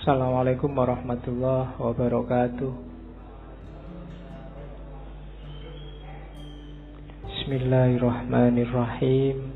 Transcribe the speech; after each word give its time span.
Assalamualaikum 0.00 0.80
warahmatullahi 0.80 1.76
wabarakatuh. 1.76 2.72
Bismillahirrahmanirrahim. 7.28 9.52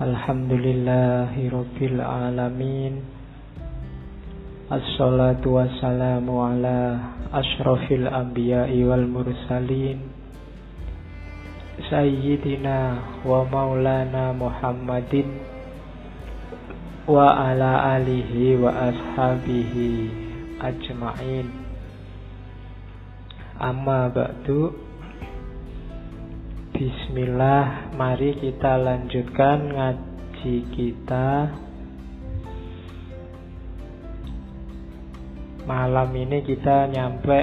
Alhamdulillahi 0.00 1.44
rabbil 1.44 2.00
alamin. 2.00 3.04
Assalatu 4.72 5.60
wassalamu 5.60 6.48
ala 6.48 7.12
ashrafil 7.36 8.08
anbiya'i 8.08 8.80
wal 8.88 9.04
mursalin. 9.04 10.08
Sayyidina 11.84 12.96
wa 13.28 13.44
maulana 13.44 14.32
Muhammadin 14.32 15.51
wa 17.02 17.34
ala 17.34 17.98
alihi 17.98 18.54
wa 18.62 18.70
ashabihi 18.70 19.90
ajma'in. 20.62 21.50
Amma 23.58 24.06
ba'du. 24.06 24.70
Bismillah 26.70 27.94
mari 27.94 28.38
kita 28.38 28.74
lanjutkan 28.74 29.70
ngaji 29.70 30.56
kita 30.74 31.54
malam 35.62 36.10
ini 36.10 36.42
kita 36.42 36.90
nyampe 36.90 37.38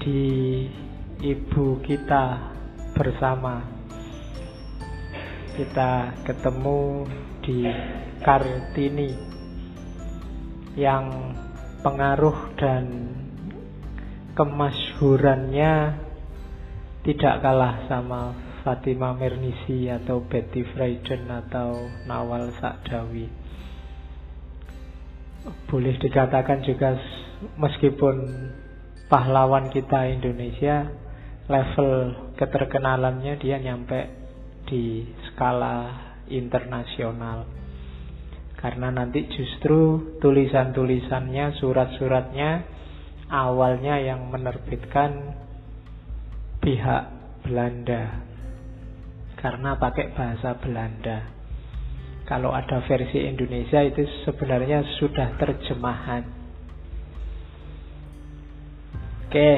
di 0.00 0.24
ibu 1.24 1.80
kita 1.80 2.52
bersama. 2.92 3.64
Kita 5.56 6.12
ketemu 6.28 7.08
di 7.40 7.64
Kartini 8.24 9.12
yang 10.76 11.34
pengaruh 11.80 12.52
dan 12.60 12.84
kemasyhurannya 14.36 15.74
tidak 17.06 17.34
kalah 17.40 17.86
sama 17.88 18.36
Fatima 18.66 19.14
Mernisi 19.14 19.86
atau 19.86 20.26
Betty 20.26 20.66
Friedan 20.74 21.30
atau 21.30 21.86
Nawal 22.04 22.50
Sa'dawi. 22.58 23.30
Boleh 25.70 25.94
dikatakan 26.02 26.66
juga 26.66 26.98
meskipun 27.54 28.16
pahlawan 29.06 29.70
kita 29.70 30.10
Indonesia 30.10 30.90
level 31.46 31.90
keterkenalannya 32.34 33.38
dia 33.38 33.62
nyampe 33.62 34.10
di 34.66 35.06
skala 35.30 35.94
internasional. 36.26 37.55
Karena 38.56 38.88
nanti 38.88 39.28
justru 39.28 40.00
tulisan-tulisannya, 40.18 41.60
surat-suratnya 41.60 42.50
awalnya 43.28 44.00
yang 44.00 44.32
menerbitkan 44.32 45.36
pihak 46.64 47.04
Belanda. 47.44 48.24
Karena 49.36 49.76
pakai 49.76 50.16
bahasa 50.16 50.56
Belanda. 50.58 51.36
Kalau 52.26 52.50
ada 52.50 52.82
versi 52.82 53.22
Indonesia 53.22 53.86
itu 53.86 54.02
sebenarnya 54.26 54.82
sudah 54.98 55.38
terjemahan. 55.38 56.26
Oke. 59.30 59.52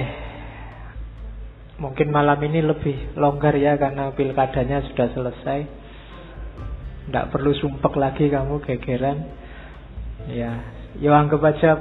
Mungkin 1.78 2.10
malam 2.10 2.36
ini 2.44 2.60
lebih 2.60 3.16
longgar 3.16 3.54
ya 3.56 3.78
karena 3.80 4.12
pilkadanya 4.12 4.84
sudah 4.90 5.08
selesai. 5.14 5.77
Tidak 7.08 7.32
perlu 7.32 7.56
sumpek 7.56 7.96
lagi 7.96 8.28
kamu 8.28 8.60
gegeran. 8.68 9.18
Ya, 10.28 10.60
yo 11.00 11.16
anggap 11.16 11.40
aja 11.40 11.80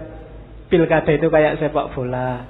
pilkada 0.72 1.12
itu 1.12 1.28
kayak 1.28 1.60
sepak 1.60 1.92
bola. 1.92 2.48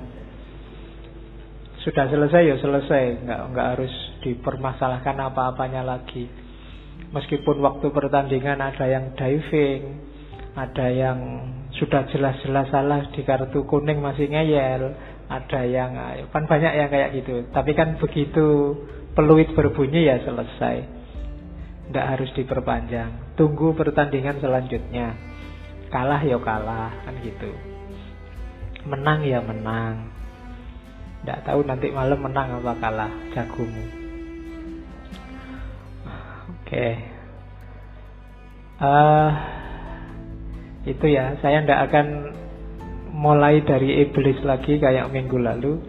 Sudah 1.81 2.05
selesai 2.05 2.53
ya 2.53 2.55
selesai, 2.61 3.25
nggak 3.25 3.41
nggak 3.49 3.67
harus 3.73 3.93
dipermasalahkan 4.21 5.17
apa-apanya 5.17 5.81
lagi. 5.81 6.29
Meskipun 7.09 7.65
waktu 7.65 7.89
pertandingan 7.89 8.61
ada 8.61 8.85
yang 8.85 9.15
diving, 9.17 10.03
ada 10.53 10.87
yang 10.91 11.17
sudah 11.77 12.05
jelas-jelas 12.13 12.69
salah 12.73 13.09
di 13.09 13.25
kartu 13.25 13.63
kuning 13.65 14.01
masih 14.01 14.29
ngeyel, 14.29 14.97
ada 15.29 15.61
yang 15.63 15.95
kan 16.29 16.43
banyak 16.45 16.73
yang 16.77 16.89
kayak 16.93 17.09
gitu. 17.15 17.47
Tapi 17.49 17.71
kan 17.77 17.97
begitu 18.01 18.75
peluit 19.17 19.49
berbunyi 19.57 20.09
ya 20.09 20.21
selesai. 20.21 20.96
Tidak 21.87 22.05
harus 22.05 22.29
diperpanjang. 22.35 23.39
Tunggu 23.39 23.71
pertandingan 23.71 24.43
selanjutnya. 24.43 25.15
Kalah 25.87 26.19
ya 26.19 26.35
kalah 26.35 26.91
Kan 27.07 27.15
gitu. 27.23 27.51
Menang 28.83 29.23
ya 29.23 29.39
menang. 29.39 30.11
Tidak 31.23 31.47
tahu 31.47 31.63
nanti 31.63 31.91
malam 31.91 32.19
menang 32.19 32.59
apa 32.59 32.73
kalah 32.79 33.11
Jagomu. 33.31 33.85
Oke. 36.47 36.67
Okay. 36.67 36.91
uh, 38.83 38.87
eh, 38.87 39.31
Itu 40.91 41.07
ya. 41.07 41.39
Saya 41.39 41.63
tidak 41.63 41.87
akan 41.91 42.07
mulai 43.15 43.63
dari 43.63 44.03
iblis 44.03 44.43
lagi 44.43 44.79
Kayak 44.79 45.11
minggu 45.11 45.39
lalu. 45.39 45.79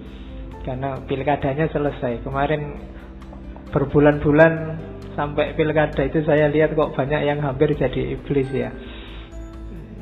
Karena 0.62 1.02
pilkadanya 1.02 1.66
selesai. 1.74 2.22
Kemarin 2.22 2.62
berbulan-bulan 3.74 4.54
sampai 5.18 5.58
pilkada 5.58 6.06
itu 6.06 6.22
saya 6.22 6.46
lihat 6.46 6.78
kok 6.78 6.94
banyak 6.94 7.26
yang 7.26 7.42
hampir 7.42 7.74
jadi 7.74 8.14
iblis 8.14 8.46
ya. 8.54 8.70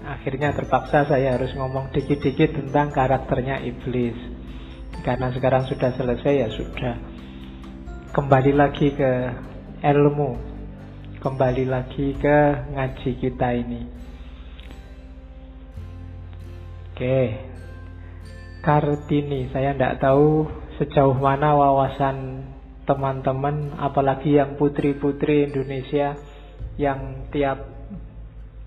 Akhirnya 0.05 0.53
terpaksa 0.53 1.09
saya 1.09 1.41
harus 1.41 1.57
ngomong 1.57 1.89
dikit-dikit 1.97 2.53
tentang 2.53 2.93
karakternya 2.93 3.65
iblis. 3.65 4.13
Karena 5.01 5.33
sekarang 5.33 5.65
sudah 5.73 5.97
selesai 5.97 6.35
ya 6.37 6.49
sudah. 6.53 6.95
Kembali 8.13 8.53
lagi 8.53 8.93
ke 8.93 9.13
ilmu. 9.81 10.37
Kembali 11.25 11.65
lagi 11.65 12.13
ke 12.21 12.39
ngaji 12.77 13.11
kita 13.17 13.49
ini. 13.57 13.83
Oke. 16.93 17.19
Kartini, 18.61 19.49
saya 19.49 19.73
tidak 19.73 19.97
tahu 19.99 20.45
sejauh 20.77 21.17
mana 21.17 21.57
wawasan 21.57 22.47
teman-teman 22.87 23.75
apalagi 23.77 24.39
yang 24.39 24.55
putri-putri 24.55 25.51
Indonesia 25.51 26.15
yang 26.79 27.29
tiap 27.35 27.67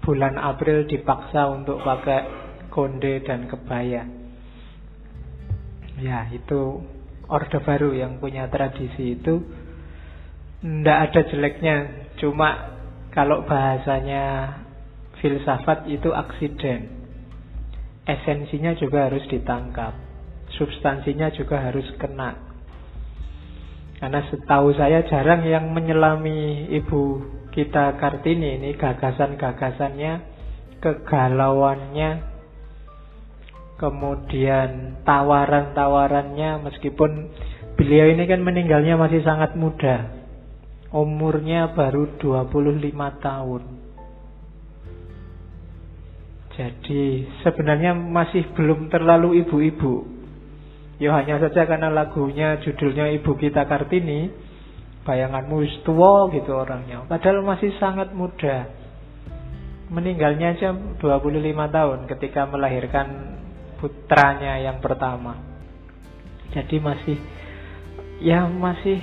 bulan 0.03 0.35
April 0.35 0.85
dipaksa 0.85 1.47
untuk 1.47 1.79
pakai 1.79 2.27
konde 2.67 3.23
dan 3.23 3.47
kebaya. 3.47 4.03
Ya, 5.99 6.27
itu 6.31 6.83
orde 7.31 7.59
baru 7.63 7.95
yang 7.95 8.19
punya 8.19 8.47
tradisi 8.51 9.19
itu 9.19 9.43
ndak 10.59 10.99
ada 11.11 11.21
jeleknya, 11.31 11.75
cuma 12.19 12.75
kalau 13.15 13.47
bahasanya 13.47 14.59
filsafat 15.23 15.87
itu 15.87 16.11
aksiden. 16.11 16.99
Esensinya 18.03 18.75
juga 18.75 19.07
harus 19.07 19.23
ditangkap. 19.29 19.95
Substansinya 20.57 21.29
juga 21.29 21.61
harus 21.61 21.85
kena 22.01 22.48
karena 23.99 24.23
setahu 24.31 24.71
saya 24.79 25.03
jarang 25.11 25.43
yang 25.43 25.75
menyelami 25.75 26.71
ibu 26.71 27.19
kita 27.51 27.99
Kartini 27.99 28.55
ini 28.55 28.69
gagasan-gagasannya, 28.79 30.13
kegalauannya, 30.79 32.09
kemudian 33.75 35.03
tawaran-tawarannya 35.03 36.63
meskipun 36.63 37.27
beliau 37.75 38.07
ini 38.15 38.23
kan 38.23 38.39
meninggalnya 38.39 38.95
masih 38.95 39.19
sangat 39.19 39.59
muda. 39.59 40.15
Umurnya 40.95 41.75
baru 41.75 42.15
25 42.17 42.95
tahun. 43.19 43.63
Jadi 46.55 47.27
sebenarnya 47.43 47.95
masih 47.95 48.47
belum 48.55 48.87
terlalu 48.87 49.43
ibu-ibu 49.43 50.18
Ya 50.99 51.15
hanya 51.15 51.39
saja 51.39 51.63
karena 51.63 51.87
lagunya 51.87 52.59
judulnya 52.59 53.07
Ibu 53.15 53.39
Kita 53.39 53.63
Kartini 53.63 54.51
Bayanganmu 55.07 55.87
tua 55.87 56.27
gitu 56.29 56.51
orangnya. 56.53 57.07
Padahal 57.07 57.41
masih 57.41 57.71
sangat 57.79 58.11
muda. 58.11 58.67
Meninggalnya 59.89 60.53
aja 60.53 60.69
25 60.75 60.99
tahun 61.71 61.99
ketika 62.05 62.45
melahirkan 62.45 63.07
putranya 63.79 64.59
yang 64.59 64.83
pertama. 64.83 65.39
Jadi 66.51 66.77
masih 66.77 67.17
Ya 68.19 68.43
masih 68.43 68.99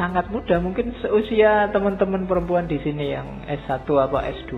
sangat 0.00 0.32
muda. 0.32 0.56
Mungkin 0.56 0.96
seusia 1.04 1.68
teman-teman 1.68 2.24
perempuan 2.24 2.64
di 2.64 2.80
sini 2.80 3.12
yang 3.12 3.44
S1 3.44 3.84
apa 3.84 4.24
S2 4.40 4.52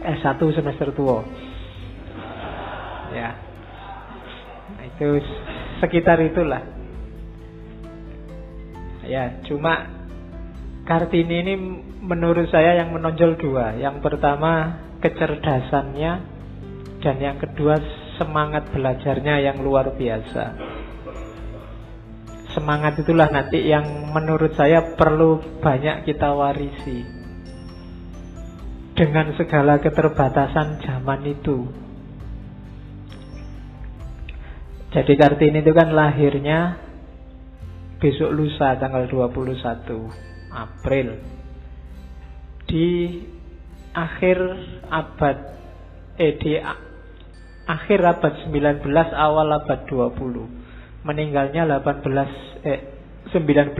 S1 0.00 0.40
semester 0.56 0.88
tua. 0.96 1.20
Ya 3.12 3.49
itu 4.84 5.20
sekitar 5.80 6.20
itulah. 6.24 6.62
Ya, 9.04 9.42
cuma 9.48 10.00
Kartini 10.90 11.36
ini 11.46 11.54
menurut 12.02 12.50
saya 12.50 12.82
yang 12.82 12.90
menonjol 12.90 13.38
dua. 13.38 13.78
Yang 13.78 14.02
pertama 14.02 14.82
kecerdasannya 14.98 16.12
dan 16.98 17.16
yang 17.22 17.38
kedua 17.38 17.78
semangat 18.18 18.68
belajarnya 18.74 19.38
yang 19.38 19.62
luar 19.62 19.94
biasa. 19.94 20.44
Semangat 22.50 22.98
itulah 22.98 23.30
nanti 23.30 23.62
yang 23.62 24.10
menurut 24.10 24.58
saya 24.58 24.98
perlu 24.98 25.62
banyak 25.62 26.10
kita 26.10 26.34
warisi. 26.34 27.06
Dengan 28.98 29.32
segala 29.38 29.78
keterbatasan 29.78 30.82
zaman 30.82 31.22
itu. 31.30 31.70
Jadi 34.90 35.14
Kartini 35.14 35.62
itu 35.62 35.70
kan 35.70 35.94
lahirnya 35.94 36.74
besok 38.02 38.34
lusa 38.34 38.74
tanggal 38.82 39.06
21 39.06 39.86
April. 40.50 41.14
Di 42.66 43.22
akhir 43.94 44.38
abad 44.90 45.36
eh 46.18 46.34
di 46.38 46.58
akhir 47.66 48.00
abad 48.02 48.32
19 48.50 48.82
awal 49.14 49.48
abad 49.62 49.86
20 49.86 51.06
meninggalnya 51.06 51.66
18 51.66 52.66
eh 52.66 52.80
1904 53.30 53.78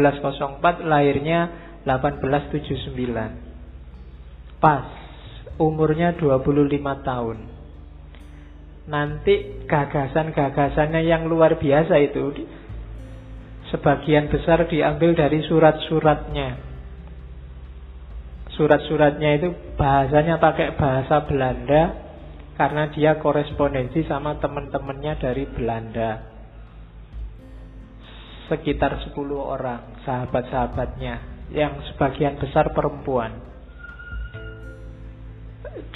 lahirnya 0.87 1.51
1879 1.87 4.63
pas 4.63 4.85
umurnya 5.59 6.15
25 6.19 7.07
tahun 7.07 7.60
nanti 8.89 9.67
gagasan-gagasannya 9.69 11.05
yang 11.05 11.29
luar 11.29 11.61
biasa 11.61 11.95
itu 12.01 12.47
sebagian 13.75 14.33
besar 14.33 14.65
diambil 14.67 15.13
dari 15.15 15.43
surat-suratnya. 15.45 16.71
Surat-suratnya 18.57 19.31
itu 19.41 19.49
bahasanya 19.81 20.37
pakai 20.37 20.77
bahasa 20.77 21.25
Belanda 21.25 21.97
karena 22.61 22.93
dia 22.93 23.17
korespondensi 23.17 24.05
sama 24.05 24.37
teman-temannya 24.37 25.17
dari 25.17 25.45
Belanda. 25.49 26.29
Sekitar 28.53 29.01
10 29.01 29.17
orang 29.39 30.03
sahabat-sahabatnya 30.05 31.15
yang 31.55 31.79
sebagian 31.89 32.37
besar 32.37 32.75
perempuan. 32.75 33.50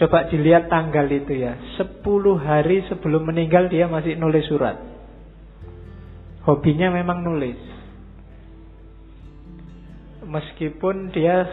Coba 0.01 0.27
dilihat 0.33 0.73
tanggal 0.73 1.07
itu 1.09 1.37
ya 1.45 1.57
10 1.79 2.05
hari 2.41 2.85
sebelum 2.89 3.29
meninggal 3.29 3.69
dia 3.69 3.87
masih 3.87 4.17
nulis 4.17 4.45
surat 4.49 4.95
Hobinya 6.45 6.93
memang 6.93 7.25
nulis. 7.25 7.57
Meskipun 10.29 11.09
dia 11.09 11.49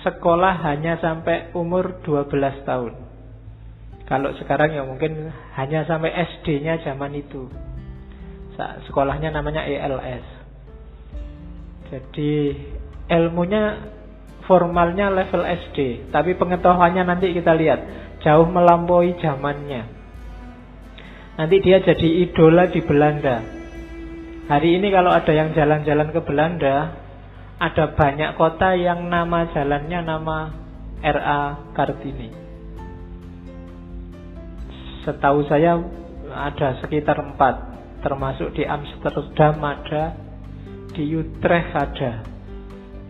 sekolah 0.00 0.64
hanya 0.64 0.96
sampai 0.96 1.52
umur 1.52 2.00
12 2.00 2.64
tahun. 2.64 2.92
Kalau 4.08 4.32
sekarang 4.40 4.72
ya 4.72 4.82
mungkin 4.88 5.28
hanya 5.56 5.84
sampai 5.84 6.08
SD-nya 6.08 6.80
zaman 6.80 7.12
itu. 7.20 7.52
Sekolahnya 8.88 9.32
namanya 9.32 9.64
ELS. 9.68 10.24
Jadi 11.92 12.56
ilmunya 13.12 13.92
formalnya 14.52 15.08
level 15.08 15.48
SD, 15.48 16.12
tapi 16.12 16.36
pengetahuannya 16.36 17.08
nanti 17.08 17.32
kita 17.32 17.56
lihat 17.56 17.80
jauh 18.20 18.44
melampaui 18.44 19.16
zamannya. 19.16 19.88
Nanti 21.40 21.56
dia 21.64 21.80
jadi 21.80 22.28
idola 22.28 22.68
di 22.68 22.84
Belanda. 22.84 23.40
Hari 24.52 24.76
ini 24.76 24.92
kalau 24.92 25.08
ada 25.08 25.32
yang 25.32 25.56
jalan-jalan 25.56 26.12
ke 26.12 26.20
Belanda, 26.20 27.00
ada 27.56 27.84
banyak 27.96 28.36
kota 28.36 28.76
yang 28.76 29.08
nama 29.08 29.48
jalannya 29.56 30.00
nama 30.04 30.38
RA 31.00 31.72
Kartini. 31.72 32.28
Setahu 35.08 35.48
saya 35.48 35.80
ada 36.28 36.76
sekitar 36.84 37.16
empat, 37.24 37.54
termasuk 38.04 38.52
di 38.52 38.68
Amsterdam 38.68 39.56
ada, 39.64 40.12
di 40.92 41.16
Utrecht 41.16 41.72
ada. 41.72 42.28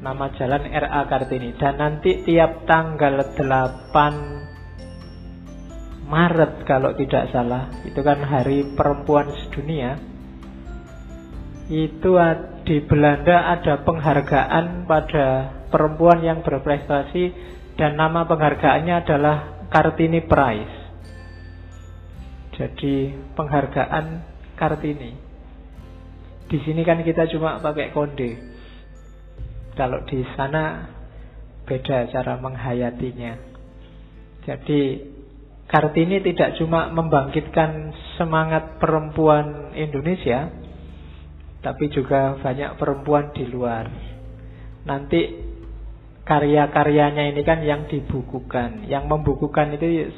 Nama 0.03 0.35
jalan 0.35 0.67
RA 0.67 1.07
Kartini. 1.07 1.55
Dan 1.55 1.79
nanti 1.79 2.27
tiap 2.27 2.67
tanggal 2.67 3.23
8 3.39 6.11
Maret 6.11 6.67
kalau 6.69 6.93
tidak 6.99 7.31
salah, 7.33 7.73
itu 7.89 8.05
kan 8.05 8.21
hari 8.21 8.77
perempuan 8.77 9.33
sedunia 9.47 9.97
itu 11.73 12.13
di 12.69 12.85
Belanda 12.85 13.57
ada 13.57 13.81
penghargaan 13.81 14.85
pada 14.85 15.49
perempuan 15.73 16.21
yang 16.21 16.45
berprestasi 16.45 17.33
dan 17.81 17.97
nama 17.97 18.29
penghargaannya 18.29 19.01
adalah 19.01 19.37
Kartini 19.73 20.21
Prize. 20.21 20.77
Jadi 22.61 23.17
penghargaan 23.33 24.21
Kartini. 24.53 25.17
Di 26.45 26.61
sini 26.61 26.85
kan 26.85 27.01
kita 27.01 27.25
cuma 27.33 27.57
pakai 27.65 27.89
konde. 27.97 28.52
Kalau 29.73 30.05
di 30.05 30.21
sana 30.37 30.93
beda 31.65 32.13
cara 32.13 32.37
menghayatinya. 32.37 33.33
Jadi 34.45 34.81
Kartini 35.73 36.21
tidak 36.21 36.61
cuma 36.61 36.93
membangkitkan 36.93 37.97
semangat 38.21 38.77
perempuan 38.77 39.73
Indonesia, 39.73 40.53
tapi 41.65 41.89
juga 41.89 42.37
banyak 42.45 42.77
perempuan 42.77 43.33
di 43.33 43.49
luar. 43.49 43.89
Nanti 44.85 45.33
karya-karyanya 46.29 47.25
ini 47.33 47.41
kan 47.41 47.65
yang 47.65 47.89
dibukukan, 47.89 48.85
yang 48.85 49.09
membukukan 49.09 49.73
itu 49.81 50.13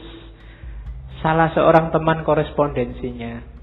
salah 1.23 1.55
seorang 1.55 1.95
teman 1.95 2.27
korespondensinya. 2.27 3.54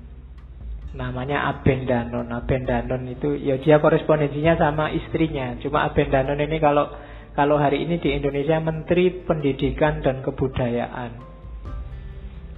Namanya 0.91 1.47
Abendanon. 1.55 2.27
Abendanon 2.35 3.07
itu 3.07 3.39
ya 3.39 3.55
dia 3.63 3.79
korespondensinya 3.79 4.59
sama 4.59 4.91
istrinya. 4.91 5.55
Cuma 5.63 5.88
Abendanon 5.88 6.39
ini 6.39 6.59
kalau 6.59 6.91
kalau 7.31 7.55
hari 7.55 7.88
ini 7.88 8.03
di 8.03 8.11
Indonesia 8.11 8.59
Menteri 8.59 9.23
Pendidikan 9.23 10.03
dan 10.03 10.19
Kebudayaan. 10.19 11.31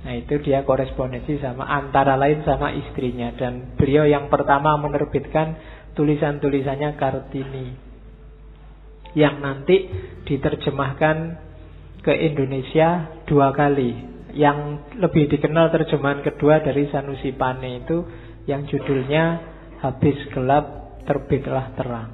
Nah 0.03 0.13
itu 0.19 0.35
dia 0.43 0.65
korespondensi 0.67 1.39
sama 1.39 1.63
antara 1.63 2.19
lain 2.19 2.43
sama 2.43 2.73
istrinya 2.75 3.31
dan 3.37 3.77
beliau 3.79 4.03
yang 4.03 4.27
pertama 4.27 4.75
menerbitkan 4.75 5.55
tulisan-tulisannya 5.95 6.99
Kartini 6.99 7.67
yang 9.13 9.39
nanti 9.39 9.87
diterjemahkan 10.25 11.17
ke 12.03 12.13
Indonesia 12.13 13.21
dua 13.29 13.53
kali. 13.53 14.11
Yang 14.33 14.89
lebih 14.97 15.29
dikenal 15.29 15.69
terjemahan 15.69 16.25
kedua 16.25 16.65
dari 16.65 16.89
Sanusi 16.89 17.37
Pane 17.37 17.85
itu 17.85 18.01
yang 18.49 18.67
judulnya 18.67 19.39
Habis 19.79 20.19
Gelap 20.31 20.65
Terbitlah 21.03 21.75
Terang. 21.75 22.11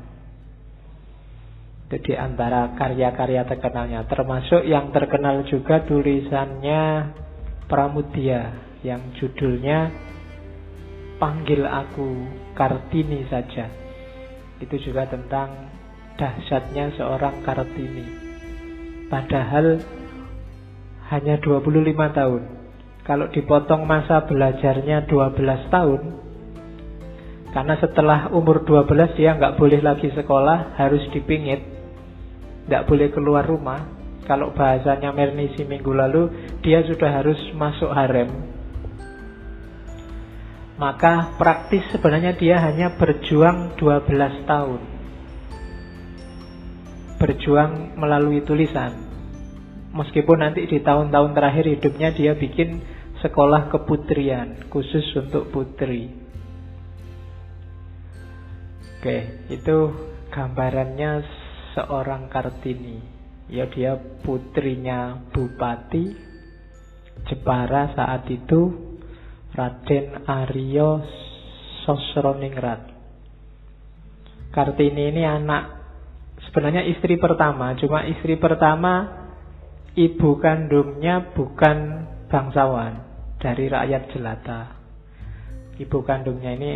Itu 1.89 1.97
di 2.05 2.13
antara 2.13 2.77
karya-karya 2.77 3.49
terkenalnya. 3.49 4.05
Termasuk 4.05 4.61
yang 4.65 4.93
terkenal 4.93 5.41
juga 5.49 5.81
tulisannya 5.85 7.13
Pramudia 7.65 8.53
yang 8.85 9.13
judulnya 9.17 9.89
Panggil 11.17 11.65
Aku 11.65 12.29
Kartini 12.53 13.25
saja. 13.29 13.69
Itu 14.61 14.77
juga 14.81 15.09
tentang 15.09 15.69
dahsyatnya 16.17 16.93
seorang 16.97 17.41
Kartini. 17.41 18.05
Padahal 19.09 19.81
hanya 21.09 21.41
25 21.41 21.65
tahun. 22.13 22.58
Kalau 23.09 23.25
dipotong 23.33 23.89
masa 23.89 24.21
belajarnya 24.21 25.09
12 25.09 25.73
tahun, 25.73 26.01
karena 27.49 27.73
setelah 27.81 28.29
umur 28.29 28.61
12 28.61 29.17
dia 29.17 29.33
nggak 29.33 29.57
boleh 29.57 29.81
lagi 29.81 30.13
sekolah, 30.13 30.77
harus 30.77 31.01
dipingit, 31.09 31.57
nggak 32.69 32.85
boleh 32.85 33.09
keluar 33.09 33.49
rumah, 33.49 33.81
kalau 34.29 34.53
bahasanya 34.53 35.09
Mernisi 35.09 35.65
minggu 35.65 35.89
lalu, 35.89 36.53
dia 36.61 36.85
sudah 36.85 37.09
harus 37.09 37.41
masuk 37.57 37.89
harem. 37.89 38.29
Maka 40.77 41.33
praktis 41.41 41.89
sebenarnya 41.89 42.37
dia 42.37 42.61
hanya 42.61 42.93
berjuang 42.93 43.73
12 43.73 44.45
tahun. 44.45 44.81
Berjuang 47.17 47.97
melalui 47.97 48.45
tulisan. 48.45 48.93
Meskipun 49.97 50.45
nanti 50.45 50.69
di 50.69 50.77
tahun-tahun 50.77 51.33
terakhir 51.33 51.65
hidupnya 51.65 52.13
dia 52.13 52.37
bikin 52.37 52.98
sekolah 53.19 53.67
keputrian 53.67 54.71
khusus 54.71 55.03
untuk 55.19 55.51
putri. 55.51 56.07
Oke, 58.99 59.47
itu 59.51 59.77
gambarannya 60.31 61.23
seorang 61.75 62.27
Kartini. 62.27 62.99
Ya 63.49 63.65
dia 63.65 63.97
putrinya 64.21 65.25
Bupati 65.33 66.13
Jepara 67.25 67.97
saat 67.97 68.29
itu 68.29 68.93
Raden 69.57 70.21
Aryo 70.29 71.01
Sosroningrat 71.81 72.93
Kartini 74.53 75.09
ini 75.09 75.25
anak 75.25 75.81
sebenarnya 76.45 76.85
istri 76.89 77.17
pertama, 77.17 77.73
cuma 77.77 78.05
istri 78.05 78.37
pertama 78.37 79.25
ibu 79.97 80.37
kandungnya 80.37 81.33
bukan 81.33 82.05
bangsawan 82.29 83.08
dari 83.39 83.65
rakyat 83.71 84.03
jelata. 84.13 84.61
Ibu 85.79 85.99
kandungnya 86.03 86.51
ini 86.59 86.73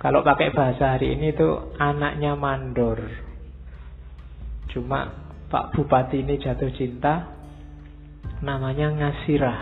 kalau 0.00 0.24
pakai 0.24 0.56
bahasa 0.56 0.96
hari 0.96 1.12
ini 1.14 1.36
itu 1.36 1.48
anaknya 1.76 2.32
mandor. 2.32 3.00
Cuma 4.72 5.28
Pak 5.50 5.76
Bupati 5.76 6.22
ini 6.22 6.40
jatuh 6.40 6.70
cinta 6.72 7.36
namanya 8.40 8.88
Ngasirah 8.94 9.60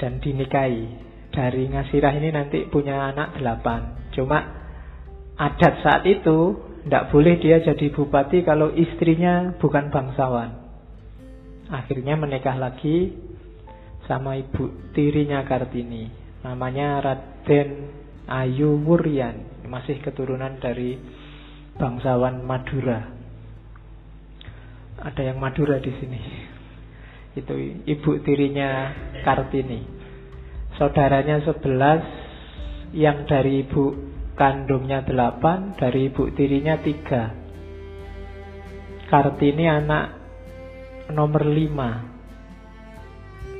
dan 0.00 0.22
dinikahi. 0.22 1.12
Dari 1.34 1.66
Ngasirah 1.66 2.12
ini 2.14 2.28
nanti 2.30 2.64
punya 2.70 3.10
anak 3.10 3.36
delapan. 3.36 4.08
Cuma 4.14 4.38
adat 5.34 5.74
saat 5.82 6.06
itu 6.06 6.54
tidak 6.86 7.10
boleh 7.10 7.40
dia 7.42 7.58
jadi 7.64 7.90
bupati 7.90 8.46
kalau 8.46 8.70
istrinya 8.70 9.58
bukan 9.58 9.90
bangsawan. 9.90 10.62
Akhirnya 11.72 12.14
menikah 12.14 12.54
lagi 12.54 13.10
sama 14.04 14.36
ibu 14.36 14.92
tirinya 14.92 15.44
Kartini. 15.48 16.08
Namanya 16.44 17.00
Raden 17.00 17.70
Ayu 18.28 18.76
Wuryan. 18.84 19.64
Masih 19.64 20.00
keturunan 20.04 20.60
dari 20.60 21.00
bangsawan 21.80 22.44
Madura. 22.44 23.00
Ada 25.00 25.32
yang 25.32 25.40
Madura 25.40 25.80
di 25.80 25.92
sini. 25.96 26.20
Itu 27.34 27.54
ibu 27.88 28.10
tirinya 28.22 28.92
Kartini. 29.24 30.04
Saudaranya 30.74 31.38
sebelas 31.46 32.02
Yang 32.90 33.18
dari 33.30 33.62
ibu 33.62 33.94
kandungnya 34.34 35.06
delapan 35.06 35.70
Dari 35.78 36.10
ibu 36.10 36.34
tirinya 36.34 36.74
tiga 36.82 37.30
Kartini 39.06 39.70
anak 39.70 40.06
nomor 41.14 41.46
lima 41.46 42.13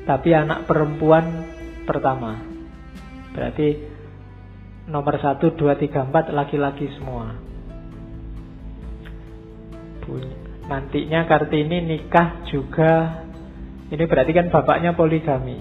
Tapi 0.05 0.37
anak 0.37 0.69
perempuan 0.69 1.49
pertama. 1.89 2.37
Berarti 3.33 3.69
nomor 4.89 5.17
satu, 5.17 5.57
dua, 5.57 5.81
tiga, 5.81 6.05
empat 6.05 6.29
laki-laki 6.33 6.93
semua. 7.01 7.33
Nantinya 10.69 11.25
Kartini 11.29 11.81
nikah 11.85 12.45
juga. 12.49 13.25
Ini 13.89 14.05
berarti 14.09 14.33
kan 14.33 14.49
bapaknya 14.49 14.97
poligami. 14.97 15.61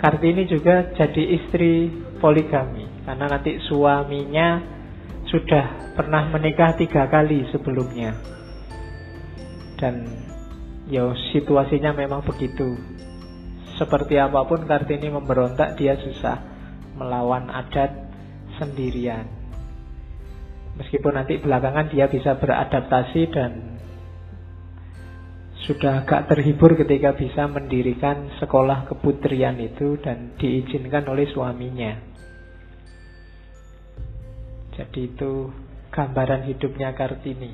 Kartini 0.00 0.48
juga 0.48 0.92
jadi 0.96 1.22
istri 1.36 1.92
poligami. 2.20 3.04
Karena 3.04 3.24
nanti 3.24 3.56
suaminya 3.68 4.60
sudah 5.28 5.96
pernah 5.96 6.28
menikah 6.32 6.76
tiga 6.76 7.08
kali 7.08 7.48
sebelumnya. 7.52 8.16
Dan 9.80 10.04
ya 10.88 11.12
situasinya 11.32 11.92
memang 11.92 12.24
begitu 12.24 12.97
seperti 13.78 14.18
apa 14.18 14.42
pun 14.44 14.66
Kartini 14.66 15.08
memberontak 15.08 15.78
dia 15.78 15.94
susah 15.96 16.42
melawan 16.98 17.46
adat 17.48 17.94
sendirian 18.58 19.38
meskipun 20.78 21.14
nanti 21.14 21.38
belakangan 21.38 21.90
dia 21.90 22.06
bisa 22.06 22.38
beradaptasi 22.38 23.22
dan 23.30 23.78
sudah 25.66 26.06
agak 26.06 26.30
terhibur 26.32 26.78
ketika 26.78 27.12
bisa 27.12 27.44
mendirikan 27.50 28.30
sekolah 28.38 28.88
keputrian 28.88 29.58
itu 29.58 29.98
dan 30.00 30.32
diizinkan 30.38 31.04
oleh 31.10 31.28
suaminya. 31.28 31.92
Jadi 34.78 35.12
itu 35.12 35.50
gambaran 35.90 36.46
hidupnya 36.46 36.94
Kartini. 36.94 37.52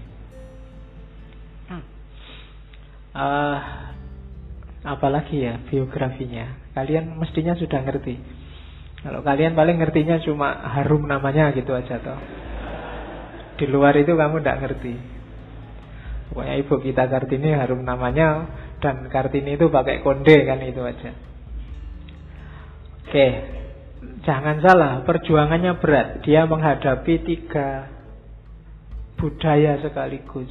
Uh, 3.14 3.59
apalagi 4.85 5.41
ya 5.41 5.59
biografinya. 5.64 6.61
Kalian 6.76 7.17
mestinya 7.17 7.57
sudah 7.57 7.81
ngerti. 7.83 8.21
Kalau 9.00 9.21
kalian 9.21 9.57
paling 9.57 9.81
ngertinya 9.81 10.21
cuma 10.25 10.64
harum 10.76 11.05
namanya 11.09 11.53
gitu 11.57 11.73
aja 11.73 12.00
toh. 12.00 12.21
Di 13.57 13.69
luar 13.69 13.97
itu 13.97 14.12
kamu 14.12 14.41
tidak 14.41 14.61
ngerti. 14.64 14.95
Pokoknya 16.33 16.55
ibu 16.59 16.75
kita 16.81 17.05
Kartini 17.07 17.53
harum 17.53 17.85
namanya 17.85 18.49
dan 18.81 19.07
Kartini 19.12 19.55
itu 19.55 19.69
pakai 19.71 20.00
konde 20.00 20.35
kan 20.49 20.59
itu 20.64 20.83
aja. 20.83 21.12
Oke, 23.05 23.29
jangan 24.26 24.59
salah, 24.59 25.07
perjuangannya 25.07 25.79
berat. 25.79 26.26
Dia 26.26 26.49
menghadapi 26.49 27.14
tiga 27.23 27.87
budaya 29.21 29.79
sekaligus. 29.85 30.50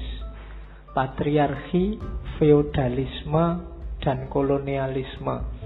Patriarki, 0.94 1.98
feodalisme, 2.38 3.73
dan 4.04 4.28
kolonialisme. 4.28 5.64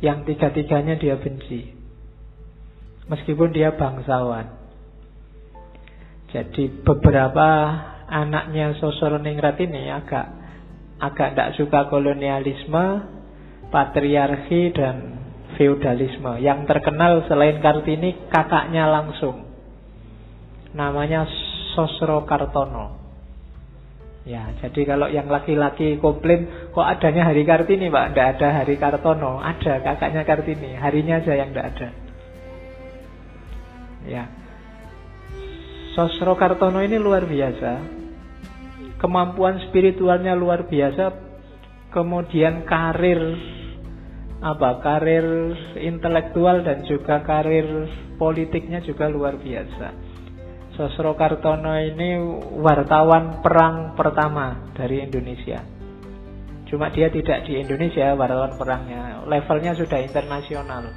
Yang 0.00 0.32
tiga-tiganya 0.32 0.96
dia 0.96 1.20
benci. 1.20 1.76
Meskipun 3.06 3.52
dia 3.52 3.76
bangsawan. 3.76 4.48
Jadi 6.32 6.72
beberapa 6.80 7.48
anaknya 8.08 8.72
Ningrat 9.20 9.60
ini 9.60 9.92
agak 9.92 10.26
agak 11.00 11.28
tidak 11.34 11.50
suka 11.58 11.80
kolonialisme, 11.92 12.86
patriarki 13.68 14.72
dan 14.72 14.96
feudalisme. 15.56 16.38
Yang 16.38 16.68
terkenal 16.70 17.24
selain 17.26 17.58
Kartini 17.58 18.28
kakaknya 18.28 18.88
langsung. 18.88 19.48
Namanya 20.76 21.26
Sosro 21.74 22.22
Kartono. 22.24 22.99
Ya, 24.28 24.52
jadi 24.60 24.84
kalau 24.84 25.08
yang 25.08 25.32
laki-laki 25.32 25.96
komplain, 25.96 26.70
kok 26.76 26.84
adanya 26.84 27.32
Hari 27.32 27.42
Kartini, 27.48 27.88
Pak? 27.88 28.12
Tidak 28.12 28.26
ada 28.36 28.48
Hari 28.62 28.76
Kartono. 28.76 29.40
Ada 29.40 29.80
kakaknya 29.80 30.22
Kartini. 30.28 30.76
Harinya 30.76 31.24
aja 31.24 31.32
yang 31.34 31.50
tidak 31.56 31.66
ada. 31.72 31.88
Ya. 34.04 34.24
Sosro 35.96 36.36
Kartono 36.36 36.84
ini 36.84 37.00
luar 37.00 37.24
biasa 37.24 38.00
kemampuan 39.00 39.56
spiritualnya 39.68 40.36
luar 40.36 40.68
biasa, 40.68 41.08
kemudian 41.90 42.68
karir 42.68 43.18
apa 44.40 44.80
karir 44.84 45.26
intelektual 45.80 46.64
dan 46.64 46.84
juga 46.84 47.24
karir 47.24 47.88
politiknya 48.20 48.84
juga 48.84 49.08
luar 49.08 49.40
biasa. 49.40 50.09
Sosro 50.80 51.12
Kartono 51.12 51.76
ini 51.76 52.16
wartawan 52.56 53.44
perang 53.44 53.92
pertama 53.92 54.72
dari 54.72 55.04
Indonesia. 55.04 55.60
Cuma 56.72 56.88
dia 56.88 57.12
tidak 57.12 57.44
di 57.44 57.60
Indonesia 57.60 58.16
wartawan 58.16 58.56
perangnya, 58.56 59.20
levelnya 59.28 59.76
sudah 59.76 60.00
internasional. 60.00 60.88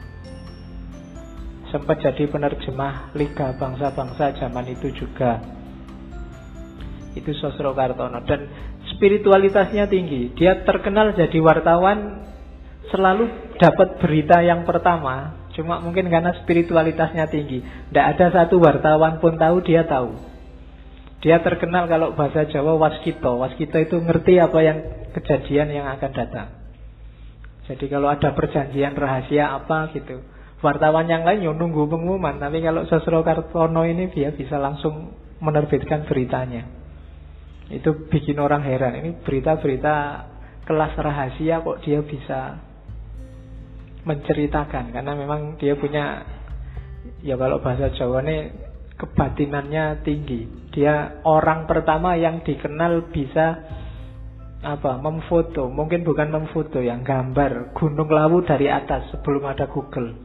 Sempat 1.67 1.99
jadi 1.99 2.31
penerjemah 2.31 3.11
Liga 3.11 3.59
Bangsa-Bangsa 3.59 4.39
zaman 4.39 4.71
itu 4.71 4.87
juga. 4.95 5.43
Itu 7.19 7.35
Sosro 7.35 7.75
Kartono 7.75 8.23
dan 8.23 8.47
spiritualitasnya 8.95 9.91
tinggi. 9.91 10.31
Dia 10.31 10.63
terkenal 10.63 11.11
jadi 11.11 11.43
wartawan 11.43 12.23
selalu 12.87 13.51
dapat 13.59 13.99
berita 13.99 14.39
yang 14.39 14.63
pertama. 14.63 15.42
Cuma 15.53 15.77
mungkin 15.77 16.09
karena 16.09 16.33
spiritualitasnya 16.41 17.29
tinggi. 17.29 17.61
Tidak 17.61 18.05
ada 18.17 18.33
satu 18.33 18.57
wartawan 18.57 19.21
pun 19.21 19.37
tahu 19.37 19.61
dia 19.61 19.85
tahu. 19.85 20.17
Dia 21.21 21.39
terkenal 21.39 21.87
kalau 21.87 22.17
bahasa 22.17 22.49
Jawa 22.49 22.75
waskito. 22.75 23.39
Waskito 23.39 23.77
itu 23.79 24.01
ngerti 24.01 24.41
apa 24.41 24.59
yang 24.59 24.77
kejadian 25.13 25.69
yang 25.71 25.85
akan 25.87 26.11
datang. 26.11 26.47
Jadi 27.69 27.85
kalau 27.87 28.11
ada 28.11 28.35
perjanjian 28.35 28.97
rahasia 28.97 29.55
apa 29.55 29.93
gitu. 29.95 30.19
Wartawan 30.59 31.07
yang 31.07 31.23
lain 31.23 31.45
yang 31.47 31.55
nunggu 31.55 31.85
pengumuman. 31.87 32.41
Tapi 32.41 32.59
kalau 32.59 32.89
Sosro 32.89 33.23
Kartono 33.23 33.85
ini 33.87 34.11
dia 34.11 34.33
bisa 34.33 34.59
langsung 34.59 35.15
menerbitkan 35.39 36.09
beritanya. 36.09 36.65
Itu 37.71 38.09
bikin 38.09 38.41
orang 38.41 38.65
heran. 38.65 38.99
Ini 38.99 39.23
berita-berita 39.23 39.95
kelas 40.67 40.93
rahasia 40.97 41.63
kok 41.63 41.79
dia 41.83 41.99
bisa 42.03 42.59
menceritakan 44.03 44.91
karena 44.91 45.11
memang 45.15 45.55
dia 45.55 45.79
punya 45.79 46.27
ya 47.23 47.39
kalau 47.39 47.63
bahasa 47.63 47.91
Jawa 47.95 48.23
ini 48.23 48.51
kebatinannya 48.97 50.05
tinggi. 50.05 50.71
Dia 50.73 51.23
orang 51.25 51.65
pertama 51.65 52.15
yang 52.15 52.41
dikenal 52.45 53.09
bisa 53.09 53.61
apa 54.63 54.95
memfoto, 54.95 55.67
mungkin 55.67 56.07
bukan 56.07 56.31
memfoto 56.31 56.79
yang 56.79 57.03
gambar 57.03 57.75
Gunung 57.75 58.07
Lawu 58.07 58.47
dari 58.47 58.71
atas 58.71 59.11
sebelum 59.11 59.43
ada 59.43 59.67
Google. 59.67 60.15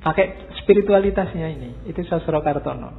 Pakai 0.00 0.54
spiritualitasnya 0.62 1.50
ini, 1.50 1.70
itu 1.90 2.00
Sosro 2.08 2.40
Kartono. 2.40 2.94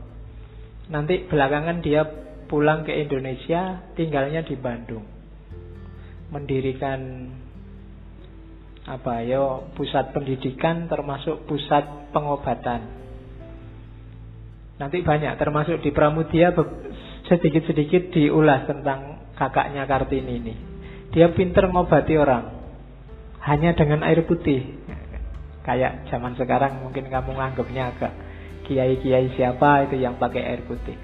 Nanti 0.91 1.25
belakangan 1.25 1.81
dia 1.81 2.05
pulang 2.45 2.85
ke 2.85 2.93
Indonesia, 2.93 3.89
tinggalnya 3.97 4.45
di 4.45 4.53
Bandung. 4.59 5.07
Mendirikan 6.29 7.31
apa 8.87 9.19
ya 9.27 9.67
pusat 9.75 10.15
pendidikan 10.15 10.87
termasuk 10.87 11.43
pusat 11.43 12.09
pengobatan. 12.15 12.87
Nanti 14.79 15.03
banyak, 15.03 15.35
termasuk 15.35 15.83
di 15.83 15.91
Pramudia 15.91 16.55
sedikit-sedikit 17.27 18.15
diulas 18.15 18.63
tentang 18.63 19.27
kakaknya 19.35 19.83
Kartini 19.83 20.33
ini. 20.39 20.55
Dia 21.11 21.33
pinter 21.35 21.67
ngobati 21.67 22.15
orang 22.15 22.45
hanya 23.43 23.75
dengan 23.75 24.07
air 24.07 24.23
putih. 24.23 24.79
Kayak 25.67 26.07
zaman 26.07 26.39
sekarang 26.39 26.79
mungkin 26.79 27.11
kamu 27.11 27.35
nganggapnya 27.35 27.83
agak 27.91 28.13
kiai-kiai 28.69 29.35
siapa 29.35 29.89
itu 29.91 29.99
yang 29.99 30.15
pakai 30.15 30.43
air 30.45 30.61
putih. 30.63 30.95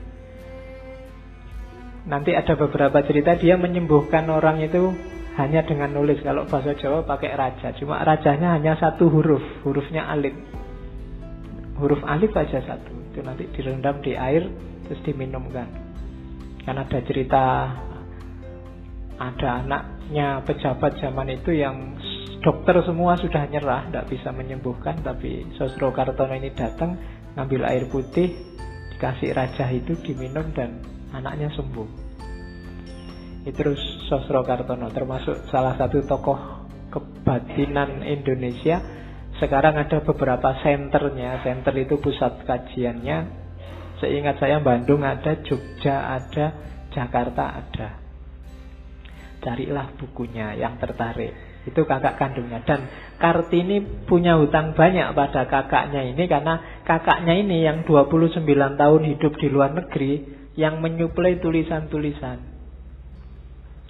Nanti 2.07 2.35
ada 2.35 2.55
beberapa 2.55 2.99
cerita 3.03 3.35
dia 3.39 3.55
menyembuhkan 3.59 4.27
orang 4.27 4.59
itu 4.63 4.91
hanya 5.37 5.65
dengan 5.65 5.89
nulis. 5.93 6.21
Kalau 6.21 6.45
bahasa 6.45 6.77
Jawa 6.77 7.01
pakai 7.05 7.33
raja. 7.33 7.73
Cuma 7.77 8.01
rajanya 8.05 8.53
hanya 8.57 8.77
satu 8.77 9.09
huruf. 9.09 9.41
Hurufnya 9.65 10.05
alif. 10.05 10.33
Huruf 11.81 12.01
alif 12.05 12.33
aja 12.37 12.61
satu. 12.61 12.93
Itu 13.13 13.25
nanti 13.25 13.49
direndam 13.53 14.01
di 14.05 14.13
air 14.13 14.45
terus 14.85 15.01
diminumkan. 15.05 15.69
Kan 16.63 16.77
ada 16.79 16.99
cerita 17.03 17.43
ada 19.17 19.49
anaknya 19.61 20.41
pejabat 20.43 20.99
zaman 20.99 21.31
itu 21.31 21.53
yang 21.53 21.95
dokter 22.43 22.75
semua 22.83 23.15
sudah 23.15 23.47
nyerah, 23.47 23.87
tidak 23.87 24.11
bisa 24.11 24.29
menyembuhkan, 24.35 24.99
tapi 24.99 25.47
Sosro 25.55 25.95
Kartono 25.95 26.35
ini 26.35 26.51
datang 26.51 26.99
ngambil 27.39 27.61
air 27.71 27.87
putih, 27.87 28.35
dikasih 28.95 29.31
raja 29.31 29.71
itu 29.71 29.95
diminum 30.03 30.51
dan 30.51 30.83
anaknya 31.15 31.47
sembuh. 31.55 32.02
Terus 33.43 34.07
Sosro 34.07 34.39
Kartono 34.47 34.88
termasuk 34.95 35.51
salah 35.51 35.75
satu 35.75 36.00
tokoh 36.07 36.63
kebatinan 36.88 38.00
Indonesia. 38.07 38.79
Sekarang 39.35 39.75
ada 39.75 40.00
beberapa 40.00 40.55
senternya, 40.63 41.43
center 41.43 41.75
itu 41.75 42.00
pusat 42.00 42.47
kajiannya. 42.47 43.43
Seingat 44.00 44.39
saya 44.39 44.63
Bandung 44.63 45.03
ada, 45.03 45.43
Jogja 45.43 46.15
ada, 46.15 46.55
Jakarta 46.95 47.43
ada. 47.59 48.00
Carilah 49.43 49.91
bukunya 50.00 50.55
yang 50.55 50.79
tertarik. 50.79 51.35
Itu 51.67 51.83
kakak 51.83 52.15
kandungnya 52.15 52.63
dan 52.63 52.88
Kartini 53.19 54.07
punya 54.07 54.35
hutang 54.39 54.75
banyak 54.75 55.15
pada 55.15 55.47
kakaknya 55.47 56.12
ini 56.12 56.27
karena 56.27 56.83
kakaknya 56.83 57.39
ini 57.39 57.63
yang 57.63 57.88
29 57.88 58.43
tahun 58.51 59.01
hidup 59.15 59.33
di 59.39 59.47
luar 59.47 59.71
negeri 59.71 60.13
yang 60.59 60.83
menyuplai 60.83 61.39
tulisan-tulisan 61.39 62.52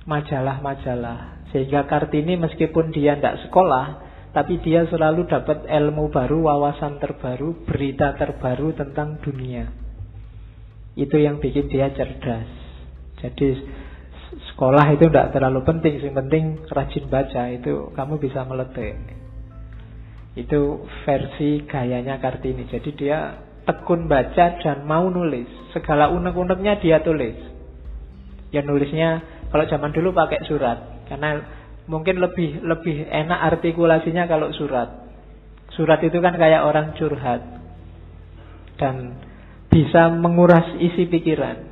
majalah-majalah 0.03 1.48
sehingga 1.53 1.86
Kartini 1.86 2.33
meskipun 2.36 2.89
dia 2.89 3.15
tidak 3.15 3.45
sekolah 3.48 4.13
tapi 4.33 4.57
dia 4.65 4.89
selalu 4.89 5.29
dapat 5.29 5.69
ilmu 5.69 6.10
baru, 6.10 6.50
wawasan 6.50 6.98
terbaru, 6.98 7.69
berita 7.69 8.17
terbaru 8.17 8.74
tentang 8.74 9.22
dunia. 9.22 9.69
Itu 10.98 11.22
yang 11.22 11.38
bikin 11.38 11.69
dia 11.69 11.93
cerdas. 11.93 12.50
Jadi 13.22 13.62
sekolah 14.53 14.89
itu 14.98 15.05
tidak 15.05 15.38
terlalu 15.38 15.62
penting, 15.62 16.01
yang 16.01 16.17
penting 16.17 16.65
rajin 16.65 17.05
baca 17.13 17.43
itu 17.53 17.93
kamu 17.93 18.17
bisa 18.17 18.41
meletik. 18.50 18.98
Itu 20.33 20.89
versi 21.05 21.69
gayanya 21.69 22.17
Kartini. 22.17 22.65
Jadi 22.65 22.89
dia 22.98 23.38
tekun 23.69 24.10
baca 24.10 24.57
dan 24.57 24.81
mau 24.89 25.13
nulis. 25.13 25.45
Segala 25.77 26.10
unek-uneknya 26.10 26.81
dia 26.81 27.05
tulis. 27.05 27.38
Ya 28.50 28.65
nulisnya 28.65 29.22
kalau 29.53 29.69
zaman 29.69 29.93
dulu 29.93 30.17
pakai 30.17 30.41
surat 30.50 31.05
karena 31.05 31.45
mungkin 31.86 32.17
lebih 32.17 32.65
lebih 32.65 33.05
enak 33.05 33.53
artikulasinya 33.53 34.25
kalau 34.25 34.50
surat. 34.50 35.05
Surat 35.77 36.01
itu 36.01 36.17
kan 36.17 36.33
kayak 36.33 36.65
orang 36.65 36.98
curhat 36.98 37.41
dan 38.81 39.22
bisa 39.69 40.10
menguras 40.10 40.74
isi 40.81 41.05
pikiran. 41.05 41.69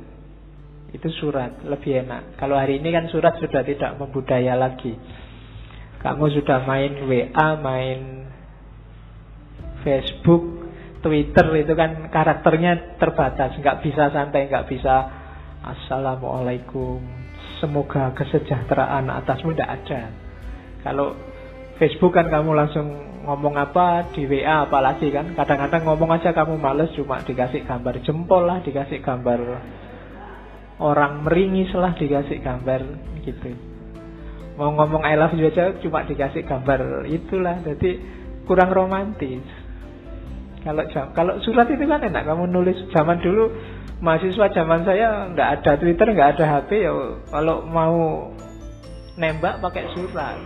Itu 0.94 1.10
surat 1.10 1.66
lebih 1.66 2.06
enak. 2.06 2.38
Kalau 2.38 2.54
hari 2.54 2.78
ini 2.78 2.94
kan 2.94 3.10
surat 3.10 3.42
sudah 3.42 3.66
tidak 3.66 3.98
membudaya 3.98 4.54
lagi. 4.54 4.94
Kamu 6.06 6.30
sudah 6.38 6.62
main 6.62 7.02
WA, 7.10 7.48
main 7.58 8.30
Facebook, 9.82 10.70
Twitter 11.02 11.46
itu 11.58 11.74
kan 11.74 12.10
karakternya 12.14 12.94
terbatas, 13.02 13.58
nggak 13.58 13.82
bisa 13.82 14.10
santai, 14.14 14.46
nggak 14.46 14.70
bisa 14.70 14.94
Assalamualaikum, 15.62 17.21
semoga 17.62 18.10
kesejahteraan 18.18 19.06
atasmu 19.22 19.54
tidak 19.54 19.78
ada. 19.78 20.10
Kalau 20.82 21.14
Facebook 21.78 22.18
kan 22.18 22.26
kamu 22.26 22.58
langsung 22.58 22.90
ngomong 23.22 23.54
apa 23.54 24.10
di 24.10 24.26
WA 24.26 24.66
apalagi 24.66 25.14
kan. 25.14 25.30
Kadang-kadang 25.38 25.86
ngomong 25.86 26.10
aja 26.10 26.34
kamu 26.34 26.58
males 26.58 26.90
cuma 26.98 27.22
dikasih 27.22 27.62
gambar 27.62 28.02
jempol 28.02 28.42
lah 28.42 28.58
dikasih 28.66 28.98
gambar 28.98 29.40
orang 30.82 31.22
meringis 31.22 31.70
lah 31.78 31.94
dikasih 31.94 32.42
gambar 32.42 32.82
gitu. 33.22 33.54
Mau 34.58 34.74
ngomong 34.74 35.06
I 35.06 35.14
love 35.14 35.38
you 35.38 35.46
aja 35.46 35.78
cuma 35.78 36.02
dikasih 36.02 36.42
gambar 36.42 37.06
itulah. 37.06 37.62
Jadi 37.62 38.02
kurang 38.42 38.74
romantis 38.74 39.61
kalau 40.62 40.82
kalau 41.14 41.34
surat 41.42 41.66
itu 41.66 41.84
kan 41.90 42.02
enak. 42.02 42.22
Kamu 42.22 42.46
nulis 42.46 42.78
zaman 42.94 43.18
dulu 43.18 43.50
mahasiswa 43.98 44.46
zaman 44.54 44.86
saya 44.86 45.30
nggak 45.34 45.48
ada 45.60 45.72
Twitter 45.78 46.06
nggak 46.14 46.38
ada 46.38 46.44
HP 46.58 46.70
ya 46.86 46.94
kalau 47.30 47.66
mau 47.66 48.30
nembak 49.18 49.58
pakai 49.58 49.90
surat. 49.94 50.38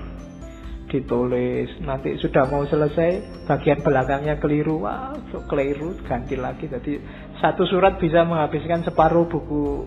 Ditulis 0.87 1.83
nanti 1.83 2.16
sudah 2.16 2.46
mau 2.48 2.64
selesai 2.64 3.44
bagian 3.44 3.85
belakangnya 3.85 4.40
keliru. 4.40 4.81
Wah 4.88 5.12
keliru 5.52 6.00
ganti 6.09 6.40
lagi. 6.40 6.64
Jadi 6.70 6.96
satu 7.42 7.68
surat 7.68 8.00
bisa 8.00 8.24
menghabiskan 8.24 8.87
separuh 8.88 9.29
buku 9.29 9.85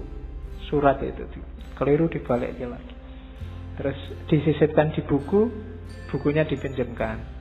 surat 0.70 1.02
itu. 1.02 1.26
Keliru 1.74 2.06
dibaliknya 2.06 2.78
lagi. 2.78 2.94
Terus 3.80 3.98
disisipkan 4.28 4.92
di 4.92 5.02
buku 5.08 5.48
bukunya 6.12 6.44
dipinjamkan 6.44 7.38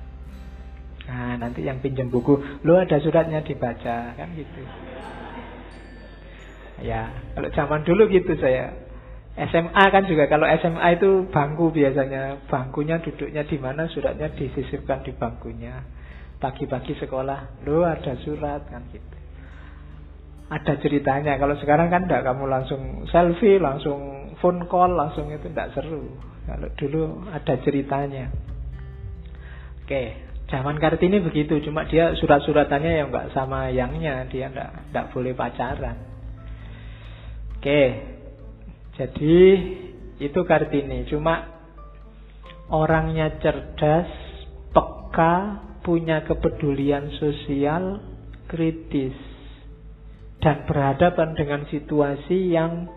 Nah, 1.08 1.40
nanti 1.40 1.64
yang 1.64 1.80
pinjam 1.80 2.12
buku, 2.12 2.36
lo 2.68 2.76
ada 2.76 3.00
suratnya 3.00 3.40
dibaca, 3.40 4.12
kan 4.12 4.28
gitu. 4.36 4.60
Ya, 6.84 7.10
kalau 7.32 7.48
zaman 7.50 7.82
dulu 7.82 8.12
gitu 8.12 8.36
saya. 8.36 8.86
SMA 9.38 9.84
kan 9.94 10.04
juga 10.04 10.26
kalau 10.26 10.44
SMA 10.60 10.98
itu 11.00 11.30
bangku 11.32 11.72
biasanya, 11.72 12.44
bangkunya 12.50 13.00
duduknya 13.00 13.46
di 13.48 13.56
mana, 13.56 13.88
suratnya 13.88 14.28
disisipkan 14.36 15.00
di 15.00 15.16
bangkunya. 15.16 15.80
Pagi-pagi 16.38 16.94
sekolah, 17.00 17.64
lo 17.66 17.88
ada 17.88 18.14
surat 18.22 18.68
kan 18.68 18.84
gitu. 18.92 19.16
Ada 20.52 20.76
ceritanya. 20.78 21.40
Kalau 21.40 21.56
sekarang 21.56 21.88
kan 21.88 22.04
enggak 22.04 22.24
kamu 22.26 22.44
langsung 22.46 23.08
selfie, 23.08 23.58
langsung 23.58 24.32
phone 24.42 24.68
call, 24.68 24.92
langsung 24.92 25.32
itu 25.32 25.48
enggak 25.50 25.72
seru. 25.72 26.14
Kalau 26.46 26.68
dulu 26.78 27.26
ada 27.32 27.54
ceritanya. 27.62 28.32
Oke, 29.82 30.27
Zaman 30.48 30.80
Kartini 30.80 31.20
begitu, 31.20 31.60
cuma 31.60 31.84
dia 31.84 32.16
surat-suratannya 32.16 32.92
yang 33.04 33.12
nggak 33.12 33.36
sama 33.36 33.68
yangnya, 33.68 34.24
dia 34.32 34.48
nggak 34.48 34.96
nggak 34.96 35.06
boleh 35.12 35.36
pacaran. 35.36 35.96
Oke, 37.60 37.82
jadi 38.96 39.36
itu 40.16 40.40
Kartini. 40.48 41.04
Cuma 41.04 41.44
orangnya 42.72 43.36
cerdas, 43.44 44.08
peka, 44.72 45.36
punya 45.84 46.24
kepedulian 46.24 47.12
sosial, 47.20 48.00
kritis, 48.48 49.20
dan 50.40 50.64
berhadapan 50.64 51.36
dengan 51.36 51.68
situasi 51.68 52.56
yang 52.56 52.88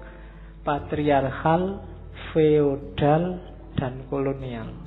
patriarkal, 0.64 1.84
feodal, 2.32 3.44
dan 3.76 4.08
kolonial 4.08 4.81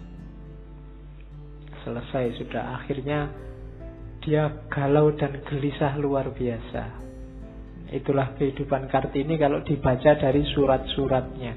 selesai 1.84 2.40
sudah 2.40 2.80
akhirnya 2.80 3.30
dia 4.24 4.48
galau 4.72 5.12
dan 5.12 5.44
gelisah 5.44 5.94
luar 6.00 6.32
biasa. 6.32 7.04
Itulah 7.92 8.32
kehidupan 8.40 8.88
Kartini 8.88 9.36
kalau 9.36 9.60
dibaca 9.60 10.16
dari 10.16 10.42
surat-suratnya. 10.56 11.52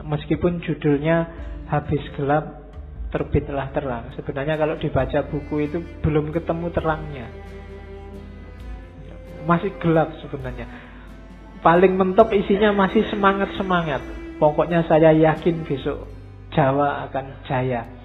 Meskipun 0.00 0.64
judulnya 0.64 1.28
habis 1.68 2.00
gelap 2.16 2.72
terbitlah 3.12 3.68
terang. 3.76 4.08
Sebenarnya 4.16 4.56
kalau 4.56 4.80
dibaca 4.80 5.18
buku 5.28 5.68
itu 5.68 5.78
belum 6.00 6.32
ketemu 6.32 6.66
terangnya. 6.72 7.26
Masih 9.44 9.76
gelap 9.78 10.16
sebenarnya. 10.24 10.66
Paling 11.60 11.94
mentok 12.00 12.32
isinya 12.32 12.72
masih 12.72 13.04
semangat-semangat. 13.12 14.00
Pokoknya 14.40 14.86
saya 14.86 15.10
yakin 15.12 15.66
besok 15.66 16.06
Jawa 16.54 17.04
akan 17.10 17.44
jaya. 17.44 17.97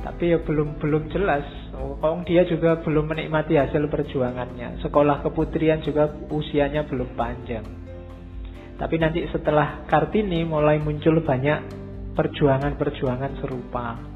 Tapi 0.00 0.34
ya 0.34 0.38
belum 0.42 0.80
belum 0.82 1.12
jelas. 1.12 1.46
Oh, 1.78 2.18
dia 2.26 2.42
juga 2.48 2.80
belum 2.82 3.12
menikmati 3.12 3.54
hasil 3.54 3.86
perjuangannya. 3.86 4.82
Sekolah 4.82 5.22
keputrian 5.22 5.84
juga 5.84 6.10
usianya 6.32 6.88
belum 6.88 7.14
panjang. 7.14 7.64
Tapi 8.74 8.96
nanti 8.98 9.22
setelah 9.30 9.86
Kartini 9.86 10.42
mulai 10.42 10.82
muncul 10.82 11.22
banyak 11.22 11.58
perjuangan-perjuangan 12.18 13.32
serupa. 13.38 14.14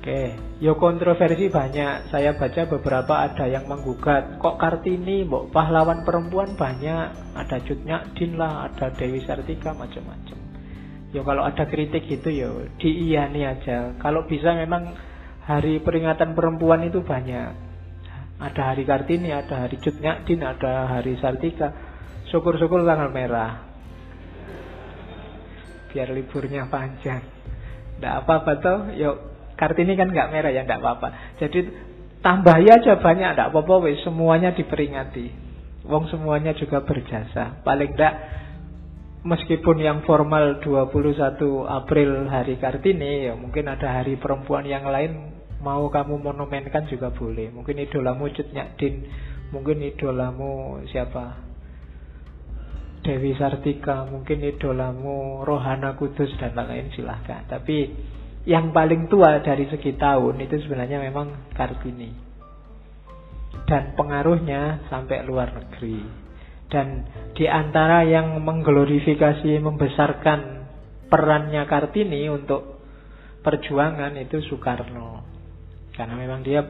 Oke, 0.00 0.32
yo 0.64 0.80
kontroversi 0.80 1.52
banyak. 1.52 2.08
Saya 2.08 2.32
baca 2.32 2.64
beberapa 2.64 3.20
ada 3.20 3.44
yang 3.44 3.68
menggugat. 3.68 4.40
Kok 4.40 4.56
Kartini, 4.56 5.28
mbok 5.28 5.52
pahlawan 5.52 6.08
perempuan 6.08 6.56
banyak. 6.56 7.36
Ada 7.36 7.60
Cut 7.60 7.84
Din 8.16 8.40
lah, 8.40 8.72
ada 8.72 8.88
Dewi 8.96 9.20
Sartika, 9.28 9.76
macam-macam. 9.76 10.49
Yo 11.10 11.26
kalau 11.26 11.42
ada 11.42 11.66
kritik 11.66 12.06
itu 12.06 12.28
yo 12.30 12.70
diiyani 12.78 13.42
aja. 13.42 13.98
Kalau 13.98 14.30
bisa 14.30 14.54
memang 14.54 14.94
hari 15.42 15.82
peringatan 15.82 16.38
perempuan 16.38 16.86
itu 16.86 17.02
banyak. 17.02 17.70
Ada 18.40 18.72
hari 18.72 18.88
Kartini, 18.88 19.34
ada 19.34 19.66
hari 19.66 19.76
Cut 19.76 20.00
Din, 20.00 20.40
ada 20.40 20.88
hari 20.88 21.18
Sartika. 21.20 21.74
Syukur-syukur 22.30 22.86
tanggal 22.86 23.10
merah. 23.12 23.68
Biar 25.90 26.14
liburnya 26.14 26.70
panjang. 26.70 27.20
Tidak 27.98 28.14
apa-apa 28.24 28.52
toh, 28.62 28.78
yuk 28.96 29.16
Kartini 29.58 29.92
kan 29.98 30.08
nggak 30.08 30.30
merah 30.30 30.54
ya 30.54 30.64
nggak 30.64 30.80
apa-apa. 30.80 31.36
Jadi 31.42 31.68
tambahi 32.22 32.70
aja 32.70 32.96
banyak 32.96 33.34
nggak 33.34 33.50
apa-apa 33.50 33.92
semuanya 34.06 34.54
diperingati. 34.54 35.50
Wong 35.84 36.06
semuanya 36.08 36.54
juga 36.54 36.86
berjasa. 36.86 37.60
Paling 37.66 37.92
enggak 37.92 38.14
meskipun 39.20 39.76
yang 39.80 40.00
formal 40.08 40.60
21 40.64 41.68
April 41.68 42.28
hari 42.32 42.56
Kartini 42.56 43.28
ya 43.28 43.36
mungkin 43.36 43.68
ada 43.68 44.00
hari 44.00 44.16
perempuan 44.16 44.64
yang 44.64 44.88
lain 44.88 45.40
mau 45.60 45.86
kamu 45.92 46.20
monumenkan 46.20 46.88
juga 46.88 47.12
boleh. 47.12 47.52
Mungkin 47.52 47.76
idolamu 47.84 48.32
Cut 48.32 48.48
Din, 48.80 49.04
mungkin 49.52 49.84
idolamu 49.84 50.80
siapa? 50.88 51.52
Dewi 53.00 53.32
Sartika, 53.36 54.04
mungkin 54.04 54.44
idolamu 54.44 55.40
Rohana 55.44 55.96
Kudus 55.96 56.36
dan 56.36 56.52
lain-lain 56.52 56.92
silahkan. 56.92 57.48
Tapi 57.48 57.88
yang 58.44 58.72
paling 58.76 59.08
tua 59.08 59.40
dari 59.40 59.68
segi 59.68 59.96
tahun 59.96 60.36
itu 60.40 60.64
sebenarnya 60.64 61.00
memang 61.00 61.52
Kartini. 61.56 62.12
Dan 63.64 63.96
pengaruhnya 63.96 64.88
sampai 64.92 65.24
luar 65.24 65.52
negeri. 65.52 66.19
Dan 66.70 67.04
di 67.34 67.50
antara 67.50 68.06
yang 68.06 68.38
mengglorifikasi, 68.40 69.58
membesarkan 69.58 70.40
perannya 71.10 71.66
Kartini 71.66 72.30
untuk 72.30 72.78
perjuangan 73.42 74.14
itu 74.16 74.38
Soekarno. 74.46 75.26
Karena 75.92 76.14
memang 76.14 76.46
dia 76.46 76.62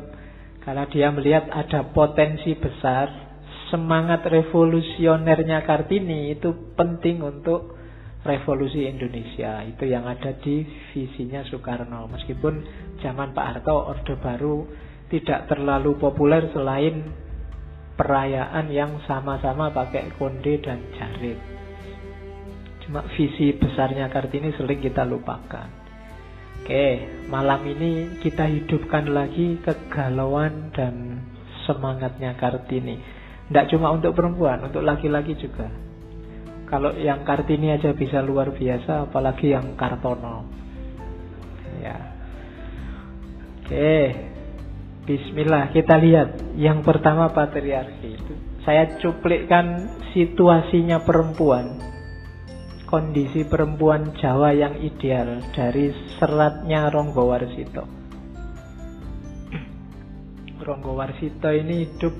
karena 0.64 0.84
dia 0.88 1.08
melihat 1.12 1.48
ada 1.52 1.88
potensi 1.92 2.56
besar 2.56 3.30
semangat 3.68 4.26
revolusionernya 4.26 5.62
Kartini 5.62 6.34
itu 6.34 6.74
penting 6.74 7.22
untuk 7.22 7.76
revolusi 8.20 8.84
Indonesia 8.84 9.64
itu 9.64 9.88
yang 9.88 10.04
ada 10.04 10.36
di 10.36 10.60
visinya 10.92 11.40
Soekarno 11.48 12.04
meskipun 12.12 12.54
zaman 13.00 13.32
Pak 13.32 13.46
Harto 13.46 13.72
Orde 13.72 14.14
Baru 14.20 14.68
tidak 15.08 15.48
terlalu 15.48 15.96
populer 15.96 16.52
selain 16.52 17.08
perayaan 18.00 18.72
yang 18.72 18.96
sama-sama 19.04 19.68
pakai 19.68 20.16
konde 20.16 20.56
dan 20.64 20.80
jarit 20.96 21.36
cuma 22.88 23.04
visi 23.12 23.52
besarnya 23.52 24.08
Kartini 24.08 24.56
sering 24.56 24.80
kita 24.80 25.04
lupakan 25.04 25.80
Oke, 26.60 27.02
malam 27.32 27.64
ini 27.64 28.20
kita 28.20 28.44
hidupkan 28.44 29.08
lagi 29.10 29.58
kegalauan 29.64 30.70
dan 30.76 31.24
semangatnya 31.64 32.36
Kartini. 32.36 33.00
Tidak 33.48 33.74
cuma 33.74 33.90
untuk 33.96 34.12
perempuan, 34.12 34.68
untuk 34.68 34.84
laki-laki 34.84 35.40
juga. 35.40 35.66
Kalau 36.68 36.94
yang 36.94 37.24
Kartini 37.24 37.74
aja 37.74 37.96
bisa 37.96 38.20
luar 38.22 38.52
biasa, 38.54 39.10
apalagi 39.10 39.50
yang 39.50 39.74
Kartono. 39.74 40.46
Ya. 41.80 41.98
Oke. 43.64 44.04
Bismillah, 45.10 45.74
kita 45.74 45.98
lihat. 45.98 46.54
Yang 46.54 46.86
pertama 46.86 47.34
patriarki. 47.34 48.14
Itu 48.14 48.32
saya 48.62 48.94
cuplikkan 49.02 49.98
situasinya 50.14 51.02
perempuan. 51.02 51.82
Kondisi 52.86 53.42
perempuan 53.42 54.14
Jawa 54.22 54.54
yang 54.54 54.78
ideal 54.78 55.42
dari 55.50 55.90
seratnya 56.14 56.86
Ronggo 56.94 57.26
Warsito. 57.26 57.82
Ronggo 60.62 60.94
Warsito 60.94 61.50
ini 61.58 61.90
hidup 61.90 62.14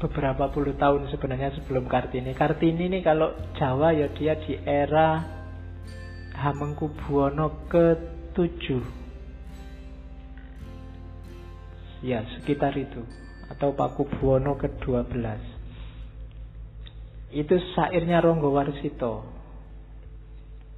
beberapa 0.00 0.48
puluh 0.48 0.72
tahun 0.80 1.12
sebenarnya 1.12 1.60
sebelum 1.60 1.84
Kartini. 1.92 2.32
Kartini 2.32 2.88
ini 2.88 2.98
kalau 3.04 3.36
Jawa 3.60 3.92
ya 3.92 4.08
dia 4.16 4.32
di 4.40 4.56
era 4.64 5.20
Hamengkubuwono 6.40 7.68
ke-7. 7.68 9.03
Ya, 12.04 12.20
sekitar 12.36 12.76
itu. 12.76 13.00
Atau 13.48 13.72
Pakubuwono 13.72 14.60
ke-12. 14.60 15.16
Itu 17.32 17.56
sairnya 17.72 18.20
Ronggo 18.20 18.52
Warsito. 18.52 19.24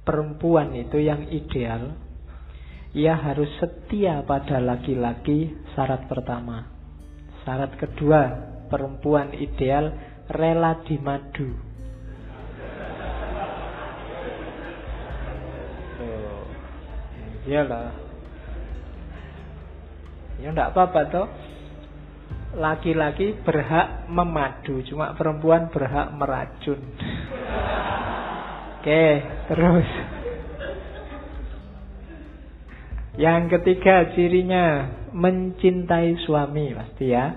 Perempuan 0.07 0.71
itu 0.71 1.03
yang 1.03 1.27
ideal, 1.27 1.99
ia 2.95 3.19
harus 3.19 3.51
setia 3.59 4.23
pada 4.23 4.63
laki-laki 4.63 5.51
syarat 5.75 6.07
pertama. 6.07 6.71
Syarat 7.43 7.75
kedua, 7.75 8.21
perempuan 8.71 9.35
ideal 9.35 9.91
rela 10.31 10.79
dimadu. 10.87 11.59
Oh, 15.99 16.47
iyalah. 17.51 18.06
Ya 20.41 20.53
enggak 20.53 20.73
apa-apa 20.73 21.01
toh. 21.09 21.27
Laki-laki 22.57 23.37
berhak 23.45 24.09
memadu, 24.09 24.81
cuma 24.89 25.13
perempuan 25.13 25.69
berhak 25.69 26.09
meracun. 26.15 26.81
Oke, 28.81 29.05
terus. 29.51 29.89
Yang 33.17 33.59
ketiga 33.59 34.13
cirinya 34.13 34.65
mencintai 35.09 36.21
suami 36.21 36.73
pasti 36.77 37.05
ya. 37.09 37.33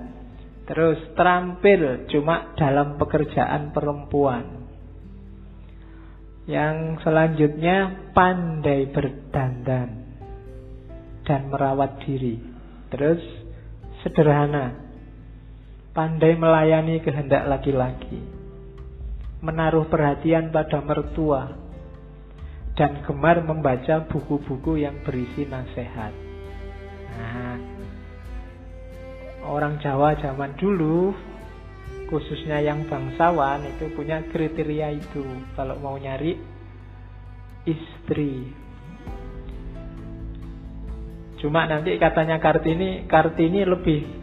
Terus 0.68 1.00
terampil 1.18 2.06
cuma 2.12 2.54
dalam 2.54 2.94
pekerjaan 3.00 3.74
perempuan. 3.74 4.44
Yang 6.46 7.02
selanjutnya 7.02 8.08
pandai 8.14 8.92
berdandan 8.92 9.88
dan 11.26 11.40
merawat 11.50 11.98
diri. 12.06 12.49
Terus 12.90 13.22
sederhana. 14.02 14.90
Pandai 15.90 16.38
melayani 16.38 17.02
kehendak 17.02 17.50
laki-laki. 17.50 18.22
Menaruh 19.42 19.88
perhatian 19.90 20.54
pada 20.54 20.78
mertua 20.84 21.56
dan 22.78 23.02
gemar 23.02 23.42
membaca 23.42 24.06
buku-buku 24.06 24.78
yang 24.78 25.02
berisi 25.02 25.48
nasihat. 25.48 26.12
Nah, 27.10 27.58
orang 29.50 29.82
Jawa 29.82 30.14
zaman 30.20 30.54
dulu 30.54 31.10
khususnya 32.10 32.58
yang 32.62 32.86
bangsawan 32.90 33.62
itu 33.66 33.90
punya 33.94 34.22
kriteria 34.30 34.98
itu 34.98 35.22
kalau 35.54 35.78
mau 35.78 35.94
nyari 35.94 36.34
istri 37.66 38.50
cuma 41.40 41.64
nanti 41.64 41.96
katanya 41.96 42.36
Kartini 42.38 43.08
Kartini 43.08 43.64
lebih 43.64 44.20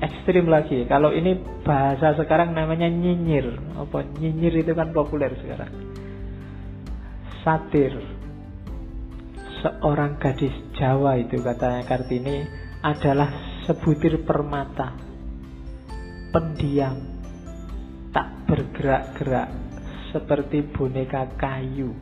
ekstrim 0.00 0.48
lagi. 0.48 0.84
Kalau 0.84 1.12
ini 1.12 1.36
bahasa 1.64 2.16
sekarang 2.16 2.52
namanya 2.52 2.88
nyinyir. 2.88 3.56
Apa 3.76 4.04
nyinyir 4.20 4.64
itu 4.64 4.72
kan 4.76 4.92
populer 4.92 5.32
sekarang. 5.40 5.72
Satir. 7.44 7.94
Seorang 9.64 10.20
gadis 10.20 10.52
Jawa 10.76 11.16
itu 11.16 11.40
katanya 11.40 11.82
Kartini 11.88 12.44
adalah 12.84 13.32
sebutir 13.64 14.20
permata. 14.22 14.92
Pendiam. 16.30 16.96
Tak 18.12 18.48
bergerak-gerak 18.48 19.48
seperti 20.12 20.64
boneka 20.64 21.36
kayu. 21.40 21.92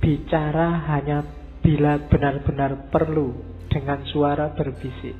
Bicara 0.00 0.80
hanya 0.88 1.39
bila 1.60 2.00
benar-benar 2.08 2.88
perlu 2.88 3.36
dengan 3.68 4.04
suara 4.08 4.52
berbisik 4.52 5.16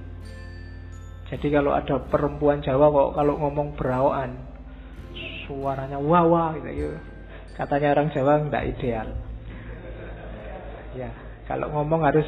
jadi 1.30 1.46
kalau 1.60 1.72
ada 1.76 2.02
perempuan 2.10 2.58
Jawa 2.64 2.90
kok 2.90 3.10
kalau 3.16 3.34
ngomong 3.38 3.78
berawan 3.78 4.50
suaranya 5.46 5.98
wawa 6.00 6.58
gitu 6.58 6.70
ya. 6.70 6.92
katanya 7.54 7.94
orang 7.94 8.08
Jawa 8.10 8.32
nggak 8.50 8.64
ideal 8.76 9.08
ya 10.98 11.10
kalau 11.50 11.66
ngomong 11.74 12.06
harus 12.06 12.26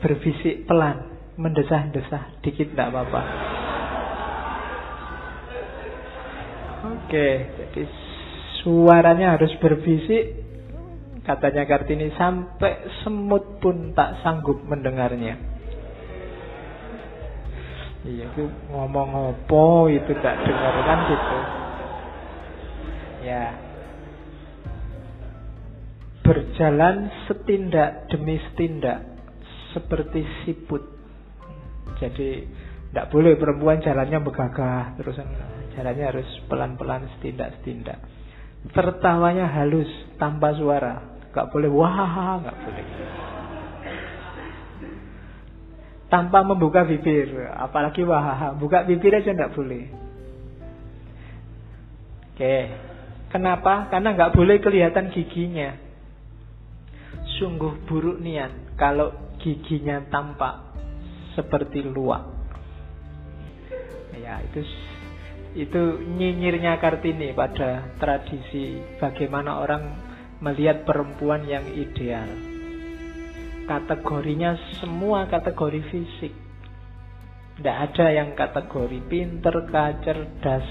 berbisik 0.00 0.64
pelan 0.66 1.10
mendesah-desah 1.40 2.44
dikit 2.44 2.76
tidak 2.76 2.92
apa-apa. 2.92 3.22
Oke, 6.80 7.28
jadi 7.56 7.82
suaranya 8.60 9.40
harus 9.40 9.52
berbisik. 9.56 10.49
Katanya 11.30 11.62
Kartini 11.62 12.10
sampai 12.18 12.90
semut 13.06 13.62
pun 13.62 13.94
tak 13.94 14.18
sanggup 14.26 14.66
mendengarnya. 14.66 15.38
Iya, 18.02 18.34
itu 18.34 18.50
ngomong 18.74 19.30
apa 19.30 19.66
itu 19.94 20.10
tak 20.18 20.42
dengar 20.42 20.74
kan 20.82 20.98
gitu. 21.06 21.38
Ya. 23.30 23.44
Berjalan 26.26 27.14
setindak 27.30 28.10
demi 28.10 28.42
setindak 28.50 29.06
seperti 29.70 30.26
siput. 30.42 30.82
Jadi 32.02 32.42
tidak 32.90 33.06
boleh 33.14 33.38
perempuan 33.38 33.78
jalannya 33.78 34.18
begagah 34.18 34.98
terus 34.98 35.14
jalannya 35.78 36.04
harus 36.10 36.26
pelan-pelan 36.50 37.06
setindak-setindak. 37.14 38.02
Tertawanya 38.74 39.48
halus 39.48 39.88
tanpa 40.20 40.52
suara, 40.52 41.09
nggak 41.30 41.48
boleh 41.50 41.70
wah, 41.70 42.42
nggak 42.42 42.58
boleh. 42.62 42.86
Tanpa 46.10 46.42
membuka 46.42 46.82
bibir, 46.82 47.46
apalagi 47.54 48.02
wah, 48.02 48.54
buka 48.58 48.82
bibir 48.82 49.14
aja 49.14 49.30
nggak 49.30 49.54
boleh. 49.54 49.84
Oke, 52.34 52.56
kenapa? 53.30 53.86
Karena 53.88 54.14
nggak 54.14 54.34
boleh 54.34 54.56
kelihatan 54.58 55.14
giginya. 55.14 55.78
Sungguh 57.38 57.86
buruk 57.86 58.18
niat 58.18 58.74
kalau 58.74 59.36
giginya 59.38 60.02
tampak 60.10 60.76
seperti 61.38 61.86
luak 61.86 62.40
ya 64.30 64.38
itu 64.46 64.60
itu 65.58 65.82
nyinyirnya 66.06 66.78
Kartini 66.78 67.34
pada 67.34 67.98
tradisi 67.98 68.78
bagaimana 69.02 69.58
orang 69.58 69.82
melihat 70.40 70.88
perempuan 70.88 71.44
yang 71.44 71.64
ideal. 71.76 72.28
Kategorinya 73.68 74.56
semua 74.80 75.28
kategori 75.30 75.80
fisik. 75.92 76.34
Tidak 77.60 77.76
ada 77.76 78.06
yang 78.08 78.32
kategori 78.32 78.98
pinter 79.06 79.68
kah, 79.68 79.92
cerdas. 80.00 80.66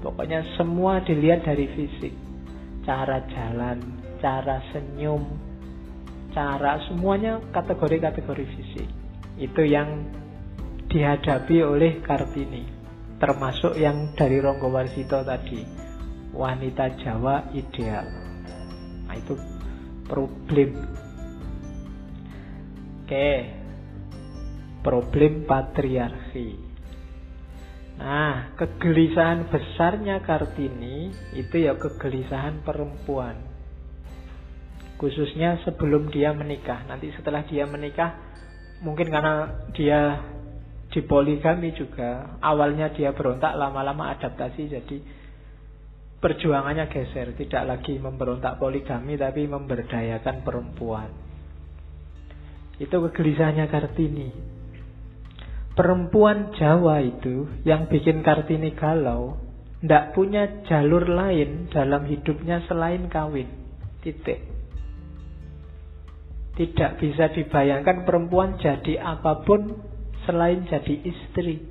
Pokoknya 0.00 0.40
semua 0.56 1.04
dilihat 1.04 1.44
dari 1.44 1.68
fisik. 1.68 2.16
Cara 2.88 3.20
jalan, 3.28 3.82
cara 4.24 4.62
senyum, 4.72 5.26
cara 6.32 6.80
semuanya 6.88 7.38
kategori-kategori 7.52 8.46
fisik. 8.56 8.88
Itu 9.36 9.62
yang 9.62 10.06
dihadapi 10.88 11.56
oleh 11.60 12.00
Kartini 12.00 12.76
termasuk 13.16 13.80
yang 13.80 14.12
dari 14.12 14.40
Ronggo 14.40 14.68
Warsito 14.68 15.24
tadi 15.24 15.85
wanita 16.36 17.00
Jawa 17.00 17.50
ideal. 17.56 18.04
Nah 19.08 19.16
itu 19.16 19.34
problem. 20.04 20.70
Oke 23.02 23.30
problem 24.86 25.48
patriarki. 25.48 26.48
Nah 27.98 28.54
kegelisahan 28.54 29.50
besarnya 29.50 30.22
Kartini 30.22 31.10
itu 31.34 31.56
ya 31.58 31.74
kegelisahan 31.74 32.62
perempuan. 32.62 33.34
Khususnya 34.96 35.60
sebelum 35.66 36.08
dia 36.14 36.30
menikah. 36.32 36.86
Nanti 36.86 37.10
setelah 37.18 37.42
dia 37.48 37.66
menikah 37.66 38.14
mungkin 38.84 39.08
karena 39.08 39.64
dia 39.72 40.20
di 40.92 41.00
poligami 41.04 41.74
juga 41.76 42.38
awalnya 42.40 42.92
dia 42.92 43.12
berontak 43.12 43.52
lama-lama 43.56 44.16
adaptasi 44.16 44.70
jadi 44.70 44.96
perjuangannya 46.26 46.90
geser 46.90 47.38
tidak 47.38 47.62
lagi 47.70 48.02
memberontak 48.02 48.58
poligami 48.58 49.14
tapi 49.14 49.46
memberdayakan 49.46 50.42
perempuan 50.42 51.06
itu 52.82 52.90
kegelisahannya 52.90 53.66
Kartini 53.70 54.28
perempuan 55.78 56.50
Jawa 56.58 56.98
itu 57.06 57.62
yang 57.62 57.86
bikin 57.86 58.26
Kartini 58.26 58.74
galau 58.74 59.38
tidak 59.78 60.18
punya 60.18 60.66
jalur 60.66 61.06
lain 61.06 61.70
dalam 61.70 62.10
hidupnya 62.10 62.66
selain 62.66 63.06
kawin 63.06 63.46
titik 64.02 64.42
tidak 66.58 66.98
bisa 66.98 67.30
dibayangkan 67.30 68.02
perempuan 68.02 68.58
jadi 68.58 68.98
apa 68.98 69.44
pun 69.44 69.76
selain 70.26 70.66
jadi 70.66 70.94
istri. 71.06 71.62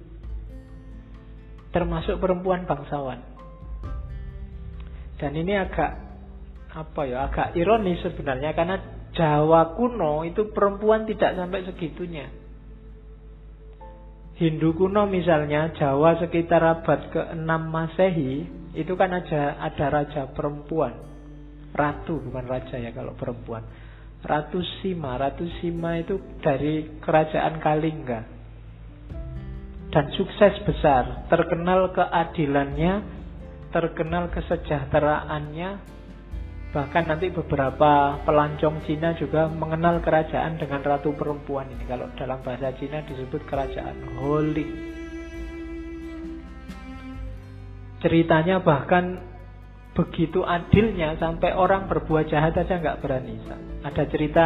Termasuk 1.76 2.24
perempuan 2.24 2.64
bangsawan. 2.64 3.35
Dan 5.16 5.32
ini 5.36 5.56
agak 5.56 5.92
apa 6.76 7.02
ya, 7.08 7.32
agak 7.32 7.56
ironis 7.56 8.04
sebenarnya 8.04 8.52
karena 8.52 8.78
Jawa 9.16 9.80
kuno 9.80 10.28
itu 10.28 10.52
perempuan 10.52 11.08
tidak 11.08 11.40
sampai 11.40 11.64
segitunya. 11.64 12.28
Hindu 14.36 14.76
kuno 14.76 15.08
misalnya 15.08 15.72
Jawa 15.72 16.20
sekitar 16.20 16.60
abad 16.60 17.08
ke-6 17.16 17.48
Masehi 17.48 18.44
itu 18.76 18.94
kan 19.00 19.16
ada 19.16 19.56
ada 19.64 19.86
raja 19.88 20.28
perempuan. 20.36 20.92
Ratu 21.72 22.20
bukan 22.20 22.44
raja 22.44 22.76
ya 22.76 22.92
kalau 22.92 23.16
perempuan. 23.16 23.64
Ratu 24.20 24.60
Sima, 24.84 25.16
Ratu 25.16 25.48
Sima 25.64 25.96
itu 25.96 26.20
dari 26.44 27.00
kerajaan 27.00 27.64
Kalingga 27.64 28.36
dan 29.96 30.12
sukses 30.12 30.60
besar, 30.68 31.24
terkenal 31.32 31.88
keadilannya, 31.96 33.15
terkenal 33.76 34.32
kesejahteraannya, 34.32 35.70
bahkan 36.72 37.04
nanti 37.12 37.28
beberapa 37.28 38.24
pelancong 38.24 38.88
Cina 38.88 39.12
juga 39.20 39.52
mengenal 39.52 40.00
kerajaan 40.00 40.56
dengan 40.56 40.80
ratu 40.80 41.12
perempuan 41.12 41.68
ini. 41.68 41.84
Kalau 41.84 42.08
dalam 42.16 42.40
bahasa 42.40 42.72
Cina 42.80 43.04
disebut 43.04 43.44
kerajaan 43.44 44.16
Holy. 44.24 44.96
Ceritanya 48.00 48.64
bahkan 48.64 49.20
begitu 49.92 50.40
adilnya 50.48 51.20
sampai 51.20 51.52
orang 51.52 51.92
berbuat 51.92 52.32
jahat 52.32 52.56
aja 52.56 52.80
nggak 52.80 53.04
berani. 53.04 53.36
Ada 53.84 54.08
cerita 54.08 54.46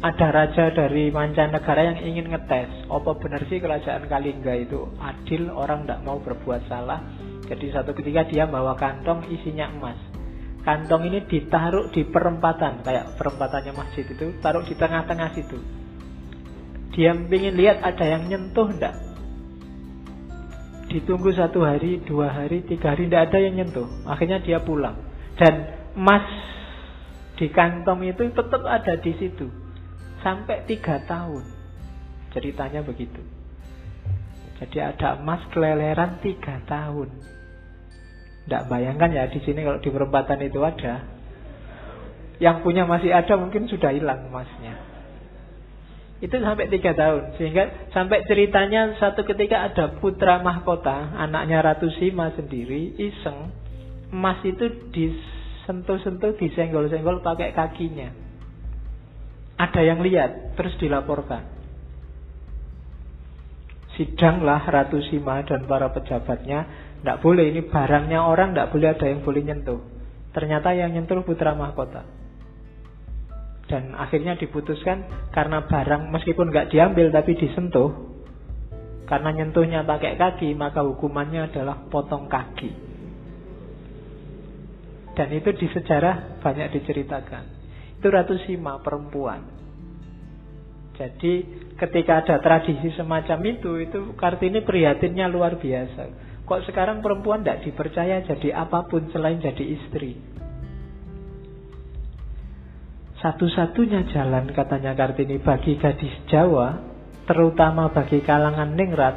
ada 0.00 0.28
raja 0.32 0.72
dari 0.72 1.10
mancanegara 1.10 1.92
yang 1.92 1.98
ingin 2.00 2.32
ngetes 2.32 2.88
apa 2.88 3.10
benar 3.20 3.44
sih 3.52 3.60
kerajaan 3.60 4.08
Kalingga 4.08 4.56
itu 4.56 4.88
adil 4.96 5.52
orang 5.52 5.84
tidak 5.84 6.00
mau 6.08 6.16
berbuat 6.24 6.64
salah 6.72 7.04
jadi 7.50 7.66
satu 7.74 7.90
ketika 7.98 8.30
dia 8.30 8.46
bawa 8.46 8.78
kantong 8.78 9.26
isinya 9.34 9.66
emas 9.74 9.98
kantong 10.62 11.10
ini 11.10 11.26
ditaruh 11.26 11.90
di 11.90 12.06
perempatan 12.06 12.86
kayak 12.86 13.18
perempatannya 13.18 13.74
masjid 13.74 14.06
itu 14.06 14.38
taruh 14.38 14.62
di 14.62 14.78
tengah-tengah 14.78 15.34
situ 15.34 15.58
dia 16.94 17.10
ingin 17.12 17.54
lihat 17.58 17.82
ada 17.82 18.06
yang 18.06 18.30
nyentuh 18.30 18.70
ndak 18.70 18.94
ditunggu 20.90 21.34
satu 21.34 21.66
hari 21.66 22.02
dua 22.06 22.30
hari 22.30 22.62
tiga 22.62 22.94
hari 22.94 23.10
tidak 23.10 23.30
ada 23.30 23.38
yang 23.42 23.54
nyentuh 23.58 23.86
akhirnya 24.06 24.38
dia 24.38 24.62
pulang 24.62 24.94
dan 25.34 25.54
emas 25.98 26.26
di 27.40 27.48
kantong 27.48 28.04
itu 28.04 28.28
tetap 28.36 28.62
ada 28.68 29.00
di 29.00 29.16
situ 29.16 29.48
sampai 30.20 30.68
tiga 30.68 31.00
tahun. 31.08 31.44
Ceritanya 32.36 32.84
begitu. 32.84 33.24
Jadi 34.60 34.76
ada 34.76 35.16
emas 35.16 35.40
keleleran 35.48 36.20
tiga 36.20 36.60
tahun. 36.68 37.08
Tidak 38.50 38.66
bayangkan 38.66 39.14
ya 39.14 39.30
di 39.30 39.38
sini 39.46 39.62
kalau 39.62 39.78
di 39.78 39.86
perempatan 39.94 40.42
itu 40.42 40.58
ada. 40.58 41.06
Yang 42.42 42.66
punya 42.66 42.82
masih 42.82 43.14
ada 43.14 43.38
mungkin 43.38 43.70
sudah 43.70 43.94
hilang 43.94 44.26
emasnya. 44.26 44.74
Itu 46.18 46.34
sampai 46.34 46.66
tiga 46.66 46.98
tahun. 46.98 47.38
Sehingga 47.38 47.94
sampai 47.94 48.26
ceritanya 48.26 48.98
satu 48.98 49.22
ketika 49.22 49.70
ada 49.70 50.02
putra 50.02 50.42
mahkota, 50.42 51.14
anaknya 51.14 51.62
Ratu 51.62 51.86
Sima 51.94 52.34
sendiri, 52.34 52.98
iseng. 52.98 53.54
Emas 54.10 54.42
itu 54.42 54.90
disentuh-sentuh, 54.90 56.34
disenggol-senggol 56.34 57.22
pakai 57.22 57.54
kakinya 57.54 58.10
ada 59.60 59.80
yang 59.84 60.00
lihat, 60.00 60.56
terus 60.56 60.72
dilaporkan. 60.80 61.44
Sidanglah 64.00 64.64
Ratu 64.64 65.04
Sima 65.12 65.44
dan 65.44 65.68
para 65.68 65.92
pejabatnya, 65.92 66.64
tidak 67.00 67.24
boleh 67.24 67.48
ini 67.48 67.64
barangnya 67.64 68.20
orang, 68.20 68.52
tidak 68.52 68.70
boleh 68.76 68.88
ada 68.92 69.06
yang 69.08 69.20
boleh 69.24 69.40
nyentuh. 69.40 69.80
Ternyata 70.36 70.76
yang 70.76 70.92
nyentuh 70.92 71.24
putra 71.24 71.56
mahkota. 71.56 72.04
Dan 73.66 73.96
akhirnya 73.96 74.36
diputuskan 74.36 75.30
karena 75.32 75.64
barang 75.64 76.12
meskipun 76.12 76.52
nggak 76.52 76.68
diambil 76.74 77.08
tapi 77.08 77.38
disentuh, 77.40 78.10
karena 79.10 79.34
nyentuhnya 79.34 79.82
pakai 79.82 80.14
kaki, 80.14 80.54
maka 80.54 80.86
hukumannya 80.86 81.50
adalah 81.50 81.88
potong 81.88 82.30
kaki. 82.30 82.70
Dan 85.18 85.34
itu 85.34 85.50
di 85.56 85.66
sejarah 85.66 86.38
banyak 86.38 86.78
diceritakan. 86.78 87.44
Itu 87.98 88.06
Ratu 88.06 88.38
Sima 88.46 88.78
perempuan. 88.78 89.42
Jadi 90.94 91.42
ketika 91.74 92.22
ada 92.22 92.36
tradisi 92.38 92.92
semacam 92.94 93.38
itu, 93.50 93.82
itu 93.82 93.98
Kartini 94.14 94.62
prihatinnya 94.62 95.26
luar 95.26 95.58
biasa. 95.58 96.29
Kok 96.50 96.66
sekarang 96.66 96.98
perempuan 96.98 97.46
tidak 97.46 97.62
dipercaya 97.62 98.26
jadi 98.26 98.66
apa 98.66 98.82
pun 98.90 99.06
selain 99.14 99.38
jadi 99.38 99.62
istri? 99.70 100.18
Satu-satunya 103.22 104.10
jalan 104.10 104.50
katanya 104.50 104.98
Kartini 104.98 105.38
bagi 105.38 105.78
gadis 105.78 106.10
Jawa 106.26 106.74
terutama 107.30 107.94
bagi 107.94 108.18
kalangan 108.26 108.74
ningrat 108.74 109.14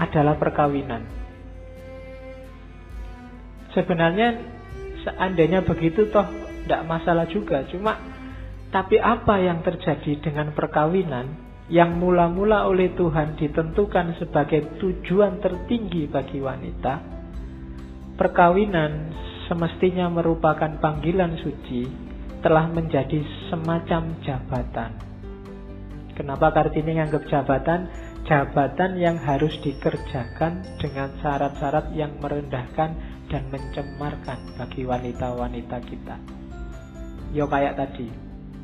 adalah 0.00 0.40
perkawinan. 0.40 1.04
Sebenarnya 3.76 4.40
seandainya 5.04 5.60
begitu 5.60 6.08
toh 6.08 6.24
tidak 6.64 6.88
masalah 6.88 7.28
juga. 7.28 7.68
Cuma 7.68 8.00
tapi 8.72 8.96
apa 8.96 9.44
yang 9.44 9.60
terjadi 9.60 10.24
dengan 10.24 10.56
perkawinan 10.56 11.49
yang 11.70 12.02
mula-mula 12.02 12.66
oleh 12.66 12.90
Tuhan 12.98 13.38
ditentukan 13.38 14.18
sebagai 14.18 14.82
tujuan 14.82 15.38
tertinggi 15.38 16.10
bagi 16.10 16.42
wanita, 16.42 16.94
perkawinan 18.18 19.14
semestinya 19.46 20.10
merupakan 20.10 20.82
panggilan 20.82 21.38
suci 21.38 21.86
telah 22.42 22.66
menjadi 22.66 23.22
semacam 23.46 24.18
jabatan. 24.26 24.90
Kenapa 26.18 26.52
Kartini 26.52 26.98
nganggap 26.98 27.24
jabatan? 27.30 27.86
Jabatan 28.26 29.00
yang 29.00 29.16
harus 29.16 29.56
dikerjakan 29.64 30.76
dengan 30.76 31.08
syarat-syarat 31.24 31.96
yang 31.96 32.12
merendahkan 32.20 32.92
dan 33.30 33.42
mencemarkan 33.48 34.58
bagi 34.58 34.84
wanita-wanita 34.84 35.78
kita. 35.86 36.16
Yo 37.32 37.46
kayak 37.48 37.78
tadi, 37.78 38.10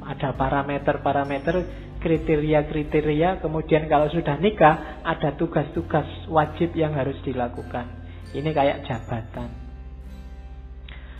ada 0.04 0.36
parameter-parameter 0.36 1.85
kriteria-kriteria, 2.06 3.42
kemudian 3.42 3.90
kalau 3.90 4.06
sudah 4.06 4.38
nikah 4.38 5.02
ada 5.02 5.34
tugas-tugas 5.34 6.06
wajib 6.30 6.70
yang 6.78 6.94
harus 6.94 7.18
dilakukan. 7.26 7.90
Ini 8.30 8.46
kayak 8.54 8.86
jabatan. 8.86 9.50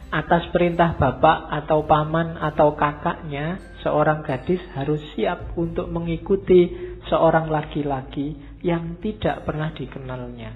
Atas 0.06 0.46
perintah 0.54 0.94
bapak 0.94 1.50
atau 1.50 1.82
paman 1.82 2.38
atau 2.38 2.78
kakaknya, 2.78 3.58
seorang 3.82 4.22
gadis 4.22 4.62
harus 4.78 5.02
siap 5.18 5.58
untuk 5.58 5.90
mengikuti 5.90 6.70
seorang 7.10 7.50
laki-laki 7.50 8.38
yang 8.62 9.02
tidak 9.02 9.42
pernah 9.42 9.74
dikenalnya. 9.74 10.54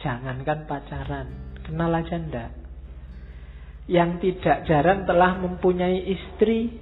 Jangankan 0.00 0.64
pacaran, 0.64 1.28
kenal 1.68 1.92
aja 1.92 2.16
ndak. 2.16 2.50
Yang 3.84 4.10
tidak 4.24 4.64
jarang 4.64 5.04
telah 5.04 5.36
mempunyai 5.36 6.08
istri 6.08 6.72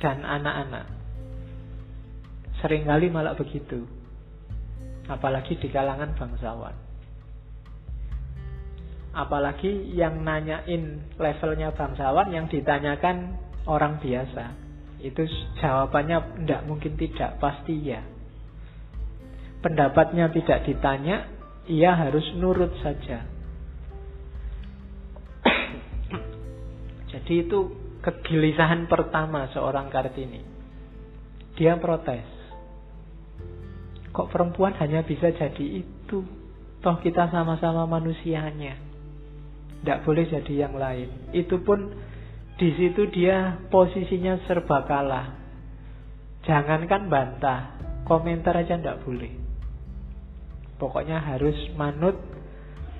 dan 0.00 0.24
anak-anak. 0.24 1.01
Seringkali 2.62 3.10
malah 3.10 3.34
begitu. 3.34 3.82
Apalagi 5.10 5.58
di 5.58 5.66
kalangan 5.66 6.14
bangsawan. 6.14 6.76
Apalagi 9.12 9.92
yang 9.92 10.22
nanyain 10.22 11.12
levelnya 11.18 11.74
bangsawan 11.74 12.30
yang 12.30 12.46
ditanyakan 12.46 13.34
orang 13.66 13.98
biasa. 13.98 14.54
Itu 15.02 15.26
jawabannya 15.58 16.46
tidak 16.46 16.62
mungkin 16.70 16.94
tidak, 16.94 17.42
pasti 17.42 17.74
ya. 17.82 18.00
Pendapatnya 19.58 20.30
tidak 20.30 20.62
ditanya, 20.62 21.26
ia 21.66 21.98
harus 21.98 22.24
nurut 22.38 22.70
saja. 22.78 23.26
Jadi 27.10 27.34
itu 27.42 27.58
kegelisahan 28.06 28.86
pertama 28.86 29.50
seorang 29.50 29.90
Kartini. 29.90 30.42
Dia 31.58 31.76
protes. 31.78 32.41
Kok 34.12 34.28
perempuan 34.28 34.76
hanya 34.76 35.00
bisa 35.00 35.32
jadi 35.32 35.66
itu? 35.80 36.20
Toh 36.84 36.96
kita 37.00 37.32
sama-sama 37.32 37.88
manusianya. 37.88 38.76
Tidak 39.80 39.98
boleh 40.04 40.28
jadi 40.28 40.68
yang 40.68 40.76
lain. 40.76 41.32
Itu 41.32 41.64
pun 41.64 41.90
di 42.60 42.70
situ 42.76 43.08
dia 43.08 43.56
posisinya 43.72 44.36
serba 44.44 44.84
kalah. 44.84 45.40
Jangankan 46.44 47.08
bantah, 47.08 47.60
komentar 48.04 48.52
aja 48.58 48.76
tidak 48.76 49.00
boleh. 49.02 49.32
Pokoknya 50.76 51.22
harus 51.22 51.54
manut 51.78 52.18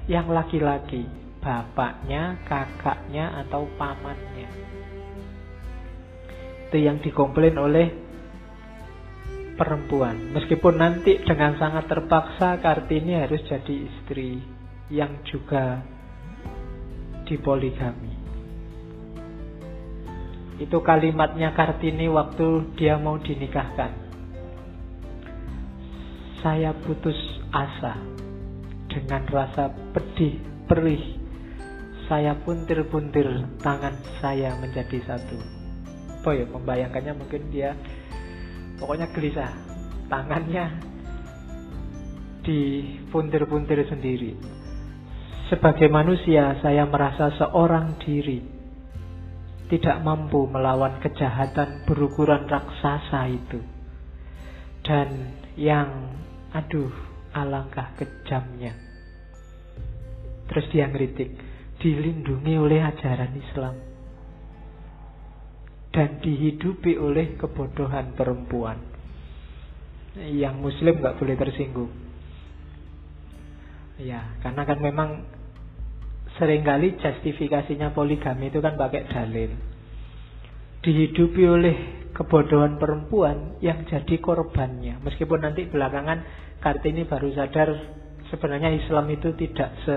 yang 0.07 0.31
laki-laki, 0.31 1.05
bapaknya, 1.43 2.39
kakaknya, 2.47 3.43
atau 3.47 3.67
pamannya. 3.75 4.49
Itu 6.71 6.79
yang 6.79 7.03
dikomplain 7.03 7.59
oleh 7.59 7.91
perempuan. 9.57 10.33
Meskipun 10.33 10.75
nanti 10.81 11.21
dengan 11.23 11.57
sangat 11.61 11.89
terpaksa 11.89 12.59
Kartini 12.61 13.17
harus 13.17 13.41
jadi 13.47 13.75
istri 13.89 14.41
yang 14.93 15.23
juga 15.29 15.81
dipoligami. 17.29 18.13
Itu 20.61 20.85
kalimatnya 20.85 21.57
Kartini 21.57 22.07
waktu 22.13 22.77
dia 22.77 23.01
mau 23.01 23.19
dinikahkan. 23.19 23.93
Saya 26.43 26.75
putus 26.75 27.17
asa 27.55 27.95
dengan 28.91 29.23
rasa 29.31 29.71
pedih, 29.95 30.43
perih. 30.67 31.23
Saya 32.11 32.35
puntir-puntir 32.35 33.25
tangan 33.63 33.95
saya 34.21 34.53
menjadi 34.59 35.01
satu. 35.07 35.39
Ya, 36.23 36.47
membayangkannya 36.47 37.15
mungkin 37.19 37.43
dia 37.51 37.75
Pokoknya 38.83 39.07
gelisah. 39.15 39.53
Tangannya 40.11 40.67
dipuntir-puntir 42.43 43.87
sendiri. 43.87 44.35
Sebagai 45.47 45.87
manusia, 45.87 46.59
saya 46.59 46.83
merasa 46.91 47.31
seorang 47.39 47.95
diri 48.03 48.43
tidak 49.71 50.03
mampu 50.03 50.51
melawan 50.51 50.99
kejahatan 50.99 51.87
berukuran 51.87 52.45
raksasa 52.51 53.31
itu. 53.31 53.63
Dan 54.83 55.39
yang, 55.55 56.11
aduh, 56.51 56.91
alangkah 57.33 57.95
kejamnya. 57.95 58.75
Terus 60.51 60.67
dia 60.75 60.91
ngeritik, 60.91 61.31
dilindungi 61.79 62.59
oleh 62.59 62.83
ajaran 62.83 63.33
Islam 63.39 63.92
dan 65.93 66.19
dihidupi 66.25 66.97
oleh 66.97 67.37
kebodohan 67.37 68.17
perempuan. 68.17 68.81
Yang 70.17 70.57
muslim 70.61 71.01
nggak 71.01 71.17
boleh 71.21 71.37
tersinggung. 71.37 71.93
Ya, 74.01 74.35
karena 74.41 74.65
kan 74.65 74.79
memang 74.81 75.25
sering 76.41 76.65
kali 76.65 76.97
justifikasinya 76.97 77.93
poligami 77.93 78.49
itu 78.49 78.59
kan 78.65 78.75
pakai 78.81 79.09
dalil. 79.09 79.53
Dihidupi 80.83 81.45
oleh 81.47 81.77
kebodohan 82.17 82.81
perempuan 82.81 83.61
yang 83.61 83.85
jadi 83.89 84.17
korbannya. 84.19 85.01
Meskipun 85.05 85.45
nanti 85.45 85.69
belakangan 85.69 86.25
Kartini 86.63 87.03
baru 87.11 87.35
sadar 87.35 87.75
sebenarnya 88.31 88.71
Islam 88.71 89.11
itu 89.11 89.35
tidak 89.35 89.71
se 89.83 89.97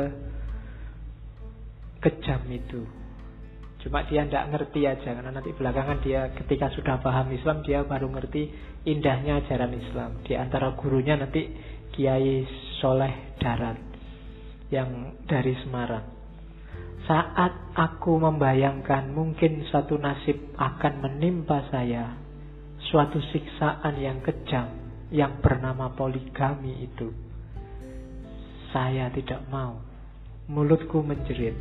kejam 2.01 2.41
itu. 2.49 3.04
Cuma 3.86 4.02
dia 4.10 4.26
tidak 4.26 4.50
ngerti 4.50 4.82
aja 4.89 5.13
karena 5.13 5.30
nanti 5.30 5.54
belakangan 5.54 6.02
dia 6.02 6.34
ketika 6.34 6.74
sudah 6.74 6.98
paham 7.06 7.30
Islam 7.30 7.62
dia 7.62 7.86
baru 7.86 8.10
ngerti 8.10 8.50
indahnya 8.89 9.45
ajaran 9.45 9.78
Islam. 9.78 10.26
Di 10.26 10.34
antara 10.34 10.74
gurunya 10.74 11.13
nanti 11.13 11.45
Kiai 11.93 12.50
Soleh 12.82 13.38
Darat 13.38 13.78
yang 14.74 15.21
dari 15.30 15.54
Semarang. 15.62 16.02
Saat 17.06 17.78
aku 17.78 18.17
membayangkan 18.17 19.13
mungkin 19.13 19.69
satu 19.69 20.02
nasib 20.02 20.58
akan 20.58 21.06
menimpa 21.06 21.69
saya, 21.69 22.17
suatu 22.89 23.21
siksaan 23.30 24.02
yang 24.02 24.26
kejam 24.26 24.65
yang 25.13 25.38
bernama 25.45 25.93
poligami 25.93 26.89
itu, 26.89 27.13
saya 28.74 29.13
tidak 29.13 29.45
mau. 29.54 29.78
Mulutku 30.50 31.06
menjerit, 31.06 31.54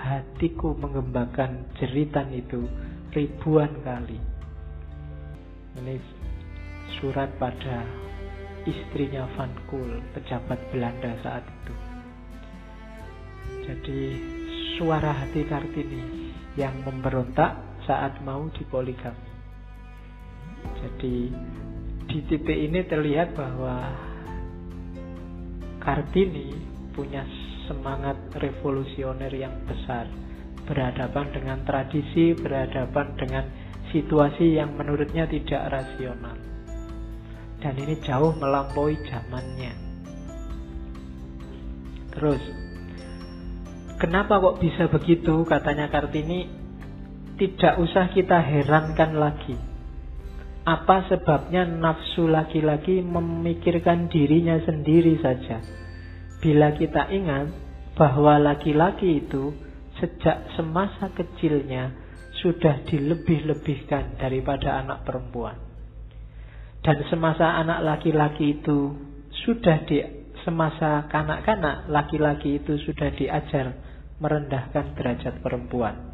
hatiku 0.00 0.72
mengembangkan 0.80 1.68
jeritan 1.76 2.32
itu 2.32 2.64
ribuan 3.12 3.68
kali. 3.84 4.16
Ini 5.76 5.94
surat 6.98 7.30
pada 7.36 7.84
istrinya 8.64 9.28
Van 9.36 9.52
Kool, 9.68 10.00
pejabat 10.16 10.58
Belanda 10.72 11.12
saat 11.20 11.44
itu. 11.44 11.74
Jadi 13.68 14.00
suara 14.80 15.12
hati 15.12 15.44
Kartini 15.44 16.32
yang 16.56 16.74
memberontak 16.82 17.84
saat 17.84 18.18
mau 18.24 18.48
dipoligami. 18.50 19.30
Jadi 20.80 21.16
di 22.10 22.18
titik 22.26 22.56
ini 22.56 22.80
terlihat 22.88 23.36
bahwa 23.36 23.76
Kartini 25.80 26.52
punya 26.92 27.24
semangat 27.70 28.18
revolusioner 28.34 29.30
yang 29.30 29.54
besar 29.70 30.10
berhadapan 30.66 31.26
dengan 31.30 31.58
tradisi, 31.62 32.34
berhadapan 32.34 33.14
dengan 33.14 33.44
situasi 33.94 34.58
yang 34.58 34.74
menurutnya 34.74 35.30
tidak 35.30 35.70
rasional. 35.70 36.34
Dan 37.62 37.74
ini 37.78 37.94
jauh 38.02 38.34
melampaui 38.34 38.98
zamannya. 39.06 39.72
Terus, 42.10 42.42
kenapa 44.02 44.42
kok 44.42 44.58
bisa 44.58 44.90
begitu? 44.90 45.46
Katanya 45.46 45.86
Kartini, 45.92 46.48
tidak 47.38 47.78
usah 47.78 48.10
kita 48.10 48.38
herankan 48.42 49.14
lagi. 49.14 49.56
Apa 50.64 51.08
sebabnya 51.08 51.64
nafsu 51.66 52.28
laki-laki 52.28 53.00
memikirkan 53.00 54.06
dirinya 54.12 54.60
sendiri 54.62 55.18
saja? 55.18 55.58
Bila 56.40 56.72
kita 56.72 57.12
ingat 57.12 57.52
bahwa 57.94 58.40
laki-laki 58.40 59.20
itu 59.20 59.52
sejak 60.00 60.56
semasa 60.56 61.12
kecilnya 61.12 61.92
sudah 62.40 62.80
dilebih-lebihkan 62.88 64.16
daripada 64.16 64.80
anak 64.80 65.04
perempuan. 65.04 65.60
Dan 66.80 67.04
semasa 67.12 67.60
anak 67.60 67.84
laki-laki 67.84 68.56
itu 68.56 68.96
sudah 69.44 69.84
di 69.84 70.00
semasa 70.40 71.04
kanak-kanak 71.12 71.92
laki-laki 71.92 72.56
itu 72.56 72.80
sudah 72.88 73.12
diajar 73.12 73.76
merendahkan 74.16 74.96
derajat 74.96 75.44
perempuan. 75.44 76.08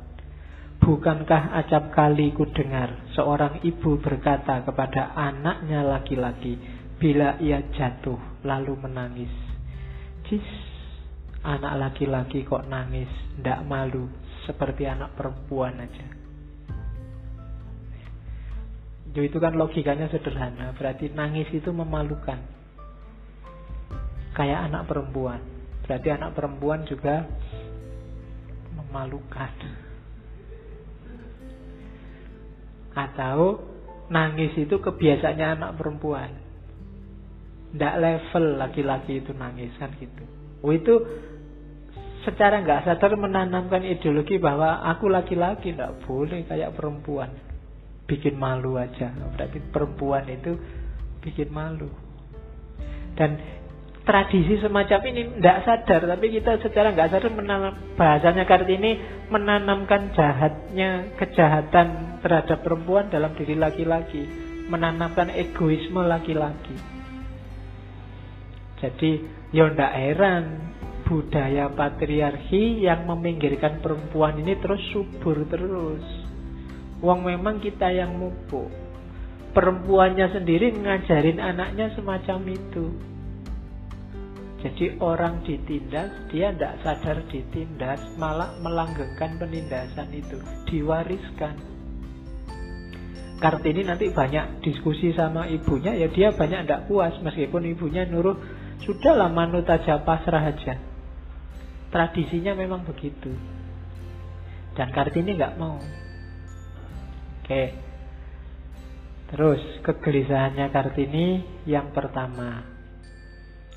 Bukankah 0.83 1.55
acap 1.63 1.95
kali 1.95 2.35
ku 2.35 2.51
dengar 2.51 3.11
seorang 3.15 3.63
ibu 3.63 4.03
berkata 4.03 4.67
kepada 4.67 5.15
anaknya 5.15 5.87
laki-laki 5.87 6.59
bila 6.99 7.39
ia 7.39 7.63
jatuh 7.71 8.19
lalu 8.43 8.75
menangis. 8.75 9.46
Cis, 10.27 10.47
anak 11.47 11.79
laki-laki 11.79 12.43
kok 12.43 12.67
nangis, 12.67 13.11
ndak 13.39 13.63
malu 13.63 14.11
seperti 14.47 14.87
anak 14.87 15.15
perempuan 15.15 15.79
aja. 15.79 16.07
Itu 19.17 19.41
kan 19.41 19.57
logikanya 19.57 20.13
sederhana, 20.13 20.77
berarti 20.77 21.09
nangis 21.15 21.49
itu 21.49 21.73
memalukan. 21.73 22.37
Kayak 24.37 24.69
anak 24.69 24.85
perempuan. 24.85 25.41
Berarti 25.89 26.09
anak 26.13 26.37
perempuan 26.37 26.85
juga 26.85 27.25
memalukan. 28.77 29.53
Atau 32.93 33.65
nangis 34.13 34.53
itu 34.61 34.77
kebiasaannya 34.77 35.47
anak 35.57 35.73
perempuan. 35.81 36.46
Tidak 37.77 37.95
level 38.01 38.45
laki-laki 38.57 39.21
itu 39.21 39.37
nangis 39.37 39.73
kan 39.77 39.93
gitu. 40.01 40.25
Oh 40.65 40.73
itu 40.73 40.97
secara 42.25 42.65
nggak 42.65 42.89
sadar 42.89 43.13
menanamkan 43.21 43.85
ideologi 43.85 44.41
bahwa 44.41 44.81
aku 44.89 45.13
laki-laki 45.13 45.77
tidak 45.77 46.01
boleh 46.09 46.49
kayak 46.49 46.73
perempuan. 46.73 47.31
Bikin 48.09 48.41
malu 48.41 48.81
aja. 48.81 49.13
Berarti 49.13 49.61
perempuan 49.69 50.25
itu 50.33 50.57
bikin 51.21 51.53
malu. 51.53 51.93
Dan 53.13 53.37
tradisi 54.07 54.63
semacam 54.63 55.01
ini 55.11 55.23
tidak 55.37 55.59
sadar 55.67 56.01
tapi 56.07 56.27
kita 56.31 56.63
secara 56.63 56.95
nggak 56.95 57.11
sadar 57.11 57.31
menanam 57.35 57.75
bahasanya 57.99 58.47
kartini 58.47 59.03
menanamkan 59.35 60.15
jahatnya 60.15 61.19
kejahatan 61.19 62.23
terhadap 62.23 62.63
perempuan 62.63 63.11
dalam 63.11 63.35
diri 63.35 63.59
laki-laki 63.59 64.23
menanamkan 64.71 65.35
egoisme 65.35 66.07
laki-laki 66.07 66.96
jadi 68.77 69.11
ya 69.57 69.73
ndak 69.73 69.93
heran 69.97 70.45
budaya 71.07 71.71
patriarki 71.71 72.83
yang 72.83 73.07
meminggirkan 73.07 73.79
perempuan 73.79 74.43
ini 74.43 74.59
terus 74.59 74.83
subur 74.91 75.47
terus. 75.47 76.03
Uang 76.99 77.23
memang 77.23 77.63
kita 77.63 77.95
yang 77.95 78.19
mupuk. 78.19 78.69
Perempuannya 79.55 80.37
sendiri 80.37 80.75
ngajarin 80.75 81.41
anaknya 81.41 81.95
semacam 81.97 82.39
itu. 82.53 82.87
Jadi 84.67 84.99
orang 84.99 85.47
ditindas, 85.47 86.11
dia 86.33 86.51
tidak 86.51 86.83
sadar 86.83 87.23
ditindas, 87.31 88.03
malah 88.19 88.51
melanggengkan 88.59 89.39
penindasan 89.39 90.11
itu, 90.11 90.43
diwariskan. 90.67 91.55
Kartini 93.37 93.85
nanti 93.85 94.11
banyak 94.11 94.65
diskusi 94.65 95.13
sama 95.13 95.47
ibunya, 95.47 95.93
ya 95.95 96.09
dia 96.09 96.33
banyak 96.33 96.67
tidak 96.67 96.89
puas 96.89 97.15
meskipun 97.21 97.69
ibunya 97.69 98.09
nuruh 98.09 98.35
sudahlah 98.85 99.33
manut 99.33 99.65
aja 99.71 100.03
pasrah 100.03 100.53
aja. 100.53 100.77
Tradisinya 101.89 102.53
memang 102.53 102.85
begitu. 102.85 103.33
Dan 104.77 104.93
Kartini 104.93 105.33
nggak 105.33 105.57
mau. 105.57 105.81
Oke. 107.41 107.65
Terus 109.33 109.63
kegelisahannya 109.83 110.67
Kartini 110.71 111.27
yang 111.67 111.91
pertama 111.91 112.77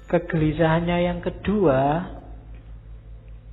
Kegelisahannya 0.09 1.05
yang 1.05 1.21
kedua, 1.21 2.01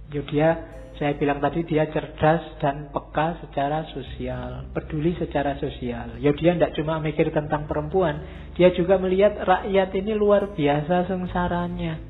ya 0.08 0.22
dia 0.24 0.50
saya 0.96 1.12
bilang 1.20 1.44
tadi 1.44 1.60
dia 1.68 1.84
cerdas 1.92 2.56
dan 2.56 2.88
peka 2.88 3.36
secara 3.44 3.84
sosial, 3.92 4.72
peduli 4.72 5.12
secara 5.20 5.52
sosial. 5.60 6.16
Ya 6.24 6.32
dia 6.32 6.56
tidak 6.56 6.72
cuma 6.72 6.96
mikir 7.04 7.28
tentang 7.36 7.68
perempuan, 7.68 8.24
dia 8.56 8.72
juga 8.72 8.96
melihat 8.96 9.36
rakyat 9.44 9.92
ini 9.92 10.16
luar 10.16 10.56
biasa 10.56 11.04
sengsaranya. 11.04 12.00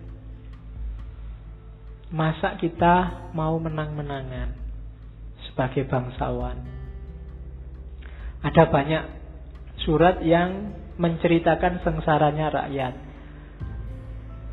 Masa 2.15 2.55
kita 2.63 3.27
mau 3.35 3.59
menang-menangan 3.59 4.55
sebagai 5.51 5.91
bangsawan? 5.91 6.63
Ada 8.47 8.71
banyak 8.71 9.05
surat 9.83 10.23
yang 10.23 10.79
menceritakan 10.95 11.83
sengsaranya 11.83 12.55
rakyat. 12.55 12.95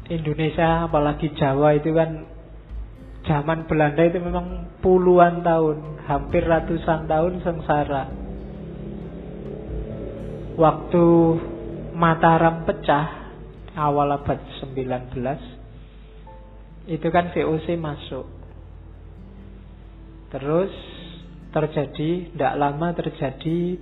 Indonesia 0.09 0.89
apalagi 0.89 1.31
Jawa 1.37 1.77
itu 1.77 1.93
kan 1.93 2.32
zaman 3.23 3.65
Belanda 3.67 4.03
itu 4.03 4.19
memang 4.19 4.79
puluhan 4.83 5.43
tahun, 5.43 6.03
hampir 6.07 6.43
ratusan 6.43 7.07
tahun 7.07 7.39
sengsara. 7.43 8.03
Waktu 10.53 11.05
Mataram 11.93 12.65
pecah 12.65 13.29
awal 13.77 14.17
abad 14.17 14.41
19 14.65 15.13
itu 16.89 17.07
kan 17.13 17.29
VOC 17.29 17.77
masuk. 17.77 18.25
Terus 20.33 20.73
terjadi, 21.53 22.33
tidak 22.33 22.53
lama 22.57 22.97
terjadi 22.97 23.77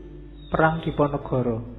perang 0.52 0.84
di 0.84 0.92
Ponorogo. 0.92 1.71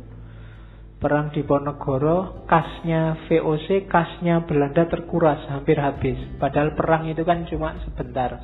Perang 1.02 1.34
di 1.34 1.42
Ponegoro, 1.42 2.46
kasnya 2.46 3.26
VOC, 3.26 3.90
kasnya 3.90 4.46
Belanda 4.46 4.86
terkuras, 4.86 5.42
hampir 5.50 5.74
habis. 5.74 6.14
Padahal 6.38 6.78
perang 6.78 7.10
itu 7.10 7.26
kan 7.26 7.42
cuma 7.50 7.74
sebentar, 7.82 8.38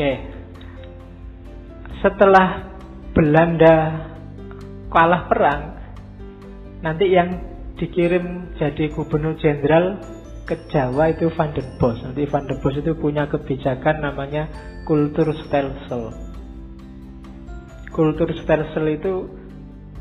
Oke. 0.00 0.16
Setelah 2.00 2.72
Belanda 3.12 3.76
kalah 4.88 5.28
perang, 5.28 5.76
nanti 6.80 7.12
yang 7.12 7.36
dikirim 7.76 8.56
jadi 8.56 8.96
gubernur 8.96 9.36
jenderal 9.36 10.00
ke 10.48 10.56
Jawa 10.72 11.12
itu 11.12 11.28
Van 11.36 11.52
der 11.52 11.76
Bos. 11.76 12.00
Nanti 12.00 12.24
Van 12.32 12.48
der 12.48 12.56
Bos 12.64 12.80
itu 12.80 12.96
punya 12.96 13.28
kebijakan 13.28 14.00
namanya 14.00 14.48
kultur 14.88 15.36
stelsel. 15.36 16.16
Kultur 17.92 18.32
stelsel 18.40 18.96
itu 18.96 19.28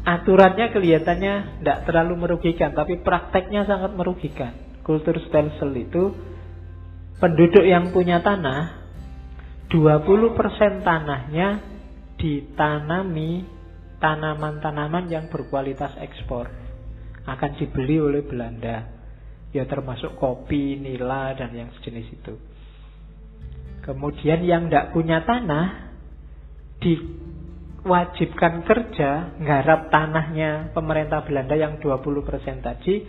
aturannya 0.07 0.71
kelihatannya 0.71 1.59
tidak 1.59 1.83
terlalu 1.83 2.23
merugikan, 2.23 2.71
tapi 2.71 3.03
prakteknya 3.03 3.67
sangat 3.67 3.99
merugikan. 3.99 4.79
Kultur 4.79 5.19
stelsel 5.27 5.75
itu 5.75 6.15
penduduk 7.19 7.67
yang 7.67 7.91
punya 7.91 8.23
tanah 8.23 8.78
20% 9.69 10.81
tanahnya 10.81 11.61
ditanami 12.17 13.45
tanaman-tanaman 14.01 15.05
yang 15.13 15.29
berkualitas 15.29 15.93
ekspor. 16.01 16.49
Akan 17.29 17.53
dibeli 17.61 18.01
oleh 18.01 18.25
Belanda. 18.25 18.89
Ya 19.53 19.69
termasuk 19.69 20.17
kopi, 20.17 20.77
nila 20.81 21.37
dan 21.37 21.53
yang 21.53 21.69
sejenis 21.77 22.07
itu. 22.09 22.33
Kemudian 23.85 24.41
yang 24.41 24.69
tidak 24.69 24.89
punya 24.93 25.21
tanah 25.21 25.93
diwajibkan 26.81 28.65
kerja 28.65 29.37
nggarap 29.37 29.93
tanahnya 29.93 30.73
pemerintah 30.73 31.21
Belanda 31.25 31.53
yang 31.53 31.77
20% 31.77 32.65
tadi 32.65 33.05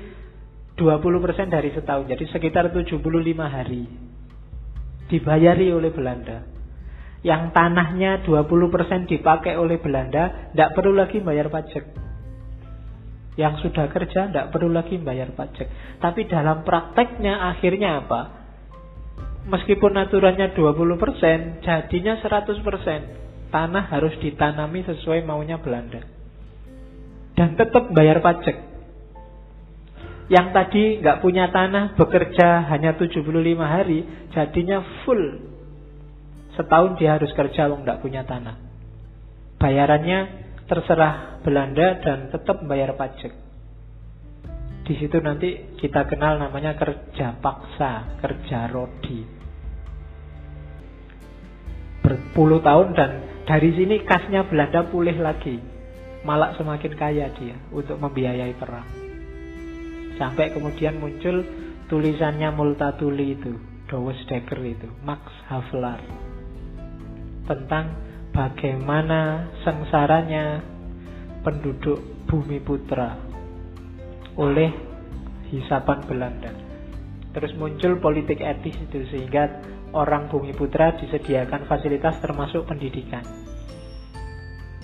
20% 0.77 1.57
dari 1.57 1.71
setahun. 1.73 2.05
Jadi 2.09 2.25
sekitar 2.33 2.73
75 2.73 3.01
hari 3.49 4.10
dibayari 5.11 5.75
oleh 5.75 5.91
Belanda. 5.91 6.47
Yang 7.21 7.53
tanahnya 7.53 8.25
20% 8.25 9.11
dipakai 9.11 9.59
oleh 9.59 9.77
Belanda, 9.77 10.55
tidak 10.55 10.73
perlu 10.73 10.97
lagi 10.97 11.21
bayar 11.21 11.53
pajak. 11.53 11.85
Yang 13.37 13.69
sudah 13.69 13.93
kerja 13.93 14.31
tidak 14.31 14.49
perlu 14.55 14.73
lagi 14.73 14.97
bayar 14.97 15.35
pajak. 15.37 15.99
Tapi 16.01 16.25
dalam 16.31 16.65
prakteknya 16.65 17.51
akhirnya 17.53 18.01
apa? 18.01 18.21
Meskipun 19.51 19.97
aturannya 19.97 20.55
20%, 20.55 21.65
jadinya 21.65 22.15
100%. 22.23 23.51
Tanah 23.51 23.85
harus 23.91 24.15
ditanami 24.23 24.87
sesuai 24.87 25.27
maunya 25.27 25.59
Belanda. 25.59 26.07
Dan 27.35 27.59
tetap 27.59 27.91
bayar 27.91 28.23
pajak. 28.23 28.70
Yang 30.31 30.47
tadi 30.55 30.85
nggak 31.03 31.19
punya 31.27 31.51
tanah, 31.51 31.99
bekerja 31.99 32.71
hanya 32.71 32.95
75 32.95 33.27
hari, 33.67 34.07
jadinya 34.31 34.79
full. 35.03 35.43
Setahun 36.55 37.03
dia 37.03 37.19
harus 37.19 37.35
kerja, 37.35 37.67
wong 37.67 37.83
nggak 37.83 37.99
punya 37.99 38.23
tanah. 38.23 38.55
Bayarannya 39.59 40.19
terserah 40.71 41.43
Belanda 41.43 41.99
dan 41.99 42.31
tetap 42.31 42.63
bayar 42.63 42.95
pajak. 42.95 43.35
Di 44.87 44.95
situ 45.03 45.19
nanti 45.19 45.75
kita 45.83 46.07
kenal 46.07 46.39
namanya 46.39 46.79
kerja 46.79 47.35
paksa, 47.43 48.23
kerja 48.23 48.71
rodi. 48.71 49.27
Berpuluh 52.07 52.63
tahun 52.63 52.95
dan 52.95 53.11
dari 53.51 53.75
sini 53.75 54.07
kasnya 54.07 54.47
Belanda 54.47 54.87
pulih 54.87 55.19
lagi. 55.19 55.59
Malah 56.23 56.55
semakin 56.55 56.93
kaya 56.95 57.35
dia 57.35 57.59
untuk 57.75 57.99
membiayai 57.99 58.55
perang. 58.55 59.10
Sampai 60.21 60.53
kemudian 60.53 61.01
muncul 61.01 61.41
tulisannya 61.89 62.53
Multatuli 62.53 63.41
itu, 63.41 63.57
Dowes 63.89 64.21
Dekker 64.29 64.61
itu, 64.61 64.85
Max 65.01 65.25
Havelaar. 65.49 66.05
Tentang 67.49 67.97
bagaimana 68.37 69.49
sengsaranya 69.65 70.61
penduduk 71.41 72.29
bumi 72.29 72.61
putra 72.61 73.17
oleh 74.37 74.71
hisapan 75.49 75.99
Belanda. 76.05 76.53
Terus 77.33 77.57
muncul 77.57 77.97
politik 77.99 78.45
etis 78.45 78.77
itu 78.77 79.09
sehingga 79.09 79.65
orang 79.97 80.31
bumi 80.31 80.53
putra 80.55 80.95
disediakan 81.01 81.67
fasilitas 81.67 82.21
termasuk 82.23 82.69
pendidikan. 82.69 83.25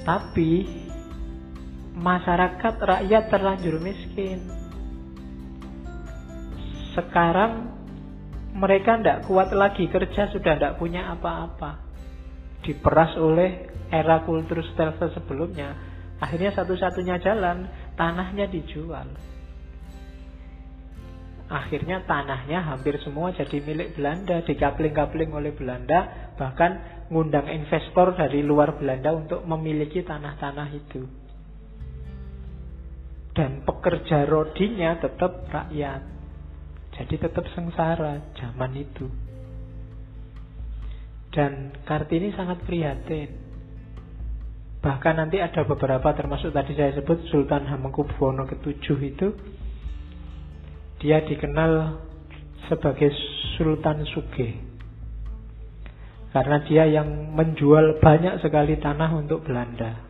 Tapi 0.01 0.64
masyarakat 1.99 2.74
rakyat 2.78 3.24
terlanjur 3.30 3.82
miskin. 3.82 4.65
Sekarang 6.97 7.76
mereka 8.57 8.97
tidak 8.97 9.28
kuat 9.28 9.53
lagi 9.53 9.84
kerja 9.92 10.32
sudah 10.32 10.57
tidak 10.57 10.80
punya 10.80 11.12
apa-apa 11.12 11.86
diperas 12.66 13.14
oleh 13.14 13.70
era 13.94 14.26
kultur 14.26 14.59
stealth 14.74 14.99
sebelumnya. 15.14 15.78
Akhirnya 16.18 16.51
satu-satunya 16.51 17.22
jalan 17.22 17.70
tanahnya 17.94 18.51
dijual. 18.51 19.07
Akhirnya 21.47 22.03
tanahnya 22.03 22.59
hampir 22.59 22.99
semua 23.07 23.30
jadi 23.30 23.62
milik 23.62 23.94
Belanda, 23.94 24.42
dikapling-kapling 24.42 25.30
oleh 25.30 25.55
Belanda, 25.55 26.32
bahkan 26.34 27.07
ngundang 27.07 27.47
investor 27.47 28.18
dari 28.18 28.42
luar 28.42 28.74
Belanda 28.74 29.14
untuk 29.14 29.47
memiliki 29.47 30.03
tanah-tanah 30.03 30.68
itu. 30.74 31.07
Dan 33.30 33.62
pekerja 33.62 34.26
rodinya 34.26 34.99
tetap 34.99 35.47
rakyat. 35.47 36.15
Jadi 36.97 37.14
tetap 37.20 37.44
sengsara 37.53 38.32
zaman 38.40 38.72
itu. 38.72 39.07
Dan 41.28 41.76
Kartini 41.84 42.32
sangat 42.32 42.64
prihatin. 42.64 43.28
Bahkan 44.80 45.14
nanti 45.20 45.36
ada 45.42 45.66
beberapa 45.68 46.09
termasuk 46.16 46.57
tadi 46.57 46.72
saya 46.72 46.97
sebut 46.97 47.28
Sultan 47.28 47.68
Hamengkubuwono 47.68 48.49
ke-7 48.49 48.86
itu 49.03 49.28
dia 51.05 51.20
dikenal 51.20 52.01
sebagai 52.72 53.12
Sultan 53.61 54.09
Suge. 54.09 54.57
Karena 56.32 56.61
dia 56.64 56.84
yang 56.88 57.36
menjual 57.36 58.01
banyak 58.01 58.40
sekali 58.40 58.80
tanah 58.80 59.12
untuk 59.12 59.44
Belanda. 59.44 60.01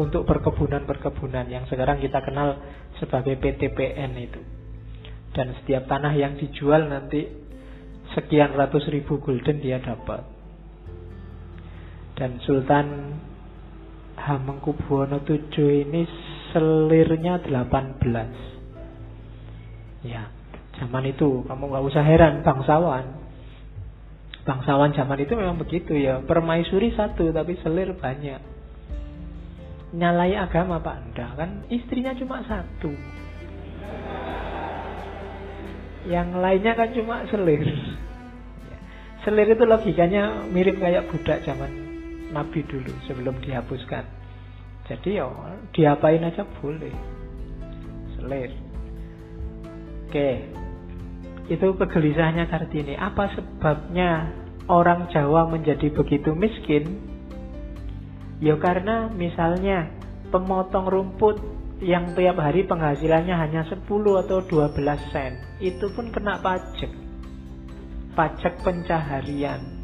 Untuk 0.00 0.24
perkebunan-perkebunan 0.24 1.52
yang 1.52 1.68
sekarang 1.68 2.00
kita 2.00 2.24
kenal 2.24 2.56
sebagai 2.96 3.36
PTPN 3.36 4.16
itu. 4.16 4.61
Dan 5.32 5.56
setiap 5.62 5.88
tanah 5.88 6.12
yang 6.12 6.36
dijual 6.36 6.92
nanti 6.92 7.24
sekian 8.12 8.52
ratus 8.52 8.84
ribu 8.92 9.16
gulden 9.20 9.60
dia 9.64 9.80
dapat. 9.80 10.20
Dan 12.12 12.36
Sultan 12.44 13.16
Hamengkubuwono 14.12 15.24
VII 15.24 15.88
ini 15.88 16.04
selirnya 16.52 17.40
18. 17.42 20.04
Ya, 20.06 20.30
zaman 20.78 21.04
itu 21.08 21.42
kamu 21.48 21.64
nggak 21.72 21.86
usah 21.88 22.04
heran 22.04 22.44
bangsawan. 22.44 23.04
Bangsawan 24.42 24.90
zaman 24.92 25.18
itu 25.22 25.32
memang 25.34 25.56
begitu 25.56 25.94
ya. 25.96 26.20
Permaisuri 26.22 26.92
satu 26.94 27.32
tapi 27.32 27.56
selir 27.64 27.96
banyak. 27.96 28.40
Nyalai 29.96 30.36
agama 30.36 30.82
Pak 30.82 30.96
Anda 30.98 31.26
kan 31.38 31.50
istrinya 31.72 32.12
cuma 32.14 32.42
satu. 32.44 32.92
Yang 36.06 36.28
lainnya 36.38 36.72
kan 36.74 36.88
cuma 36.94 37.22
selir. 37.30 37.62
Selir 39.22 39.54
itu 39.54 39.62
logikanya 39.62 40.50
mirip 40.50 40.82
kayak 40.82 41.06
budak 41.14 41.46
zaman 41.46 41.70
Nabi 42.34 42.66
dulu 42.66 42.90
sebelum 43.06 43.38
dihapuskan. 43.38 44.02
Jadi 44.90 45.22
ya 45.22 45.30
diapain 45.70 46.26
aja 46.26 46.42
boleh. 46.58 46.94
Selir. 48.18 48.50
Oke. 50.08 50.30
Itu 51.46 51.78
kegelisahannya 51.78 52.50
Kartini. 52.50 52.98
Apa 52.98 53.30
sebabnya 53.38 54.34
orang 54.66 55.06
Jawa 55.14 55.46
menjadi 55.46 55.92
begitu 55.94 56.34
miskin? 56.34 56.98
Ya 58.42 58.58
karena 58.58 59.06
misalnya 59.06 59.86
pemotong 60.34 60.90
rumput 60.90 61.38
yang 61.82 62.14
tiap 62.14 62.38
hari 62.38 62.64
penghasilannya 62.64 63.34
hanya 63.34 63.62
10 63.66 63.82
atau 64.22 64.38
12 64.46 65.12
sen. 65.12 65.32
Itu 65.58 65.90
pun 65.92 66.14
kena 66.14 66.38
pajak. 66.38 66.90
Pajak 68.14 68.62
pencaharian 68.62 69.82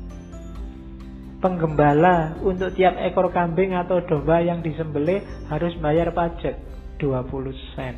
penggembala 1.38 2.34
untuk 2.42 2.74
tiap 2.74 2.98
ekor 2.98 3.30
kambing 3.30 3.70
atau 3.74 4.02
domba 4.02 4.42
yang 4.42 4.58
disembelih 4.58 5.22
harus 5.46 5.70
bayar 5.78 6.10
pajak 6.10 6.58
20 6.98 7.54
sen. 7.78 7.94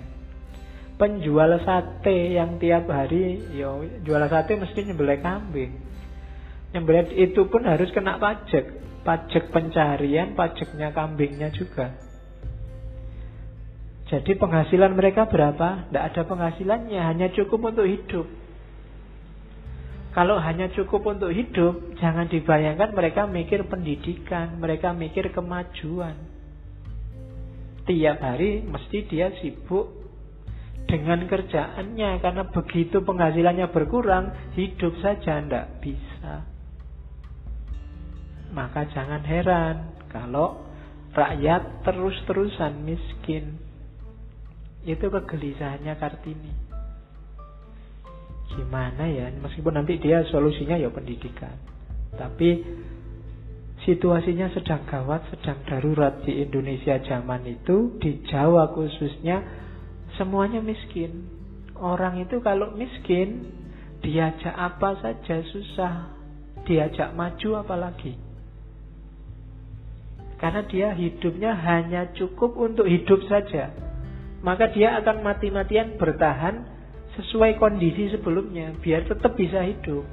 Penjual 1.01 1.57
sate 1.65 2.37
yang 2.37 2.61
tiap 2.61 2.85
hari 2.93 3.41
yo 3.57 3.81
jual 4.05 4.21
sate 4.29 4.61
mesti 4.61 4.85
nyembelih 4.85 5.21
kambing. 5.25 5.73
Nyembelih 6.77 7.17
itu 7.17 7.49
pun 7.49 7.65
harus 7.65 7.89
kena 7.97 8.21
pajak. 8.21 8.77
Pajak 9.01 9.49
pencarian, 9.49 10.37
pajaknya 10.37 10.93
kambingnya 10.93 11.49
juga. 11.57 11.97
Jadi 14.11 14.35
penghasilan 14.35 14.99
mereka 14.99 15.31
berapa? 15.31 15.87
Tidak 15.87 16.03
ada 16.03 16.23
penghasilannya, 16.27 16.99
hanya 16.99 17.31
cukup 17.31 17.71
untuk 17.71 17.87
hidup. 17.87 18.27
Kalau 20.11 20.43
hanya 20.43 20.67
cukup 20.75 21.07
untuk 21.07 21.31
hidup, 21.31 21.95
jangan 22.03 22.27
dibayangkan 22.27 22.91
mereka 22.91 23.31
mikir 23.31 23.63
pendidikan, 23.71 24.59
mereka 24.59 24.91
mikir 24.91 25.31
kemajuan. 25.31 26.19
Tiap 27.87 28.19
hari 28.19 28.67
mesti 28.67 29.07
dia 29.07 29.31
sibuk 29.39 29.87
dengan 30.91 31.31
kerjaannya 31.31 32.19
karena 32.19 32.43
begitu 32.51 33.07
penghasilannya 33.07 33.71
berkurang, 33.71 34.59
hidup 34.59 34.99
saja 34.99 35.39
tidak 35.39 35.79
bisa. 35.79 36.43
Maka 38.51 38.91
jangan 38.91 39.23
heran 39.23 39.95
kalau 40.11 40.67
rakyat 41.15 41.87
terus-terusan 41.87 42.83
miskin. 42.83 43.70
Itu 44.89 45.13
kegelisahannya 45.13 45.93
Kartini. 46.01 46.53
Gimana 48.51 49.07
ya 49.07 49.31
meskipun 49.39 49.77
nanti 49.77 50.01
dia 50.01 50.25
solusinya 50.33 50.81
ya 50.81 50.89
pendidikan. 50.89 51.55
Tapi 52.17 52.65
situasinya 53.85 54.51
sedang 54.57 54.83
gawat 54.89 55.29
sedang 55.31 55.63
darurat 55.69 56.25
di 56.25 56.43
Indonesia 56.43 56.99
zaman 57.05 57.47
itu 57.47 58.01
di 58.01 58.25
Jawa 58.27 58.73
khususnya 58.73 59.45
semuanya 60.17 60.65
miskin. 60.65 61.29
Orang 61.77 62.21
itu 62.21 62.41
kalau 62.41 62.73
miskin 62.75 63.53
diajak 64.01 64.53
apa 64.57 64.97
saja 65.05 65.45
susah. 65.45 65.95
Diajak 66.65 67.17
maju 67.17 67.65
apalagi. 67.65 68.17
Karena 70.37 70.65
dia 70.69 70.89
hidupnya 70.97 71.53
hanya 71.53 72.13
cukup 72.17 72.57
untuk 72.57 72.89
hidup 72.89 73.21
saja 73.29 73.90
maka 74.41 74.73
dia 74.73 74.97
akan 75.01 75.21
mati-matian 75.21 76.01
bertahan 76.01 76.65
sesuai 77.21 77.61
kondisi 77.61 78.09
sebelumnya 78.13 78.73
biar 78.81 79.05
tetap 79.05 79.37
bisa 79.37 79.61
hidup. 79.61 80.07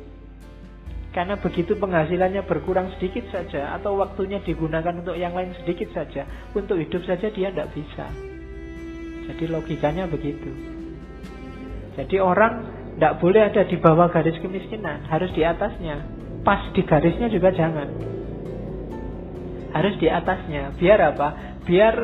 Karena 1.15 1.39
begitu 1.39 1.73
penghasilannya 1.79 2.45
berkurang 2.45 2.93
sedikit 2.99 3.25
saja 3.33 3.73
atau 3.73 3.97
waktunya 3.97 4.37
digunakan 4.43 4.93
untuk 4.93 5.17
yang 5.17 5.33
lain 5.33 5.55
sedikit 5.63 5.89
saja, 5.95 6.27
untuk 6.53 6.77
hidup 6.77 7.01
saja 7.07 7.31
dia 7.33 7.49
tidak 7.49 7.73
bisa. 7.73 8.05
Jadi 9.27 9.49
logikanya 9.49 10.05
begitu. 10.05 10.51
Jadi 11.97 12.21
orang 12.21 12.69
tidak 12.97 13.17
boleh 13.17 13.41
ada 13.49 13.65
di 13.65 13.77
bawah 13.81 14.13
garis 14.13 14.37
kemiskinan, 14.43 15.09
harus 15.09 15.33
di 15.33 15.41
atasnya. 15.41 16.05
Pas 16.45 16.69
di 16.75 16.85
garisnya 16.85 17.33
juga 17.33 17.49
jangan. 17.49 17.89
Harus 19.73 19.97
di 19.97 20.07
atasnya. 20.07 20.77
Biar 20.77 20.99
apa? 21.01 21.27
Biar 21.65 21.95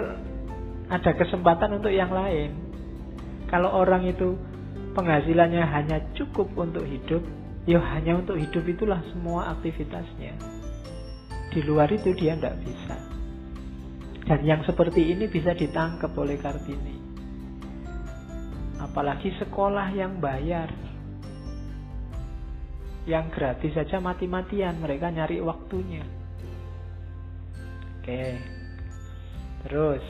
ada 0.93 1.11
kesempatan 1.17 1.81
untuk 1.81 1.89
yang 1.89 2.13
lain. 2.13 2.53
Kalau 3.49 3.73
orang 3.73 4.05
itu 4.05 4.37
penghasilannya 4.93 5.65
hanya 5.65 5.97
cukup 6.13 6.53
untuk 6.53 6.85
hidup, 6.85 7.25
ya 7.65 7.81
hanya 7.97 8.21
untuk 8.21 8.37
hidup 8.37 8.61
itulah 8.69 9.01
semua 9.09 9.57
aktivitasnya. 9.57 10.37
Di 11.49 11.61
luar 11.65 11.89
itu 11.89 12.13
dia 12.13 12.37
tidak 12.37 12.61
bisa. 12.61 12.97
Dan 14.23 14.45
yang 14.45 14.61
seperti 14.69 15.17
ini 15.17 15.25
bisa 15.25 15.57
ditangkap 15.57 16.13
oleh 16.13 16.37
Kartini. 16.37 16.97
Apalagi 18.77 19.33
sekolah 19.41 19.89
yang 19.97 20.21
bayar. 20.21 20.69
Yang 23.03 23.25
gratis 23.35 23.73
saja 23.75 23.99
mati-matian, 23.99 24.79
mereka 24.79 25.11
nyari 25.11 25.43
waktunya. 25.43 26.05
Oke. 27.99 28.39
Terus 29.67 30.03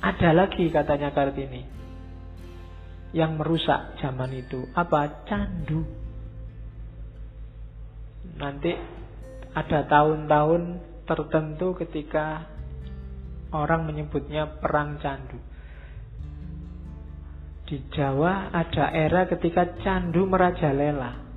ada 0.00 0.30
lagi 0.32 0.72
katanya 0.72 1.12
Kartini 1.12 1.80
yang 3.12 3.36
merusak 3.36 3.98
zaman 3.98 4.30
itu 4.32 4.70
apa? 4.72 5.26
Candu. 5.26 5.82
Nanti 8.38 8.72
ada 9.50 9.84
tahun-tahun 9.84 10.62
tertentu 11.04 11.74
ketika 11.74 12.46
orang 13.50 13.90
menyebutnya 13.90 14.46
perang 14.62 15.02
candu. 15.02 15.38
Di 17.66 17.78
Jawa 17.94 18.50
ada 18.50 18.90
era 18.94 19.26
ketika 19.26 19.78
candu 19.82 20.26
merajalela. 20.26 21.30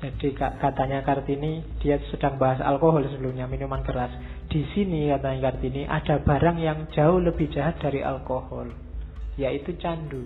Jadi 0.00 0.36
katanya 0.36 1.00
Kartini 1.00 1.64
dia 1.80 1.96
sedang 2.12 2.36
bahas 2.36 2.60
alkohol 2.60 3.08
sebelumnya 3.08 3.48
minuman 3.48 3.80
keras. 3.80 4.12
Di 4.48 4.62
sini 4.76 5.10
katanya 5.10 5.50
Kartini 5.50 5.82
ada 5.88 6.20
barang 6.20 6.58
yang 6.60 6.78
jauh 6.92 7.18
lebih 7.18 7.50
jahat 7.50 7.80
dari 7.80 8.04
alkohol, 8.04 8.70
yaitu 9.40 9.74
candu. 9.80 10.22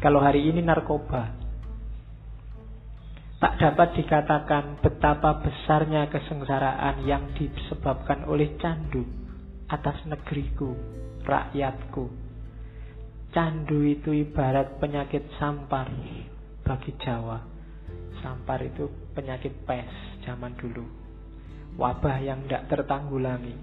Kalau 0.00 0.20
hari 0.20 0.48
ini 0.48 0.60
narkoba. 0.60 1.40
Tak 3.40 3.56
dapat 3.56 3.96
dikatakan 3.96 4.84
betapa 4.84 5.40
besarnya 5.40 6.12
kesengsaraan 6.12 7.08
yang 7.08 7.32
disebabkan 7.32 8.28
oleh 8.28 8.52
candu 8.60 9.00
atas 9.72 9.96
negeriku, 10.04 10.76
rakyatku. 11.24 12.04
Candu 13.32 13.80
itu 13.86 14.12
ibarat 14.12 14.76
penyakit 14.76 15.24
sampar 15.40 15.88
bagi 16.60 16.92
Jawa. 17.00 17.40
Sampar 18.20 18.60
itu 18.60 18.90
penyakit 19.16 19.64
pes 19.64 19.88
zaman 20.28 20.52
dulu. 20.60 20.99
Wabah 21.80 22.20
yang 22.20 22.44
tidak 22.44 22.68
tertanggulangi. 22.68 23.56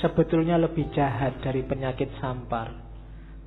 Sebetulnya 0.00 0.56
lebih 0.56 0.88
jahat 0.96 1.44
dari 1.44 1.60
penyakit 1.60 2.16
sampar. 2.16 2.72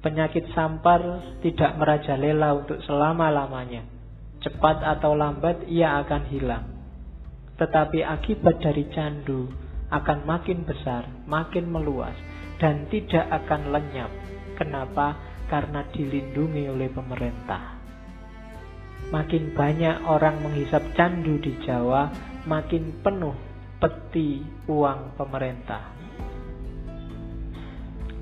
Penyakit 0.05 0.53
sampar 0.53 1.01
tidak 1.41 1.73
merajalela 1.81 2.53
untuk 2.53 2.77
selama-lamanya 2.85 3.95
Cepat 4.45 4.85
atau 4.85 5.17
lambat 5.17 5.65
ia 5.65 5.97
akan 6.05 6.29
hilang. 6.29 6.69
Tetapi 7.57 8.05
akibat 8.05 8.61
dari 8.61 8.85
candu 8.93 9.49
akan 9.89 10.21
makin 10.21 10.61
besar, 10.69 11.09
makin 11.25 11.65
meluas, 11.65 12.13
dan 12.61 12.85
tidak 12.93 13.25
akan 13.25 13.73
lenyap. 13.73 14.13
Kenapa? 14.53 15.17
Karena 15.49 15.81
dilindungi 15.89 16.69
oleh 16.69 16.93
pemerintah. 16.93 17.73
Makin 19.09 19.57
banyak 19.57 20.05
orang 20.05 20.45
menghisap 20.45 20.93
candu 20.93 21.41
di 21.41 21.57
Jawa, 21.65 22.13
makin 22.45 23.01
penuh 23.01 23.33
peti 23.75 24.39
uang 24.71 25.19
pemerintah. 25.19 25.91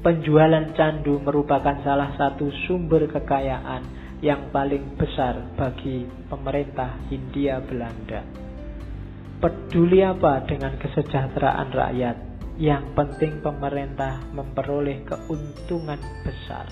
Penjualan 0.04 0.76
candu 0.76 1.22
merupakan 1.24 1.80
salah 1.80 2.12
satu 2.20 2.51
sumber 2.68 3.08
kekayaan 3.08 4.04
yang 4.20 4.51
paling 4.51 4.99
besar 4.99 5.56
bagi 5.56 6.04
pemerintah 6.28 6.95
Hindia 7.08 7.64
Belanda. 7.64 8.24
Peduli 9.39 9.99
apa 10.04 10.43
dengan 10.47 10.80
kesejahteraan 10.80 11.70
rakyat? 11.72 12.18
Yang 12.56 12.84
penting 12.95 13.43
pemerintah 13.43 14.24
memperoleh 14.32 15.04
keuntungan 15.04 15.99
besar. 16.24 16.68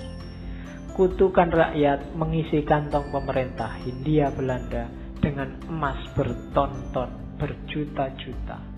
Kutukan 0.96 1.52
rakyat 1.52 2.16
mengisi 2.16 2.68
kantong 2.68 3.12
pemerintah 3.16 3.80
Hindia 3.84 4.32
Belanda 4.32 4.88
dengan 5.20 5.56
emas 5.68 6.00
bertonton, 6.16 7.36
berjuta-juta. 7.40 8.71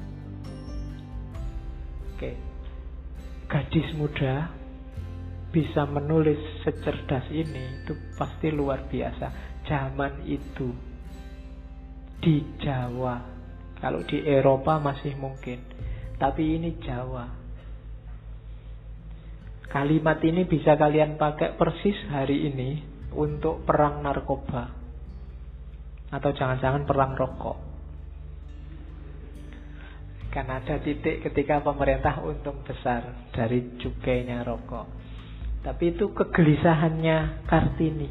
Gadis 3.47 3.89
muda 3.95 4.49
bisa 5.53 5.85
menulis 5.85 6.39
secerdas 6.65 7.29
ini 7.29 7.85
itu 7.85 7.93
pasti 8.17 8.49
luar 8.49 8.89
biasa. 8.89 9.59
Zaman 9.63 10.27
itu 10.27 10.73
di 12.19 12.39
Jawa, 12.59 13.19
kalau 13.79 14.01
di 14.03 14.23
Eropa 14.23 14.79
masih 14.79 15.15
mungkin, 15.15 15.59
tapi 16.15 16.55
ini 16.57 16.79
Jawa. 16.81 17.27
Kalimat 19.67 20.21
ini 20.21 20.45
bisa 20.45 20.77
kalian 20.77 21.17
pakai 21.17 21.57
persis 21.57 21.97
hari 22.13 22.45
ini 22.47 22.79
untuk 23.13 23.65
perang 23.65 24.05
narkoba 24.05 24.69
atau 26.13 26.29
jangan-jangan 26.29 26.85
perang 26.85 27.17
rokok. 27.17 27.72
Karena 30.33 30.57
ada 30.57 30.81
titik 30.81 31.21
ketika 31.21 31.61
pemerintah 31.61 32.25
untung 32.25 32.65
besar 32.65 33.29
dari 33.29 33.77
cukainya 33.77 34.41
rokok. 34.41 34.89
Tapi 35.61 35.93
itu 35.93 36.09
kegelisahannya 36.09 37.45
Kartini. 37.45 38.09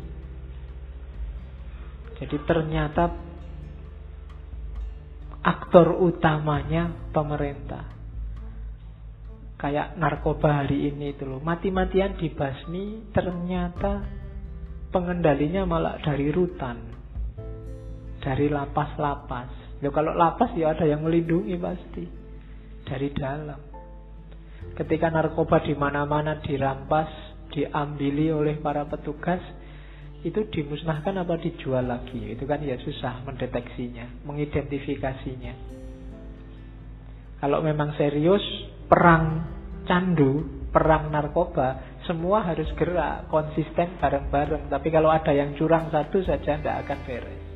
Jadi 2.23 2.37
ternyata 2.47 3.11
aktor 5.43 5.99
utamanya 5.99 7.11
pemerintah. 7.11 7.91
Kayak 9.59 9.99
narkoba 9.99 10.63
hari 10.63 10.95
ini 10.95 11.19
itu 11.19 11.27
loh. 11.27 11.43
Mati-matian 11.43 12.15
dibasmi 12.15 13.11
ternyata 13.11 14.07
pengendalinya 14.95 15.67
malah 15.67 15.99
dari 15.99 16.31
rutan. 16.31 16.79
Dari 18.23 18.47
lapas-lapas. 18.47 19.62
Ya 19.83 19.91
kalau 19.91 20.15
lapas 20.15 20.55
ya 20.55 20.73
ada 20.73 20.87
yang 20.87 21.03
melindungi 21.03 21.59
pasti. 21.59 22.05
Dari 22.87 23.09
dalam. 23.11 23.61
Ketika 24.79 25.11
narkoba 25.11 25.59
di 25.67 25.75
mana-mana 25.75 26.39
dirampas, 26.39 27.11
diambili 27.53 28.33
oleh 28.33 28.57
para 28.59 28.89
petugas 28.89 29.39
itu 30.23 30.49
dimusnahkan 30.49 31.19
apa 31.19 31.35
dijual 31.39 31.85
lagi 31.85 32.33
itu 32.33 32.47
kan 32.47 32.63
ya 32.63 32.79
susah 32.79 33.27
mendeteksinya 33.27 34.23
mengidentifikasinya 34.23 35.55
kalau 37.43 37.59
memang 37.59 37.93
serius 37.99 38.43
perang 38.87 39.43
candu 39.85 40.47
perang 40.71 41.11
narkoba 41.11 41.99
semua 42.07 42.47
harus 42.47 42.71
gerak 42.79 43.27
konsisten 43.29 43.99
bareng-bareng 43.99 44.71
tapi 44.71 44.89
kalau 44.95 45.11
ada 45.11 45.35
yang 45.35 45.59
curang 45.59 45.91
satu 45.91 46.23
saja 46.23 46.59
tidak 46.59 46.87
akan 46.87 46.99
beres 47.03 47.52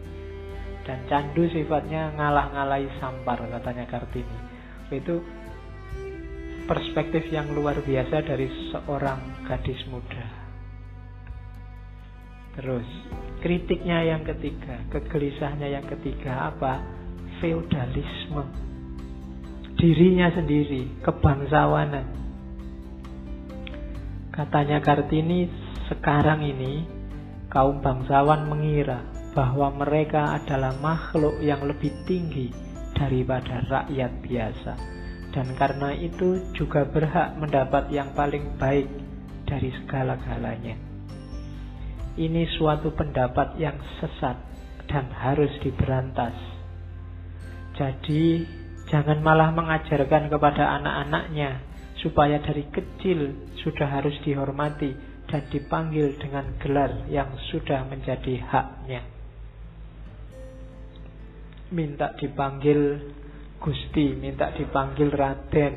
dan 0.86 1.02
candu 1.10 1.50
sifatnya 1.50 2.14
ngalah-ngalahi 2.14 2.86
sampar 3.02 3.42
katanya 3.42 3.90
Kartini 3.90 4.38
itu 4.94 5.18
perspektif 6.70 7.26
yang 7.30 7.50
luar 7.54 7.78
biasa 7.82 8.26
dari 8.26 8.46
seorang 8.74 9.46
gadis 9.46 9.82
muda. 9.90 10.26
Terus, 12.58 12.86
kritiknya 13.44 14.02
yang 14.02 14.26
ketiga, 14.26 14.82
kegelisahannya 14.90 15.68
yang 15.70 15.86
ketiga 15.86 16.50
apa? 16.50 16.82
Feudalisme. 17.38 18.42
Dirinya 19.76 20.32
sendiri, 20.32 21.02
kebangsawanan. 21.04 22.06
Katanya 24.32 24.80
Kartini, 24.80 25.46
sekarang 25.92 26.42
ini 26.42 26.88
kaum 27.52 27.84
bangsawan 27.84 28.48
mengira 28.48 29.15
bahwa 29.36 29.68
mereka 29.76 30.40
adalah 30.40 30.72
makhluk 30.80 31.36
yang 31.44 31.60
lebih 31.68 31.92
tinggi 32.08 32.48
daripada 32.96 33.60
rakyat 33.68 34.12
biasa 34.24 34.96
dan 35.36 35.52
karena 35.60 35.92
itu 35.92 36.40
juga 36.56 36.88
berhak 36.88 37.36
mendapat 37.36 37.92
yang 37.92 38.16
paling 38.16 38.56
baik 38.56 38.88
dari 39.44 39.68
segala-galanya. 39.84 40.80
Ini 42.16 42.48
suatu 42.56 42.96
pendapat 42.96 43.60
yang 43.60 43.76
sesat 44.00 44.40
dan 44.88 45.12
harus 45.12 45.52
diberantas. 45.60 46.32
Jadi, 47.76 48.48
jangan 48.88 49.20
malah 49.20 49.52
mengajarkan 49.52 50.32
kepada 50.32 50.80
anak-anaknya 50.80 51.60
supaya 52.00 52.40
dari 52.40 52.64
kecil 52.72 53.36
sudah 53.60 54.00
harus 54.00 54.16
dihormati 54.24 54.96
dan 55.28 55.44
dipanggil 55.52 56.16
dengan 56.16 56.48
gelar 56.64 57.04
yang 57.12 57.28
sudah 57.52 57.84
menjadi 57.84 58.40
haknya. 58.40 59.15
Minta 61.74 62.14
dipanggil 62.14 62.80
Gusti, 63.58 64.14
minta 64.14 64.54
dipanggil 64.54 65.10
Raden, 65.10 65.74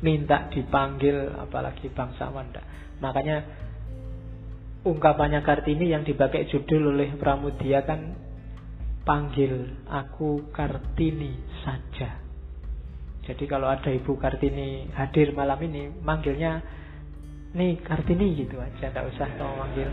minta 0.00 0.48
dipanggil 0.48 1.36
apalagi 1.36 1.92
bangsawan. 1.92 2.48
Makanya 3.04 3.36
ungkapannya 4.84 5.44
Kartini 5.44 5.92
yang 5.92 6.06
dipakai 6.08 6.48
judul 6.48 6.96
oleh 6.96 7.12
Pramudia 7.20 7.84
kan 7.84 8.16
panggil 9.04 9.84
aku 9.88 10.48
Kartini 10.52 11.36
saja. 11.60 12.20
Jadi 13.28 13.44
kalau 13.44 13.68
ada 13.68 13.92
Ibu 13.92 14.16
Kartini 14.16 14.88
hadir 14.96 15.36
malam 15.36 15.60
ini, 15.60 15.92
manggilnya 16.00 16.64
nih 17.52 17.84
Kartini 17.84 18.32
gitu 18.40 18.56
aja, 18.56 18.88
tidak 18.88 19.06
usah 19.12 19.28
kamu 19.36 19.54
manggil. 19.60 19.88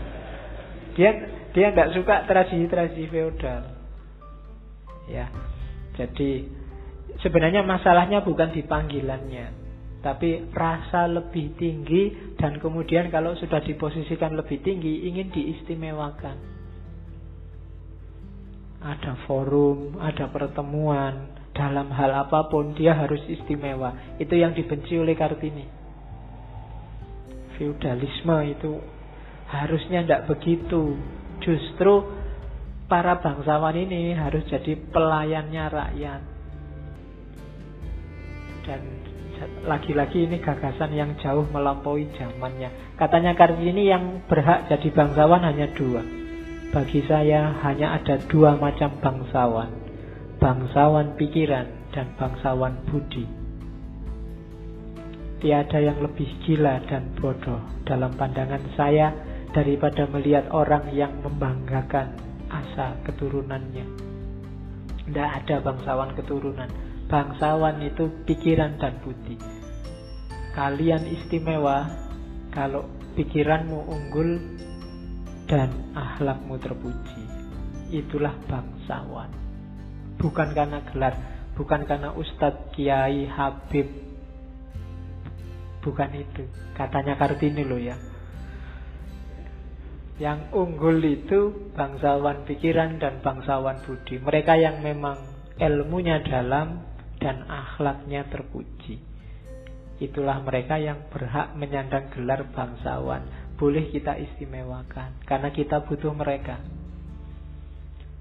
Dia 0.96 1.10
dia 1.52 1.68
tidak 1.70 1.92
suka 1.94 2.24
tradisi-tradisi 2.24 3.06
feodal. 3.12 3.77
Ya, 5.08 5.32
jadi 5.96 6.44
sebenarnya 7.24 7.64
masalahnya 7.64 8.20
bukan 8.20 8.52
di 8.52 8.62
panggilannya, 8.62 9.46
tapi 10.04 10.46
rasa 10.52 11.08
lebih 11.08 11.56
tinggi 11.58 12.36
dan 12.36 12.60
kemudian 12.62 13.10
kalau 13.10 13.34
sudah 13.34 13.58
diposisikan 13.64 14.36
lebih 14.36 14.60
tinggi 14.62 15.08
ingin 15.08 15.32
diistimewakan. 15.32 16.60
Ada 18.78 19.26
forum, 19.26 19.98
ada 19.98 20.30
pertemuan, 20.30 21.34
dalam 21.58 21.90
hal 21.90 22.14
apa 22.14 22.46
pun 22.46 22.78
dia 22.78 22.94
harus 22.94 23.18
istimewa. 23.26 24.14
Itu 24.22 24.38
yang 24.38 24.54
dibenci 24.54 24.94
oleh 24.94 25.18
Kartini. 25.18 25.66
Feudalisme 27.58 28.38
itu 28.46 28.78
harusnya 29.50 30.06
tidak 30.06 30.30
begitu. 30.30 30.94
Justru 31.42 32.17
para 32.88 33.20
bangsawan 33.20 33.76
ini 33.76 34.16
harus 34.16 34.42
jadi 34.48 34.74
pelayannya 34.88 35.64
rakyat. 35.68 36.22
Dan 38.64 38.80
lagi-lagi 39.68 40.24
ini 40.24 40.40
gagasan 40.40 40.96
yang 40.96 41.12
jauh 41.20 41.44
melampaui 41.52 42.08
zamannya. 42.16 42.96
Katanya 42.96 43.36
Kartini 43.36 43.92
yang 43.92 44.24
berhak 44.26 44.66
jadi 44.72 44.88
bangsawan 44.90 45.44
hanya 45.44 45.68
dua. 45.76 46.02
Bagi 46.68 47.00
saya 47.04 47.54
hanya 47.64 48.00
ada 48.00 48.18
dua 48.24 48.56
macam 48.56 48.98
bangsawan. 48.98 49.70
Bangsawan 50.40 51.14
pikiran 51.20 51.92
dan 51.92 52.12
bangsawan 52.16 52.88
budi. 52.88 53.24
Tiada 55.38 55.78
yang 55.78 56.02
lebih 56.02 56.26
gila 56.42 56.82
dan 56.90 57.14
bodoh 57.14 57.62
dalam 57.86 58.10
pandangan 58.18 58.74
saya 58.74 59.14
daripada 59.54 60.10
melihat 60.10 60.50
orang 60.50 60.90
yang 60.90 61.14
membanggakan 61.22 62.27
asa 62.48 62.98
keturunannya. 63.04 63.86
Tidak 65.08 65.28
ada 65.44 65.56
bangsawan 65.64 66.12
keturunan 66.12 66.68
Bangsawan 67.08 67.80
itu 67.80 68.12
pikiran 68.28 68.76
dan 68.76 69.00
budi. 69.00 69.40
Kalian 70.52 71.08
istimewa 71.08 71.88
kalau 72.52 72.84
pikiranmu 73.16 73.80
unggul 73.88 74.36
dan 75.48 75.72
akhlakmu 75.96 76.60
terpuji. 76.60 77.24
Itulah 77.88 78.36
bangsawan. 78.44 79.32
Bukan 80.20 80.52
karena 80.52 80.84
gelar, 80.92 81.16
bukan 81.56 81.88
karena 81.88 82.12
ustadz, 82.12 82.76
kiai, 82.76 83.24
habib. 83.24 83.88
Bukan 85.80 86.12
itu. 86.12 86.44
Katanya 86.76 87.16
Kartini 87.16 87.64
loh 87.64 87.80
ya. 87.80 87.96
Yang 90.18 90.50
unggul 90.50 90.98
itu 90.98 91.70
bangsawan 91.78 92.42
pikiran 92.42 92.98
dan 92.98 93.22
bangsawan 93.22 93.82
budi. 93.86 94.18
Mereka 94.18 94.58
yang 94.58 94.82
memang 94.82 95.14
ilmunya 95.62 96.22
dalam, 96.26 96.88
dan 97.18 97.44
akhlaknya 97.50 98.26
terpuji. 98.30 99.02
Itulah 99.98 100.38
mereka 100.46 100.78
yang 100.78 101.10
berhak 101.10 101.58
menyandang 101.58 102.14
gelar 102.14 102.46
bangsawan. 102.54 103.50
Boleh 103.58 103.90
kita 103.90 104.14
istimewakan 104.14 105.18
karena 105.26 105.50
kita 105.50 105.82
butuh 105.82 106.14
mereka. 106.14 106.62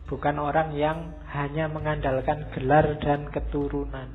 Bukan 0.09 0.41
orang 0.41 0.73
yang 0.73 1.13
hanya 1.29 1.69
mengandalkan 1.69 2.49
gelar 2.57 2.97
dan 2.97 3.29
keturunan. 3.29 4.09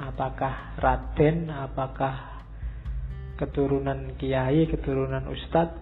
Apakah 0.00 0.80
Raden, 0.80 1.52
apakah 1.52 2.39
keturunan 3.40 4.20
kiai, 4.20 4.68
keturunan 4.68 5.24
ustadz, 5.32 5.80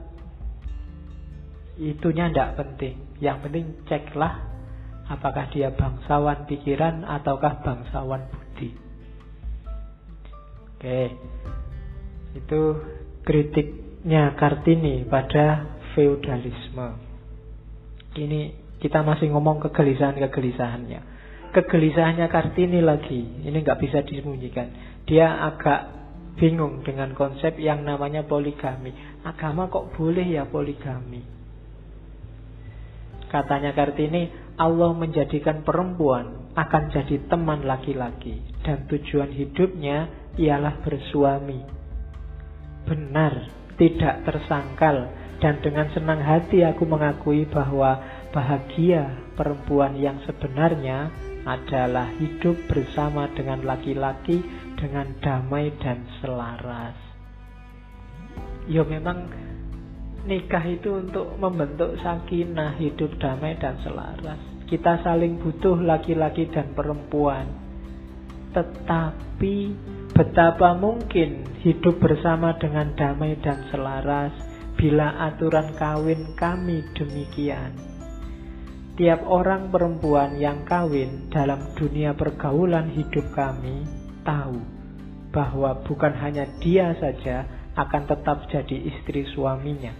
itunya 1.83 2.31
tidak 2.31 2.55
penting. 2.55 2.95
Yang 3.19 3.39
penting 3.43 3.67
ceklah 3.91 4.49
Apakah 5.09 5.49
dia 5.49 5.73
bangsawan 5.73 6.45
pikiran 6.45 7.01
ataukah 7.01 7.65
bangsawan 7.65 8.29
budi? 8.29 8.77
Oke. 10.77 11.17
Itu 12.37 12.61
kritiknya 13.25 14.37
Kartini 14.37 15.09
pada 15.09 15.65
feudalisme. 15.97 17.01
Ini 18.21 18.41
kita 18.85 19.01
masih 19.01 19.33
ngomong 19.33 19.65
kegelisahan-kegelisahannya. 19.65 21.17
Kegelisahannya 21.57 22.29
Kartini 22.29 22.85
lagi, 22.85 23.49
ini 23.49 23.65
nggak 23.65 23.81
bisa 23.81 24.05
disembunyikan. 24.05 24.69
Dia 25.09 25.41
agak 25.49 25.98
bingung 26.39 26.86
dengan 26.86 27.12
konsep 27.12 27.59
yang 27.59 27.82
namanya 27.82 28.24
poligami. 28.24 28.95
Agama 29.26 29.66
kok 29.68 29.93
boleh 29.99 30.24
ya 30.24 30.47
poligami? 30.47 31.20
Katanya 33.28 33.76
Kartini, 33.76 34.32
Allah 34.57 34.91
menjadikan 34.97 35.61
perempuan 35.62 36.51
akan 36.57 36.82
jadi 36.91 37.28
teman 37.28 37.62
laki-laki 37.62 38.41
dan 38.64 38.89
tujuan 38.89 39.30
hidupnya 39.30 40.09
ialah 40.41 40.80
bersuami. 40.80 41.61
Benar, 42.89 43.53
tidak 43.76 44.24
tersangkal 44.24 45.12
dan 45.39 45.62
dengan 45.62 45.86
senang 45.95 46.18
hati 46.18 46.66
aku 46.66 46.82
mengakui 46.89 47.47
bahwa 47.47 48.01
bahagia 48.34 49.28
perempuan 49.39 49.95
yang 49.95 50.18
sebenarnya 50.26 51.12
adalah 51.49 52.13
hidup 52.21 52.69
bersama 52.69 53.33
dengan 53.33 53.65
laki-laki 53.65 54.45
dengan 54.77 55.17
damai 55.25 55.73
dan 55.81 56.05
selaras. 56.21 56.93
Ya 58.69 58.85
memang 58.85 59.33
nikah 60.29 60.61
itu 60.69 61.01
untuk 61.09 61.41
membentuk 61.41 61.97
sakinah, 62.05 62.77
hidup 62.77 63.17
damai 63.17 63.57
dan 63.57 63.81
selaras. 63.81 64.37
Kita 64.69 65.01
saling 65.01 65.41
butuh 65.41 65.81
laki-laki 65.81 66.53
dan 66.53 66.77
perempuan. 66.77 67.49
Tetapi 68.53 69.57
betapa 70.13 70.77
mungkin 70.77 71.49
hidup 71.65 71.97
bersama 71.97 72.53
dengan 72.61 72.93
damai 72.93 73.41
dan 73.41 73.65
selaras 73.73 74.37
bila 74.77 75.17
aturan 75.33 75.73
kawin 75.81 76.37
kami 76.37 76.85
demikian. 76.93 77.98
Tiap 78.99 79.31
orang 79.31 79.71
perempuan 79.71 80.43
yang 80.43 80.67
kawin 80.67 81.31
dalam 81.31 81.71
dunia 81.79 82.19
pergaulan 82.19 82.91
hidup 82.91 83.31
kami 83.31 83.87
tahu 84.27 84.59
bahwa 85.31 85.87
bukan 85.87 86.19
hanya 86.19 86.51
dia 86.59 86.99
saja 86.99 87.47
akan 87.79 88.11
tetap 88.11 88.51
jadi 88.51 88.91
istri 88.91 89.23
suaminya 89.31 89.95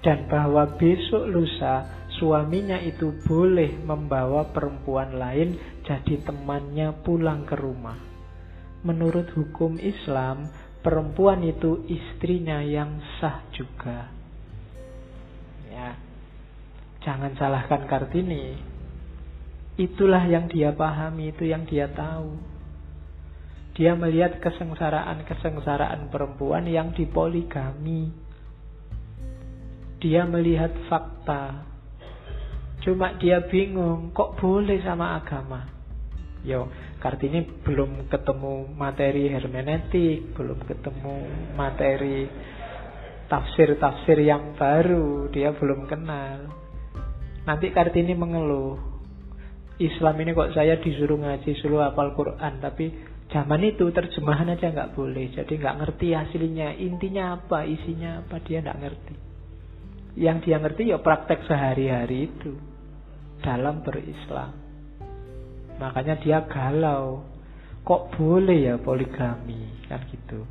dan 0.00 0.24
bahwa 0.32 0.64
besok 0.80 1.28
lusa 1.28 1.84
suaminya 2.16 2.80
itu 2.80 3.12
boleh 3.28 3.84
membawa 3.84 4.48
perempuan 4.48 5.20
lain 5.20 5.60
jadi 5.84 6.24
temannya 6.24 6.96
pulang 7.04 7.44
ke 7.44 7.52
rumah. 7.52 8.00
Menurut 8.80 9.28
hukum 9.36 9.76
Islam, 9.76 10.48
perempuan 10.80 11.44
itu 11.44 11.84
istrinya 11.84 12.64
yang 12.64 12.96
sah 13.20 13.44
juga. 13.52 14.15
Jangan 17.06 17.38
salahkan 17.38 17.86
Kartini. 17.86 18.58
Itulah 19.78 20.26
yang 20.26 20.50
dia 20.50 20.74
pahami, 20.74 21.30
itu 21.30 21.46
yang 21.46 21.62
dia 21.62 21.86
tahu. 21.86 22.34
Dia 23.78 23.94
melihat 23.94 24.42
kesengsaraan-kesengsaraan 24.42 26.10
perempuan 26.10 26.66
yang 26.66 26.90
dipoligami 26.90 28.26
dia 30.06 30.28
melihat 30.28 30.72
fakta. 30.86 31.66
Cuma 32.84 33.16
dia 33.18 33.42
bingung, 33.48 34.12
kok 34.14 34.38
boleh 34.38 34.78
sama 34.84 35.18
agama? 35.18 35.66
Yo, 36.46 36.70
Kartini 37.02 37.42
belum 37.42 38.06
ketemu 38.06 38.70
materi 38.76 39.26
hermeneutik, 39.26 40.36
belum 40.38 40.62
ketemu 40.62 41.16
materi 41.58 42.30
tafsir-tafsir 43.26 44.22
yang 44.22 44.54
baru, 44.54 45.26
dia 45.34 45.50
belum 45.58 45.90
kenal. 45.90 46.65
Nanti 47.46 47.70
Kartini 47.70 48.18
mengeluh, 48.18 48.74
Islam 49.78 50.18
ini 50.18 50.34
kok 50.34 50.50
saya 50.50 50.82
disuruh 50.82 51.16
ngaji, 51.22 51.50
suruh 51.62 51.86
hafal 51.86 52.12
Quran, 52.18 52.58
tapi 52.58 52.90
Zaman 53.26 53.58
itu 53.66 53.90
terjemahan 53.90 54.54
aja 54.54 54.70
nggak 54.70 54.94
boleh, 54.94 55.34
jadi 55.34 55.50
nggak 55.50 55.76
ngerti 55.82 56.14
hasilnya, 56.14 56.78
intinya 56.78 57.34
apa, 57.34 57.66
isinya 57.66 58.22
apa 58.22 58.38
dia 58.38 58.62
nggak 58.62 58.80
ngerti. 58.86 59.14
Yang 60.22 60.36
dia 60.46 60.56
ngerti 60.62 60.82
ya 60.94 60.98
praktek 61.02 61.42
sehari-hari 61.50 62.30
itu 62.30 62.54
dalam 63.42 63.82
berislam. 63.82 64.54
Makanya 65.82 66.22
dia 66.22 66.46
galau. 66.46 67.26
Kok 67.82 68.14
boleh 68.18 68.72
ya 68.72 68.74
poligami 68.78 69.84
kan 69.90 70.06
gitu. 70.06 70.46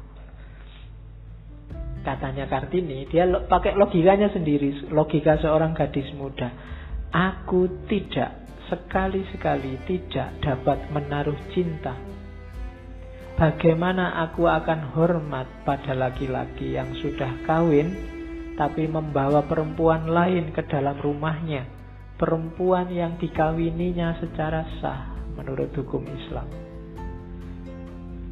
Katanya 2.03 2.45
Kartini, 2.45 3.07
dia 3.09 3.25
pakai 3.49 3.73
logikanya 3.73 4.29
sendiri, 4.29 4.91
logika 4.91 5.39
seorang 5.39 5.73
gadis 5.73 6.05
muda. 6.13 6.51
Aku 7.15 7.87
tidak 7.87 8.43
sekali-sekali 8.67 9.79
tidak 9.87 10.35
dapat 10.43 10.83
menaruh 10.91 11.37
cinta 11.55 11.95
Bagaimana 13.35 14.23
aku 14.23 14.47
akan 14.47 14.95
hormat 14.95 15.67
pada 15.67 15.91
laki-laki 15.91 16.79
yang 16.79 16.87
sudah 17.03 17.43
kawin 17.43 17.91
tapi 18.55 18.87
membawa 18.87 19.43
perempuan 19.43 20.07
lain 20.07 20.55
ke 20.55 20.63
dalam 20.63 20.95
rumahnya, 21.03 21.67
perempuan 22.15 22.87
yang 22.87 23.19
dikawininya 23.19 24.23
secara 24.23 24.63
sah 24.79 25.19
menurut 25.35 25.67
hukum 25.75 26.07
Islam. 26.07 26.47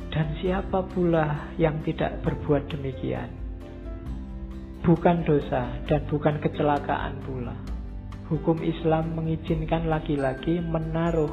Dan 0.07 0.39
siapa 0.39 0.87
pula 0.87 1.51
yang 1.59 1.83
tidak 1.83 2.23
berbuat 2.23 2.71
demikian? 2.71 3.27
Bukan 4.87 5.27
dosa 5.27 5.83
dan 5.83 6.07
bukan 6.07 6.39
kecelakaan 6.39 7.19
pula. 7.27 7.72
Hukum 8.31 8.63
Islam 8.63 9.19
mengizinkan 9.19 9.91
laki-laki 9.91 10.63
menaruh 10.63 11.31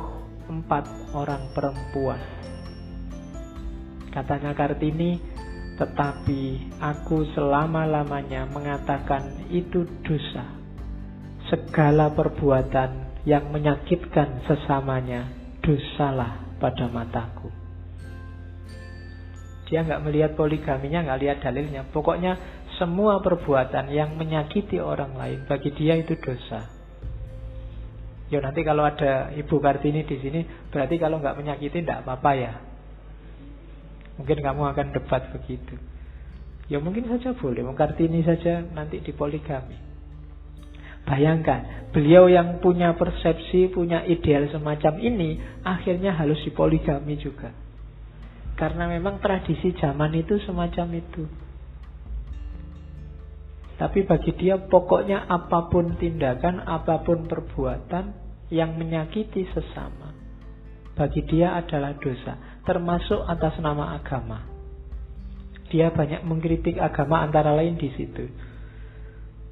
empat 0.51 1.15
orang 1.15 1.55
perempuan 1.55 2.19
Katanya 4.11 4.59
Kartini, 4.59 5.23
tetapi 5.79 6.75
aku 6.83 7.31
selama-lamanya 7.31 8.51
mengatakan 8.51 9.47
itu 9.55 9.87
dosa. 10.03 10.59
Segala 11.47 12.11
perbuatan 12.11 13.23
yang 13.23 13.55
menyakitkan 13.55 14.43
sesamanya 14.51 15.31
dosalah 15.63 16.59
pada 16.59 16.91
mataku. 16.91 17.55
Dia 19.71 19.87
nggak 19.87 20.03
melihat 20.03 20.33
poligaminya, 20.35 21.07
nggak 21.07 21.21
lihat 21.23 21.39
dalilnya. 21.47 21.87
Pokoknya 21.95 22.35
semua 22.83 23.23
perbuatan 23.23 23.95
yang 23.95 24.19
menyakiti 24.19 24.83
orang 24.83 25.15
lain 25.15 25.47
bagi 25.47 25.71
dia 25.71 25.95
itu 25.95 26.19
dosa. 26.19 26.80
Ya 28.31 28.39
nanti 28.39 28.63
kalau 28.63 28.87
ada 28.87 29.35
Ibu 29.35 29.59
Kartini 29.59 30.07
di 30.07 30.17
sini, 30.23 30.47
berarti 30.71 31.03
kalau 31.03 31.19
nggak 31.19 31.35
menyakiti 31.35 31.83
tidak 31.83 32.07
apa-apa 32.07 32.31
ya. 32.39 32.53
Mungkin 34.23 34.39
kamu 34.39 34.63
akan 34.71 34.87
debat 34.95 35.35
begitu. 35.35 35.75
Ya 36.71 36.79
mungkin 36.79 37.11
saja 37.11 37.35
boleh. 37.35 37.67
Kartini 37.75 38.23
saja 38.23 38.63
nanti 38.63 39.03
dipoligami. 39.03 39.75
Bayangkan, 41.03 41.91
beliau 41.91 42.31
yang 42.31 42.63
punya 42.63 42.95
persepsi, 42.95 43.67
punya 43.75 44.07
ideal 44.07 44.47
semacam 44.55 44.95
ini, 45.03 45.43
akhirnya 45.67 46.15
harus 46.15 46.39
dipoligami 46.47 47.19
juga. 47.19 47.51
Karena 48.55 48.87
memang 48.87 49.19
tradisi 49.19 49.75
zaman 49.75 50.15
itu 50.15 50.39
semacam 50.47 50.87
itu. 50.95 51.25
Tapi 53.81 54.05
bagi 54.05 54.37
dia 54.37 54.61
pokoknya 54.61 55.25
apa 55.25 55.73
pun 55.73 55.97
tindakan, 55.97 56.69
apa 56.69 57.01
pun 57.01 57.25
perbuatan 57.25 58.20
yang 58.51 58.75
menyakiti 58.77 59.47
sesama. 59.55 60.13
Bagi 60.99 61.25
dia 61.25 61.57
adalah 61.57 61.97
dosa 61.97 62.61
termasuk 62.67 63.25
atas 63.25 63.57
nama 63.63 63.97
agama. 63.97 64.45
Dia 65.71 65.95
banyak 65.95 66.27
mengkritik 66.27 66.77
agama 66.77 67.23
antara 67.23 67.55
lain 67.55 67.79
di 67.79 67.89
situ. 67.95 68.27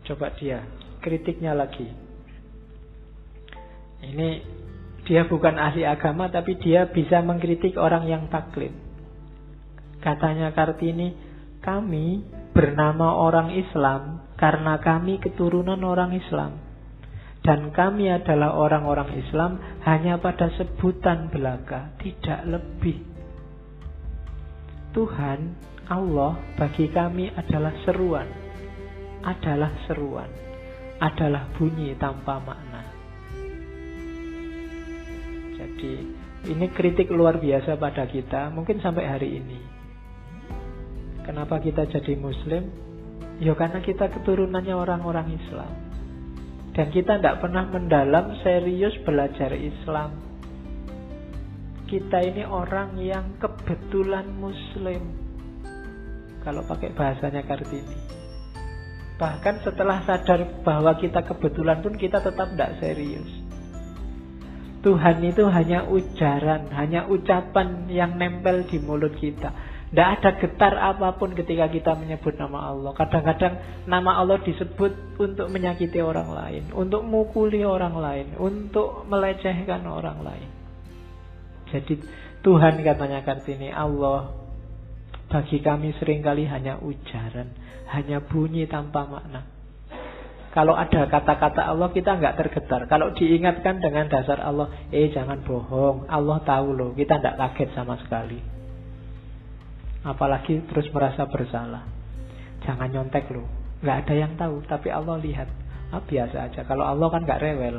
Coba 0.05 0.35
dia 0.35 0.67
kritiknya 1.01 1.55
lagi. 1.55 1.87
Ini 4.03 4.29
dia 5.07 5.25
bukan 5.25 5.57
ahli 5.57 5.87
agama 5.87 6.29
tapi 6.29 6.59
dia 6.61 6.91
bisa 6.91 7.23
mengkritik 7.23 7.79
orang 7.79 8.05
yang 8.11 8.27
taklid. 8.29 8.75
Katanya 9.99 10.55
Kartini, 10.55 11.15
kami 11.59 12.23
bernama 12.55 13.19
orang 13.19 13.51
Islam 13.55 14.31
karena 14.39 14.79
kami 14.79 15.19
keturunan 15.19 15.81
orang 15.83 16.15
Islam. 16.15 16.68
Dan 17.49 17.73
kami 17.73 18.13
adalah 18.13 18.61
orang-orang 18.61 19.25
Islam 19.25 19.57
hanya 19.89 20.21
pada 20.21 20.53
sebutan 20.61 21.33
belaka, 21.33 21.97
tidak 21.97 22.45
lebih. 22.45 23.01
Tuhan, 24.93 25.57
Allah 25.89 26.37
bagi 26.61 26.93
kami 26.93 27.33
adalah 27.33 27.73
seruan, 27.89 28.29
adalah 29.25 29.73
seruan, 29.89 30.29
adalah 31.01 31.49
bunyi 31.57 31.97
tanpa 31.97 32.37
makna. 32.37 32.85
Jadi 35.57 36.05
ini 36.53 36.69
kritik 36.69 37.09
luar 37.09 37.41
biasa 37.41 37.81
pada 37.81 38.05
kita, 38.05 38.53
mungkin 38.53 38.77
sampai 38.85 39.09
hari 39.09 39.41
ini. 39.41 39.61
Kenapa 41.25 41.65
kita 41.65 41.89
jadi 41.89 42.13
Muslim? 42.13 42.69
Ya 43.41 43.57
karena 43.57 43.81
kita 43.81 44.13
keturunannya 44.13 44.77
orang-orang 44.77 45.33
Islam. 45.33 45.88
Dan 46.79 46.95
kita 46.95 47.19
tidak 47.19 47.43
pernah 47.43 47.67
mendalam 47.67 48.39
serius 48.47 48.95
belajar 49.03 49.51
Islam. 49.51 50.15
Kita 51.91 52.23
ini 52.23 52.47
orang 52.47 52.95
yang 53.03 53.35
kebetulan 53.43 54.31
Muslim. 54.39 55.03
Kalau 56.47 56.63
pakai 56.63 56.95
bahasanya 56.95 57.43
Kartini. 57.43 57.99
Bahkan 59.19 59.67
setelah 59.67 60.07
sadar 60.07 60.63
bahwa 60.63 60.95
kita 60.95 61.27
kebetulan 61.27 61.83
pun 61.83 61.99
kita 61.99 62.23
tetap 62.23 62.55
tidak 62.55 62.79
serius. 62.79 63.27
Tuhan 64.79 65.19
itu 65.27 65.51
hanya 65.51 65.83
ujaran, 65.91 66.71
hanya 66.71 67.11
ucapan 67.11 67.91
yang 67.91 68.15
nempel 68.15 68.63
di 68.71 68.79
mulut 68.79 69.19
kita. 69.19 69.51
Tidak 69.89 70.09
ada 70.21 70.31
getar 70.37 70.75
apa 70.77 71.17
pun 71.17 71.33
ketika 71.33 71.65
kita 71.65 71.97
menyebut 71.97 72.37
nama 72.37 72.69
Allah. 72.69 72.93
Kadang-kadang 72.93 73.85
nama 73.89 74.21
Allah 74.21 74.37
disebut 74.45 75.17
untuk 75.17 75.49
menyakiti 75.49 76.05
orang 76.05 76.29
lain, 76.29 76.69
untuk 76.77 77.09
mukuli 77.09 77.65
orang 77.65 77.97
lain, 77.97 78.37
untuk 78.37 79.09
melecehkan 79.09 79.89
orang 79.89 80.21
lain. 80.21 80.49
Jadi 81.73 82.05
Tuhan 82.45 82.85
katanya 82.85 83.25
Kartini 83.25 83.73
Allah 83.73 84.29
bagi 85.29 85.61
kami 85.61 85.97
sering 85.97 86.21
kali 86.21 86.45
hanya 86.45 86.77
ujaran, 86.81 87.53
hanya 87.89 88.21
bunyi 88.21 88.69
tanpa 88.69 89.09
makna. 89.09 89.45
Kalau 90.53 90.77
ada 90.77 91.09
kata-kata 91.09 91.65
Allah 91.65 91.89
kita 91.93 92.17
nggak 92.17 92.37
tergetar. 92.41 92.89
Kalau 92.89 93.13
diingatkan 93.17 93.81
dengan 93.81 94.09
dasar 94.09 94.41
Allah, 94.41 94.69
eh 94.93 95.13
jangan 95.13 95.45
bohong, 95.45 96.09
Allah 96.09 96.41
tahu 96.45 96.77
loh, 96.77 96.91
kita 96.93 97.21
tidak 97.21 97.37
kaget 97.41 97.73
sama 97.77 98.01
sekali. 98.01 98.58
Apalagi 100.07 100.63
terus 100.71 100.87
merasa 100.95 101.27
bersalah. 101.27 101.87
Jangan 102.63 102.91
nyontek 102.91 103.31
loh. 103.31 103.47
Nggak 103.83 103.97
ada 104.07 104.15
yang 104.15 104.33
tahu, 104.39 104.63
tapi 104.67 104.91
Allah 104.91 105.19
lihat. 105.19 105.49
Ah, 105.89 106.03
biasa 106.05 106.51
aja. 106.51 106.61
Kalau 106.67 106.85
Allah 106.85 107.09
kan 107.09 107.25
nggak 107.25 107.43
rewel. 107.43 107.77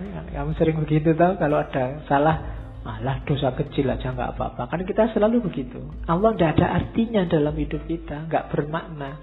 Ya, 0.00 0.20
kamu 0.32 0.56
sering 0.56 0.80
begitu 0.80 1.12
tau 1.12 1.36
kalau 1.36 1.60
ada 1.60 2.00
salah 2.08 2.60
malah 2.80 3.20
dosa 3.28 3.52
kecil 3.52 3.92
aja 3.92 4.16
nggak 4.16 4.32
apa-apa 4.32 4.72
kan 4.72 4.80
kita 4.88 5.12
selalu 5.12 5.44
begitu 5.44 5.76
Allah 6.08 6.32
tidak 6.32 6.50
ada 6.56 6.66
artinya 6.80 7.28
dalam 7.28 7.52
hidup 7.52 7.84
kita 7.84 8.24
nggak 8.24 8.48
bermakna 8.48 9.20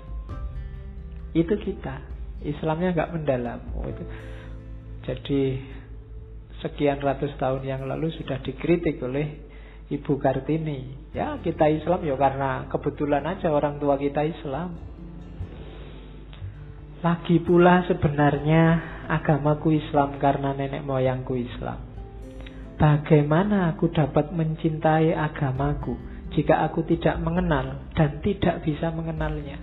itu 1.33 1.57
kita 1.57 2.05
Islamnya 2.45 2.93
nggak 2.93 3.11
mendalam 3.17 3.59
oh, 3.73 3.89
itu 3.89 4.03
jadi 5.09 5.41
sekian 6.61 7.01
ratus 7.01 7.33
tahun 7.41 7.65
yang 7.65 7.81
lalu 7.89 8.13
sudah 8.13 8.37
dikritik 8.45 9.01
oleh 9.01 9.46
Ibu 9.87 10.19
Kartini. 10.19 11.11
Ya, 11.15 11.39
kita 11.39 11.71
Islam 11.71 12.03
ya 12.03 12.19
karena 12.19 12.67
kebetulan 12.67 13.23
aja 13.23 13.47
orang 13.55 13.79
tua 13.79 13.95
kita 13.95 14.19
Islam. 14.27 14.75
Lagi 16.99 17.39
pula 17.39 17.87
sebenarnya 17.87 18.63
agamaku 19.07 19.79
Islam 19.79 20.19
karena 20.19 20.51
nenek 20.51 20.83
moyangku 20.83 21.39
Islam. 21.39 21.79
Bagaimana 22.75 23.73
aku 23.73 23.89
dapat 23.89 24.35
mencintai 24.35 25.15
agamaku 25.15 25.95
jika 26.35 26.67
aku 26.67 26.83
tidak 26.85 27.15
mengenal 27.23 27.87
dan 27.95 28.19
tidak 28.19 28.61
bisa 28.67 28.91
mengenalnya? 28.91 29.55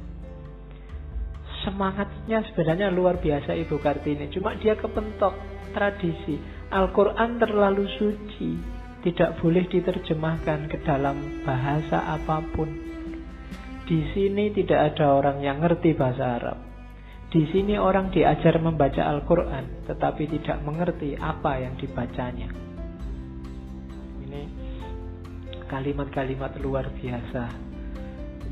Semangatnya 1.63 2.43
sebenarnya 2.49 2.89
luar 2.89 3.21
biasa 3.21 3.53
Ibu 3.55 3.77
Kartini. 3.77 4.33
Cuma 4.33 4.57
dia 4.57 4.75
kepentok 4.75 5.37
tradisi. 5.77 6.41
Al-Quran 6.73 7.39
terlalu 7.39 7.87
suci 8.01 8.51
tidak 9.05 9.37
boleh 9.45 9.69
diterjemahkan 9.69 10.73
ke 10.73 10.81
dalam 10.81 11.45
bahasa 11.45 12.17
apa 12.17 12.41
pun. 12.57 12.73
Di 13.85 14.01
sini 14.17 14.49
tidak 14.57 14.97
ada 14.97 15.21
orang 15.21 15.45
yang 15.45 15.61
ngerti 15.61 15.93
bahasa 15.93 16.41
Arab. 16.41 16.59
Di 17.29 17.45
sini 17.53 17.77
orang 17.77 18.09
diajar 18.09 18.57
membaca 18.57 19.05
Al-Quran, 19.05 19.85
tetapi 19.85 20.25
tidak 20.41 20.65
mengerti 20.65 21.21
apa 21.21 21.61
yang 21.61 21.77
dibacanya. 21.77 22.49
Ini 24.25 24.43
kalimat-kalimat 25.69 26.57
luar 26.65 26.89
biasa 26.97 27.45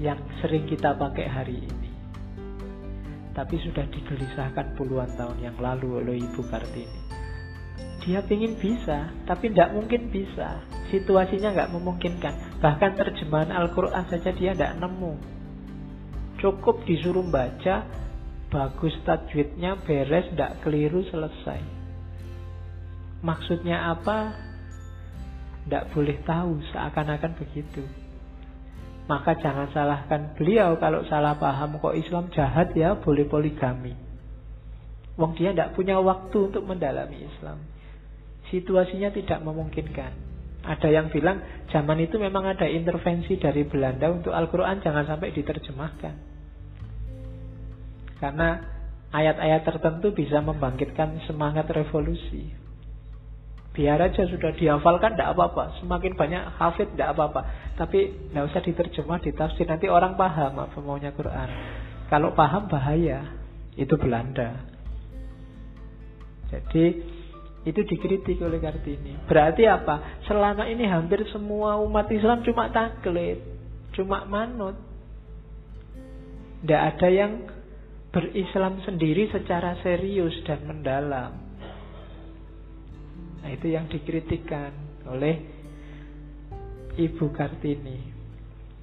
yang 0.05 0.20
sering 0.44 0.68
kita 0.68 0.92
pakai 1.00 1.26
hari 1.32 1.64
ini. 1.64 1.90
Tapi 3.32 3.57
sudah 3.64 3.88
digelisahkan 3.88 4.76
puluhan 4.76 5.16
tahun 5.16 5.40
yang 5.40 5.57
lalu 5.57 6.05
oleh 6.05 6.20
Ibu 6.20 6.44
Kartini. 6.53 7.01
Dia 8.03 8.18
ingin 8.26 8.59
bisa, 8.59 9.14
tapi 9.30 9.55
tidak 9.55 9.78
mungkin 9.78 10.11
bisa. 10.11 10.66
Situasinya 10.90 11.55
nggak 11.55 11.70
memungkinkan. 11.70 12.59
Bahkan 12.59 12.92
terjemahan 12.98 13.55
Al-Quran 13.55 14.05
saja 14.11 14.34
dia 14.34 14.53
tidak 14.59 14.74
nemu. 14.82 15.14
Cukup 16.42 16.82
disuruh 16.82 17.22
baca, 17.30 17.86
bagus 18.50 18.90
tajwidnya, 19.07 19.78
beres, 19.86 20.26
tidak 20.34 20.59
keliru, 20.66 21.07
selesai. 21.07 21.62
Maksudnya 23.22 23.94
apa? 23.94 24.34
Tidak 25.62 25.94
boleh 25.94 26.18
tahu, 26.26 26.59
seakan-akan 26.74 27.38
begitu. 27.38 27.86
Maka 29.07 29.38
jangan 29.38 29.70
salahkan 29.70 30.34
beliau 30.34 30.74
kalau 30.82 31.07
salah 31.07 31.38
paham 31.38 31.78
kok 31.78 31.94
Islam 31.94 32.30
jahat 32.34 32.74
ya 32.74 32.98
boleh 32.98 33.26
poligami. 33.30 33.94
Wong 35.14 35.38
dia 35.38 35.55
tidak 35.55 35.78
punya 35.78 36.03
waktu 36.03 36.50
untuk 36.50 36.66
mendalami 36.66 37.30
Islam. 37.30 37.62
Situasinya 38.53 39.09
tidak 39.09 39.40
memungkinkan. 39.40 40.12
Ada 40.62 40.92
yang 40.92 41.09
bilang 41.09 41.40
zaman 41.72 41.98
itu 42.05 42.20
memang 42.20 42.46
ada 42.46 42.68
intervensi 42.68 43.40
dari 43.40 43.64
Belanda 43.66 44.12
untuk 44.12 44.30
Al-Quran 44.30 44.78
jangan 44.84 45.09
sampai 45.09 45.32
diterjemahkan. 45.34 46.14
Karena 48.22 48.62
ayat-ayat 49.11 49.66
tertentu 49.66 50.14
bisa 50.14 50.38
membangkitkan 50.38 51.18
semangat 51.26 51.66
revolusi. 51.72 52.55
Biar 53.72 53.98
aja 54.05 54.28
sudah 54.28 54.53
dihafalkan 54.53 55.16
tidak 55.16 55.32
apa-apa. 55.32 55.80
Semakin 55.80 56.12
banyak 56.12 56.44
hafid 56.61 56.92
tidak 56.92 57.16
apa-apa. 57.16 57.72
Tapi 57.80 58.30
tidak 58.30 58.53
usah 58.53 58.61
diterjemah, 58.61 59.18
ditafsir. 59.24 59.64
Nanti 59.64 59.88
orang 59.88 60.14
paham 60.14 60.61
apa 60.61 60.76
maunya 60.84 61.11
Quran. 61.16 61.48
Kalau 62.12 62.36
paham 62.36 62.68
bahaya. 62.68 63.40
Itu 63.72 63.96
Belanda. 63.96 64.68
Jadi 66.53 67.00
itu 67.62 67.80
dikritik 67.86 68.42
oleh 68.42 68.58
Kartini. 68.58 69.22
Berarti 69.30 69.62
apa? 69.70 70.22
Selama 70.26 70.66
ini 70.66 70.82
hampir 70.82 71.22
semua 71.30 71.78
umat 71.78 72.10
Islam 72.10 72.42
cuma 72.42 72.66
taklid. 72.74 73.38
Cuma 73.94 74.26
manut. 74.26 74.74
Tidak 76.62 76.82
ada 76.82 77.08
yang 77.10 77.46
berislam 78.10 78.82
sendiri 78.82 79.30
secara 79.30 79.78
serius 79.80 80.34
dan 80.42 80.66
mendalam. 80.66 81.32
Nah 83.42 83.50
itu 83.50 83.70
yang 83.70 83.86
dikritikkan 83.86 84.70
oleh 85.06 85.38
Ibu 86.98 87.26
Kartini. 87.34 87.98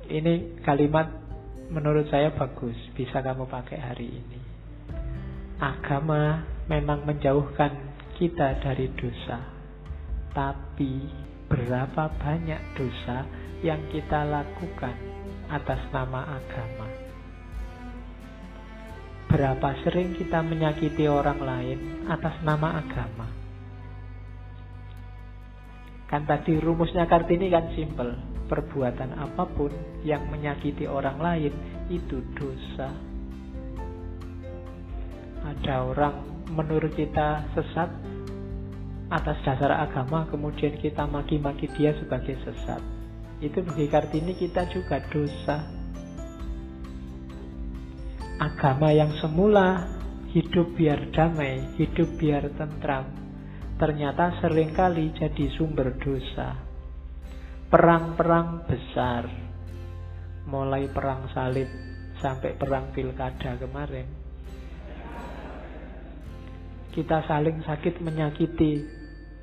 Ini 0.10 0.64
kalimat 0.66 1.08
menurut 1.70 2.10
saya 2.10 2.34
bagus, 2.34 2.76
bisa 2.98 3.22
kamu 3.22 3.46
pakai 3.46 3.78
hari 3.78 4.08
ini. 4.10 4.40
Agama 5.62 6.42
memang 6.66 7.06
menjauhkan 7.06 7.89
kita 8.20 8.60
dari 8.60 8.92
dosa. 9.00 9.40
Tapi 10.36 11.08
berapa 11.48 12.12
banyak 12.20 12.62
dosa 12.76 13.24
yang 13.64 13.80
kita 13.88 14.28
lakukan 14.28 14.94
atas 15.48 15.80
nama 15.96 16.36
agama? 16.36 16.88
Berapa 19.32 19.70
sering 19.88 20.20
kita 20.20 20.44
menyakiti 20.44 21.08
orang 21.08 21.40
lain 21.40 21.80
atas 22.12 22.36
nama 22.44 22.84
agama? 22.84 23.28
Kan 26.12 26.28
tadi 26.28 26.60
rumusnya 26.60 27.08
Kartini 27.08 27.48
kan 27.48 27.72
simple. 27.72 28.20
Perbuatan 28.50 29.14
apa 29.14 29.46
pun 29.46 29.70
yang 30.02 30.26
menyakiti 30.28 30.90
orang 30.90 31.22
lain 31.22 31.54
itu 31.94 32.20
dosa. 32.34 32.90
Ada 35.46 35.86
orang 35.86 36.39
menurut 36.50 36.94
kita 36.98 37.46
sesat 37.54 37.90
atas 39.10 39.38
dasar 39.42 39.74
agama 39.74 40.30
kemudian 40.30 40.78
kita 40.78 41.06
maki-maki 41.10 41.66
dia 41.74 41.94
sebagai 41.98 42.38
sesat. 42.46 42.82
Itu 43.42 43.66
bagi 43.66 43.90
Kartini 43.90 44.38
kita 44.38 44.70
juga 44.70 45.02
dosa. 45.10 45.66
Agama 48.40 48.94
yang 48.94 49.12
semula 49.20 49.88
hidup 50.32 50.78
biar 50.78 51.10
damai, 51.10 51.74
hidup 51.82 52.08
biar 52.22 52.54
tentram, 52.54 53.10
ternyata 53.82 54.38
sering 54.40 54.72
kali 54.78 55.12
jadi 55.18 55.46
sumber 55.58 55.98
dosa. 55.98 56.56
Perang-perang 57.70 58.66
besar, 58.70 59.26
mulai 60.46 60.86
perang 60.90 61.30
salib 61.34 61.68
sampai 62.22 62.54
perang 62.56 62.94
pilkada 62.94 63.58
kemarin, 63.58 64.19
kita 66.94 67.26
saling 67.30 67.62
sakit 67.62 68.02
menyakiti, 68.02 68.86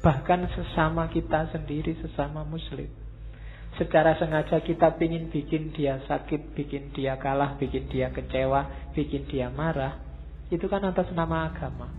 bahkan 0.02 0.46
sesama 0.50 1.06
kita 1.10 1.50
sendiri, 1.54 1.94
sesama 2.02 2.42
muslim. 2.42 2.90
Secara 3.76 4.16
sengaja 4.16 4.64
kita 4.64 4.96
ingin 4.96 5.28
bikin 5.28 5.70
dia 5.76 6.00
sakit, 6.08 6.56
bikin 6.56 6.96
dia 6.96 7.20
kalah, 7.20 7.60
bikin 7.60 7.86
dia 7.92 8.08
kecewa, 8.08 8.90
bikin 8.96 9.28
dia 9.28 9.52
marah. 9.52 10.00
Itu 10.48 10.66
kan 10.66 10.80
atas 10.88 11.12
nama 11.12 11.52
agama. 11.52 11.92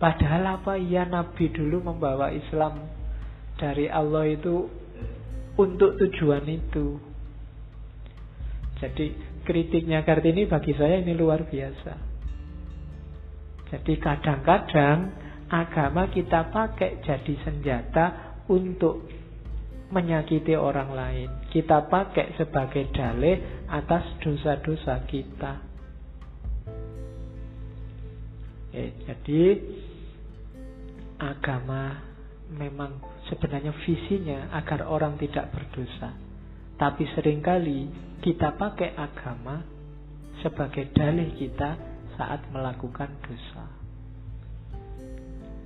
Padahal 0.00 0.56
apa 0.56 0.80
iya 0.80 1.04
Nabi 1.04 1.52
dulu 1.52 1.84
membawa 1.84 2.32
Islam 2.32 2.88
dari 3.60 3.90
Allah 3.92 4.24
itu 4.24 4.70
untuk 5.60 6.00
tujuan 6.00 6.48
itu. 6.48 6.96
Jadi 8.80 9.12
kritiknya 9.44 10.00
Kartini 10.08 10.48
bagi 10.48 10.72
saya 10.72 11.04
ini 11.04 11.12
luar 11.12 11.44
biasa. 11.44 12.09
Jadi 13.70 14.02
kadang-kadang 14.02 14.98
agama 15.46 16.10
kita 16.10 16.50
pakai 16.50 16.98
jadi 17.06 17.34
senjata 17.46 18.06
untuk 18.50 19.06
menyakiti 19.94 20.54
orang 20.58 20.90
lain. 20.90 21.28
Kita 21.50 21.86
pakai 21.86 22.34
sebagai 22.34 22.90
dalih 22.90 23.66
atas 23.70 24.18
dosa-dosa 24.22 25.06
kita. 25.06 25.52
Oke, 28.70 28.84
jadi 29.06 29.42
agama 31.18 32.06
memang 32.54 33.02
sebenarnya 33.26 33.74
visinya 33.82 34.50
agar 34.54 34.86
orang 34.86 35.18
tidak 35.18 35.50
berdosa. 35.50 36.14
Tapi 36.78 37.02
sering 37.18 37.42
kali 37.42 37.90
kita 38.22 38.54
pakai 38.54 38.94
agama 38.94 39.62
sebagai 40.40 40.94
dalih 40.94 41.34
kita 41.34 41.89
saat 42.20 42.44
melakukan 42.52 43.08
dosa. 43.24 43.64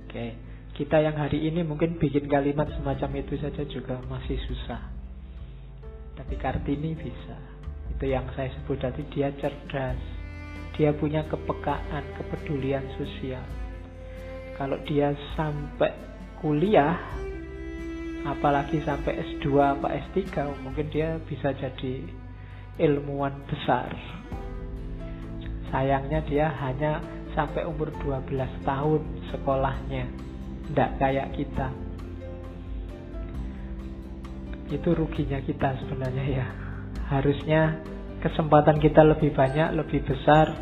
Oke, 0.07 0.39
kita 0.79 1.03
yang 1.03 1.19
hari 1.19 1.51
ini 1.51 1.67
mungkin 1.67 1.99
bikin 1.99 2.31
kalimat 2.31 2.71
semacam 2.71 3.19
itu 3.19 3.35
saja 3.35 3.67
juga 3.67 3.99
masih 4.07 4.39
susah. 4.47 4.79
Tapi 6.15 6.39
Kartini 6.39 6.95
bisa. 6.95 7.35
Itu 7.91 8.07
yang 8.07 8.31
saya 8.31 8.47
sebut 8.55 8.79
tadi 8.79 9.03
dia 9.11 9.35
cerdas. 9.35 9.99
Dia 10.79 10.95
punya 10.95 11.27
kepekaan, 11.27 12.03
kepedulian 12.15 12.87
sosial 12.95 13.43
kalau 14.55 14.79
dia 14.87 15.11
sampai 15.35 15.91
kuliah 16.39 16.95
apalagi 18.23 18.81
sampai 18.81 19.19
S2 19.35 19.45
apa 19.59 19.87
S3 20.09 20.23
mungkin 20.63 20.87
dia 20.89 21.19
bisa 21.27 21.51
jadi 21.53 22.07
ilmuwan 22.79 23.35
besar 23.45 23.91
sayangnya 25.69 26.21
dia 26.25 26.51
hanya 26.61 27.01
sampai 27.33 27.67
umur 27.67 27.91
12 28.01 28.35
tahun 28.63 29.01
sekolahnya 29.33 30.05
tidak 30.71 30.89
kayak 30.97 31.27
kita 31.35 31.67
itu 34.73 34.89
ruginya 34.97 35.39
kita 35.45 35.77
sebenarnya 35.85 36.25
ya 36.25 36.47
harusnya 37.11 37.61
kesempatan 38.23 38.81
kita 38.81 39.05
lebih 39.05 39.29
banyak 39.35 39.77
lebih 39.77 40.01
besar 40.09 40.57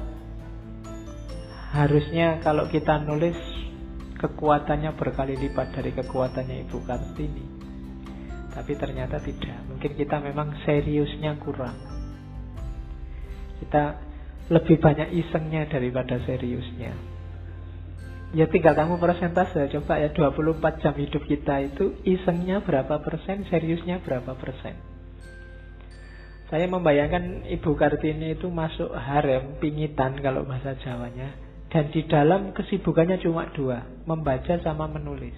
harusnya 1.71 2.43
kalau 2.43 2.67
kita 2.67 2.99
nulis 2.99 3.37
kekuatannya 4.23 4.95
berkali 4.95 5.35
lipat 5.35 5.75
dari 5.75 5.91
kekuatannya 5.91 6.63
Ibu 6.63 6.79
Kartini. 6.87 7.45
Tapi 8.55 8.71
ternyata 8.79 9.19
tidak. 9.19 9.59
Mungkin 9.67 9.91
kita 9.99 10.23
memang 10.23 10.55
seriusnya 10.63 11.35
kurang. 11.43 11.75
Kita 13.59 13.99
lebih 14.53 14.77
banyak 14.77 15.09
isengnya 15.17 15.65
daripada 15.65 16.21
seriusnya. 16.29 16.93
Ya 18.33 18.49
tinggal 18.49 18.73
kamu 18.73 18.97
persentase 18.97 19.69
coba 19.77 20.01
ya 20.01 20.09
24 20.09 20.81
jam 20.81 20.93
hidup 20.97 21.21
kita 21.25 21.69
itu 21.69 21.97
isengnya 22.05 22.61
berapa 22.65 23.01
persen, 23.01 23.45
seriusnya 23.49 24.01
berapa 24.01 24.33
persen. 24.37 24.73
Saya 26.49 26.69
membayangkan 26.69 27.49
Ibu 27.49 27.73
Kartini 27.73 28.37
itu 28.37 28.45
masuk 28.49 28.93
harem 28.93 29.57
pingitan 29.57 30.17
kalau 30.21 30.45
bahasa 30.45 30.77
Jawanya 30.81 31.33
dan 31.73 31.89
di 31.89 32.05
dalam 32.05 32.53
kesibukannya 32.53 33.17
cuma 33.25 33.49
dua, 33.49 33.81
membaca 34.05 34.53
sama 34.61 34.85
menulis. 34.85 35.33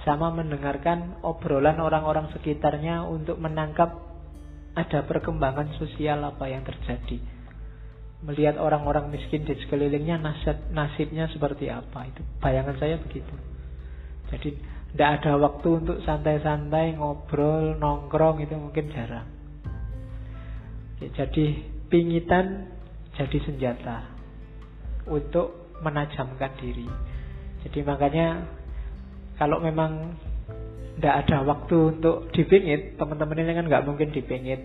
sama 0.00 0.32
mendengarkan 0.32 1.20
obrolan 1.20 1.76
orang-orang 1.76 2.32
sekitarnya 2.32 3.04
untuk 3.04 3.36
menangkap 3.36 4.00
ada 4.72 5.04
perkembangan 5.04 5.76
sosial 5.76 6.24
apa 6.24 6.48
yang 6.48 6.64
terjadi. 6.64 7.20
Melihat 8.20 8.60
orang-orang 8.60 9.08
miskin 9.08 9.48
di 9.48 9.56
sekelilingnya 9.56 10.20
nasib, 10.20 10.56
nasibnya 10.76 11.24
seperti 11.32 11.72
apa 11.72 12.04
itu. 12.04 12.20
Bayangan 12.40 12.76
saya 12.76 13.00
begitu. 13.00 13.32
Jadi 14.28 14.60
tidak 14.92 15.10
ada 15.22 15.38
waktu 15.38 15.68
untuk 15.80 15.98
santai-santai 16.02 16.98
ngobrol, 16.98 17.78
nongkrong 17.78 18.42
itu 18.42 18.54
mungkin 18.58 18.90
jarang. 18.90 19.28
jadi 21.00 21.44
pingitan 21.88 22.68
jadi 23.16 23.38
senjata 23.40 24.04
untuk 25.08 25.72
menajamkan 25.80 26.52
diri. 26.60 26.84
Jadi 27.64 27.80
makanya 27.84 28.44
kalau 29.40 29.64
memang 29.64 30.16
tidak 31.00 31.24
ada 31.24 31.36
waktu 31.48 31.96
untuk 31.96 32.28
dipingit, 32.36 33.00
teman-teman 33.00 33.40
ini 33.40 33.52
kan 33.56 33.64
nggak 33.64 33.86
mungkin 33.88 34.12
dipingit. 34.12 34.60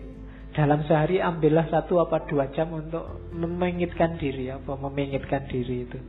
Dalam 0.56 0.88
sehari 0.88 1.20
ambillah 1.20 1.68
satu 1.68 2.00
apa 2.00 2.24
dua 2.24 2.48
jam 2.56 2.72
untuk 2.72 3.28
memengitkan 3.28 4.16
diri, 4.16 4.48
apa 4.48 4.72
memengitkan 4.72 5.44
diri 5.52 5.84
itu. 5.84 6.00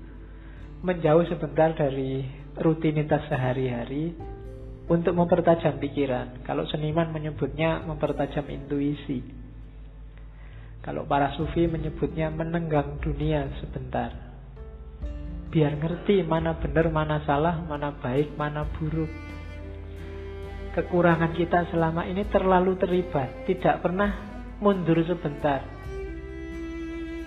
Menjauh 0.88 1.28
sebentar 1.28 1.76
dari 1.76 2.24
rutinitas 2.56 3.28
sehari-hari 3.28 4.16
untuk 4.88 5.20
mempertajam 5.20 5.76
pikiran. 5.84 6.48
Kalau 6.48 6.64
seniman 6.64 7.12
menyebutnya 7.12 7.84
mempertajam 7.84 8.48
intuisi. 8.48 9.20
Kalau 10.80 11.04
para 11.04 11.36
sufi 11.36 11.68
menyebutnya 11.68 12.32
menenggang 12.32 13.04
dunia 13.04 13.52
sebentar. 13.60 14.16
Biar 15.52 15.76
ngerti 15.76 16.24
mana 16.24 16.56
benar, 16.56 16.88
mana 16.88 17.20
salah, 17.28 17.60
mana 17.68 18.00
baik, 18.00 18.39
mana 18.39 18.64
buruk. 18.80 19.12
Kekurangan 20.72 21.36
kita 21.36 21.68
selama 21.68 22.08
ini 22.08 22.24
terlalu 22.32 22.80
terlibat, 22.80 23.43
tidak 23.43 23.84
pernah 23.84 24.37
mundur 24.62 24.97
sebentar. 25.05 25.62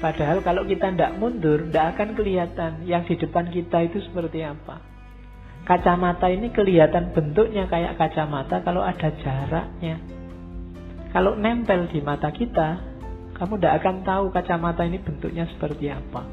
Padahal 0.01 0.41
kalau 0.41 0.64
kita 0.64 0.97
tidak 0.97 1.12
mundur, 1.20 1.61
tidak 1.68 1.97
akan 1.97 2.09
kelihatan 2.16 2.72
yang 2.89 3.05
di 3.05 3.20
depan 3.20 3.53
kita 3.53 3.85
itu 3.85 4.01
seperti 4.01 4.41
apa. 4.49 4.81
Kacamata 5.68 6.33
ini 6.33 6.49
kelihatan 6.49 7.12
bentuknya 7.12 7.68
kayak 7.68 8.01
kacamata 8.01 8.64
kalau 8.64 8.81
ada 8.81 9.12
jaraknya. 9.20 10.01
Kalau 11.12 11.37
nempel 11.37 11.85
di 11.93 12.01
mata 12.01 12.33
kita, 12.33 12.81
kamu 13.37 13.61
tidak 13.61 13.74
akan 13.85 13.97
tahu 14.01 14.24
kacamata 14.33 14.89
ini 14.89 14.99
bentuknya 15.05 15.45
seperti 15.53 15.93
apa. 15.93 16.24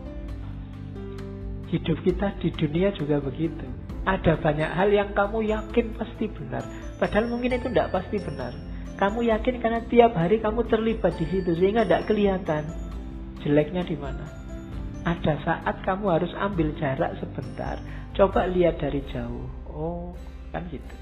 Hidup 1.68 2.00
kita 2.08 2.40
di 2.40 2.56
dunia 2.56 2.96
juga 2.96 3.20
begitu. 3.20 3.68
Ada 4.08 4.40
banyak 4.40 4.72
hal 4.72 4.90
yang 4.96 5.12
kamu 5.12 5.44
yakin 5.44 5.92
pasti 6.00 6.32
benar. 6.32 6.64
Padahal 6.96 7.28
mungkin 7.28 7.60
itu 7.60 7.68
tidak 7.68 7.92
pasti 7.92 8.24
benar. 8.24 8.56
Kamu 8.98 9.20
yakin 9.30 9.62
karena 9.62 9.82
tiap 9.86 10.18
hari 10.18 10.42
kamu 10.42 10.66
terlibat 10.66 11.14
di 11.22 11.26
situ 11.30 11.54
sehingga 11.54 11.86
tidak 11.86 12.10
kelihatan 12.10 12.66
jeleknya 13.46 13.86
di 13.86 13.94
mana. 13.94 14.26
Ada 15.06 15.40
saat 15.46 15.76
kamu 15.86 16.06
harus 16.10 16.34
ambil 16.36 16.74
jarak 16.76 17.16
sebentar 17.22 17.80
Coba 18.18 18.50
lihat 18.50 18.82
dari 18.82 19.06
jauh. 19.14 19.46
Oh, 19.70 20.18
kan 20.50 20.66
gitu. 20.74 20.96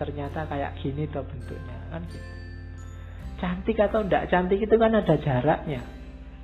Ternyata 0.00 0.48
kayak 0.48 0.80
gini 0.80 1.04
tuh 1.12 1.20
bentuknya, 1.28 1.76
kan 1.92 2.02
gitu. 2.08 2.28
Cantik 3.36 3.76
atau 3.76 4.00
tidak 4.00 4.32
cantik 4.32 4.64
itu 4.64 4.74
kan 4.80 4.96
ada 4.96 5.14
jaraknya. 5.20 5.84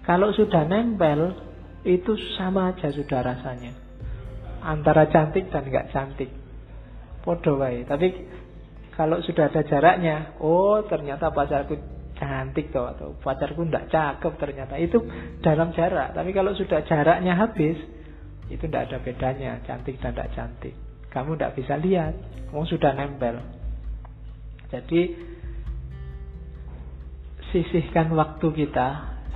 Kalau 0.05 0.29
sudah 0.37 0.69
nempel, 0.69 1.33
itu 1.89 2.13
sama 2.37 2.77
aja 2.77 2.93
sudah 2.93 3.25
rasanya. 3.25 3.73
Antara 4.61 5.09
cantik 5.09 5.49
dan 5.49 5.65
nggak 5.73 5.89
cantik. 5.89 6.29
Podo 7.25 7.57
wae. 7.57 7.89
Tapi 7.89 8.13
kalau 9.01 9.25
sudah 9.25 9.49
ada 9.49 9.65
jaraknya, 9.65 10.37
oh 10.45 10.85
ternyata 10.85 11.33
pacarku 11.33 11.73
cantik 12.21 12.69
tuh 12.69 12.85
atau 12.85 13.17
pacarku 13.17 13.65
ndak 13.65 13.89
cakep 13.89 14.37
ternyata 14.37 14.77
itu 14.77 15.01
dalam 15.41 15.73
jarak. 15.73 16.13
Tapi 16.13 16.37
kalau 16.37 16.53
sudah 16.53 16.85
jaraknya 16.85 17.33
habis, 17.33 17.81
itu 18.53 18.61
tidak 18.61 18.93
ada 18.93 19.01
bedanya 19.01 19.57
cantik 19.65 19.97
dan 20.05 20.13
tidak 20.13 20.37
cantik. 20.37 20.77
Kamu 21.09 21.41
tidak 21.41 21.57
bisa 21.57 21.81
lihat, 21.81 22.13
kamu 22.53 22.69
sudah 22.69 22.93
nempel. 22.93 23.41
Jadi 24.69 25.17
sisihkan 27.57 28.13
waktu 28.13 28.53
kita 28.53 28.89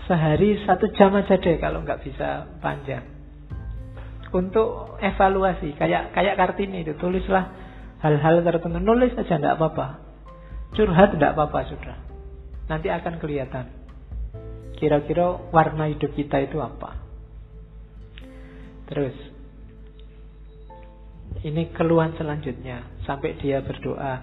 sehari 0.04 0.60
satu 0.68 0.92
jam 0.92 1.16
aja 1.16 1.40
deh 1.40 1.56
kalau 1.56 1.80
nggak 1.80 2.04
bisa 2.04 2.52
panjang 2.60 3.02
untuk 4.30 5.00
evaluasi 5.00 5.72
kayak 5.74 6.12
kayak 6.12 6.36
kartini 6.36 6.84
itu 6.84 6.94
tulislah 7.00 7.64
hal-hal 8.04 8.44
tertentu. 8.44 8.76
Nulis 8.76 9.16
aja 9.16 9.40
tidak 9.40 9.56
apa-apa. 9.56 10.04
Curhat 10.76 11.16
tidak 11.16 11.32
apa-apa 11.32 11.60
sudah. 11.72 11.96
Nanti 12.68 12.92
akan 12.92 13.16
kelihatan. 13.16 13.66
Kira-kira 14.76 15.40
warna 15.48 15.88
hidup 15.88 16.12
kita 16.12 16.44
itu 16.44 16.60
apa? 16.60 17.00
Terus 18.92 19.16
ini 21.40 21.72
keluhan 21.72 22.12
selanjutnya. 22.20 22.84
Sampai 23.08 23.40
dia 23.40 23.64
berdoa, 23.64 24.20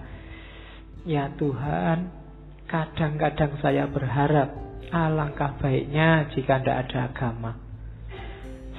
"Ya 1.02 1.34
Tuhan, 1.34 2.22
kadang-kadang 2.70 3.58
saya 3.58 3.90
berharap 3.90 4.54
alangkah 4.92 5.56
baiknya 5.58 6.28
jika 6.36 6.60
tidak 6.60 6.76
ada 6.86 6.98
agama. 7.08 7.52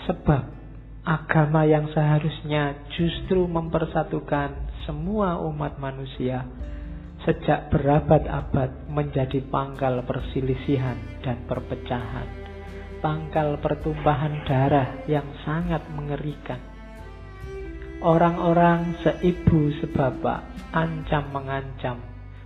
Sebab 0.06 0.44
agama 1.04 1.66
yang 1.66 1.90
seharusnya 1.90 2.86
justru 2.94 3.50
mempersatukan 3.50 4.63
semua 4.84 5.40
umat 5.44 5.80
manusia 5.80 6.48
sejak 7.24 7.72
berabad-abad 7.72 8.92
menjadi 8.92 9.40
pangkal 9.48 10.04
perselisihan 10.04 11.00
dan 11.24 11.44
perpecahan." 11.48 12.44
pangkal 13.04 13.60
pertumpahan 13.60 14.48
darah 14.48 15.04
yang 15.12 15.28
sangat 15.44 15.84
mengerikan. 15.92 16.58
Orang-orang 18.00 18.96
seibu 19.04 19.76
sebapak 19.84 20.72
ancam 20.72 21.28
mengancam, 21.36 22.00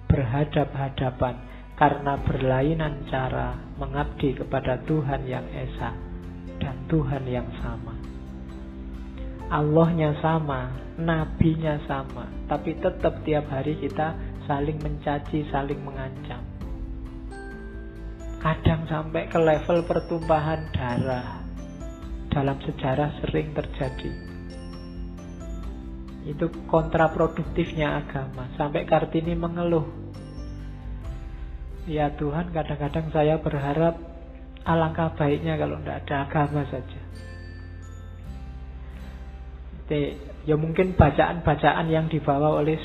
berhadap-hadapan 0.09 1.37
karena 1.77 2.17
berlainan 2.25 3.05
cara 3.05 3.53
mengabdi 3.77 4.33
kepada 4.33 4.81
Tuhan 4.89 5.29
yang 5.29 5.45
Esa 5.53 5.93
dan 6.57 6.75
Tuhan 6.89 7.29
yang 7.29 7.45
sama. 7.61 7.96
Allahnya 9.47 10.11
sama, 10.19 10.75
nabinya 10.99 11.79
sama, 11.87 12.27
tapi 12.51 12.75
tetap 12.83 13.23
tiap 13.23 13.47
hari 13.47 13.79
kita 13.79 14.11
saling 14.43 14.75
mencaci, 14.83 15.47
saling 15.47 15.79
mengancam. 15.87 16.43
Kadang 18.43 18.83
sampai 18.91 19.31
ke 19.31 19.39
level 19.39 19.87
pertumpahan 19.87 20.67
darah. 20.75 21.47
Dalam 22.27 22.59
sejarah 22.61 23.23
sering 23.23 23.55
terjadi. 23.55 24.11
Itu 26.27 26.51
kontraproduktifnya 26.67 28.03
agama. 28.03 28.51
Sampai 28.59 28.83
Kartini 28.83 29.33
mengeluh. 29.33 29.87
Ya 31.87 32.11
Tuhan, 32.13 32.51
kadang-kadang 32.51 33.09
saya 33.15 33.39
berharap 33.39 33.95
alangkah 34.67 35.15
baiknya 35.15 35.55
kalau 35.55 35.79
tidak 35.79 36.03
ada 36.03 36.15
agama 36.27 36.61
saja. 36.67 37.06
Ya 39.87 40.55
mungkin 40.59 40.99
bacaan-bacaan 40.99 41.87
yang 41.87 42.11
dibawa 42.11 42.59
oleh 42.59 42.75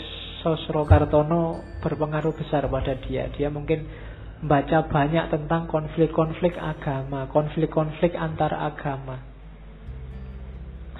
Sosro 0.42 0.86
Kartono 0.86 1.58
berpengaruh 1.82 2.34
besar 2.34 2.66
pada 2.70 2.94
dia. 2.98 3.26
Dia 3.34 3.50
mungkin 3.50 3.86
baca 4.42 4.86
banyak 4.86 5.30
tentang 5.30 5.66
konflik-konflik 5.66 6.58
agama, 6.58 7.26
konflik-konflik 7.30 8.14
antar 8.14 8.54
agama. 8.54 9.18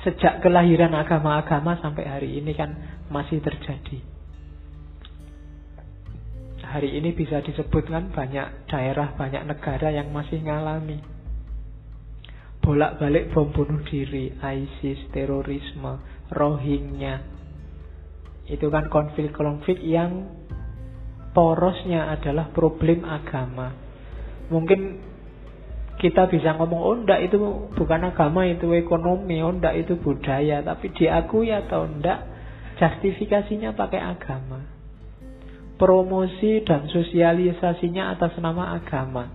Sejak 0.03 0.43
kelahiran 0.43 0.95
agama-agama 0.95 1.79
sampai 1.79 2.07
hari 2.07 2.31
ini 2.39 2.51
kan 2.55 2.75
masih 3.07 3.39
terjadi. 3.39 4.03
Hari 6.67 6.99
ini 6.99 7.15
bisa 7.15 7.43
disebutkan 7.43 8.11
banyak 8.11 8.67
daerah, 8.67 9.15
banyak 9.15 9.47
negara 9.47 9.95
yang 9.95 10.11
masih 10.11 10.43
ngalami 10.43 11.22
bolak-balik 12.63 13.35
bom 13.35 13.51
bunuh 13.51 13.83
diri, 13.91 14.31
ISIS, 14.39 15.11
terorisme, 15.11 15.99
Rohingya. 16.31 17.19
Itu 18.47 18.71
kan 18.71 18.87
konflik-konflik 18.87 19.83
yang 19.83 20.31
porosnya 21.35 22.15
adalah 22.15 22.55
problem 22.55 23.03
agama. 23.03 23.75
Mungkin 24.49 25.03
kita 25.99 26.31
bisa 26.31 26.55
ngomong, 26.59 26.81
oh 26.83 26.97
enggak 27.03 27.27
itu 27.27 27.39
bukan 27.75 28.11
agama, 28.15 28.47
itu 28.47 28.71
ekonomi, 28.79 29.43
oh 29.43 29.55
enggak 29.55 29.83
itu 29.83 29.99
budaya. 29.99 30.63
Tapi 30.63 30.87
diakui 30.95 31.51
atau 31.51 31.87
enggak, 31.87 32.27
justifikasinya 32.79 33.75
pakai 33.75 34.01
agama. 34.03 34.71
Promosi 35.79 36.63
dan 36.63 36.87
sosialisasinya 36.87 38.15
atas 38.15 38.39
nama 38.39 38.79
agama. 38.79 39.31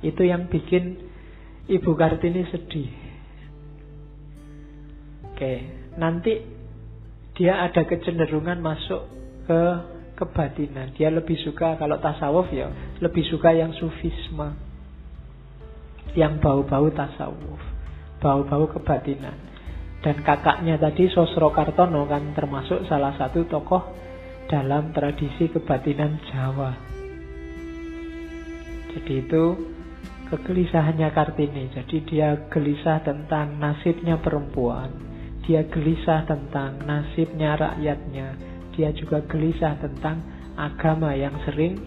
Itu 0.00 0.24
yang 0.24 0.48
bikin 0.48 1.07
Ibu 1.68 1.90
Kartini 2.00 2.48
sedih. 2.48 2.88
Oke, 5.28 5.52
nanti 6.00 6.40
dia 7.36 7.60
ada 7.60 7.84
kecenderungan 7.84 8.56
masuk 8.58 9.04
ke 9.44 9.62
kebatinan. 10.16 10.96
Dia 10.96 11.12
lebih 11.12 11.36
suka 11.44 11.76
kalau 11.76 12.00
tasawuf 12.00 12.48
ya, 12.50 12.72
lebih 13.04 13.22
suka 13.28 13.52
yang 13.52 13.76
sufisme. 13.76 14.56
Yang 16.16 16.40
bau-bau 16.40 16.88
tasawuf, 16.88 17.60
bau-bau 18.18 18.64
kebatinan. 18.72 19.36
Dan 20.00 20.24
kakaknya 20.24 20.80
tadi 20.80 21.12
Sosro 21.12 21.52
Kartono 21.52 22.08
kan 22.08 22.32
termasuk 22.32 22.88
salah 22.88 23.12
satu 23.20 23.44
tokoh 23.44 23.92
dalam 24.48 24.96
tradisi 24.96 25.52
kebatinan 25.52 26.16
Jawa. 26.32 26.72
Jadi 28.88 29.14
itu 29.20 29.44
kegelisahannya 30.28 31.08
Kartini. 31.12 31.72
Jadi 31.72 31.96
dia 32.04 32.36
gelisah 32.52 33.00
tentang 33.02 33.56
nasibnya 33.56 34.20
perempuan. 34.20 34.92
Dia 35.48 35.64
gelisah 35.64 36.28
tentang 36.28 36.84
nasibnya 36.84 37.56
rakyatnya. 37.56 38.36
Dia 38.76 38.92
juga 38.92 39.24
gelisah 39.24 39.80
tentang 39.80 40.20
agama 40.54 41.16
yang 41.16 41.34
sering 41.48 41.80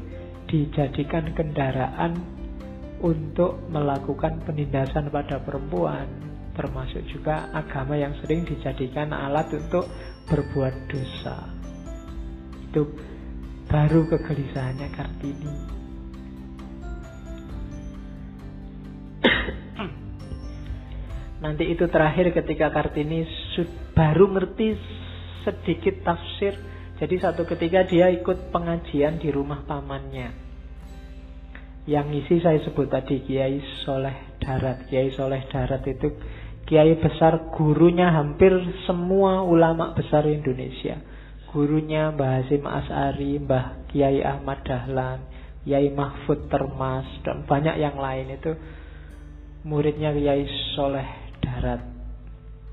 dijadikan 0.50 1.32
kendaraan 1.38 2.18
untuk 3.00 3.62
melakukan 3.70 4.42
penindasan 4.44 5.14
pada 5.14 5.40
perempuan. 5.40 6.10
Termasuk 6.52 7.06
juga 7.08 7.48
agama 7.56 7.96
yang 7.96 8.12
sering 8.20 8.44
dijadikan 8.44 9.14
alat 9.16 9.48
untuk 9.56 9.88
berbuat 10.28 10.92
dosa. 10.92 11.38
Itu 12.68 12.92
baru 13.72 14.04
kegelisahannya 14.10 14.90
Kartini. 14.92 15.81
Nanti 21.42 21.66
itu 21.74 21.90
terakhir 21.90 22.30
ketika 22.38 22.70
Kartini 22.70 23.26
baru 23.98 24.30
ngerti 24.30 24.78
sedikit 25.42 26.06
tafsir. 26.06 26.54
Jadi 27.02 27.18
satu 27.18 27.50
ketika 27.50 27.82
dia 27.82 28.14
ikut 28.14 28.54
pengajian 28.54 29.18
di 29.18 29.34
rumah 29.34 29.66
pamannya. 29.66 30.30
Yang 31.90 32.08
isi 32.22 32.46
saya 32.46 32.62
sebut 32.62 32.94
tadi 32.94 33.26
Kiai 33.26 33.58
Soleh 33.82 34.38
Darat. 34.38 34.86
Kiai 34.86 35.10
Soleh 35.10 35.42
Darat 35.50 35.82
itu 35.90 36.14
Kiai 36.70 36.94
besar 37.02 37.50
gurunya 37.58 38.14
hampir 38.14 38.54
semua 38.86 39.42
ulama 39.42 39.98
besar 39.98 40.30
Indonesia. 40.30 41.02
Gurunya 41.50 42.14
Mbah 42.14 42.46
Hasim 42.46 42.64
As'ari, 42.70 43.42
Mbah 43.42 43.90
Kiai 43.90 44.22
Ahmad 44.22 44.62
Dahlan, 44.62 45.26
Kiai 45.66 45.90
Mahfud 45.90 46.54
Termas, 46.54 47.10
dan 47.26 47.50
banyak 47.50 47.82
yang 47.82 47.98
lain 47.98 48.30
itu 48.30 48.54
muridnya 49.66 50.14
Kiai 50.14 50.46
Soleh 50.78 51.21
darat. 51.42 51.82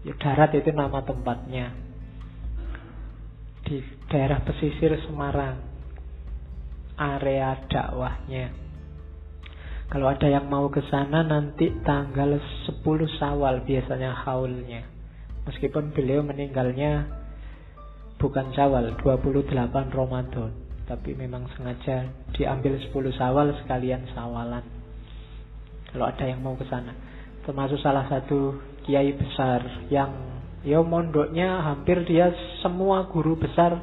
Ya, 0.06 0.14
darat 0.20 0.50
itu 0.54 0.70
nama 0.70 1.02
tempatnya. 1.02 1.74
Di 3.66 3.82
daerah 4.12 4.44
pesisir 4.44 4.94
Semarang. 5.08 5.64
Area 6.98 7.54
dakwahnya. 7.70 8.50
Kalau 9.88 10.06
ada 10.10 10.28
yang 10.28 10.50
mau 10.52 10.68
ke 10.68 10.84
sana 10.92 11.24
nanti 11.24 11.72
tanggal 11.80 12.36
10 12.36 12.84
Sawal 13.16 13.64
biasanya 13.64 14.12
haulnya. 14.26 14.84
Meskipun 15.48 15.96
beliau 15.96 16.20
meninggalnya 16.20 17.08
bukan 18.20 18.52
Sawal, 18.52 18.98
28 19.00 19.48
Ramadan. 19.94 20.52
Tapi 20.84 21.16
memang 21.16 21.48
sengaja 21.56 22.10
diambil 22.36 22.76
10 22.76 22.92
Sawal 23.16 23.56
sekalian 23.64 24.04
sawalan. 24.12 24.66
Kalau 25.88 26.04
ada 26.04 26.24
yang 26.28 26.44
mau 26.44 26.52
ke 26.52 26.68
sana 26.68 27.07
termasuk 27.48 27.80
salah 27.80 28.04
satu 28.12 28.60
kiai 28.84 29.16
besar 29.16 29.88
yang 29.88 30.12
ya 30.60 30.84
mondoknya 30.84 31.64
hampir 31.64 32.04
dia 32.04 32.28
semua 32.60 33.08
guru 33.08 33.40
besar 33.40 33.80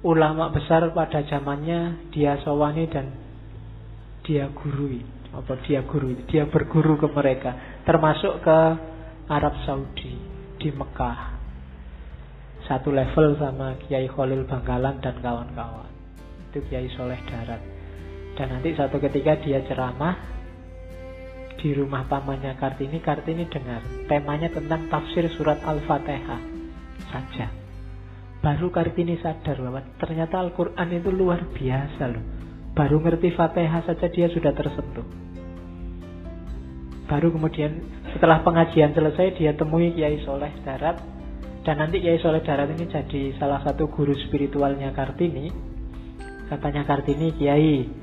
ulama 0.00 0.48
besar 0.48 0.88
pada 0.96 1.20
zamannya 1.28 2.08
dia 2.16 2.40
sawani 2.40 2.88
dan 2.88 3.12
dia 4.24 4.48
gurui. 4.56 5.04
Apa 5.36 5.60
dia 5.68 5.84
guru 5.84 6.16
dia 6.24 6.48
berguru 6.48 6.96
ke 6.96 7.12
mereka 7.12 7.84
termasuk 7.84 8.40
ke 8.40 8.58
Arab 9.28 9.52
Saudi 9.68 10.16
di 10.56 10.72
Mekah. 10.72 11.44
Satu 12.72 12.88
level 12.88 13.36
sama 13.36 13.76
Kiai 13.84 14.08
Khalil 14.08 14.48
Bangkalan 14.48 14.96
dan 15.04 15.20
kawan-kawan. 15.20 15.92
Itu 16.48 16.64
Kiai 16.72 16.88
Soleh 16.96 17.20
Darat. 17.28 17.60
Dan 18.32 18.48
nanti 18.48 18.72
satu 18.72 18.96
ketika 18.96 19.36
dia 19.44 19.60
ceramah 19.68 20.41
di 21.62 21.70
rumah 21.70 22.02
pamannya 22.10 22.58
Kartini, 22.58 22.98
Kartini 22.98 23.46
dengar 23.46 23.86
temanya 24.10 24.50
tentang 24.50 24.90
tafsir 24.90 25.30
surat 25.38 25.62
Al-Fatihah 25.62 26.42
saja. 27.06 27.46
Baru 28.42 28.74
Kartini 28.74 29.14
sadar 29.22 29.62
bahwa 29.62 29.86
ternyata 30.02 30.42
Al-Quran 30.42 30.88
itu 30.90 31.14
luar 31.14 31.46
biasa 31.54 32.02
loh. 32.10 32.24
Baru 32.74 32.98
ngerti 32.98 33.30
Fatihah 33.38 33.86
saja 33.86 34.10
dia 34.10 34.26
sudah 34.26 34.50
tersentuh. 34.50 35.06
Baru 37.06 37.30
kemudian 37.30 37.78
setelah 38.10 38.42
pengajian 38.42 38.90
selesai 38.90 39.38
dia 39.38 39.54
temui 39.54 39.94
Kiai 39.94 40.18
Soleh 40.26 40.50
Darat 40.66 40.98
dan 41.62 41.78
nanti 41.78 42.02
Kiai 42.02 42.18
Soleh 42.18 42.42
Darat 42.42 42.74
ini 42.74 42.90
jadi 42.90 43.38
salah 43.38 43.62
satu 43.62 43.86
guru 43.86 44.18
spiritualnya 44.26 44.90
Kartini. 44.90 45.70
Katanya 46.50 46.82
Kartini, 46.84 47.32
Kiai, 47.38 48.01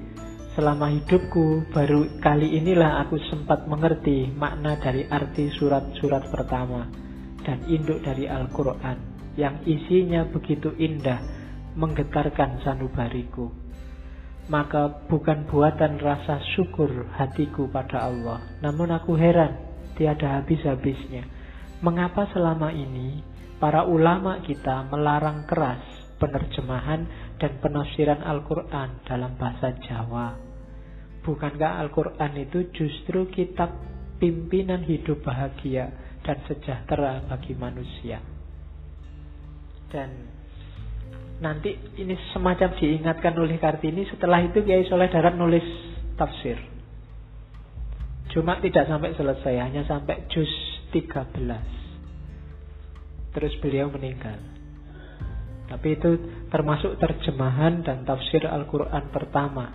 Selama 0.60 0.92
hidupku, 0.92 1.72
baru 1.72 2.20
kali 2.20 2.60
inilah 2.60 3.08
aku 3.08 3.16
sempat 3.32 3.64
mengerti 3.72 4.28
makna 4.28 4.76
dari 4.76 5.08
arti 5.08 5.48
surat-surat 5.56 6.28
pertama 6.28 6.84
dan 7.48 7.64
induk 7.72 8.04
dari 8.04 8.28
Al-Quran 8.28 9.00
yang 9.40 9.64
isinya 9.64 10.28
begitu 10.28 10.76
indah, 10.76 11.16
menggetarkan 11.80 12.60
sanubariku. 12.60 13.48
Maka 14.52 15.08
bukan 15.08 15.48
buatan 15.48 15.96
rasa 15.96 16.44
syukur 16.52 17.08
hatiku 17.16 17.72
pada 17.72 18.12
Allah, 18.12 18.44
namun 18.60 18.92
aku 18.92 19.16
heran, 19.16 19.56
tiada 19.96 20.44
habis-habisnya. 20.44 21.24
Mengapa 21.80 22.28
selama 22.36 22.76
ini 22.76 23.24
para 23.64 23.88
ulama 23.88 24.44
kita 24.44 24.92
melarang 24.92 25.48
keras 25.48 25.80
penerjemahan 26.20 27.08
dan 27.40 27.64
penafsiran 27.64 28.28
Al-Quran 28.28 29.08
dalam 29.08 29.40
bahasa 29.40 29.72
Jawa? 29.88 30.49
Bukankah 31.20 31.84
Al-Quran 31.84 32.32
itu 32.40 32.72
justru 32.72 33.28
kitab 33.30 33.76
pimpinan 34.20 34.84
hidup 34.88 35.24
bahagia 35.24 35.92
dan 36.24 36.40
sejahtera 36.48 37.22
bagi 37.28 37.56
manusia? 37.60 38.24
Dan 39.90 40.10
nanti 41.44 41.76
ini 42.00 42.16
semacam 42.32 42.72
diingatkan 42.78 43.34
oleh 43.36 43.60
Kartini 43.60 44.06
setelah 44.08 44.40
itu 44.44 44.64
Kiai 44.64 44.88
Soleh 44.88 45.12
Darat 45.12 45.36
nulis 45.36 45.64
tafsir. 46.16 46.56
Cuma 48.30 48.62
tidak 48.62 48.86
sampai 48.86 49.18
selesai, 49.18 49.58
hanya 49.58 49.82
sampai 49.90 50.30
juz 50.30 50.50
13. 50.94 53.34
Terus 53.34 53.54
beliau 53.58 53.90
meninggal. 53.90 54.38
Tapi 55.70 55.98
itu 55.98 56.18
termasuk 56.50 56.98
terjemahan 56.98 57.86
dan 57.86 58.02
tafsir 58.06 58.46
Al-Quran 58.46 59.10
pertama 59.14 59.70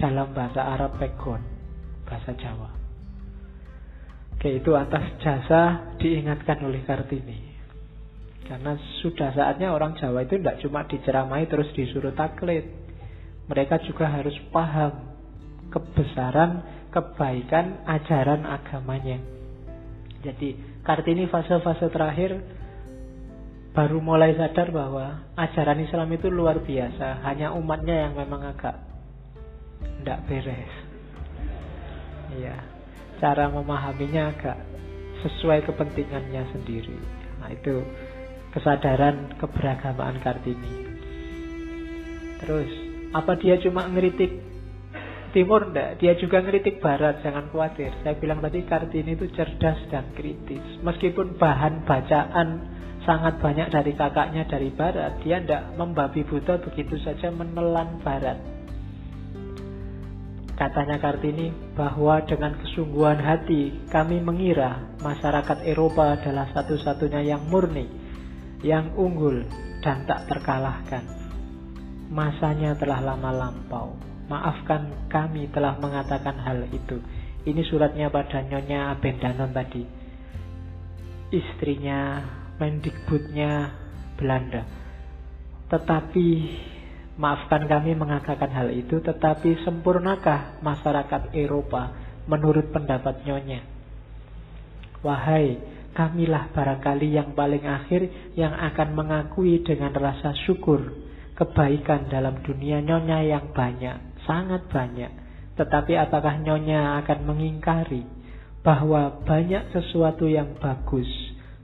dalam 0.00 0.32
bahasa 0.32 0.64
Arab 0.64 0.96
pegon, 0.96 1.44
bahasa 2.08 2.32
Jawa. 2.32 2.72
Oke, 4.40 4.56
itu 4.56 4.72
atas 4.72 5.20
jasa 5.20 5.92
diingatkan 6.00 6.64
oleh 6.64 6.80
Kartini. 6.88 7.52
Karena 8.48 8.74
sudah 9.04 9.36
saatnya 9.36 9.70
orang 9.70 10.00
Jawa 10.00 10.24
itu 10.24 10.40
tidak 10.40 10.58
cuma 10.64 10.88
diceramai 10.88 11.44
terus 11.44 11.68
disuruh 11.76 12.16
taklid. 12.16 12.64
Mereka 13.52 13.84
juga 13.84 14.08
harus 14.08 14.32
paham 14.48 15.12
kebesaran, 15.68 16.64
kebaikan, 16.88 17.84
ajaran 17.84 18.48
agamanya. 18.48 19.20
Jadi 20.24 20.56
Kartini 20.82 21.28
fase-fase 21.28 21.92
terakhir 21.92 22.40
baru 23.76 24.02
mulai 24.02 24.34
sadar 24.34 24.72
bahwa 24.72 25.30
ajaran 25.36 25.84
Islam 25.84 26.08
itu 26.16 26.32
luar 26.32 26.64
biasa. 26.64 27.22
Hanya 27.28 27.52
umatnya 27.54 28.08
yang 28.08 28.18
memang 28.18 28.56
agak 28.56 28.89
tidak 29.80 30.18
beres. 30.28 30.72
Iya, 32.30 32.56
cara 33.18 33.50
memahaminya 33.50 34.32
agak 34.32 34.58
sesuai 35.26 35.66
kepentingannya 35.68 36.42
sendiri. 36.54 36.98
Nah 37.42 37.50
itu 37.52 37.84
kesadaran 38.56 39.36
keberagamaan 39.36 40.18
Kartini. 40.24 40.88
Terus, 42.40 42.70
apa 43.12 43.36
dia 43.36 43.60
cuma 43.60 43.84
ngeritik 43.90 44.50
Timur 45.30 45.70
enggak? 45.70 46.02
Dia 46.02 46.18
juga 46.18 46.42
ngeritik 46.42 46.82
Barat, 46.82 47.22
jangan 47.22 47.46
khawatir. 47.54 47.94
Saya 48.02 48.18
bilang 48.18 48.42
tadi 48.42 48.66
Kartini 48.66 49.14
itu 49.14 49.30
cerdas 49.30 49.78
dan 49.86 50.10
kritis. 50.18 50.82
Meskipun 50.82 51.38
bahan 51.38 51.86
bacaan 51.86 52.66
sangat 53.06 53.38
banyak 53.38 53.70
dari 53.70 53.94
kakaknya 53.94 54.42
dari 54.50 54.74
Barat, 54.74 55.22
dia 55.22 55.38
tidak 55.38 55.70
membabi 55.78 56.26
buta 56.26 56.58
begitu 56.58 56.98
saja 56.98 57.30
menelan 57.30 58.02
Barat. 58.02 58.59
Katanya 60.60 61.00
Kartini 61.00 61.48
bahwa 61.72 62.20
dengan 62.28 62.52
kesungguhan 62.60 63.16
hati 63.16 63.88
kami 63.88 64.20
mengira 64.20 64.92
masyarakat 65.00 65.64
Eropa 65.64 66.20
adalah 66.20 66.52
satu-satunya 66.52 67.32
yang 67.32 67.48
murni 67.48 67.88
yang 68.60 68.92
unggul 68.92 69.40
dan 69.80 70.04
tak 70.04 70.28
terkalahkan. 70.28 71.00
Masanya 72.12 72.76
telah 72.76 73.00
lama 73.00 73.32
lampau. 73.32 73.96
Maafkan 74.28 75.08
kami 75.08 75.48
telah 75.48 75.80
mengatakan 75.80 76.36
hal 76.44 76.68
itu. 76.68 77.00
Ini 77.48 77.64
suratnya 77.64 78.12
pada 78.12 78.44
Nyonya 78.44 78.92
Abendanon 78.92 79.56
tadi. 79.56 79.82
Istrinya, 81.32 82.20
Mendikbudnya 82.60 83.72
Belanda. 84.20 84.68
Tetapi 85.72 86.28
maafkan 87.18 87.66
kami 87.66 87.98
mengatakan 87.98 88.52
hal 88.52 88.70
itu, 88.70 89.02
tetapi 89.02 89.64
sempurnakah 89.66 90.62
masyarakat 90.62 91.34
Eropa 91.34 91.90
menurut 92.30 92.70
pendapat 92.70 93.24
Nyonya? 93.26 93.62
Wahai 95.00 95.56
kamilah 95.96 96.52
barangkali 96.54 97.08
yang 97.18 97.32
paling 97.34 97.66
akhir 97.66 98.32
yang 98.38 98.54
akan 98.54 98.94
mengakui 98.94 99.64
dengan 99.64 99.90
rasa 99.96 100.36
syukur 100.46 100.80
kebaikan 101.34 102.12
dalam 102.12 102.44
dunia 102.44 102.84
nyonya 102.84 103.24
yang 103.24 103.56
banyak, 103.56 104.20
sangat 104.28 104.68
banyak. 104.68 105.08
Tetapi 105.56 105.96
apakah 105.96 106.36
nyonya 106.44 107.00
akan 107.00 107.24
mengingkari 107.24 108.04
bahwa 108.60 109.24
banyak 109.24 109.72
sesuatu 109.72 110.28
yang 110.28 110.60
bagus, 110.60 111.08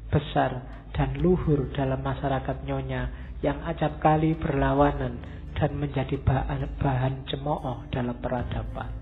besar, 0.09 0.64
dan 0.97 1.20
luhur 1.20 1.68
dalam 1.77 2.01
masyarakat 2.01 2.64
nyonya 2.64 3.12
yang 3.44 3.60
acap 3.68 4.01
kali 4.01 4.32
berlawanan 4.32 5.20
dan 5.56 5.72
menjadi 5.80 6.20
bahan, 6.20 6.76
bahan 6.76 7.14
cemooh 7.32 7.88
dalam 7.88 8.16
peradaban. 8.20 8.92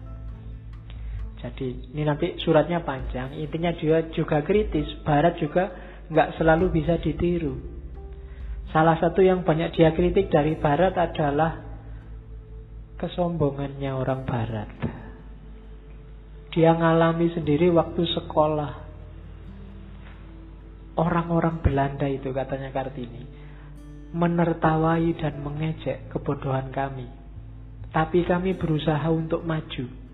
Jadi 1.42 1.92
ini 1.92 2.02
nanti 2.06 2.40
suratnya 2.40 2.80
panjang, 2.80 3.36
intinya 3.36 3.74
dia 3.76 4.08
juga 4.14 4.40
kritis. 4.40 4.88
Barat 5.04 5.36
juga 5.36 5.68
nggak 6.08 6.40
selalu 6.40 6.72
bisa 6.72 6.96
ditiru. 7.02 7.58
Salah 8.72 8.96
satu 8.96 9.20
yang 9.20 9.44
banyak 9.44 9.76
dia 9.76 9.92
kritik 9.92 10.32
dari 10.32 10.56
Barat 10.56 10.96
adalah 10.96 11.60
kesombongannya 12.96 13.92
orang 13.92 14.24
Barat. 14.24 14.70
Dia 16.54 16.72
ngalami 16.72 17.34
sendiri 17.34 17.68
waktu 17.74 18.02
sekolah. 18.08 18.72
Orang-orang 20.94 21.58
Belanda 21.58 22.06
itu 22.06 22.30
katanya 22.30 22.70
Kartini 22.70 23.43
menertawai 24.14 25.04
dan 25.18 25.42
mengejek 25.42 26.08
kebodohan 26.14 26.70
kami. 26.70 27.10
Tapi 27.90 28.22
kami 28.22 28.54
berusaha 28.54 29.06
untuk 29.10 29.42
maju 29.42 30.04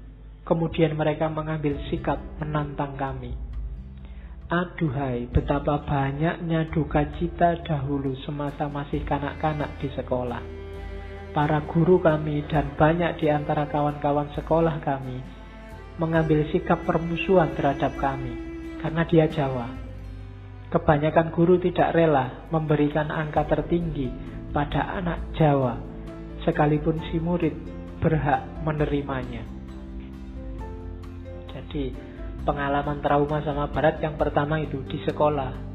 Kemudian 0.51 0.99
mereka 0.99 1.31
mengambil 1.31 1.79
sikap 1.87 2.19
menantang 2.43 2.99
kami. 2.99 3.31
Aduhai, 4.51 5.31
betapa 5.31 5.87
banyaknya 5.87 6.67
duka 6.75 7.07
cita 7.21 7.55
dahulu 7.63 8.19
semasa 8.27 8.67
masih 8.67 9.07
kanak-kanak 9.07 9.79
di 9.79 9.87
sekolah. 9.95 10.43
Para 11.31 11.63
guru 11.71 12.03
kami 12.03 12.43
dan 12.51 12.75
banyak 12.75 13.23
di 13.23 13.31
antara 13.31 13.71
kawan-kawan 13.71 14.35
sekolah 14.35 14.83
kami 14.83 15.23
mengambil 16.03 16.43
sikap 16.51 16.83
permusuhan 16.83 17.55
terhadap 17.55 17.95
kami 18.03 18.35
karena 18.83 19.07
dia 19.07 19.31
Jawa. 19.31 19.80
Kebanyakan 20.71 21.35
guru 21.35 21.59
tidak 21.59 21.91
rela 21.99 22.47
memberikan 22.55 23.11
angka 23.11 23.43
tertinggi 23.43 24.07
pada 24.55 25.03
anak 25.03 25.35
Jawa, 25.35 25.75
sekalipun 26.47 26.95
si 27.11 27.19
murid 27.19 27.59
berhak 27.99 28.47
menerimanya. 28.63 29.43
Jadi 31.51 31.91
pengalaman 32.47 33.03
trauma 33.03 33.43
sama 33.43 33.67
barat 33.67 33.99
yang 33.99 34.15
pertama 34.15 34.63
itu 34.63 34.79
di 34.87 35.03
sekolah. 35.03 35.69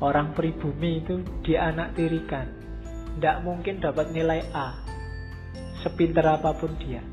Orang 0.00 0.32
pribumi 0.32 1.04
itu 1.04 1.20
dianaktirikan. 1.44 2.46
Tidak 3.16 3.36
mungkin 3.44 3.84
dapat 3.84 4.16
nilai 4.16 4.44
A. 4.52 4.80
Sepinter 5.84 6.24
apa 6.24 6.56
pun 6.56 6.72
dia. 6.80 7.04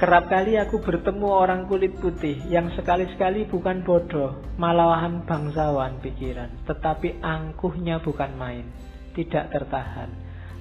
Kerap 0.00 0.32
kali 0.32 0.56
aku 0.56 0.80
bertemu 0.80 1.28
orang 1.28 1.68
kulit 1.68 1.92
putih 2.00 2.40
yang 2.48 2.72
sekali-sekali 2.72 3.44
bukan 3.44 3.84
bodoh, 3.84 4.32
malahan 4.56 5.28
bangsawan 5.28 6.00
pikiran, 6.00 6.48
tetapi 6.64 7.20
angkuhnya 7.20 8.00
bukan 8.00 8.32
main, 8.40 8.64
tidak 9.12 9.52
tertahan. 9.52 10.08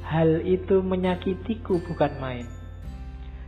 Hal 0.03 0.43
itu 0.43 0.83
menyakitiku 0.83 1.79
bukan 1.87 2.19
main. 2.19 2.43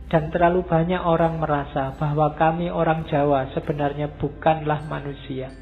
Dan 0.08 0.32
terlalu 0.32 0.64
banyak 0.64 1.04
orang 1.04 1.36
merasa 1.36 1.92
bahwa 2.00 2.32
kami 2.40 2.72
orang 2.72 3.04
Jawa 3.12 3.52
sebenarnya 3.52 4.16
bukanlah 4.16 4.88
manusia. 4.88 5.52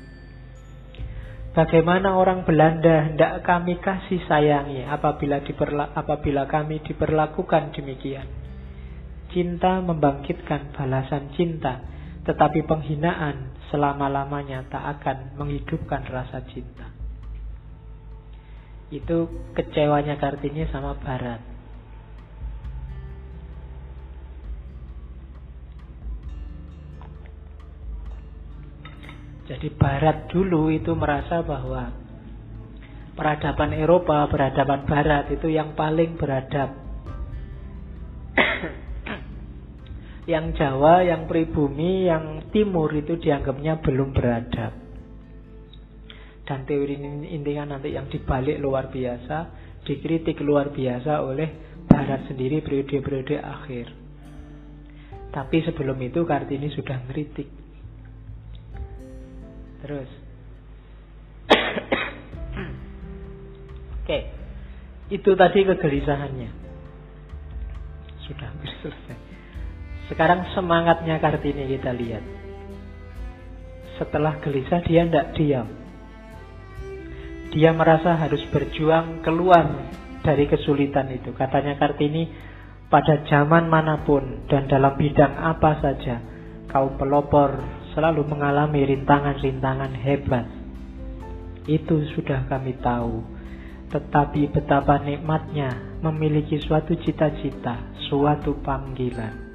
Bagaimana 1.58 2.14
orang 2.14 2.46
Belanda 2.46 3.02
hendak 3.02 3.42
kami 3.42 3.82
kasih 3.82 4.22
sayangi 4.30 4.86
apabila 4.86 5.42
diperla 5.42 5.90
apabila 5.90 6.46
kami 6.46 6.78
diperlakukan 6.86 7.74
demikian. 7.74 8.39
Cinta 9.30 9.78
membangkitkan 9.78 10.74
balasan 10.74 11.30
cinta, 11.38 11.86
tetapi 12.26 12.66
penghinaan 12.66 13.54
selama-lamanya 13.70 14.66
tak 14.66 14.98
akan 14.98 15.38
menghidupkan 15.38 16.02
rasa 16.10 16.42
cinta. 16.50 16.90
Itu 18.90 19.30
kecewanya 19.54 20.18
Kartini 20.18 20.66
sama 20.66 20.98
Barat. 20.98 21.50
Jadi 29.50 29.66
barat 29.74 30.30
dulu 30.30 30.70
itu 30.70 30.94
merasa 30.94 31.42
bahwa 31.42 31.90
peradaban 33.18 33.74
Eropa, 33.74 34.30
peradaban 34.30 34.86
barat 34.86 35.26
itu 35.34 35.50
yang 35.50 35.74
paling 35.74 36.14
beradab. 36.14 36.89
Yang 40.28 40.52
Jawa, 40.52 41.04
yang 41.04 41.24
pribumi, 41.24 42.08
yang 42.08 42.52
timur 42.52 42.92
itu 42.92 43.16
dianggapnya 43.16 43.80
belum 43.80 44.12
beradab. 44.12 44.72
Dan 46.44 46.66
teori 46.66 46.98
ini 46.98 47.30
intinya 47.36 47.76
nanti 47.76 47.94
yang 47.94 48.10
dibalik 48.10 48.58
luar 48.58 48.90
biasa, 48.90 49.36
dikritik 49.86 50.42
luar 50.42 50.74
biasa 50.74 51.22
oleh 51.22 51.70
Barat 51.90 52.26
sendiri 52.30 52.62
periode-periode 52.62 53.38
akhir. 53.42 53.86
Tapi 55.30 55.56
sebelum 55.62 55.98
itu 56.02 56.22
Kartini 56.26 56.70
sudah 56.70 57.02
ngeritik 57.06 57.60
Terus. 59.80 60.10
Oke. 64.04 64.18
Itu 65.10 65.34
tadi 65.34 65.66
kegelisahannya. 65.66 66.50
Sudah 68.28 68.46
hampir 68.46 68.70
selesai. 68.84 69.29
Sekarang 70.10 70.42
semangatnya 70.58 71.22
Kartini 71.22 71.70
kita 71.70 71.94
lihat. 71.94 72.24
Setelah 73.94 74.42
gelisah 74.42 74.82
dia 74.82 75.06
tidak 75.06 75.38
diam. 75.38 75.68
Dia 77.54 77.70
merasa 77.70 78.18
harus 78.18 78.42
berjuang 78.50 79.22
keluar 79.22 79.70
dari 80.26 80.50
kesulitan 80.50 81.14
itu. 81.14 81.30
Katanya 81.30 81.78
Kartini, 81.78 82.26
pada 82.90 83.22
zaman 83.22 83.70
mana 83.70 84.02
pun 84.02 84.50
dan 84.50 84.66
dalam 84.66 84.98
bidang 84.98 85.30
apa 85.38 85.78
saja, 85.78 86.18
kaum 86.66 86.98
pelopor 86.98 87.62
selalu 87.94 88.26
mengalami 88.26 88.82
rintangan-rintangan 88.90 89.94
hebat. 89.94 90.46
Itu 91.70 92.02
sudah 92.18 92.50
kami 92.50 92.82
tahu. 92.82 93.22
Tetapi 93.94 94.50
betapa 94.54 94.98
nikmatnya 95.02 96.02
memiliki 96.02 96.58
suatu 96.62 96.98
cita-cita, 96.98 97.94
suatu 98.10 98.58
panggilan. 98.62 99.49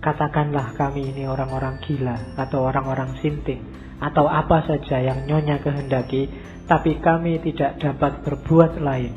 Katakanlah 0.00 0.76
kami 0.76 1.10
ini 1.10 1.26
orang-orang 1.26 1.82
gila 1.82 2.36
atau 2.38 2.68
orang-orang 2.68 3.18
sinting 3.20 3.62
atau 3.96 4.28
apa 4.28 4.62
saja 4.68 5.00
yang 5.00 5.24
nyonya 5.24 5.58
kehendaki, 5.64 6.28
tapi 6.68 7.00
kami 7.00 7.40
tidak 7.40 7.80
dapat 7.80 8.20
berbuat 8.22 8.78
lain 8.82 9.14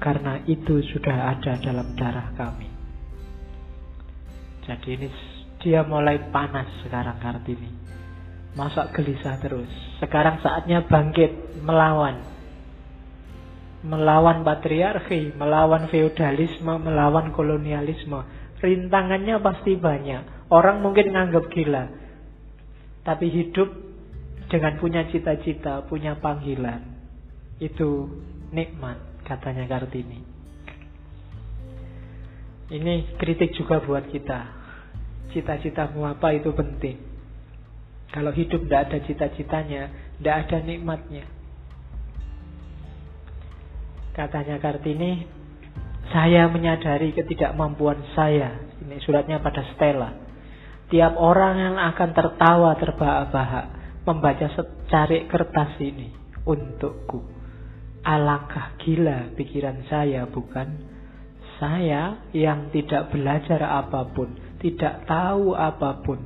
karena 0.00 0.40
itu 0.48 0.80
sudah 0.90 1.36
ada 1.36 1.60
dalam 1.60 1.94
darah 1.94 2.32
kami. 2.34 2.68
Jadi 4.64 4.88
ini 4.96 5.08
dia 5.60 5.84
mulai 5.84 6.32
panas 6.32 6.66
sekarang 6.82 7.20
Kartini. 7.20 7.68
Masa 8.56 8.90
gelisah 8.90 9.38
terus. 9.38 9.68
Sekarang 10.02 10.42
saatnya 10.42 10.82
bangkit 10.82 11.62
melawan. 11.62 12.18
Melawan 13.80 14.42
patriarki, 14.44 15.32
melawan 15.36 15.86
feodalisme, 15.88 16.74
melawan 16.80 17.30
kolonialisme. 17.30 18.20
Rintangannya 18.60 19.40
pasti 19.40 19.76
banyak. 19.76 20.52
Orang 20.52 20.84
mungkin 20.84 21.12
nganggap 21.16 21.48
gila. 21.48 21.84
Tapi 23.04 23.26
hidup 23.32 23.68
dengan 24.52 24.76
punya 24.76 25.08
cita-cita, 25.08 25.84
punya 25.88 26.18
panggilan. 26.20 26.84
Itu 27.56 28.08
nikmat, 28.52 29.24
katanya 29.24 29.64
Kartini. 29.64 30.20
Ini 32.70 33.18
kritik 33.18 33.56
juga 33.56 33.82
buat 33.82 34.06
kita 34.12 34.60
cita-citamu 35.30 36.06
apa 36.06 36.34
itu 36.34 36.50
penting. 36.50 36.98
Kalau 38.10 38.34
hidup 38.34 38.66
tidak 38.66 38.90
ada 38.90 38.98
cita-citanya, 39.06 39.82
tidak 40.18 40.36
ada 40.46 40.58
nikmatnya. 40.66 41.24
Katanya 44.10 44.58
Kartini, 44.58 45.30
saya 46.10 46.50
menyadari 46.50 47.14
ketidakmampuan 47.14 48.02
saya. 48.18 48.58
Ini 48.82 48.98
suratnya 49.02 49.38
pada 49.38 49.62
Stella. 49.74 50.10
Tiap 50.90 51.14
orang 51.14 51.54
yang 51.54 51.76
akan 51.78 52.10
tertawa 52.10 52.74
terbahak-bahak 52.74 53.66
membaca 54.02 54.46
secari 54.50 55.30
kertas 55.30 55.78
ini 55.78 56.10
untukku. 56.42 57.22
Alangkah 58.02 58.74
gila 58.82 59.30
pikiran 59.38 59.86
saya, 59.86 60.26
bukan? 60.26 60.68
Saya 61.62 62.26
yang 62.32 62.72
tidak 62.72 63.12
belajar 63.12 63.60
apa 63.60 64.08
pun, 64.10 64.32
tidak 64.58 65.04
tahu 65.04 65.52
apa 65.52 66.00
pun, 66.00 66.18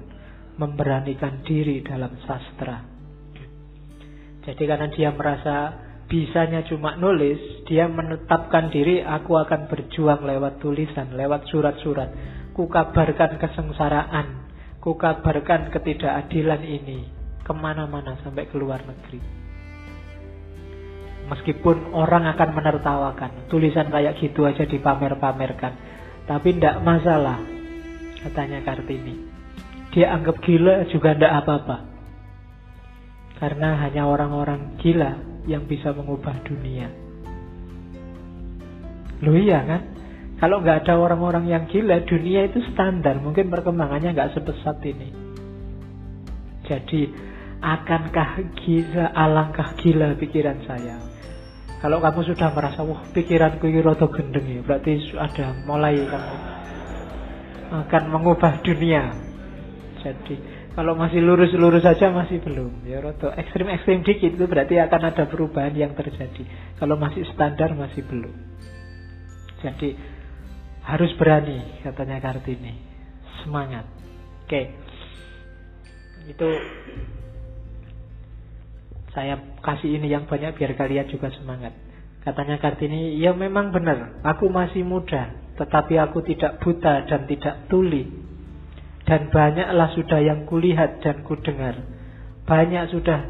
memberanikan 0.57 1.43
diri 1.43 1.83
dalam 1.83 2.15
sastra. 2.23 2.87
Jadi 4.47 4.63
karena 4.65 4.87
dia 4.95 5.11
merasa 5.11 5.57
bisanya 6.09 6.65
cuma 6.69 6.97
nulis, 6.97 7.65
dia 7.69 7.89
menetapkan 7.89 8.69
diri, 8.69 9.01
aku 9.01 9.37
akan 9.41 9.67
berjuang 9.69 10.25
lewat 10.25 10.61
tulisan, 10.61 11.13
lewat 11.17 11.49
surat-surat. 11.49 12.11
Ku 12.55 12.71
kabarkan 12.71 13.41
kesengsaraan, 13.41 14.27
ku 14.79 14.95
kabarkan 14.95 15.75
ketidakadilan 15.75 16.63
ini 16.63 17.09
ke 17.43 17.53
mana-mana 17.53 18.17
sampai 18.23 18.47
ke 18.47 18.57
luar 18.57 18.81
negeri. 18.87 19.45
Meskipun 21.25 21.97
orang 21.97 22.29
akan 22.37 22.51
menertawakan 22.53 23.49
Tulisan 23.49 23.89
kayak 23.89 24.21
gitu 24.21 24.45
aja 24.45 24.69
dipamer-pamerkan 24.69 25.73
Tapi 26.29 26.53
tidak 26.53 26.85
masalah 26.85 27.41
Katanya 28.21 28.61
Kartini 28.61 29.25
Dia 29.97 30.13
anggap 30.13 30.37
gila 30.45 30.85
juga 30.93 31.17
tidak 31.17 31.33
apa-apa 31.45 31.77
Karena 33.41 33.81
hanya 33.81 34.05
orang-orang 34.05 34.77
gila 34.85 35.34
Yang 35.45 35.77
bisa 35.77 35.93
mengubah 35.93 36.41
dunia. 36.45 36.89
Loh 39.25 39.37
iya 39.37 39.61
kan? 39.65 39.83
Kalau 40.41 40.61
nggak 40.61 40.85
ada 40.85 40.99
orang-orang 40.99 41.49
yang 41.49 41.65
gila 41.71 42.05
Dunia 42.05 42.51
itu 42.51 42.61
standar. 42.75 43.17
Mungkin 43.23 43.49
perkembangannya 43.49 44.13
nggak 44.13 44.33
sebesar 44.37 44.77
ini. 44.85 45.09
Jadi 46.65 47.09
Akankah 47.65 48.45
gila 48.61 49.17
Alangkah 49.17 49.73
gila 49.81 50.13
pikiran 50.21 50.61
saya? 50.69 51.01
Kalau 51.81 52.01
kamu 52.01 52.33
sudah 52.33 52.49
merasa, 52.53 52.81
wah 52.81 53.05
pikiranku 53.13 53.69
ini 53.69 53.85
roto 53.85 54.09
gendeng 54.09 54.49
ya, 54.49 54.61
berarti 54.65 55.05
ada 55.21 55.53
mulai 55.69 56.01
kamu 56.01 56.37
akan 57.85 58.03
mengubah 58.09 58.61
dunia. 58.65 59.13
Jadi 60.01 60.37
kalau 60.75 60.99
masih 60.99 61.23
lurus-lurus 61.23 61.87
saja 61.87 62.11
masih 62.11 62.43
belum. 62.43 62.83
Ya 62.83 62.99
roto 62.99 63.31
ekstrim-ekstrim 63.31 64.03
dikit 64.03 64.35
itu 64.35 64.45
berarti 64.51 64.83
akan 64.83 65.03
ada 65.15 65.25
perubahan 65.31 65.71
yang 65.75 65.95
terjadi. 65.95 66.43
Kalau 66.83 66.99
masih 66.99 67.23
standar 67.31 67.71
masih 67.79 68.03
belum. 68.03 68.35
Jadi 69.63 69.95
harus 70.83 71.15
berani 71.15 71.79
katanya 71.87 72.19
Kartini. 72.19 72.75
Semangat. 73.47 73.87
Oke. 74.45 74.75
Itu 76.27 76.49
saya 79.15 79.39
kasih 79.63 79.95
ini 79.95 80.11
yang 80.11 80.27
banyak 80.27 80.59
biar 80.59 80.75
kalian 80.75 81.07
juga 81.07 81.31
semangat. 81.39 81.71
Katanya 82.27 82.59
Kartini, 82.59 83.15
ya 83.21 83.37
memang 83.37 83.71
benar, 83.71 84.19
aku 84.25 84.49
masih 84.49 84.81
muda, 84.81 85.29
tetapi 85.61 86.01
aku 86.01 86.25
tidak 86.25 86.57
buta 86.59 87.05
dan 87.05 87.29
tidak 87.29 87.69
tuli. 87.69 88.24
Dan 89.05 89.29
banyaklah 89.29 89.93
sudah 89.93 90.21
yang 90.25 90.49
kulihat 90.49 91.05
dan 91.05 91.21
kudengar. 91.29 91.77
Banyak 92.49 92.89
sudah 92.89 93.21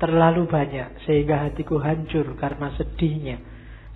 terlalu 0.00 0.48
banyak, 0.48 1.04
sehingga 1.04 1.44
hatiku 1.44 1.76
hancur 1.76 2.24
karena 2.40 2.72
sedihnya. 2.80 3.36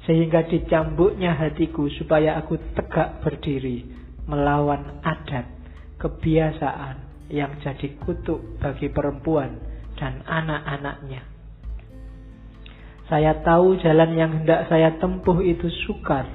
Sehingga 0.04 0.44
dicambuknya 0.44 1.32
hatiku 1.32 1.88
supaya 1.96 2.36
aku 2.36 2.60
tegak 2.76 3.24
berdiri, 3.24 3.88
melawan 4.28 5.00
adat, 5.00 5.48
kebiasaan 5.96 7.28
yang 7.32 7.56
jadi 7.64 7.96
kutuk 8.04 8.60
bagi 8.60 8.92
perempuan 8.92 9.56
dan 9.96 10.20
anak-anaknya. 10.28 11.24
Saya 13.08 13.40
tahu 13.40 13.80
jalan 13.80 14.16
yang 14.16 14.30
hendak 14.42 14.68
saya 14.68 14.96
tempuh 15.00 15.40
itu 15.40 15.68
sukar, 15.88 16.28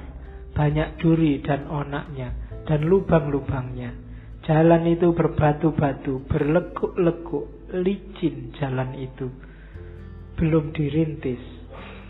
banyak 0.54 0.98
duri 0.98 1.42
dan 1.42 1.66
onaknya, 1.66 2.34
dan 2.66 2.86
lubang-lubangnya. 2.86 4.09
Jalan 4.50 4.82
itu 4.90 5.14
berbatu-batu, 5.14 6.26
berlekuk-lekuk, 6.26 7.70
licin 7.70 8.50
jalan 8.58 8.98
itu. 8.98 9.30
Belum 10.34 10.74
dirintis. 10.74 11.38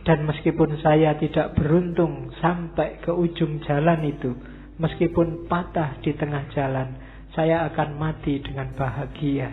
Dan 0.08 0.24
meskipun 0.24 0.80
saya 0.80 1.20
tidak 1.20 1.52
beruntung 1.52 2.32
sampai 2.40 3.04
ke 3.04 3.12
ujung 3.12 3.60
jalan 3.68 4.08
itu, 4.08 4.32
meskipun 4.80 5.52
patah 5.52 6.00
di 6.00 6.16
tengah 6.16 6.48
jalan, 6.56 6.96
saya 7.36 7.68
akan 7.68 8.00
mati 8.00 8.40
dengan 8.40 8.72
bahagia 8.72 9.52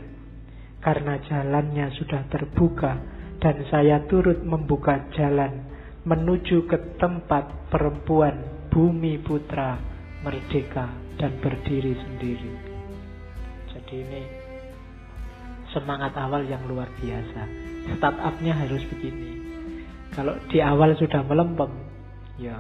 karena 0.80 1.20
jalannya 1.28 1.92
sudah 1.98 2.26
terbuka 2.32 2.96
dan 3.44 3.68
saya 3.70 4.08
turut 4.08 4.40
membuka 4.42 5.12
jalan 5.14 5.68
menuju 6.08 6.64
ke 6.66 6.96
tempat 6.96 7.68
perempuan 7.68 8.70
bumi 8.72 9.20
putra 9.20 9.78
merdeka 10.24 10.90
dan 11.20 11.36
berdiri 11.44 11.94
sendiri. 11.98 12.67
Jadi 13.88 14.04
ini 14.04 14.22
semangat 15.72 16.12
awal 16.20 16.44
yang 16.44 16.60
luar 16.68 16.92
biasa. 17.00 17.48
Startupnya 17.96 18.52
harus 18.52 18.84
begini. 18.92 19.40
Kalau 20.12 20.36
di 20.52 20.60
awal 20.60 20.92
sudah 21.00 21.24
melempem, 21.24 21.72
ya 22.36 22.60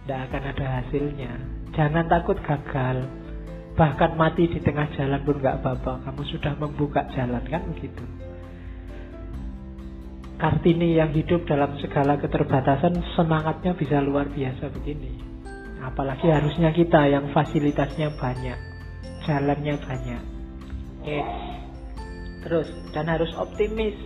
tidak 0.00 0.32
akan 0.32 0.42
ada 0.56 0.66
hasilnya. 0.80 1.32
Jangan 1.76 2.08
takut 2.08 2.40
gagal. 2.40 3.04
Bahkan 3.76 4.16
mati 4.16 4.48
di 4.48 4.56
tengah 4.64 4.88
jalan 4.96 5.20
pun 5.20 5.36
nggak 5.36 5.60
apa-apa. 5.60 6.08
Kamu 6.08 6.22
sudah 6.32 6.56
membuka 6.56 7.04
jalan 7.12 7.44
kan 7.44 7.60
begitu. 7.76 8.04
Kartini 10.40 10.96
yang 10.96 11.12
hidup 11.12 11.44
dalam 11.44 11.76
segala 11.76 12.16
keterbatasan 12.16 13.04
semangatnya 13.12 13.76
bisa 13.76 14.00
luar 14.00 14.32
biasa 14.32 14.72
begini. 14.72 15.20
Apalagi 15.84 16.24
harusnya 16.32 16.72
kita 16.72 17.04
yang 17.04 17.28
fasilitasnya 17.36 18.16
banyak, 18.16 18.69
jalannya 19.26 19.74
banyak. 19.80 20.22
Oke. 21.00 21.20
Terus 22.40 22.68
dan 22.96 23.06
harus 23.08 23.32
optimis, 23.36 23.96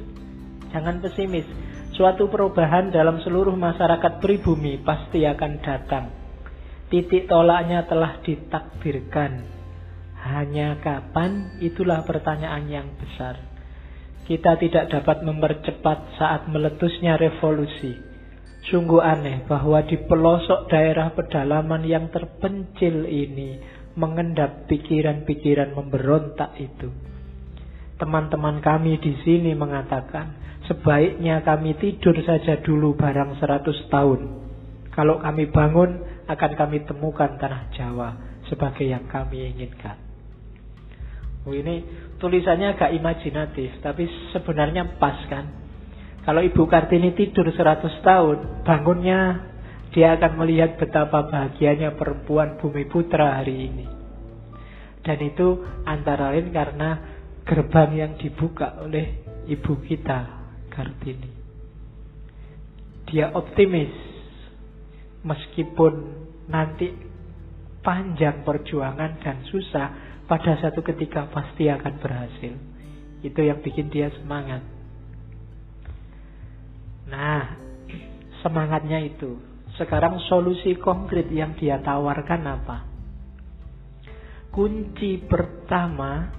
jangan 0.75 0.99
pesimis. 0.99 1.47
Suatu 1.95 2.27
perubahan 2.27 2.91
dalam 2.91 3.23
seluruh 3.23 3.55
masyarakat 3.55 4.19
pribumi 4.19 4.83
pasti 4.83 5.23
akan 5.23 5.53
datang. 5.63 6.11
Titik 6.91 7.31
tolaknya 7.31 7.87
telah 7.87 8.19
ditakdirkan 8.27 9.55
hanya 10.25 10.81
kapan? 10.81 11.61
Itulah 11.61 12.01
pertanyaan 12.09 12.65
yang 12.65 12.89
besar. 12.97 13.37
Kita 14.25 14.57
tidak 14.57 14.89
dapat 14.89 15.21
mempercepat 15.21 16.17
saat 16.17 16.49
meletusnya 16.49 17.21
revolusi. 17.21 17.93
Sungguh 18.73 19.05
aneh 19.05 19.45
bahwa 19.45 19.85
di 19.85 20.01
pelosok 20.01 20.73
daerah 20.73 21.13
pedalaman 21.13 21.85
yang 21.85 22.09
terpencil 22.09 23.05
ini 23.05 23.61
mengendap 23.95 24.67
pikiran-pikiran 24.67 25.75
memberontak 25.75 26.59
itu. 26.59 26.91
Teman-teman 27.95 28.59
kami 28.59 28.99
di 28.99 29.15
sini 29.23 29.55
mengatakan, 29.55 30.61
sebaiknya 30.67 31.47
kami 31.47 31.79
tidur 31.79 32.19
saja 32.27 32.59
dulu 32.59 32.99
barang 32.99 33.39
seratus 33.39 33.87
tahun. 33.87 34.21
Kalau 34.91 35.23
kami 35.23 35.51
bangun, 35.51 36.15
akan 36.25 36.53
kami 36.57 36.83
temukan 36.89 37.37
tanah 37.37 37.71
Jawa 37.77 38.09
sebagai 38.49 38.89
yang 38.89 39.05
kami 39.07 39.55
inginkan. 39.55 40.01
Oh, 41.45 41.53
ini 41.53 41.85
tulisannya 42.17 42.73
agak 42.73 42.97
imajinatif, 42.97 43.85
tapi 43.85 44.09
sebenarnya 44.33 44.97
pas 44.97 45.21
kan. 45.29 45.45
Kalau 46.25 46.41
Ibu 46.41 46.65
Kartini 46.65 47.13
tidur 47.13 47.53
100 47.53 48.01
tahun, 48.01 48.65
bangunnya 48.65 49.53
dia 49.95 50.19
akan 50.19 50.43
melihat 50.43 50.75
betapa 50.75 51.31
bahagianya 51.31 51.95
perempuan 51.95 52.59
bumi 52.59 52.91
putra 52.91 53.39
hari 53.39 53.71
ini. 53.71 53.87
Dan 55.07 55.23
itu 55.23 55.63
antara 55.87 56.35
lain 56.35 56.51
karena 56.51 56.91
gerbang 57.47 57.91
yang 57.95 58.13
dibuka 58.19 58.83
oleh 58.83 59.23
ibu 59.47 59.79
kita, 59.87 60.51
Kartini. 60.67 61.31
Dia 63.07 63.31
optimis, 63.39 63.95
meskipun 65.23 65.93
nanti 66.51 66.91
panjang 67.87 68.43
perjuangan 68.43 69.23
dan 69.23 69.47
susah, 69.47 70.19
pada 70.27 70.59
satu 70.59 70.83
ketika 70.83 71.31
pasti 71.31 71.71
akan 71.71 71.95
berhasil. 72.03 72.55
Itu 73.23 73.41
yang 73.47 73.63
bikin 73.63 73.93
dia 73.95 74.11
semangat. 74.19 74.65
Nah, 77.07 77.61
semangatnya 78.43 79.05
itu. 79.05 79.54
Sekarang 79.75 80.23
solusi 80.31 80.79
konkret 80.79 81.27
yang 81.35 81.59
dia 81.59 81.83
tawarkan 81.83 82.43
apa? 82.47 82.77
Kunci 84.55 85.19
pertama 85.27 86.31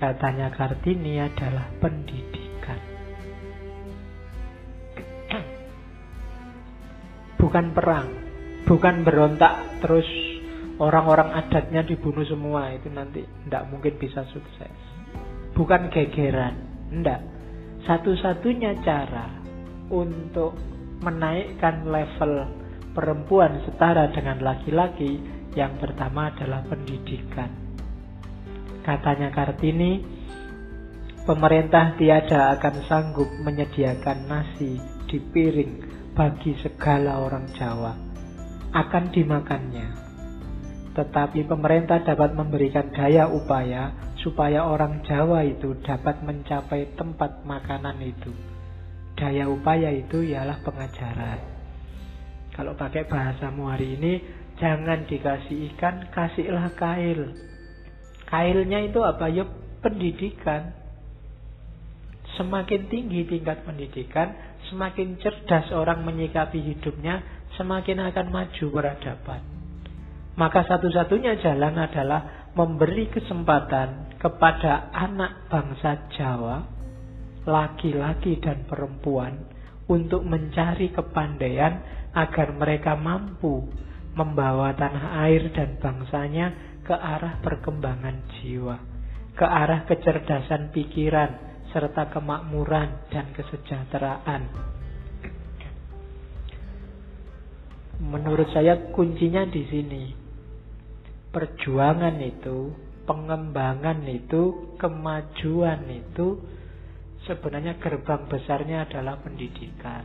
katanya 0.00 0.48
Kartini 0.48 1.20
adalah 1.20 1.68
pendidikan. 1.76 2.92
bukan 7.52 7.74
perang, 7.76 8.08
bukan 8.64 9.04
berontak 9.04 9.82
terus 9.84 10.08
orang-orang 10.80 11.36
adatnya 11.36 11.84
dibunuh 11.84 12.24
semua 12.24 12.72
itu 12.72 12.88
nanti 12.88 13.26
tidak 13.26 13.68
mungkin 13.68 13.98
bisa 14.00 14.24
sukses. 14.32 14.72
Bukan 15.52 15.92
gegeran, 15.92 16.88
tidak. 16.88 17.20
Satu-satunya 17.84 18.80
cara 18.80 19.28
untuk 19.92 20.56
menaikkan 21.02 21.84
level 21.84 22.46
perempuan 22.94 23.60
setara 23.66 24.08
dengan 24.14 24.38
laki-laki 24.40 25.18
yang 25.52 25.76
pertama 25.76 26.32
adalah 26.32 26.64
pendidikan. 26.64 27.50
Katanya 28.82 29.30
Kartini, 29.30 30.00
pemerintah 31.22 31.94
tiada 31.94 32.56
akan 32.58 32.74
sanggup 32.88 33.28
menyediakan 33.44 34.26
nasi 34.26 34.80
di 35.06 35.18
piring 35.20 35.72
bagi 36.16 36.56
segala 36.58 37.20
orang 37.20 37.46
Jawa. 37.54 37.94
Akan 38.72 39.12
dimakannya. 39.12 39.88
Tetapi 40.92 41.48
pemerintah 41.48 42.04
dapat 42.04 42.36
memberikan 42.36 42.92
daya 42.92 43.28
upaya 43.28 43.92
supaya 44.20 44.64
orang 44.64 45.00
Jawa 45.04 45.44
itu 45.44 45.76
dapat 45.84 46.20
mencapai 46.24 46.96
tempat 46.96 47.44
makanan 47.44 47.96
itu. 48.00 48.51
Daya 49.16 49.48
upaya 49.48 49.92
itu 49.92 50.24
ialah 50.24 50.60
pengajaran. 50.64 51.40
Kalau 52.52 52.76
pakai 52.76 53.08
bahasamu 53.08 53.68
hari 53.72 53.96
ini, 53.96 54.12
jangan 54.60 55.08
dikasih 55.08 55.72
ikan, 55.72 56.12
kasihlah 56.12 56.72
kail. 56.76 57.32
Kailnya 58.28 58.84
itu 58.84 59.00
apa? 59.00 59.28
Ya 59.32 59.48
pendidikan. 59.80 60.76
Semakin 62.36 62.88
tinggi 62.88 63.28
tingkat 63.28 63.64
pendidikan, 63.64 64.32
semakin 64.72 65.20
cerdas 65.20 65.68
orang 65.72 66.04
menyikapi 66.04 66.60
hidupnya, 66.60 67.20
semakin 67.60 68.08
akan 68.08 68.26
maju 68.32 68.64
peradaban. 68.72 69.42
Maka 70.32 70.64
satu-satunya 70.64 71.36
jalan 71.44 71.76
adalah 71.76 72.48
memberi 72.56 73.08
kesempatan 73.12 74.16
kepada 74.16 74.88
anak 74.92 75.48
bangsa 75.52 76.08
Jawa, 76.16 76.64
laki-laki 77.48 78.38
dan 78.38 78.64
perempuan, 78.66 79.48
untuk 79.90 80.22
mencari 80.22 80.94
kepandaian 80.94 81.82
agar 82.14 82.54
mereka 82.54 82.94
mampu 82.94 83.66
membawa 84.12 84.76
tanah 84.76 85.24
air 85.24 85.48
dan 85.56 85.80
bangsanya 85.80 86.78
ke 86.84 86.92
arah 86.92 87.40
perkembangan 87.40 88.28
jiwa, 88.38 88.76
ke 89.32 89.46
arah 89.46 89.88
kecerdasan 89.88 90.70
pikiran, 90.70 91.30
serta 91.72 92.12
kemakmuran 92.12 93.08
dan 93.08 93.32
kesejahteraan. 93.32 94.42
Menurut 98.02 98.50
saya 98.52 98.92
kuncinya 98.92 99.46
di 99.46 99.62
sini. 99.70 100.04
Perjuangan 101.32 102.20
itu, 102.20 102.76
pengembangan 103.08 104.04
itu, 104.04 104.74
kemajuan 104.76 105.80
itu 105.88 106.36
sebenarnya 107.26 107.78
gerbang 107.78 108.26
besarnya 108.26 108.88
adalah 108.88 109.18
pendidikan. 109.22 110.04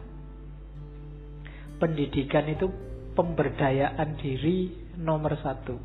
Pendidikan 1.77 2.45
itu 2.49 2.67
pemberdayaan 3.13 4.17
diri 4.17 4.73
nomor 4.97 5.37
satu. 5.41 5.77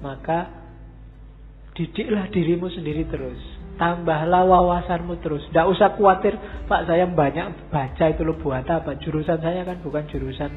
Maka 0.00 0.48
didiklah 1.72 2.28
dirimu 2.28 2.68
sendiri 2.68 3.08
terus 3.08 3.40
tambahlah 3.80 4.44
wawasanmu 4.44 5.20
terus. 5.24 5.44
Tidak 5.50 5.66
usah 5.68 5.96
khawatir, 5.96 6.36
Pak 6.68 6.86
saya 6.88 7.08
banyak 7.08 7.72
baca 7.72 8.04
itu 8.08 8.22
lo 8.22 8.36
buat 8.36 8.66
apa? 8.68 8.94
Jurusan 9.00 9.40
saya 9.40 9.64
kan 9.64 9.80
bukan 9.80 10.04
jurusan 10.06 10.50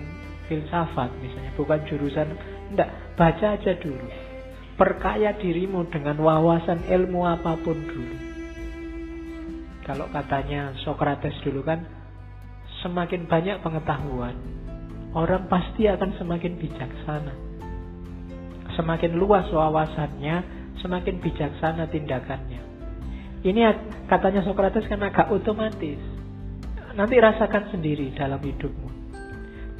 filsafat 0.45 1.09
misalnya, 1.23 1.51
bukan 1.57 1.79
jurusan 1.87 2.27
tidak 2.73 2.89
baca 3.15 3.55
aja 3.55 3.73
dulu. 3.79 4.07
Perkaya 4.75 5.31
dirimu 5.39 5.87
dengan 5.87 6.19
wawasan 6.19 6.83
ilmu 6.91 7.23
apa 7.23 7.55
pun 7.63 7.79
dulu. 7.79 8.24
Kalau 9.85 10.09
katanya 10.09 10.73
Socrates 10.81 11.37
dulu 11.45 11.61
kan, 11.61 11.85
semakin 12.81 13.29
banyak 13.29 13.61
pengetahuan, 13.61 14.33
orang 15.13 15.45
pasti 15.45 15.85
akan 15.85 16.17
semakin 16.17 16.57
bijaksana. 16.57 17.33
Semakin 18.73 19.13
luas 19.13 19.45
wawasannya, 19.53 20.35
semakin 20.81 21.21
bijaksana 21.21 21.85
tindakannya. 21.93 22.65
Ini 23.45 23.61
katanya 24.09 24.41
Socrates 24.41 24.89
kan 24.89 25.05
agak 25.05 25.29
otomatis. 25.29 26.01
Nanti 26.97 27.21
rasakan 27.21 27.69
sendiri 27.69 28.09
dalam 28.17 28.41
hidupmu. 28.41 28.89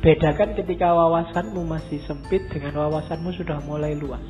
Bedakan 0.06 0.53
ketika 0.53 0.94
wawasanmu 0.94 1.65
masih 1.65 1.98
sempit 2.06 2.45
dengan 2.53 2.77
wawasanmu 2.77 3.34
sudah 3.41 3.57
mulai 3.65 3.98
luas. 3.98 4.22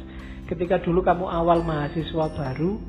Ketika 0.47 0.79
dulu 0.79 1.03
kamu 1.03 1.27
awal 1.27 1.67
mahasiswa 1.67 2.31
baru 2.31 2.79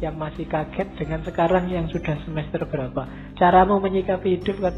yang 0.00 0.16
masih 0.16 0.48
kaget 0.48 0.96
dengan 0.96 1.20
sekarang 1.22 1.68
yang 1.68 1.86
sudah 1.92 2.16
semester 2.24 2.64
berapa. 2.64 3.32
Caramu 3.36 3.80
menyikapi 3.80 4.40
hidup 4.40 4.56
kan 4.64 4.74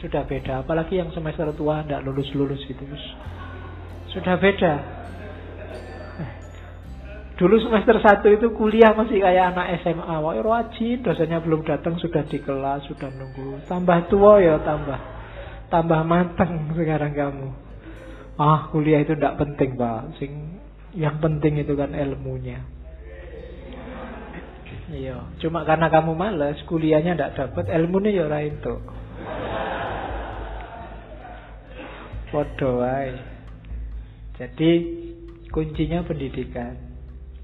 sudah 0.00 0.24
beda. 0.24 0.64
Apalagi 0.64 0.98
yang 0.98 1.12
semester 1.12 1.52
tua 1.52 1.84
tidak 1.84 2.02
lulus-lulus 2.02 2.64
itu. 2.66 2.84
Sudah 4.10 4.40
beda. 4.40 5.02
Dulu 7.32 7.58
semester 7.64 7.96
1 7.96 8.22
itu 8.38 8.54
kuliah 8.54 8.92
masih 8.92 9.18
kayak 9.18 9.56
anak 9.56 9.80
SMA. 9.82 10.16
Wah, 10.20 10.36
rajin, 10.36 11.00
dosennya 11.00 11.40
belum 11.40 11.64
datang 11.64 11.96
sudah 11.98 12.22
di 12.28 12.38
kelas, 12.38 12.86
sudah 12.86 13.08
nunggu. 13.08 13.66
Tambah 13.66 13.98
tua 14.12 14.38
ya 14.38 14.60
tambah 14.60 15.00
tambah 15.72 16.00
matang 16.04 16.76
sekarang 16.76 17.16
kamu. 17.16 17.48
Ah, 18.36 18.68
kuliah 18.68 19.00
itu 19.00 19.16
tidak 19.16 19.40
penting, 19.40 19.80
Pak. 19.80 20.20
Sing 20.20 20.60
yang 20.92 21.16
penting 21.24 21.56
itu 21.56 21.72
kan 21.72 21.96
ilmunya. 21.96 22.60
Iya, 24.92 25.24
cuma 25.40 25.64
karena 25.64 25.88
kamu 25.88 26.12
males, 26.12 26.60
kuliahnya 26.68 27.16
tidak 27.16 27.32
dapat, 27.32 27.64
ilmunya 27.72 28.12
ya 28.12 28.28
lain 28.28 28.60
tuh. 28.60 28.76
Podo 32.28 32.80
Jadi 34.36 34.70
kuncinya 35.52 36.04
pendidikan. 36.04 36.76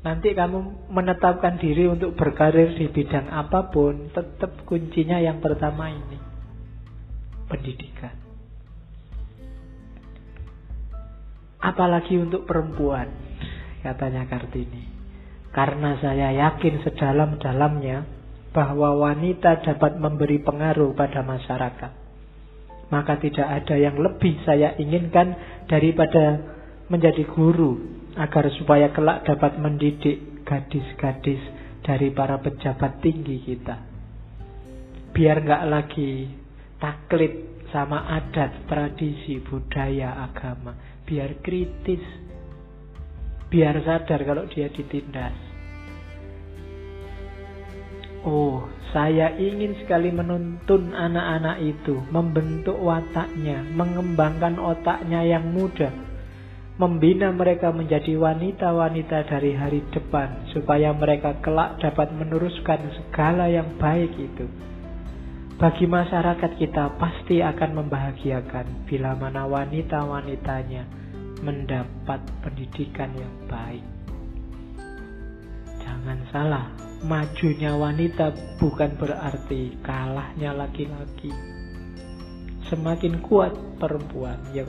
Nanti 0.00 0.32
kamu 0.32 0.88
menetapkan 0.88 1.60
diri 1.60 1.88
untuk 1.88 2.16
berkarir 2.16 2.72
di 2.76 2.88
bidang 2.88 3.28
apa 3.28 3.68
pun, 3.68 4.08
tetap 4.12 4.64
kuncinya 4.64 5.20
yang 5.20 5.40
pertama 5.40 5.92
ini. 5.92 6.18
Pendidikan. 7.48 8.16
Apalagi 11.60 12.16
untuk 12.16 12.48
perempuan, 12.48 13.12
katanya 13.84 14.24
Kartini. 14.24 14.87
Karena 15.52 15.96
saya 15.98 16.32
yakin 16.34 16.84
sedalam-dalamnya 16.84 18.04
bahwa 18.52 18.96
wanita 18.98 19.64
dapat 19.64 19.96
memberi 19.96 20.40
pengaruh 20.40 20.92
pada 20.92 21.24
masyarakat. 21.24 21.92
Maka 22.88 23.20
tidak 23.20 23.44
ada 23.44 23.76
yang 23.76 24.00
lebih 24.00 24.40
saya 24.48 24.72
inginkan 24.80 25.36
daripada 25.68 26.40
menjadi 26.88 27.28
guru 27.28 27.76
agar 28.16 28.48
supaya 28.56 28.88
kelak 28.90 29.28
dapat 29.28 29.60
mendidik 29.60 30.44
gadis-gadis 30.48 31.40
dari 31.84 32.08
para 32.12 32.40
pejabat 32.40 33.04
tinggi 33.04 33.44
kita. 33.44 33.76
Biar 35.12 35.44
nggak 35.44 35.64
lagi 35.68 36.32
taklid 36.80 37.66
sama 37.68 38.08
adat, 38.16 38.64
tradisi, 38.64 39.40
budaya, 39.44 40.24
agama. 40.24 40.72
Biar 41.04 41.40
kritis. 41.44 42.27
Biar 43.48 43.80
sadar 43.80 44.20
kalau 44.28 44.44
dia 44.52 44.68
ditindas. 44.68 45.32
Oh, 48.28 48.68
saya 48.92 49.32
ingin 49.40 49.72
sekali 49.80 50.12
menuntun 50.12 50.92
anak-anak 50.92 51.64
itu, 51.64 51.96
membentuk 52.12 52.76
wataknya, 52.76 53.64
mengembangkan 53.72 54.60
otaknya 54.60 55.24
yang 55.24 55.48
muda, 55.48 55.88
membina 56.76 57.32
mereka 57.32 57.72
menjadi 57.72 58.20
wanita-wanita 58.20 59.24
dari 59.32 59.56
hari 59.56 59.80
depan 59.96 60.44
supaya 60.52 60.92
mereka 60.92 61.40
kelak 61.40 61.80
dapat 61.80 62.12
meneruskan 62.12 62.84
segala 63.00 63.48
yang 63.48 63.80
baik 63.80 64.12
itu. 64.12 64.44
Bagi 65.58 65.90
masyarakat 65.90 66.52
kita 66.54 67.00
pasti 67.00 67.42
akan 67.42 67.82
membahagiakan 67.82 68.86
bila 68.86 69.16
mana 69.18 69.48
wanita-wanitanya 69.48 71.07
mendapat 71.40 72.20
pendidikan 72.42 73.10
yang 73.14 73.34
baik. 73.46 73.86
Jangan 75.82 76.18
salah, 76.34 76.66
majunya 77.06 77.72
wanita 77.74 78.34
bukan 78.60 78.98
berarti 78.98 79.78
kalahnya 79.80 80.52
laki-laki. 80.52 81.32
Semakin 82.68 83.24
kuat 83.24 83.56
perempuan, 83.80 84.36
ya 84.52 84.68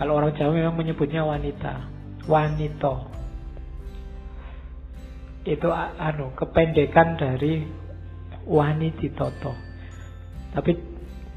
kalau 0.00 0.16
orang 0.16 0.32
Jawa 0.32 0.56
memang 0.56 0.80
menyebutnya 0.80 1.20
wanita. 1.28 1.84
Wanito. 2.24 3.04
Itu 5.44 5.68
anu 5.76 6.32
kependekan 6.32 7.20
dari 7.20 7.68
wanititoto. 8.48 9.52
Tapi 10.56 10.89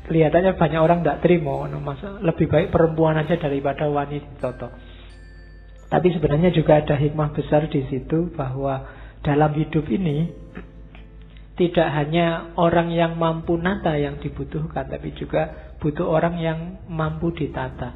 kelihatannya 0.07 0.59
banyak 0.59 0.81
orang 0.81 0.99
tidak 1.01 1.21
terima, 1.23 1.67
masa 1.79 2.19
lebih 2.19 2.51
baik 2.51 2.69
perempuan 2.75 3.15
aja 3.15 3.39
daripada 3.39 3.87
wanita. 3.87 4.51
Tapi 5.93 6.07
sebenarnya 6.09 6.49
juga 6.49 6.81
ada 6.81 6.97
hikmah 6.97 7.37
besar 7.37 7.69
di 7.69 7.85
situ 7.87 8.33
bahwa 8.33 8.83
dalam 9.21 9.53
hidup 9.53 9.85
ini 9.87 10.31
tidak 11.53 11.85
hanya 11.93 12.57
orang 12.57 12.89
yang 12.89 13.13
mampu 13.15 13.55
nata 13.61 13.93
yang 13.93 14.17
dibutuhkan, 14.17 14.89
tapi 14.89 15.13
juga 15.13 15.73
butuh 15.77 16.09
orang 16.09 16.41
yang 16.41 16.59
mampu 16.89 17.29
ditata. 17.29 17.93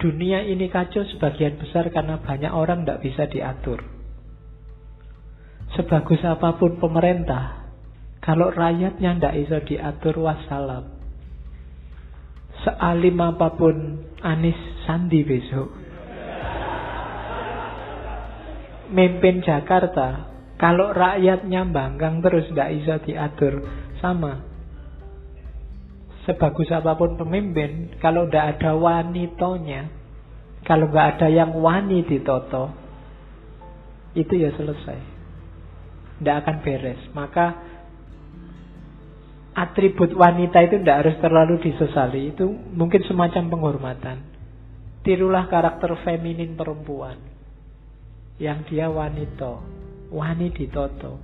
Dunia 0.00 0.46
ini 0.46 0.70
kacau 0.72 1.04
sebagian 1.04 1.60
besar 1.60 1.90
karena 1.92 2.22
banyak 2.22 2.48
orang 2.48 2.86
tidak 2.86 3.02
bisa 3.04 3.28
diatur. 3.28 3.84
Sebagus 5.76 6.24
apa 6.24 6.56
pun 6.56 6.80
pemerintah, 6.80 7.68
kalau 8.24 8.48
rakyatnya 8.48 9.20
tidak 9.20 9.34
bisa 9.36 9.58
diatur 9.68 10.14
wassalam. 10.24 10.97
Sealim 12.66 13.18
apa 13.22 13.54
pun 13.54 14.02
Anis 14.18 14.58
Sandi 14.82 15.22
besok. 15.22 15.68
Memimpin 18.88 19.44
Jakarta, 19.44 20.32
kalau 20.56 20.96
rakyatnya 20.96 21.68
banggang 21.68 22.24
terus 22.24 22.48
tidak 22.50 22.72
bisa 22.72 22.94
diatur, 23.04 23.54
sama. 24.00 24.42
Sebagus 26.24 26.72
apa 26.72 26.96
pun 26.96 27.20
pemimpin, 27.20 28.00
kalau 28.00 28.26
tidak 28.26 28.56
ada 28.56 28.72
wanitonya, 28.74 29.92
kalau 30.64 30.88
nggak 30.88 31.20
ada 31.20 31.28
yang 31.28 31.52
wani 31.52 32.00
ditoto, 32.04 32.72
itu 34.16 34.34
ya 34.40 34.50
selesai. 34.56 34.98
Tidak 36.18 36.36
akan 36.42 36.56
beres. 36.64 37.00
Maka 37.14 37.67
atribut 39.58 40.14
wanita 40.14 40.62
itu 40.70 40.78
tidak 40.78 40.98
harus 41.02 41.16
terlalu 41.18 41.54
disesali. 41.58 42.30
Itu 42.30 42.46
mungkin 42.50 43.02
semacam 43.02 43.42
penghormatan. 43.50 44.18
Tirulah 45.02 45.50
karakter 45.50 45.98
feminin 46.06 46.54
perempuan. 46.54 47.18
Yang 48.38 48.58
dia 48.70 48.86
wanita 48.86 49.58
wani 50.14 50.54
ditoto. 50.54 51.18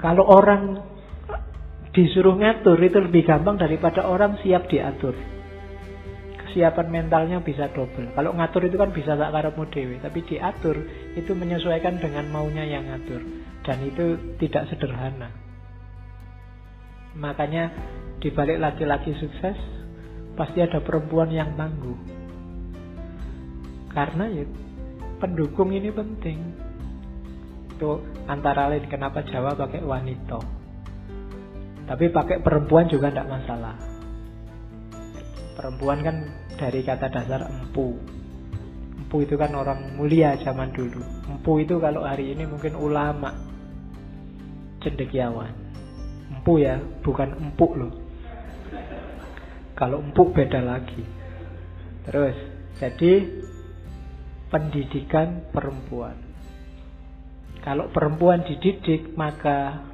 Kalau 0.00 0.24
orang 0.24 0.80
disuruh 1.92 2.40
ngatur 2.40 2.80
itu 2.80 2.96
lebih 2.96 3.28
gampang 3.28 3.60
daripada 3.60 4.08
orang 4.08 4.40
siap 4.40 4.64
diatur. 4.72 5.12
Kesiapan 6.40 6.88
mentalnya 6.88 7.44
bisa 7.44 7.68
double. 7.70 8.10
Kalau 8.16 8.32
ngatur 8.32 8.66
itu 8.66 8.80
kan 8.80 8.90
bisa 8.90 9.14
tak 9.14 9.30
karepmu 9.30 9.70
dewe, 9.70 10.00
tapi 10.02 10.24
diatur 10.24 10.80
itu 11.14 11.30
menyesuaikan 11.36 12.00
dengan 12.00 12.26
maunya 12.32 12.64
yang 12.64 12.88
ngatur. 12.88 13.20
Dan 13.62 13.78
itu 13.86 14.34
tidak 14.40 14.66
sederhana. 14.72 15.39
Makanya 17.18 17.72
di 18.20 18.28
balik 18.30 18.60
laki-laki 18.60 19.16
sukses 19.16 19.56
pasti 20.36 20.62
ada 20.62 20.78
perempuan 20.84 21.32
yang 21.32 21.56
tangguh. 21.58 21.98
Karena 23.90 24.30
ya 24.30 24.46
pendukung 25.18 25.74
ini 25.74 25.90
penting 25.90 26.38
itu 27.80 27.96
antara 28.28 28.68
lain 28.68 28.84
kenapa 28.92 29.24
Jawa 29.24 29.56
pakai 29.56 29.80
wanita. 29.80 30.40
Tapi 31.88 32.06
pakai 32.12 32.44
perempuan 32.44 32.86
juga 32.92 33.08
tidak 33.08 33.40
masalah. 33.40 33.74
Perempuan 35.56 36.04
kan 36.04 36.16
dari 36.60 36.84
kata 36.84 37.08
dasar 37.08 37.48
empu. 37.48 37.96
Empu 39.00 39.24
itu 39.24 39.34
kan 39.40 39.56
orang 39.56 39.96
mulia 39.96 40.36
zaman 40.44 40.70
dulu. 40.76 41.00
Empu 41.26 41.64
itu 41.64 41.80
kalau 41.80 42.04
hari 42.04 42.36
ini 42.36 42.44
mungkin 42.46 42.76
ulama. 42.76 43.32
Cendekiawan. 44.84 45.69
Empu 46.40 46.56
ya, 46.56 46.80
bukan 47.04 47.36
empuk 47.36 47.76
loh. 47.76 47.92
Kalau 49.76 50.00
empuk 50.00 50.32
beda 50.32 50.64
lagi. 50.64 51.04
Terus, 52.08 52.36
jadi 52.80 53.28
pendidikan 54.48 55.52
perempuan. 55.52 56.16
Kalau 57.60 57.92
perempuan 57.92 58.40
dididik 58.42 59.12
maka 59.14 59.84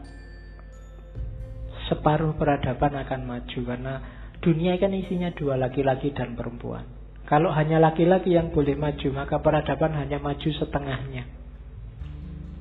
separuh 1.91 2.35
peradaban 2.39 2.95
akan 2.95 3.21
maju 3.27 3.59
karena 3.63 3.95
dunia 4.39 4.79
kan 4.79 4.95
isinya 4.95 5.35
dua 5.35 5.59
laki-laki 5.59 6.15
dan 6.15 6.39
perempuan. 6.39 6.87
Kalau 7.27 7.51
hanya 7.51 7.83
laki-laki 7.83 8.39
yang 8.39 8.55
boleh 8.55 8.79
maju 8.79 9.09
maka 9.11 9.43
peradaban 9.43 9.99
hanya 9.99 10.23
maju 10.23 10.47
setengahnya. 10.47 11.27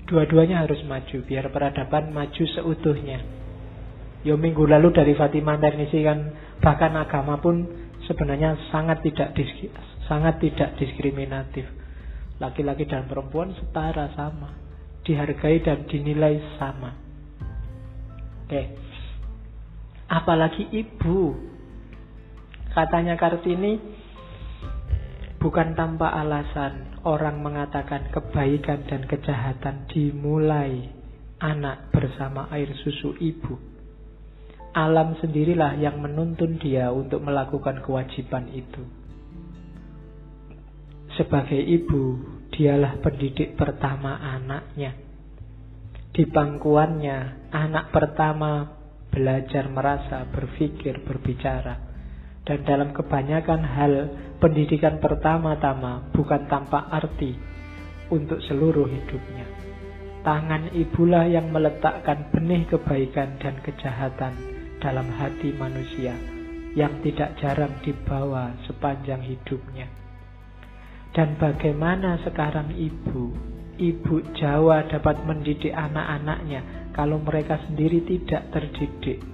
Dua-duanya 0.10 0.66
harus 0.66 0.82
maju 0.86 1.18
biar 1.26 1.50
peradaban 1.54 2.10
maju 2.10 2.44
seutuhnya. 2.50 3.45
Yo 4.26 4.42
minggu 4.42 4.66
lalu 4.66 4.90
dari 4.90 5.14
Fatimah 5.14 5.62
Ternisi 5.62 6.02
kan 6.02 6.34
bahkan 6.58 6.98
agama 6.98 7.38
pun 7.38 7.62
sebenarnya 8.10 8.58
sangat 8.74 9.06
tidak 9.06 9.38
sangat 10.10 10.42
tidak 10.42 10.74
diskriminatif. 10.82 11.70
Laki-laki 12.42 12.90
dan 12.90 13.06
perempuan 13.06 13.54
setara 13.54 14.12
sama 14.18 14.66
dihargai 15.06 15.62
dan 15.62 15.86
dinilai 15.86 16.42
sama. 16.58 16.98
Oke. 18.44 18.64
Apalagi 20.10 20.74
ibu. 20.74 21.38
Katanya 22.74 23.16
Kartini 23.16 23.80
bukan 25.40 25.78
tanpa 25.80 26.12
alasan 26.12 27.00
orang 27.08 27.40
mengatakan 27.40 28.12
kebaikan 28.12 28.84
dan 28.90 29.08
kejahatan 29.08 29.88
dimulai 29.88 30.92
anak 31.40 31.94
bersama 31.94 32.52
air 32.52 32.68
susu 32.84 33.16
ibu. 33.22 33.75
Alam 34.76 35.16
sendirilah 35.24 35.80
yang 35.80 36.04
menuntun 36.04 36.60
dia 36.60 36.92
untuk 36.92 37.24
melakukan 37.24 37.80
kewajiban 37.80 38.52
itu. 38.52 38.84
Sebagai 41.16 41.64
ibu, 41.64 42.20
dialah 42.52 43.00
pendidik 43.00 43.56
pertama 43.56 44.20
anaknya. 44.20 45.00
Di 46.12 46.28
pangkuannya, 46.28 47.48
anak 47.56 47.96
pertama 47.96 48.68
belajar 49.08 49.72
merasa, 49.72 50.28
berpikir, 50.28 51.08
berbicara. 51.08 51.80
Dan 52.44 52.68
dalam 52.68 52.92
kebanyakan 52.92 53.64
hal, 53.64 53.94
pendidikan 54.44 55.00
pertama-tama 55.00 56.12
bukan 56.12 56.52
tanpa 56.52 56.92
arti 56.92 57.32
untuk 58.12 58.44
seluruh 58.44 58.92
hidupnya. 58.92 59.48
Tangan 60.20 60.76
ibulah 60.76 61.32
yang 61.32 61.48
meletakkan 61.48 62.28
benih 62.36 62.68
kebaikan 62.68 63.40
dan 63.40 63.56
kejahatan 63.64 64.55
dalam 64.86 65.10
hati 65.18 65.50
manusia 65.58 66.14
yang 66.78 67.02
tidak 67.02 67.34
jarang 67.42 67.74
dibawa 67.82 68.54
sepanjang 68.70 69.26
hidupnya. 69.26 69.90
Dan 71.10 71.42
bagaimana 71.42 72.22
sekarang 72.22 72.70
ibu 72.78 73.34
ibu 73.82 74.16
Jawa 74.38 74.86
dapat 74.86 75.26
mendidik 75.26 75.74
anak-anaknya 75.74 76.94
kalau 76.94 77.18
mereka 77.18 77.58
sendiri 77.66 78.06
tidak 78.06 78.54
terdidik. 78.54 79.26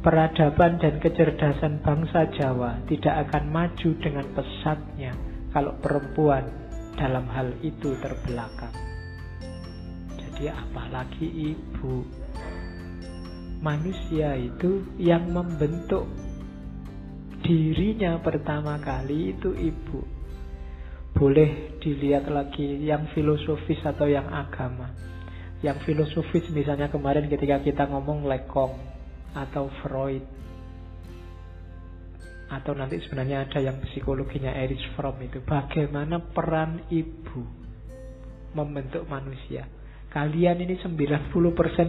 Peradaban 0.00 0.80
dan 0.80 0.96
kecerdasan 0.96 1.84
bangsa 1.84 2.24
Jawa 2.32 2.80
tidak 2.88 3.28
akan 3.28 3.52
maju 3.52 3.90
dengan 4.00 4.26
pesatnya 4.32 5.12
kalau 5.52 5.76
perempuan 5.76 6.48
dalam 6.96 7.28
hal 7.28 7.52
itu 7.60 7.92
terbelakang. 8.00 8.72
Jadi 10.16 10.48
apalagi 10.48 11.52
ibu 11.52 12.00
manusia 13.60 14.36
itu 14.40 14.88
yang 14.96 15.28
membentuk 15.28 16.08
dirinya 17.44 18.20
pertama 18.20 18.80
kali 18.80 19.36
itu 19.36 19.52
ibu 19.52 20.00
boleh 21.16 21.76
dilihat 21.82 22.30
lagi 22.30 22.80
yang 22.86 23.10
filosofis 23.12 23.82
atau 23.82 24.06
yang 24.06 24.28
agama. 24.30 24.94
Yang 25.60 25.92
filosofis 25.92 26.48
misalnya 26.54 26.88
kemarin 26.88 27.28
ketika 27.28 27.60
kita 27.60 27.84
ngomong 27.90 28.24
Lekong 28.24 28.72
atau 29.36 29.68
Freud 29.84 30.24
atau 32.50 32.74
nanti 32.74 32.98
sebenarnya 33.06 33.46
ada 33.46 33.62
yang 33.62 33.78
psikologinya 33.78 34.50
Erich 34.50 34.82
Fromm 34.98 35.22
itu 35.22 35.38
bagaimana 35.46 36.18
peran 36.18 36.82
ibu 36.90 37.46
membentuk 38.58 39.06
manusia. 39.06 39.70
Kalian 40.10 40.58
ini 40.58 40.74
90% 40.74 41.30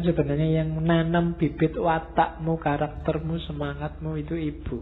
sebenarnya 0.05 0.61
yang 0.61 0.77
menanam 0.77 1.33
bibit 1.33 1.73
watakmu, 1.73 2.53
karaktermu, 2.61 3.41
semangatmu 3.49 4.13
itu 4.21 4.37
ibu. 4.37 4.77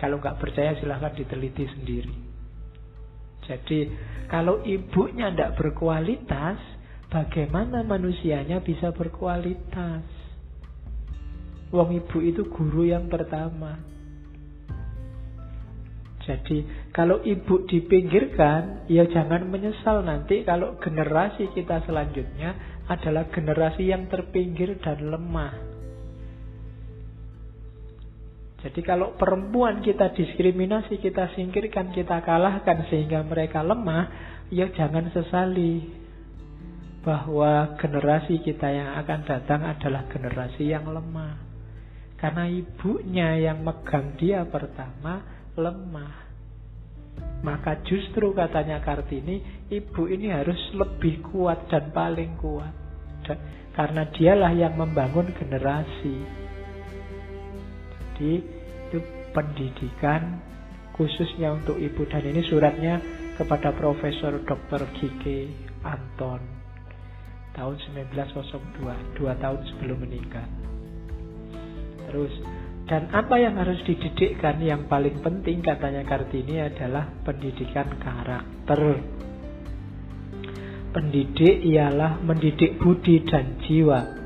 Kalau 0.00 0.16
nggak 0.16 0.40
percaya 0.40 0.72
silahkan 0.80 1.12
diteliti 1.12 1.68
sendiri. 1.68 2.14
Jadi 3.44 3.92
kalau 4.32 4.64
ibunya 4.64 5.28
tidak 5.28 5.60
berkualitas, 5.60 6.56
bagaimana 7.12 7.84
manusianya 7.84 8.64
bisa 8.64 8.88
berkualitas? 8.96 10.00
Wong 11.76 11.92
ibu 11.92 12.18
itu 12.24 12.48
guru 12.48 12.88
yang 12.88 13.12
pertama. 13.12 13.91
Jadi 16.22 16.88
kalau 16.94 17.18
ibu 17.26 17.66
dipinggirkan, 17.66 18.86
ya 18.86 19.06
jangan 19.10 19.42
menyesal 19.50 20.06
nanti 20.06 20.46
kalau 20.46 20.78
generasi 20.78 21.50
kita 21.50 21.82
selanjutnya 21.82 22.82
adalah 22.86 23.26
generasi 23.30 23.90
yang 23.90 24.06
terpinggir 24.06 24.78
dan 24.78 25.02
lemah. 25.02 25.54
Jadi 28.62 28.80
kalau 28.86 29.18
perempuan 29.18 29.82
kita 29.82 30.14
diskriminasi, 30.14 31.02
kita 31.02 31.34
singkirkan, 31.34 31.90
kita 31.90 32.22
kalahkan 32.22 32.86
sehingga 32.86 33.26
mereka 33.26 33.58
lemah, 33.66 34.06
ya 34.54 34.70
jangan 34.70 35.10
sesali 35.10 35.82
bahwa 37.02 37.74
generasi 37.74 38.38
kita 38.38 38.70
yang 38.70 38.94
akan 39.02 39.26
datang 39.26 39.66
adalah 39.66 40.06
generasi 40.06 40.70
yang 40.70 40.86
lemah. 40.86 41.34
Karena 42.14 42.46
ibunya 42.46 43.34
yang 43.50 43.66
megang 43.66 44.14
dia 44.14 44.46
pertama 44.46 45.41
lemah. 45.56 46.32
Maka 47.42 47.82
justru 47.82 48.30
katanya 48.32 48.78
Kartini, 48.80 49.66
ibu 49.68 50.06
ini 50.06 50.30
harus 50.30 50.58
lebih 50.78 51.26
kuat 51.26 51.66
dan 51.66 51.90
paling 51.90 52.38
kuat. 52.38 52.70
Dan, 53.26 53.38
karena 53.74 54.06
dialah 54.14 54.52
yang 54.54 54.78
membangun 54.78 55.34
generasi. 55.34 56.16
Jadi 57.92 58.32
itu 58.92 58.98
pendidikan 59.34 60.38
khususnya 60.94 61.56
untuk 61.56 61.80
ibu 61.80 62.04
dan 62.06 62.22
ini 62.22 62.44
suratnya 62.46 63.00
kepada 63.34 63.72
Profesor 63.74 64.38
Dr. 64.44 64.86
Gike 65.00 65.50
Anton 65.82 66.62
tahun 67.56 67.76
1902, 67.96 69.18
dua 69.18 69.32
tahun 69.40 69.60
sebelum 69.72 69.98
meninggal. 70.04 70.48
Terus 72.08 72.32
dan 72.92 73.08
apa 73.08 73.40
yang 73.40 73.56
harus 73.56 73.80
dididikkan 73.88 74.60
yang 74.60 74.84
paling 74.84 75.24
penting 75.24 75.64
katanya 75.64 76.04
Kartini 76.04 76.60
adalah 76.60 77.08
pendidikan 77.24 77.88
karakter. 77.96 79.00
Pendidik 80.92 81.64
ialah 81.64 82.20
mendidik 82.20 82.76
budi 82.76 83.24
dan 83.24 83.56
jiwa 83.64 84.20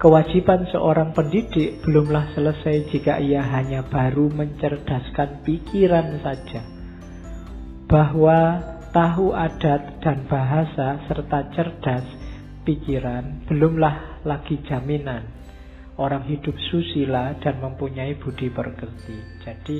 Kewajiban 0.00 0.66
seorang 0.74 1.14
pendidik 1.14 1.86
belumlah 1.86 2.34
selesai 2.34 2.90
jika 2.90 3.22
ia 3.22 3.46
hanya 3.46 3.86
baru 3.86 4.32
mencerdaskan 4.32 5.44
pikiran 5.44 6.18
saja. 6.24 6.64
Bahwa 7.84 8.64
tahu 8.96 9.36
adat 9.36 10.02
dan 10.02 10.26
bahasa 10.26 11.04
serta 11.04 11.52
cerdas 11.54 12.08
pikiran 12.64 13.44
belumlah 13.46 14.24
lagi 14.26 14.58
jaminan 14.66 15.39
orang 16.00 16.24
hidup 16.32 16.56
susila 16.72 17.36
dan 17.44 17.60
mempunyai 17.60 18.16
budi 18.16 18.48
pekerti. 18.48 19.44
Jadi 19.44 19.76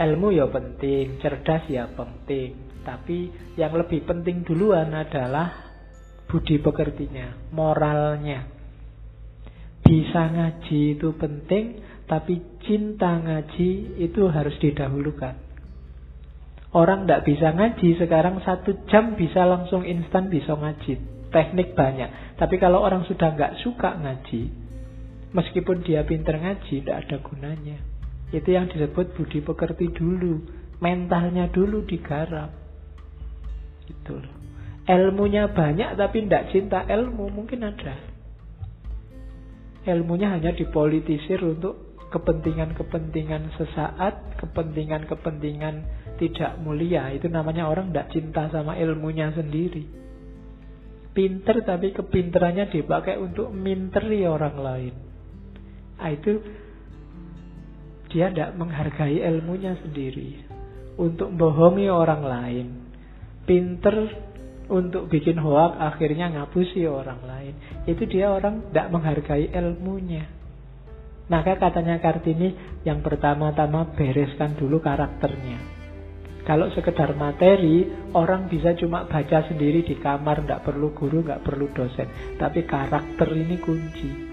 ilmu 0.00 0.32
ya 0.32 0.48
penting, 0.48 1.20
cerdas 1.20 1.68
ya 1.68 1.92
penting, 1.92 2.80
tapi 2.82 3.28
yang 3.60 3.76
lebih 3.76 4.08
penting 4.08 4.42
duluan 4.42 4.96
adalah 4.96 5.52
budi 6.24 6.56
pekertinya, 6.56 7.52
moralnya. 7.52 8.48
Bisa 9.84 10.32
ngaji 10.32 10.96
itu 10.96 11.12
penting, 11.20 11.64
tapi 12.08 12.40
cinta 12.64 13.20
ngaji 13.20 14.00
itu 14.00 14.22
harus 14.32 14.56
didahulukan. 14.56 15.36
Orang 16.74 17.06
tidak 17.06 17.28
bisa 17.28 17.52
ngaji 17.54 18.00
sekarang 18.00 18.40
satu 18.42 18.88
jam 18.90 19.14
bisa 19.14 19.44
langsung 19.44 19.84
instan 19.84 20.32
bisa 20.32 20.56
ngaji. 20.56 20.98
Teknik 21.30 21.76
banyak. 21.76 22.34
Tapi 22.40 22.56
kalau 22.58 22.82
orang 22.82 23.06
sudah 23.06 23.30
nggak 23.30 23.62
suka 23.62 23.94
ngaji, 23.94 24.63
meskipun 25.34 25.82
dia 25.82 26.06
pinter 26.06 26.38
ngaji, 26.38 26.86
tidak 26.86 27.04
ada 27.04 27.16
gunanya. 27.20 27.78
Itu 28.30 28.54
yang 28.54 28.70
disebut 28.70 29.18
budi 29.18 29.42
pekerti 29.42 29.90
dulu. 29.92 30.40
Mentalnya 30.78 31.50
dulu 31.52 31.84
digarap. 31.84 32.50
Itu 33.84 34.16
loh. 34.16 34.36
Ilmunya 34.84 35.48
banyak 35.52 35.96
tapi 35.96 36.28
tidak 36.28 36.52
cinta 36.52 36.84
ilmu 36.84 37.32
mungkin 37.32 37.64
ada 37.64 38.14
ilmunya 39.84 40.32
hanya 40.32 40.56
dipolitisir 40.56 41.40
untuk 41.44 42.00
kepentingan-kepentingan 42.08 43.52
sesaat, 43.58 44.38
kepentingan-kepentingan 44.40 45.74
tidak 46.16 46.56
mulia. 46.62 47.12
Itu 47.12 47.28
namanya 47.28 47.68
orang 47.68 47.92
tidak 47.92 48.08
cinta 48.14 48.48
sama 48.48 48.78
ilmunya 48.80 49.34
sendiri. 49.34 49.84
Pinter 51.14 51.62
tapi 51.62 51.94
kepinterannya 51.94 52.70
dipakai 52.74 53.20
untuk 53.20 53.54
minteri 53.54 54.26
orang 54.26 54.56
lain. 54.58 54.94
Nah, 55.98 56.10
itu 56.10 56.42
dia 58.10 58.30
tidak 58.30 58.54
menghargai 58.54 59.18
ilmunya 59.22 59.74
sendiri. 59.82 60.46
Untuk 60.94 61.34
bohongi 61.34 61.90
orang 61.90 62.22
lain. 62.22 62.66
Pinter 63.44 64.08
untuk 64.70 65.12
bikin 65.12 65.36
hoak 65.36 65.76
akhirnya 65.76 66.30
ngapusi 66.32 66.86
orang 66.86 67.20
lain. 67.26 67.54
Itu 67.84 68.06
dia 68.08 68.30
orang 68.30 68.70
tidak 68.70 68.88
menghargai 68.94 69.50
ilmunya. 69.50 70.24
Maka 71.24 71.56
katanya 71.56 71.98
Kartini 72.04 72.52
yang 72.84 73.00
pertama-tama 73.00 73.96
bereskan 73.96 74.56
dulu 74.60 74.80
karakternya. 74.80 75.74
Kalau 76.44 76.68
sekedar 76.76 77.16
materi, 77.16 77.88
orang 78.12 78.52
bisa 78.52 78.76
cuma 78.76 79.08
baca 79.08 79.48
sendiri 79.48 79.80
di 79.80 79.96
kamar, 79.96 80.44
tidak 80.44 80.68
perlu 80.68 80.92
guru, 80.92 81.24
nggak 81.24 81.40
perlu 81.40 81.72
dosen. 81.72 82.36
Tapi 82.36 82.68
karakter 82.68 83.32
ini 83.32 83.56
kunci. 83.56 84.23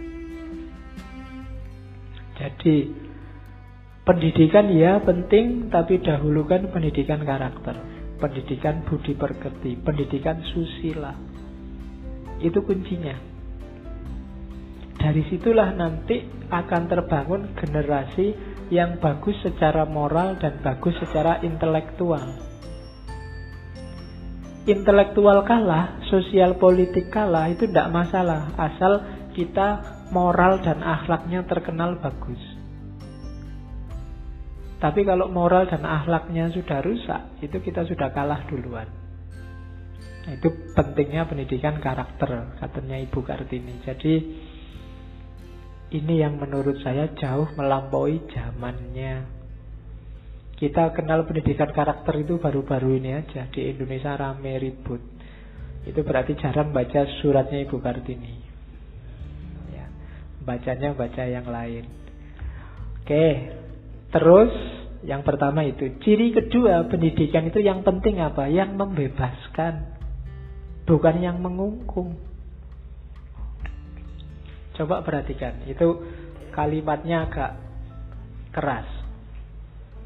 Jadi 2.41 2.89
pendidikan 4.01 4.73
ya 4.73 4.97
penting, 5.05 5.69
tapi 5.69 6.01
dahulukan 6.01 6.73
pendidikan 6.73 7.21
karakter 7.21 8.01
pendidikan 8.21 8.85
budi 8.85 9.17
pekerti, 9.17 9.73
pendidikan 9.81 10.45
susila. 10.53 11.17
Itu 12.37 12.61
kuncinya. 12.61 13.17
Dari 15.01 15.25
situlah 15.33 15.73
nanti 15.73 16.21
akan 16.53 16.81
terbangun 16.85 17.57
generasi 17.57 18.37
yang 18.69 19.01
bagus 19.01 19.33
secara 19.41 19.89
moral 19.89 20.37
dan 20.37 20.61
bagus 20.61 20.93
secara 21.01 21.41
intelektual. 21.41 22.37
Intelektual 24.69 25.41
kalah, 25.41 26.05
sosial 26.05 26.61
politik 26.61 27.09
kalah 27.09 27.49
itu 27.49 27.65
tidak 27.65 27.89
masalah 27.89 28.53
asal 28.61 29.01
kita 29.33 29.81
moral 30.11 30.59
dan 30.59 30.83
akhlaknya 30.83 31.47
terkenal 31.47 31.97
bagus. 31.97 32.39
Tapi 34.81 35.05
kalau 35.05 35.29
moral 35.29 35.69
dan 35.69 35.85
akhlaknya 35.85 36.49
sudah 36.51 36.81
rusak, 36.81 37.37
itu 37.45 37.57
kita 37.61 37.85
sudah 37.85 38.09
kalah 38.11 38.43
duluan. 38.49 38.89
Nah, 40.21 40.33
itu 40.37 40.49
pentingnya 40.73 41.29
pendidikan 41.29 41.77
karakter, 41.77 42.57
katanya 42.57 42.97
Ibu 42.97 43.21
Kartini. 43.21 43.81
Jadi 43.85 44.13
ini 45.97 46.13
yang 46.17 46.41
menurut 46.41 46.81
saya 46.81 47.13
jauh 47.13 47.49
melampaui 47.53 48.25
zamannya. 48.33 49.41
Kita 50.57 50.93
kenal 50.93 51.29
pendidikan 51.29 51.73
karakter 51.73 52.21
itu 52.21 52.37
baru-baru 52.37 53.01
ini 53.01 53.17
aja 53.17 53.49
di 53.49 53.69
Indonesia 53.69 54.13
rame 54.17 54.61
ribut. 54.61 55.01
Itu 55.85 56.05
berarti 56.05 56.37
jarang 56.37 56.73
baca 56.73 57.05
suratnya 57.21 57.65
Ibu 57.65 57.77
Kartini. 57.81 58.40
Ya, 60.41 60.45
bacanya 60.45 60.89
baca 60.97 61.23
yang 61.29 61.45
lain. 61.45 61.85
Oke, 63.01 63.25
Terus 64.11 64.51
yang 65.01 65.23
pertama 65.23 65.63
itu 65.63 65.97
ciri 66.03 66.35
kedua 66.35 66.85
pendidikan 66.91 67.47
itu 67.47 67.63
yang 67.63 67.81
penting 67.81 68.19
apa? 68.19 68.51
Yang 68.51 68.75
membebaskan, 68.75 69.73
bukan 70.83 71.15
yang 71.23 71.39
mengungkung. 71.39 72.19
Coba 74.75 75.01
perhatikan, 75.01 75.63
itu 75.65 76.03
kalimatnya 76.51 77.31
agak 77.31 77.51
keras. 78.51 78.87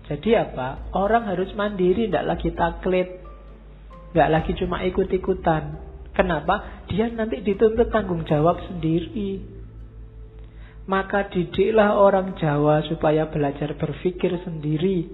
Jadi 0.05 0.37
apa? 0.37 0.93
Orang 0.93 1.25
harus 1.25 1.49
mandiri, 1.57 2.05
tidak 2.05 2.37
lagi 2.37 2.53
taklid, 2.53 3.09
tidak 4.13 4.29
lagi 4.29 4.51
cuma 4.53 4.85
ikut-ikutan. 4.85 5.81
Kenapa? 6.13 6.85
Dia 6.93 7.09
nanti 7.09 7.41
dituntut 7.41 7.89
tanggung 7.89 8.21
jawab 8.29 8.61
sendiri. 8.69 9.54
Maka 10.85 11.33
didiklah 11.33 11.97
orang 11.97 12.37
Jawa 12.37 12.85
supaya 12.85 13.25
belajar 13.25 13.73
berpikir 13.73 14.37
sendiri. 14.45 15.09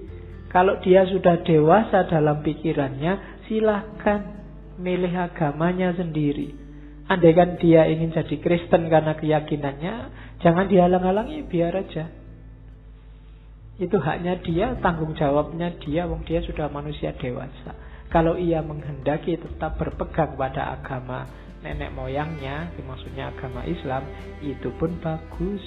Kalau 0.51 0.83
dia 0.83 1.07
sudah 1.07 1.47
dewasa 1.47 2.11
dalam 2.11 2.43
pikirannya, 2.43 3.43
silahkan 3.47 4.43
milih 4.75 5.15
agamanya 5.15 5.95
sendiri. 5.95 6.51
Andaikan 7.07 7.55
dia 7.55 7.87
ingin 7.87 8.11
jadi 8.11 8.35
Kristen 8.43 8.91
karena 8.91 9.15
keyakinannya, 9.15 9.95
jangan 10.43 10.67
dihalang-halangi, 10.67 11.47
biar 11.47 11.75
aja. 11.75 12.11
Itu 13.79 13.95
haknya 14.03 14.43
dia, 14.43 14.75
tanggung 14.83 15.15
jawabnya 15.15 15.71
dia, 15.79 16.03
wong 16.03 16.27
dia 16.27 16.43
sudah 16.43 16.67
manusia 16.67 17.15
dewasa. 17.15 17.73
Kalau 18.11 18.35
ia 18.35 18.59
menghendaki 18.59 19.39
tetap 19.39 19.79
berpegang 19.79 20.35
pada 20.35 20.75
agama 20.75 21.40
nenek 21.61 21.93
moyangnya, 21.93 22.73
maksudnya 22.81 23.29
agama 23.29 23.61
Islam, 23.65 24.03
itu 24.41 24.69
pun 24.75 24.97
bagus. 25.01 25.61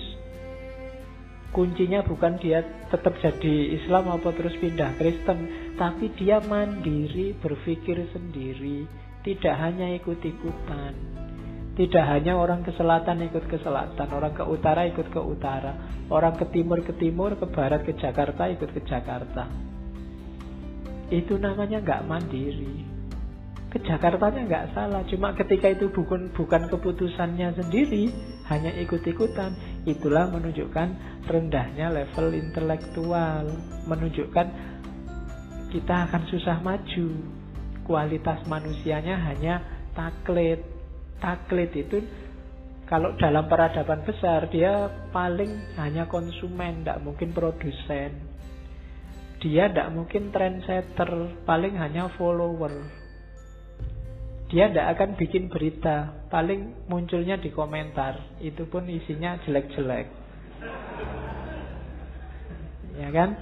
Kuncinya 1.54 2.02
bukan 2.02 2.34
dia 2.42 2.66
tetap 2.90 3.14
jadi 3.22 3.78
Islam 3.78 4.10
apa 4.10 4.34
terus 4.34 4.58
pindah 4.58 4.98
Kristen, 4.98 5.70
tapi 5.78 6.10
dia 6.18 6.42
mandiri, 6.42 7.38
berpikir 7.38 8.10
sendiri, 8.10 8.90
tidak 9.22 9.54
hanya 9.62 9.94
ikut-ikutan. 9.94 10.94
Tidak 11.74 12.04
hanya 12.06 12.38
orang 12.38 12.62
ke 12.62 12.70
selatan 12.74 13.22
ikut 13.30 13.50
ke 13.50 13.58
selatan, 13.62 14.06
orang 14.14 14.34
ke 14.34 14.46
utara 14.46 14.86
ikut 14.86 15.10
ke 15.10 15.18
utara, 15.18 15.74
orang 16.10 16.38
ke 16.38 16.46
timur 16.54 16.82
ke 16.86 16.94
timur, 16.98 17.34
ke 17.34 17.46
barat 17.50 17.82
ke 17.82 17.98
Jakarta 17.98 18.46
ikut 18.50 18.70
ke 18.70 18.82
Jakarta. 18.86 19.50
Itu 21.10 21.34
namanya 21.38 21.82
nggak 21.82 22.06
mandiri. 22.06 22.93
Ke 23.74 23.82
Jakartanya 23.82 24.46
nggak 24.46 24.66
salah, 24.70 25.02
cuma 25.10 25.34
ketika 25.34 25.66
itu 25.66 25.90
bukan 25.90 26.30
bukan 26.30 26.70
keputusannya 26.70 27.58
sendiri, 27.58 28.06
hanya 28.46 28.70
ikut-ikutan, 28.78 29.82
itulah 29.82 30.30
menunjukkan 30.30 30.94
rendahnya 31.26 31.90
level 31.90 32.38
intelektual, 32.38 33.50
menunjukkan 33.90 34.46
kita 35.74 35.94
akan 36.06 36.22
susah 36.30 36.62
maju. 36.62 37.18
Kualitas 37.82 38.46
manusianya 38.46 39.18
hanya 39.26 39.58
taklid, 39.98 40.62
taklid 41.18 41.74
itu 41.74 41.98
kalau 42.86 43.18
dalam 43.18 43.50
peradaban 43.50 44.06
besar 44.06 44.54
dia 44.54 44.86
paling 45.10 45.50
hanya 45.82 46.06
konsumen, 46.06 46.86
tidak 46.86 47.02
mungkin 47.02 47.34
produsen. 47.34 48.22
Dia 49.42 49.66
tidak 49.66 49.90
mungkin 49.98 50.30
trendsetter, 50.30 51.42
paling 51.42 51.74
hanya 51.74 52.06
follower. 52.14 53.02
Dia 54.54 54.70
tidak 54.70 54.86
akan 54.94 55.18
bikin 55.18 55.50
berita, 55.50 56.30
paling 56.30 56.86
munculnya 56.86 57.34
di 57.42 57.50
komentar. 57.50 58.38
Itu 58.38 58.70
pun 58.70 58.86
isinya 58.86 59.34
jelek-jelek. 59.42 60.06
Ya 62.94 63.10
kan? 63.10 63.34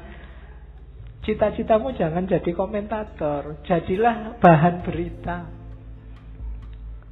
Cita-citamu 1.21 1.93
jangan 2.01 2.25
jadi 2.25 2.51
komentator, 2.57 3.61
jadilah 3.69 4.41
bahan 4.41 4.89
berita. 4.89 5.53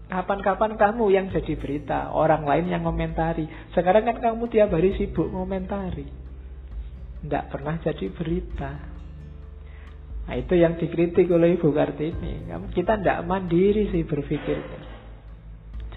Kapan-kapan 0.09 0.81
kamu 0.81 1.05
yang 1.12 1.27
jadi 1.28 1.55
berita, 1.60 2.09
orang 2.10 2.48
lain 2.48 2.72
yang 2.72 2.82
komentari. 2.82 3.44
Sekarang 3.77 4.09
kan 4.09 4.16
kamu 4.16 4.48
tiap 4.48 4.72
hari 4.72 4.97
sibuk 4.97 5.28
komentari. 5.28 6.09
Tidak 7.20 7.44
pernah 7.52 7.77
jadi 7.85 8.09
berita. 8.10 8.90
Nah 10.31 10.39
itu 10.39 10.55
yang 10.55 10.78
dikritik 10.78 11.27
oleh 11.27 11.59
Ibu 11.59 11.74
Kartini. 11.74 12.47
Kita 12.70 13.02
tidak 13.02 13.27
mandiri 13.27 13.90
sih 13.90 14.07
berpikirnya. 14.07 14.81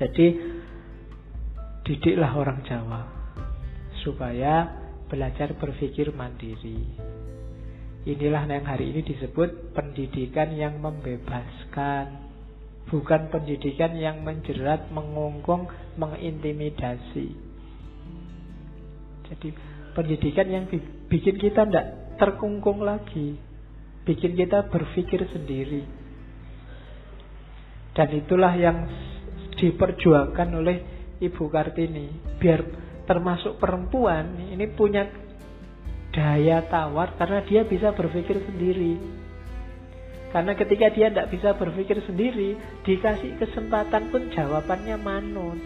Jadi 0.02 0.28
didiklah 1.86 2.34
orang 2.34 2.66
Jawa 2.66 3.02
supaya 4.02 4.74
belajar 5.06 5.54
berpikir 5.54 6.10
mandiri. 6.18 6.82
Inilah 8.10 8.50
yang 8.50 8.66
hari 8.66 8.90
ini 8.90 9.06
disebut 9.06 9.78
pendidikan 9.78 10.50
yang 10.58 10.82
membebaskan 10.82 12.34
bukan 12.90 13.30
pendidikan 13.30 13.94
yang 13.96 14.26
menjerat, 14.26 14.90
mengungkung, 14.90 15.70
mengintimidasi. 15.96 17.38
Jadi 19.30 19.50
pendidikan 19.94 20.48
yang 20.50 20.66
bikin 21.08 21.38
kita 21.38 21.70
tidak 21.70 22.18
terkungkung 22.18 22.82
lagi, 22.82 23.40
bikin 24.04 24.36
kita 24.36 24.68
berpikir 24.68 25.24
sendiri. 25.32 25.84
Dan 27.94 28.10
itulah 28.14 28.54
yang 28.58 28.90
diperjuangkan 29.54 30.50
oleh 30.54 30.78
Ibu 31.22 31.44
Kartini, 31.48 32.38
biar 32.42 32.62
termasuk 33.06 33.62
perempuan 33.62 34.50
ini 34.50 34.66
punya 34.74 35.08
daya 36.14 36.66
tawar 36.68 37.16
karena 37.16 37.46
dia 37.46 37.62
bisa 37.64 37.94
berpikir 37.94 38.44
sendiri. 38.44 38.98
Karena 40.34 40.58
ketika 40.58 40.90
dia 40.90 41.14
tidak 41.14 41.30
bisa 41.30 41.54
berpikir 41.54 42.02
sendiri, 42.10 42.58
dikasih 42.82 43.38
kesempatan 43.38 44.10
pun 44.10 44.34
jawabannya 44.34 44.98
manut. 44.98 45.62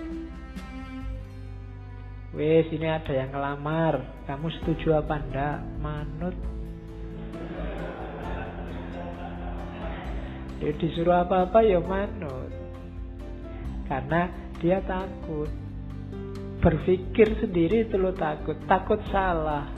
Wes, 2.36 2.68
ini 2.76 2.92
ada 2.92 3.16
yang 3.16 3.32
ngelamar. 3.32 4.28
Kamu 4.28 4.52
setuju 4.60 5.00
apa 5.00 5.16
enggak? 5.24 5.58
Manut. 5.80 6.57
Dia 10.58 10.74
disuruh 10.74 11.26
apa-apa 11.26 11.62
ya 11.62 11.80
manut. 11.82 12.52
Karena 13.86 14.30
dia 14.58 14.82
takut. 14.84 15.50
Berpikir 16.58 17.38
sendiri 17.40 17.86
itu 17.86 17.96
lo 17.96 18.12
takut. 18.18 18.58
Takut 18.66 19.00
salah. 19.14 19.70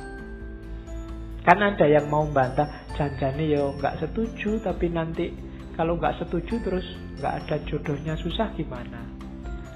Kan 1.44 1.60
ada 1.60 1.86
yang 1.88 2.08
mau 2.08 2.24
bantah 2.30 2.90
janjane 3.00 3.48
yo 3.48 3.72
nggak 3.80 4.04
setuju 4.04 4.60
tapi 4.60 4.92
nanti 4.92 5.32
kalau 5.80 5.96
nggak 5.96 6.20
setuju 6.20 6.60
terus 6.60 6.84
nggak 7.16 7.34
ada 7.48 7.56
jodohnya 7.64 8.20
susah 8.20 8.52
gimana 8.60 9.08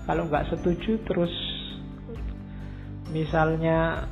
kalau 0.03 0.27
nggak 0.27 0.51
setuju 0.51 0.99
terus 1.07 1.31
misalnya 3.15 4.03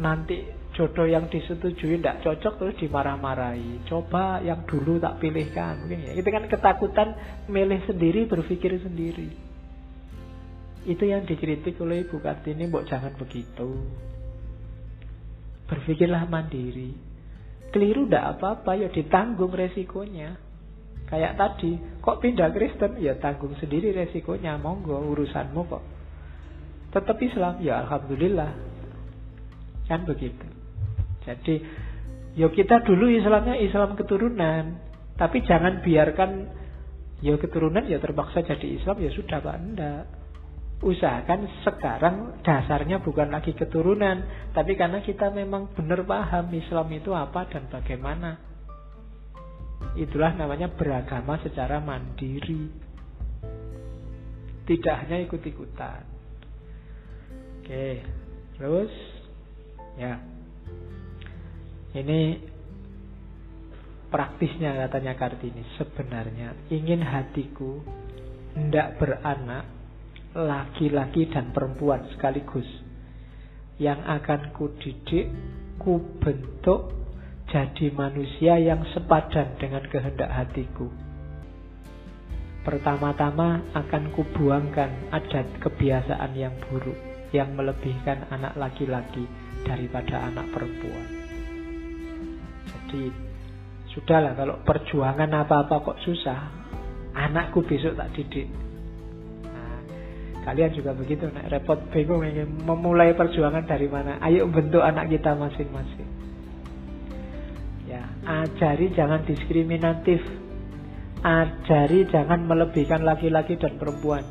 nanti 0.00 0.40
jodoh 0.76 1.08
yang 1.08 1.32
disetujui 1.32 1.98
tidak 1.98 2.20
cocok 2.20 2.54
terus 2.60 2.76
dimarah-marahi 2.78 3.88
coba 3.88 4.44
yang 4.44 4.68
dulu 4.68 5.00
tak 5.00 5.18
pilihkan 5.18 5.82
mungkin 5.82 6.04
ya 6.04 6.12
itu 6.12 6.28
kan 6.28 6.44
ketakutan 6.46 7.08
milih 7.48 7.80
sendiri 7.88 8.28
berpikir 8.28 8.76
sendiri 8.76 9.32
itu 10.86 11.02
yang 11.02 11.26
dikritik 11.26 11.80
oleh 11.80 12.04
Ibu 12.04 12.20
Kartini 12.20 12.68
mbok 12.68 12.84
jangan 12.86 13.16
begitu 13.16 13.88
berpikirlah 15.66 16.28
mandiri 16.28 17.16
Keliru 17.76 18.08
tidak 18.08 18.40
apa-apa, 18.40 18.72
ya 18.78 18.88
ditanggung 18.88 19.52
resikonya. 19.52 20.38
Kayak 21.12 21.36
tadi, 21.38 21.76
kok 22.00 22.24
pindah 22.24 22.48
Kristen? 22.48 22.96
Ya 23.04 23.20
tanggung 23.20 23.52
sendiri 23.60 23.92
resikonya, 23.92 24.56
monggo 24.56 24.96
urusanmu 25.12 25.60
kok. 25.68 25.84
Tetap 26.96 27.20
Islam, 27.20 27.60
ya 27.60 27.84
Alhamdulillah. 27.84 28.48
Kan 29.92 30.08
begitu. 30.08 30.55
Jadi, 31.26 31.54
ya 32.38 32.46
kita 32.48 32.86
dulu 32.86 33.10
Islamnya 33.10 33.58
Islam 33.58 33.98
keturunan. 33.98 34.86
Tapi 35.18 35.42
jangan 35.42 35.82
biarkan, 35.82 36.30
ya 37.20 37.34
keturunan 37.36 37.82
ya 37.84 37.98
terpaksa 37.98 38.46
jadi 38.46 38.78
Islam, 38.78 38.96
ya 39.02 39.10
sudah 39.10 39.38
Pak, 39.42 39.56
enggak 39.58 40.04
usahakan 40.84 41.64
sekarang 41.64 42.16
dasarnya 42.44 43.00
bukan 43.00 43.32
lagi 43.32 43.56
keturunan, 43.56 44.50
tapi 44.52 44.76
karena 44.76 45.00
kita 45.00 45.32
memang 45.32 45.72
benar 45.72 46.04
paham 46.04 46.52
Islam 46.52 46.88
itu 46.92 47.16
apa 47.16 47.48
dan 47.48 47.64
bagaimana. 47.72 48.36
Itulah 49.96 50.36
namanya 50.36 50.68
beragama 50.68 51.40
secara 51.40 51.80
mandiri. 51.80 52.68
Tidak 54.66 54.96
hanya 55.06 55.22
ikut-ikutan. 55.24 56.02
Oke, 57.62 58.04
terus 58.58 58.92
ya. 59.96 60.35
Ini 61.96 62.20
praktisnya 64.12 64.76
katanya 64.84 65.16
Kartini 65.16 65.64
sebenarnya 65.80 66.52
ingin 66.68 67.00
hatiku 67.00 67.80
hendak 68.52 69.00
beranak 69.00 69.64
laki-laki 70.36 71.24
dan 71.32 71.56
perempuan 71.56 72.04
sekaligus 72.12 72.68
yang 73.80 74.00
akan 74.04 74.52
kudidik, 74.52 75.32
kubentuk 75.80 76.92
jadi 77.48 77.88
manusia 77.96 78.60
yang 78.60 78.84
sepadan 78.92 79.56
dengan 79.56 79.84
kehendak 79.88 80.28
hatiku. 80.28 80.92
Pertama-tama 82.60 83.62
akan 83.72 84.12
kubuangkan 84.12 85.16
adat 85.16 85.48
kebiasaan 85.64 86.36
yang 86.36 86.52
buruk 86.68 86.98
yang 87.32 87.56
melebihkan 87.56 88.26
anak 88.28 88.52
laki-laki 88.58 89.24
daripada 89.64 90.28
anak 90.28 90.50
perempuan. 90.50 91.15
Jadi 92.86 93.10
sudahlah 93.90 94.38
kalau 94.38 94.62
perjuangan 94.62 95.30
apa-apa 95.42 95.82
kok 95.82 95.98
susah, 96.06 96.38
anakku 97.18 97.66
besok 97.66 97.98
tak 97.98 98.14
didik 98.14 98.46
Kalian 100.46 100.78
juga 100.78 100.94
begitu, 100.94 101.26
nek 101.26 101.50
repot 101.50 101.74
bingung 101.90 102.22
ingin 102.22 102.46
memulai 102.62 103.10
perjuangan 103.18 103.66
dari 103.66 103.90
mana. 103.90 104.22
Ayo 104.22 104.46
bentuk 104.46 104.78
anak 104.78 105.10
kita 105.10 105.34
masing-masing. 105.34 106.06
Ya, 107.90 108.06
ajari 108.22 108.94
jangan 108.94 109.26
diskriminatif. 109.26 110.22
Ajari 111.26 112.06
jangan 112.14 112.46
melebihkan 112.46 113.02
laki-laki 113.02 113.58
dan 113.58 113.74
perempuan. 113.74 114.22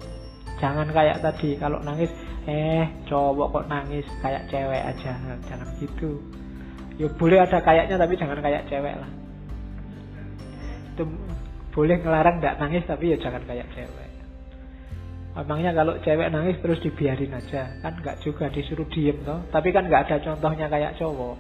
Jangan 0.64 0.88
kayak 0.96 1.20
tadi 1.20 1.60
kalau 1.60 1.84
nangis, 1.84 2.08
eh 2.48 2.88
cowok 3.12 3.52
kok 3.52 3.68
nangis 3.68 4.08
kayak 4.24 4.48
cewek 4.48 4.88
aja. 4.88 5.20
Jangan 5.52 5.68
gitu. 5.84 6.24
Ya 6.96 7.08
boleh 7.12 7.40
ada 7.44 7.60
kayaknya 7.60 7.96
tapi 8.00 8.14
jangan 8.16 8.40
kayak 8.40 8.68
cewek 8.72 8.96
lah. 8.96 9.12
Itu 10.96 11.04
boleh 11.76 12.00
ngelarang 12.00 12.40
tidak 12.40 12.56
nangis 12.64 12.84
tapi 12.88 13.12
ya 13.12 13.18
jangan 13.20 13.44
kayak 13.44 13.68
cewek. 13.76 14.10
Emangnya 15.36 15.76
kalau 15.76 16.00
cewek 16.00 16.32
nangis 16.32 16.56
terus 16.64 16.80
dibiarin 16.80 17.36
aja? 17.36 17.76
Kan 17.84 18.00
nggak 18.00 18.24
juga 18.24 18.48
disuruh 18.48 18.88
diem 18.88 19.20
toh. 19.28 19.44
Tapi 19.52 19.76
kan 19.76 19.92
nggak 19.92 20.08
ada 20.08 20.18
contohnya 20.24 20.72
kayak 20.72 20.96
cowok. 20.96 21.36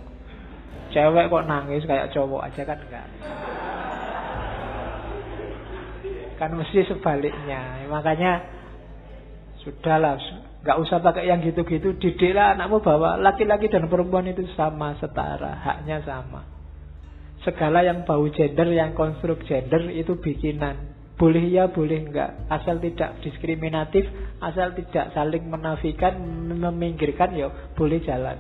Cewek 0.92 1.32
kok 1.32 1.48
nangis 1.48 1.84
kayak 1.88 2.12
cowok 2.12 2.42
aja 2.52 2.62
kan 2.68 2.78
enggak 2.78 3.08
Kan 6.36 6.52
mesti 6.60 6.84
sebaliknya. 6.84 7.88
Makanya 7.88 8.56
Sudahlah, 9.66 10.22
nggak 10.66 10.82
usah 10.82 10.98
pakai 10.98 11.30
yang 11.30 11.46
gitu-gitu. 11.46 11.94
Didiklah 12.02 12.58
anakmu 12.58 12.82
bahwa 12.82 13.22
laki-laki 13.22 13.70
dan 13.70 13.86
perempuan 13.86 14.26
itu 14.26 14.50
sama, 14.58 14.98
setara, 14.98 15.62
haknya 15.62 16.02
sama. 16.02 16.42
Segala 17.46 17.86
yang 17.86 18.02
bau 18.10 18.26
gender, 18.34 18.74
yang 18.74 18.98
konstruk 18.98 19.46
gender 19.46 19.94
itu 19.94 20.18
bikinan. 20.18 20.98
Boleh 21.22 21.46
ya, 21.48 21.70
boleh 21.70 22.10
enggak. 22.10 22.50
Asal 22.50 22.82
tidak 22.82 23.22
diskriminatif, 23.22 24.10
asal 24.42 24.74
tidak 24.74 25.14
saling 25.14 25.46
menafikan, 25.46 26.18
meminggirkan, 26.58 27.38
ya 27.38 27.54
boleh 27.78 28.02
jalan. 28.02 28.36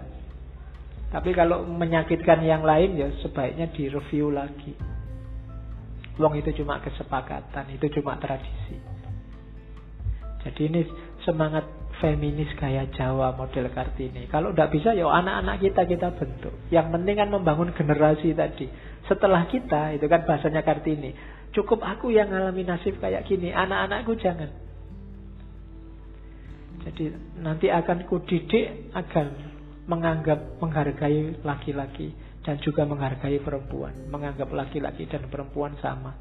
Tapi 1.14 1.30
kalau 1.31 1.64
menyakitkan 1.69 2.41
yang 2.41 2.65
lain, 2.65 2.97
ya 2.97 3.14
sebaiknya 3.22 3.69
direview 3.69 4.34
lagi. 4.34 4.73
Wong 6.18 6.41
itu 6.41 6.52
cuma 6.57 6.81
kesepakatan, 6.81 7.69
itu 7.77 7.85
cuma 8.02 8.18
tradisi. 8.18 8.76
Jadi 10.41 10.61
ini 10.68 10.81
semangat 11.23 11.65
feminis 12.04 12.52
gaya 12.60 12.88
Jawa 12.92 13.36
model 13.36 13.72
Kartini. 13.72 14.28
Kalau 14.28 14.52
tidak 14.52 14.76
bisa 14.76 14.92
ya 14.92 15.08
anak-anak 15.08 15.64
kita 15.64 15.82
kita 15.88 16.08
bentuk. 16.16 16.54
Yang 16.72 16.88
penting 16.92 17.16
kan 17.16 17.30
membangun 17.32 17.70
generasi 17.72 18.36
tadi. 18.36 18.68
Setelah 19.06 19.46
kita, 19.48 19.96
itu 19.96 20.06
kan 20.10 20.26
bahasanya 20.26 20.66
Kartini. 20.66 21.14
Cukup 21.56 21.80
aku 21.86 22.12
yang 22.12 22.34
ngalami 22.34 22.68
nasib 22.68 23.00
kayak 23.00 23.24
gini, 23.30 23.54
anak-anakku 23.54 24.18
jangan. 24.20 24.52
Jadi 26.86 27.16
nanti 27.42 27.72
akan 27.72 28.06
kudidik 28.06 28.94
agar 28.94 29.34
menganggap 29.90 30.62
menghargai 30.62 31.42
laki-laki 31.42 32.14
dan 32.46 32.62
juga 32.62 32.86
menghargai 32.86 33.42
perempuan, 33.42 34.10
menganggap 34.12 34.50
laki-laki 34.54 35.10
dan 35.10 35.26
perempuan 35.32 35.74
sama. 35.82 36.14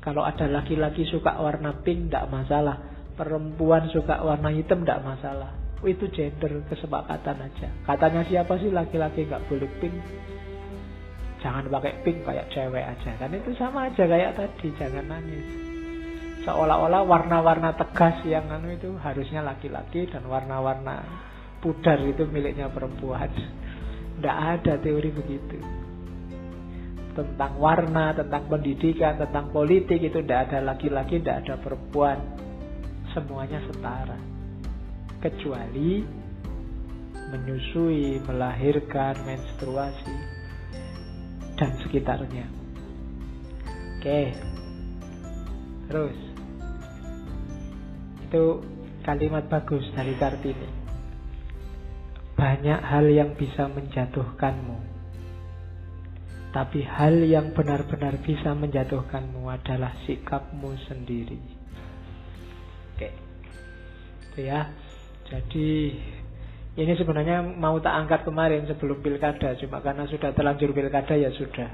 Kalau 0.00 0.24
ada 0.24 0.48
laki-laki 0.48 1.04
suka 1.06 1.36
warna 1.36 1.84
pink, 1.84 2.08
tidak 2.08 2.26
masalah 2.32 2.91
perempuan 3.14 3.88
suka 3.92 4.20
warna 4.24 4.50
hitam 4.52 4.82
tidak 4.82 5.04
masalah. 5.04 5.52
Itu 5.82 6.06
gender 6.14 6.62
kesepakatan 6.70 7.42
aja. 7.42 7.68
Katanya 7.82 8.22
siapa 8.26 8.54
sih 8.62 8.70
laki-laki 8.70 9.26
nggak 9.26 9.44
boleh 9.50 9.70
pink? 9.82 9.96
Jangan 11.42 11.66
pakai 11.66 12.06
pink 12.06 12.22
kayak 12.22 12.46
cewek 12.54 12.86
aja. 12.86 13.10
Kan 13.18 13.34
itu 13.34 13.50
sama 13.58 13.90
aja 13.90 14.06
kayak 14.06 14.38
tadi. 14.38 14.70
Jangan 14.78 15.10
nangis. 15.10 15.46
Seolah-olah 16.46 17.02
warna-warna 17.06 17.74
tegas 17.74 18.18
yang 18.26 18.46
anu 18.50 18.74
itu 18.74 18.94
harusnya 18.98 19.42
laki-laki 19.42 20.10
dan 20.10 20.26
warna-warna 20.26 21.02
pudar 21.58 21.98
itu 22.02 22.26
miliknya 22.30 22.70
perempuan. 22.70 23.30
Tidak 24.18 24.36
ada 24.58 24.78
teori 24.78 25.10
begitu 25.10 25.58
tentang 27.12 27.60
warna, 27.60 28.16
tentang 28.16 28.48
pendidikan, 28.48 29.20
tentang 29.20 29.52
politik 29.52 30.00
itu 30.00 30.24
tidak 30.24 30.48
ada 30.48 30.72
laki-laki, 30.72 31.20
tidak 31.20 31.44
ada 31.44 31.54
perempuan 31.60 32.41
semuanya 33.12 33.60
setara. 33.68 34.18
Kecuali 35.22 36.02
menyusui, 37.32 38.20
melahirkan, 38.28 39.16
menstruasi, 39.24 40.16
dan 41.56 41.70
sekitarnya. 41.80 42.46
Oke. 43.96 44.22
Terus. 45.88 46.18
Itu 48.28 48.44
kalimat 49.04 49.48
bagus 49.48 49.84
dari 49.96 50.16
Kartini. 50.18 50.68
Banyak 52.36 52.80
hal 52.82 53.06
yang 53.08 53.36
bisa 53.38 53.70
menjatuhkanmu. 53.70 54.78
Tapi 56.52 56.84
hal 56.84 57.16
yang 57.24 57.56
benar-benar 57.56 58.20
bisa 58.20 58.52
menjatuhkanmu 58.52 59.48
adalah 59.48 59.96
sikapmu 60.04 60.76
sendiri. 60.84 61.61
Oke. 64.32 64.40
Itu 64.40 64.48
ya. 64.48 64.72
Jadi 65.28 65.68
ini 66.72 66.92
sebenarnya 66.96 67.44
mau 67.44 67.76
tak 67.84 67.92
angkat 68.04 68.20
kemarin 68.24 68.64
sebelum 68.64 69.04
pilkada, 69.04 69.52
cuma 69.60 69.84
karena 69.84 70.08
sudah 70.08 70.32
terlanjur 70.32 70.72
pilkada 70.72 71.12
ya 71.20 71.28
sudah. 71.36 71.68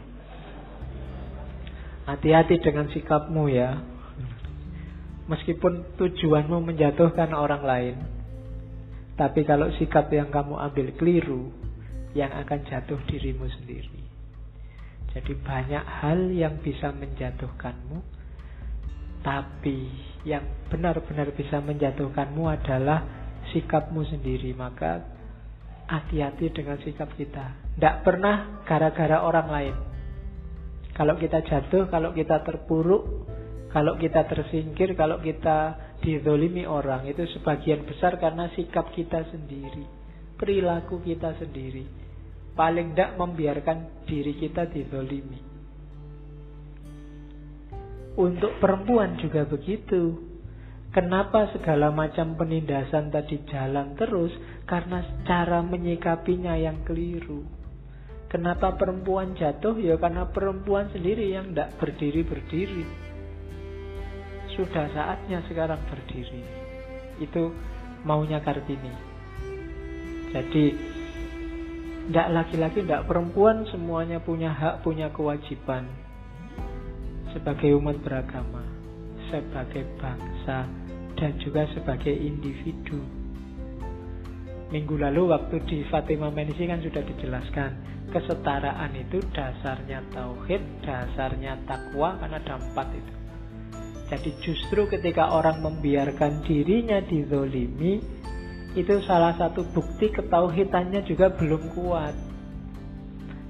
Hati-hati 2.11 2.59
dengan 2.59 2.91
sikapmu 2.91 3.47
ya. 3.47 3.79
Meskipun 5.31 5.95
tujuanmu 6.01 6.73
menjatuhkan 6.73 7.31
orang 7.37 7.63
lain, 7.63 7.97
tapi 9.15 9.45
kalau 9.45 9.69
sikap 9.77 10.09
yang 10.09 10.33
kamu 10.33 10.57
ambil 10.57 10.89
keliru, 10.97 11.53
yang 12.17 12.33
akan 12.33 12.65
jatuh 12.65 12.97
dirimu 13.07 13.45
sendiri. 13.61 14.03
Jadi 15.13 15.37
banyak 15.37 15.85
hal 15.85 16.33
yang 16.33 16.57
bisa 16.65 16.91
menjatuhkanmu, 16.97 18.01
tapi 19.21 20.08
yang 20.29 20.45
benar-benar 20.69 21.33
bisa 21.33 21.65
menjatuhkanmu 21.65 22.45
adalah 22.45 23.01
sikapmu 23.57 24.05
sendiri. 24.05 24.53
Maka 24.53 25.01
hati-hati 25.89 26.53
dengan 26.53 26.77
sikap 26.85 27.09
kita. 27.17 27.57
Tidak 27.75 28.05
pernah 28.05 28.61
gara-gara 28.69 29.25
orang 29.25 29.49
lain. 29.49 29.75
Kalau 30.93 31.17
kita 31.17 31.41
jatuh, 31.41 31.89
kalau 31.89 32.13
kita 32.13 32.45
terpuruk, 32.45 33.25
kalau 33.73 33.97
kita 33.97 34.29
tersingkir, 34.29 34.93
kalau 34.99 35.23
kita 35.25 35.79
didolimi 36.05 36.69
orang, 36.69 37.09
itu 37.09 37.25
sebagian 37.39 37.89
besar 37.89 38.21
karena 38.21 38.53
sikap 38.53 38.93
kita 38.93 39.25
sendiri. 39.33 39.87
Perilaku 40.37 41.01
kita 41.03 41.39
sendiri. 41.41 41.87
Paling 42.55 42.93
tidak 42.95 43.15
membiarkan 43.15 44.07
diri 44.07 44.35
kita 44.35 44.67
didolimi. 44.67 45.58
Untuk 48.19 48.59
perempuan 48.59 49.15
juga 49.23 49.47
begitu. 49.47 50.19
Kenapa 50.91 51.55
segala 51.55 51.95
macam 51.95 52.35
penindasan 52.35 53.15
tadi 53.15 53.47
jalan 53.47 53.95
terus? 53.95 54.35
Karena 54.67 55.23
cara 55.23 55.63
menyikapinya 55.63 56.59
yang 56.59 56.83
keliru. 56.83 57.47
Kenapa 58.27 58.75
perempuan 58.75 59.39
jatuh? 59.39 59.79
Ya 59.79 59.95
karena 60.03 60.27
perempuan 60.35 60.91
sendiri 60.91 61.31
yang 61.31 61.55
tidak 61.55 61.79
berdiri-berdiri. 61.79 62.85
Sudah 64.59 64.91
saatnya 64.91 65.39
sekarang 65.47 65.79
berdiri. 65.87 66.43
Itu 67.23 67.55
maunya 68.03 68.43
Kartini. 68.43 68.93
Jadi 70.35 70.65
tidak 72.11 72.29
laki-laki, 72.35 72.83
tidak 72.83 73.07
perempuan, 73.07 73.63
semuanya 73.71 74.19
punya 74.19 74.51
hak, 74.51 74.83
punya 74.83 75.07
kewajiban 75.15 76.08
sebagai 77.33 77.77
umat 77.77 78.01
beragama, 78.01 78.65
sebagai 79.29 79.85
bangsa, 79.99 80.69
dan 81.19 81.35
juga 81.43 81.67
sebagai 81.75 82.15
individu. 82.15 83.03
Minggu 84.69 85.01
lalu 85.01 85.33
waktu 85.33 85.65
di 85.65 85.83
Fatima 85.89 86.29
Menisi 86.29 86.69
kan 86.69 86.79
sudah 86.85 87.01
dijelaskan 87.01 87.71
kesetaraan 88.13 88.93
itu 88.97 89.21
dasarnya 89.33 90.05
tauhid, 90.13 90.63
dasarnya 90.85 91.57
takwa 91.65 92.21
ada 92.21 92.57
empat 92.57 92.89
itu. 92.93 93.13
Jadi 94.09 94.31
justru 94.41 94.89
ketika 94.89 95.33
orang 95.37 95.61
membiarkan 95.61 96.41
dirinya 96.45 97.01
dizolimi 97.05 98.01
itu 98.73 98.95
salah 99.05 99.37
satu 99.37 99.69
bukti 99.73 100.09
ketauhidannya 100.09 101.05
juga 101.05 101.33
belum 101.33 101.63
kuat. 101.77 102.15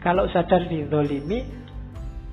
Kalau 0.02 0.26
sadar 0.30 0.66
dizolimi 0.66 1.57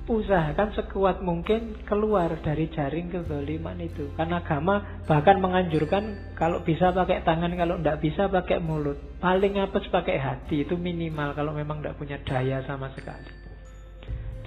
usahakan 0.06 0.70
sekuat 0.78 1.18
mungkin 1.26 1.82
keluar 1.82 2.30
dari 2.38 2.70
jaring 2.70 3.10
kezaliman 3.10 3.74
itu. 3.82 4.14
Karena 4.14 4.38
agama 4.38 5.02
bahkan 5.04 5.42
menganjurkan 5.42 6.34
kalau 6.38 6.62
bisa 6.62 6.94
pakai 6.94 7.26
tangan, 7.26 7.50
kalau 7.58 7.82
tidak 7.82 7.98
bisa 7.98 8.30
pakai 8.30 8.62
mulut. 8.62 8.98
Paling 9.18 9.58
apes 9.58 9.90
pakai 9.90 10.16
hati 10.22 10.62
itu 10.62 10.78
minimal 10.78 11.34
kalau 11.34 11.50
memang 11.50 11.82
tidak 11.82 11.98
punya 11.98 12.16
daya 12.22 12.62
sama 12.64 12.94
sekali. 12.94 13.30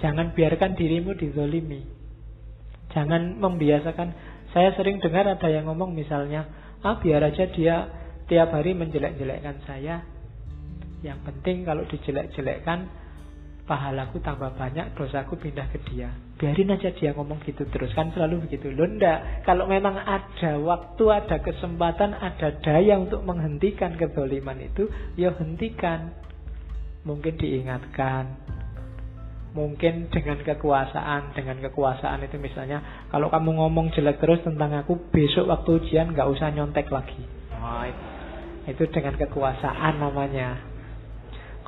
Jangan 0.00 0.32
biarkan 0.32 0.80
dirimu 0.80 1.12
dizolimi. 1.12 1.84
Jangan 2.96 3.36
membiasakan. 3.36 4.08
Saya 4.50 4.74
sering 4.74 4.98
dengar 4.98 5.28
ada 5.28 5.46
yang 5.46 5.70
ngomong 5.70 5.94
misalnya, 5.94 6.48
ah 6.82 6.98
biar 6.98 7.22
aja 7.22 7.46
dia 7.54 7.86
tiap 8.26 8.50
hari 8.50 8.74
menjelek-jelekkan 8.74 9.62
saya. 9.68 10.02
Yang 11.04 11.20
penting 11.22 11.68
kalau 11.68 11.84
dijelek-jelekkan 11.86 12.99
pahalaku 13.70 14.18
tambah 14.18 14.50
banyak, 14.58 14.98
dosaku 14.98 15.38
pindah 15.38 15.70
ke 15.70 15.78
dia. 15.86 16.10
Biarin 16.34 16.74
aja 16.74 16.90
dia 16.90 17.14
ngomong 17.14 17.38
gitu 17.46 17.62
terus. 17.70 17.94
Kan 17.94 18.10
selalu 18.10 18.50
begitu. 18.50 18.74
Loh 18.74 18.90
enggak. 18.90 19.46
Kalau 19.46 19.70
memang 19.70 19.94
ada 19.94 20.58
waktu, 20.58 21.04
ada 21.06 21.38
kesempatan, 21.38 22.18
ada 22.18 22.58
daya 22.58 22.98
untuk 22.98 23.22
menghentikan 23.22 23.94
kedoliman 23.94 24.58
itu, 24.58 24.90
ya 25.14 25.30
hentikan. 25.38 26.10
Mungkin 27.06 27.38
diingatkan. 27.38 28.58
Mungkin 29.54 30.10
dengan 30.10 30.42
kekuasaan. 30.42 31.38
Dengan 31.38 31.62
kekuasaan 31.70 32.26
itu 32.26 32.42
misalnya, 32.42 33.06
kalau 33.14 33.30
kamu 33.30 33.54
ngomong 33.54 33.94
jelek 33.94 34.18
terus 34.18 34.42
tentang 34.42 34.74
aku, 34.82 34.98
besok 35.14 35.46
waktu 35.46 35.78
ujian 35.78 36.10
nggak 36.10 36.26
usah 36.26 36.50
nyontek 36.50 36.90
lagi. 36.90 37.22
Oh, 37.54 37.86
itu 38.66 38.82
dengan 38.90 39.14
kekuasaan 39.14 40.02
namanya. 40.02 40.69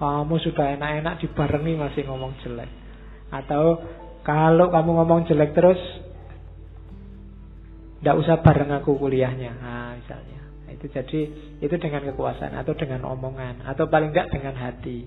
Kamu 0.03 0.35
sudah 0.43 0.74
enak-enak 0.74 1.23
dibarengi 1.23 1.79
masih 1.79 2.03
ngomong 2.11 2.35
jelek. 2.43 2.66
Atau 3.31 3.79
kalau 4.27 4.66
kamu 4.74 4.91
ngomong 4.99 5.31
jelek 5.31 5.55
terus, 5.55 5.79
tidak 8.03 8.19
usah 8.19 8.43
bareng 8.43 8.74
aku 8.83 8.99
kuliahnya. 8.99 9.55
Nah, 9.62 9.95
misalnya. 9.95 10.43
itu 10.73 10.89
jadi 10.89 11.20
itu 11.61 11.74
dengan 11.79 12.03
kekuasaan 12.11 12.57
atau 12.57 12.73
dengan 12.73 13.05
omongan 13.05 13.61
atau 13.62 13.87
paling 13.87 14.11
enggak 14.11 14.33
dengan 14.33 14.57
hati. 14.57 15.05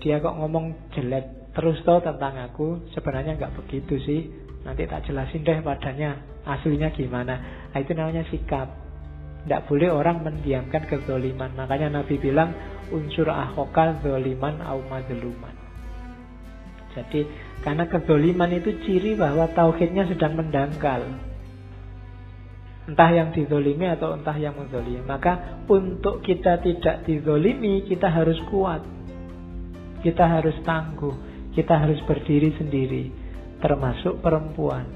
Dia 0.00 0.18
kok 0.18 0.34
ngomong 0.34 0.90
jelek 0.96 1.54
terus 1.54 1.78
tau 1.84 2.02
tentang 2.02 2.40
aku, 2.40 2.90
sebenarnya 2.90 3.38
enggak 3.38 3.54
begitu 3.54 4.00
sih. 4.02 4.32
Nanti 4.66 4.88
tak 4.90 5.06
jelasin 5.06 5.46
deh 5.46 5.62
padanya 5.62 6.18
aslinya 6.42 6.90
gimana. 6.90 7.38
Nah, 7.70 7.78
itu 7.78 7.94
namanya 7.94 8.26
sikap. 8.32 8.85
Tidak 9.46 9.62
boleh 9.70 9.94
orang 9.94 10.26
mendiamkan 10.26 10.90
kezoliman. 10.90 11.54
Makanya 11.54 12.02
Nabi 12.02 12.18
bilang 12.18 12.50
unsur 12.90 13.30
ahokal 13.30 14.02
zoliman 14.02 14.58
au 14.58 14.82
madluman. 14.90 15.54
Jadi 16.98 17.22
karena 17.62 17.86
kezoliman 17.86 18.50
itu 18.58 18.74
ciri 18.82 19.14
bahwa 19.14 19.46
tauhidnya 19.54 20.10
sedang 20.10 20.34
mendangkal. 20.34 21.06
Entah 22.90 23.10
yang 23.14 23.30
dizolimi 23.30 23.86
atau 23.86 24.18
entah 24.18 24.34
yang 24.34 24.58
menzolimi. 24.58 25.06
Maka 25.06 25.62
untuk 25.70 26.26
kita 26.26 26.58
tidak 26.62 27.06
dizolimi, 27.06 27.86
kita 27.86 28.10
harus 28.10 28.42
kuat. 28.50 28.82
Kita 30.02 30.26
harus 30.26 30.58
tangguh. 30.66 31.14
Kita 31.54 31.86
harus 31.86 32.02
berdiri 32.02 32.50
sendiri. 32.58 33.04
Termasuk 33.62 34.22
perempuan. 34.22 34.95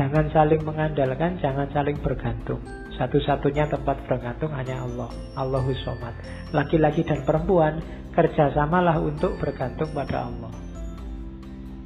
Jangan 0.00 0.32
saling 0.32 0.64
mengandalkan, 0.64 1.36
jangan 1.44 1.68
saling 1.76 2.00
bergantung. 2.00 2.64
Satu-satunya 2.96 3.68
tempat 3.68 4.00
bergantung 4.08 4.48
hanya 4.56 4.80
Allah. 4.80 5.12
Allahus 5.36 5.76
somad. 5.84 6.16
Laki-laki 6.56 7.04
dan 7.04 7.20
perempuan 7.28 7.84
kerjasamalah 8.16 8.96
untuk 8.96 9.36
bergantung 9.36 9.92
pada 9.92 10.32
Allah. 10.32 10.56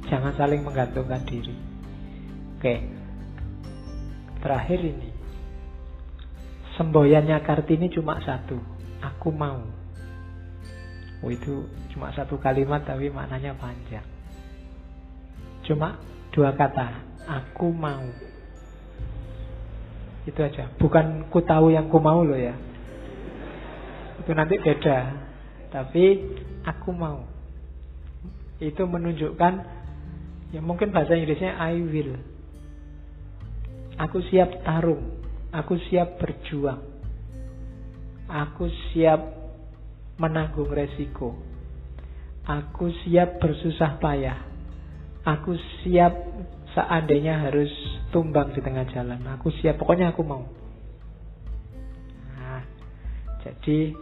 Jangan 0.07 0.31
saling 0.39 0.63
menggantungkan 0.63 1.27
diri. 1.27 1.59
Oke, 2.55 2.75
Terakhir 4.45 4.79
ini. 4.79 5.09
Semboyannya 6.77 7.41
Kartini 7.43 7.89
cuma 7.89 8.21
satu. 8.23 8.55
Aku 9.01 9.33
mau. 9.33 9.59
Oh, 11.19 11.31
itu 11.33 11.65
cuma 11.91 12.13
satu 12.15 12.37
kalimat 12.37 12.85
tapi 12.85 13.09
maknanya 13.09 13.57
panjang. 13.57 14.05
Cuma 15.65 15.97
dua 16.29 16.53
kata. 16.53 17.04
Aku 17.25 17.73
mau. 17.73 18.05
Itu 20.25 20.39
aja. 20.41 20.69
Bukan 20.77 21.29
ku 21.29 21.41
tahu 21.41 21.73
yang 21.73 21.89
ku 21.89 22.01
mau 22.01 22.25
loh 22.25 22.37
ya. 22.37 22.57
Itu 24.21 24.31
nanti 24.33 24.57
beda. 24.57 24.97
Tapi 25.69 26.05
aku 26.65 26.89
mau. 26.93 27.25
Itu 28.57 28.87
menunjukkan 28.87 29.53
ya 30.55 30.61
mungkin 30.63 30.89
bahasa 30.89 31.13
Inggrisnya 31.13 31.57
I 31.57 31.81
will. 31.81 32.17
Aku 34.01 34.21
siap 34.27 34.65
tarung. 34.65 35.21
Aku 35.55 35.79
siap 35.87 36.19
berjuang. 36.19 36.83
Aku 38.25 38.67
siap 38.91 39.21
menanggung 40.17 40.67
resiko. 40.73 41.37
Aku 42.45 42.91
siap 43.05 43.41
bersusah 43.41 43.97
payah. 44.01 44.39
Aku 45.25 45.57
siap 45.81 46.13
seandainya 46.75 47.47
harus 47.47 47.71
tumbang 48.11 48.51
di 48.51 48.59
tengah 48.59 48.83
jalan. 48.91 49.23
Aku 49.39 49.49
siap, 49.49 49.79
pokoknya 49.79 50.11
aku 50.11 50.21
mau. 50.27 50.43
Nah, 52.35 52.61
jadi 53.41 53.95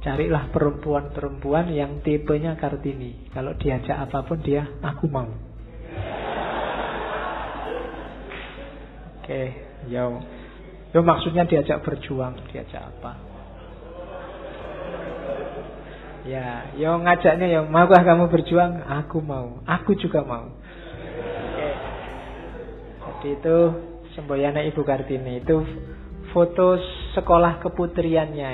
carilah 0.00 0.48
perempuan-perempuan 0.48 1.70
yang 1.76 2.00
tipenya 2.00 2.56
Kartini. 2.56 3.28
Kalau 3.30 3.52
diajak 3.60 4.08
apa 4.08 4.24
pun 4.24 4.40
dia, 4.40 4.64
aku 4.80 5.04
mau. 5.12 5.28
Oke, 9.20 9.42
yo. 9.92 10.24
Yo 10.94 11.00
maksudnya 11.02 11.44
diajak 11.44 11.84
berjuang, 11.84 12.38
diajak 12.52 12.80
apa? 12.80 13.12
Ya, 16.24 16.72
yo 16.80 16.96
ngajaknya 17.04 17.46
yo 17.52 17.60
maukah 17.68 18.00
kamu 18.00 18.32
berjuang? 18.32 18.80
Aku 19.04 19.20
mau. 19.20 19.60
Aku 19.68 19.92
juga 20.00 20.24
mau. 20.24 20.63
Jadi 23.24 23.40
itu 23.40 23.58
semboyana 24.12 24.60
Ibu 24.60 24.84
Kartini 24.84 25.40
itu 25.40 25.56
foto 26.36 26.76
sekolah 27.16 27.56
keputriannya. 27.56 28.52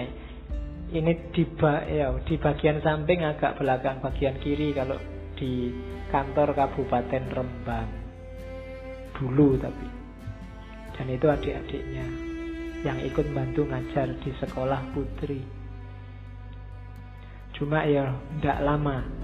Ini 0.94 1.34
di 1.34 1.42
ya, 1.90 2.14
di 2.22 2.38
bagian 2.38 2.78
samping 2.78 3.26
agak 3.26 3.58
belakang 3.58 3.98
bagian 3.98 4.38
kiri 4.38 4.70
kalau 4.70 4.94
di 5.34 5.74
kantor 6.14 6.54
Kabupaten 6.54 7.24
Rembang. 7.34 7.90
Dulu 9.18 9.58
tapi 9.58 9.86
dan 10.94 11.06
itu 11.18 11.26
adik-adiknya 11.26 12.06
yang 12.86 13.02
ikut 13.02 13.26
bantu 13.34 13.66
ngajar 13.66 14.22
di 14.22 14.30
sekolah 14.38 14.86
putri. 14.94 15.42
Cuma 17.58 17.82
ya 17.90 18.06
tidak 18.38 18.62
lama. 18.62 19.19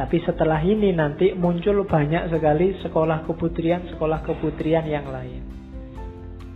Tapi 0.00 0.16
setelah 0.24 0.64
ini 0.64 0.96
nanti 0.96 1.36
muncul 1.36 1.84
banyak 1.84 2.32
sekali 2.32 2.72
sekolah 2.80 3.28
keputrian, 3.28 3.84
sekolah 3.92 4.24
keputrian 4.24 4.88
yang 4.88 5.04
lain. 5.12 5.44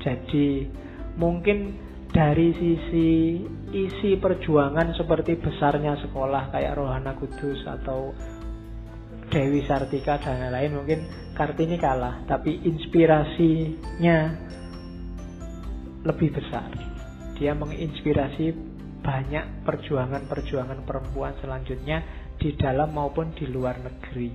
Jadi 0.00 0.64
mungkin 1.20 1.76
dari 2.08 2.56
sisi 2.56 3.44
isi 3.68 4.16
perjuangan 4.16 4.96
seperti 4.96 5.36
besarnya 5.36 5.92
sekolah 6.08 6.56
kayak 6.56 6.72
Rohana 6.72 7.12
Kudus 7.20 7.68
atau 7.68 8.16
Dewi 9.28 9.60
Sartika 9.68 10.16
dan 10.24 10.48
lain-lain 10.48 10.72
mungkin 10.80 11.00
Kartini 11.36 11.76
kalah, 11.76 12.24
tapi 12.24 12.64
inspirasinya 12.64 14.40
lebih 16.00 16.32
besar. 16.32 16.72
Dia 17.36 17.52
menginspirasi 17.52 18.72
banyak 19.04 19.68
perjuangan-perjuangan 19.68 20.80
perempuan 20.88 21.36
selanjutnya 21.44 22.23
di 22.38 22.54
dalam 22.58 22.94
maupun 22.94 23.34
di 23.34 23.46
luar 23.48 23.78
negeri. 23.80 24.30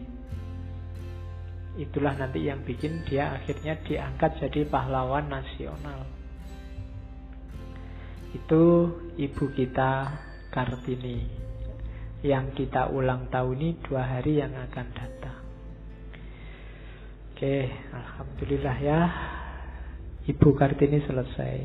Itulah 1.79 2.19
nanti 2.19 2.43
yang 2.43 2.65
bikin 2.67 3.07
dia 3.07 3.31
akhirnya 3.39 3.79
diangkat 3.85 4.41
jadi 4.43 4.67
pahlawan 4.67 5.31
nasional. 5.31 6.03
Itu 8.35 8.93
ibu 9.15 9.45
kita 9.55 9.91
Kartini 10.49 11.29
yang 12.25 12.51
kita 12.51 12.89
ulang 12.91 13.31
tahun 13.31 13.55
ini 13.55 13.69
dua 13.85 14.03
hari 14.03 14.41
yang 14.41 14.51
akan 14.51 14.87
datang. 14.91 15.39
Oke, 17.31 17.71
Alhamdulillah 17.95 18.77
ya. 18.83 18.99
Ibu 20.27 20.57
Kartini 20.57 20.99
selesai. 21.05 21.55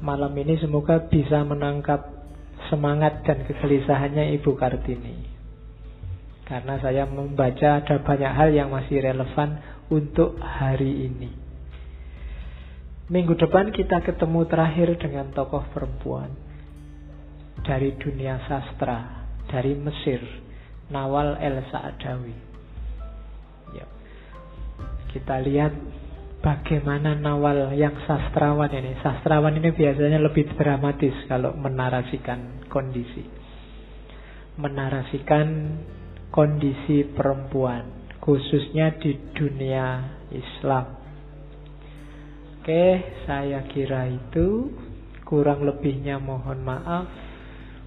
Malam 0.00 0.32
ini 0.38 0.56
semoga 0.56 1.04
bisa 1.04 1.44
menangkap 1.44 2.08
semangat 2.72 3.20
dan 3.28 3.44
kegelisahannya 3.44 4.32
Ibu 4.40 4.56
Kartini. 4.56 5.25
Karena 6.46 6.78
saya 6.78 7.04
membaca 7.10 7.82
ada 7.82 7.96
banyak 7.98 8.32
hal 8.32 8.54
yang 8.54 8.70
masih 8.70 9.02
relevan 9.02 9.58
untuk 9.90 10.38
hari 10.38 11.10
ini. 11.10 11.30
Minggu 13.10 13.34
depan 13.34 13.74
kita 13.74 14.02
ketemu 14.02 14.46
terakhir 14.46 14.94
dengan 14.98 15.30
tokoh 15.34 15.62
perempuan 15.74 16.30
dari 17.66 17.94
dunia 17.98 18.38
sastra, 18.46 19.26
dari 19.50 19.74
Mesir, 19.74 20.22
Nawal 20.90 21.38
El 21.42 21.66
Saadawi. 21.70 22.46
Kita 25.16 25.40
lihat 25.40 25.72
bagaimana 26.44 27.16
Nawal 27.16 27.72
yang 27.72 27.96
sastrawan 28.04 28.68
ini. 28.68 29.00
Sastrawan 29.00 29.56
ini 29.56 29.72
biasanya 29.72 30.20
lebih 30.20 30.52
dramatis 30.60 31.16
kalau 31.24 31.56
menarasikan 31.56 32.68
kondisi. 32.68 33.24
Menarasikan 34.60 35.80
kondisi 36.36 37.16
perempuan, 37.16 38.12
khususnya 38.20 38.92
di 39.00 39.16
dunia 39.32 40.04
Islam. 40.28 41.00
Oke, 42.60 42.84
saya 43.24 43.64
kira 43.72 44.04
itu 44.12 44.68
kurang 45.24 45.64
lebihnya 45.64 46.20
mohon 46.20 46.60
maaf. 46.60 47.08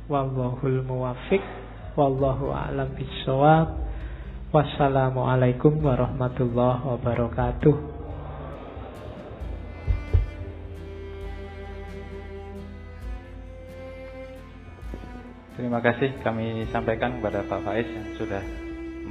Wallahul 0.10 0.82
muwafiq, 0.82 1.46
wallahu 1.94 2.50
a'lam 2.50 2.98
bishawab. 2.98 3.86
Wassalamualaikum 4.50 5.86
warahmatullahi 5.86 6.90
wabarakatuh. 6.90 7.99
Terima 15.60 15.84
kasih 15.84 16.24
kami 16.24 16.72
sampaikan 16.72 17.20
kepada 17.20 17.44
Pak 17.44 17.68
Faiz 17.68 17.84
yang 17.92 18.16
sudah 18.16 18.40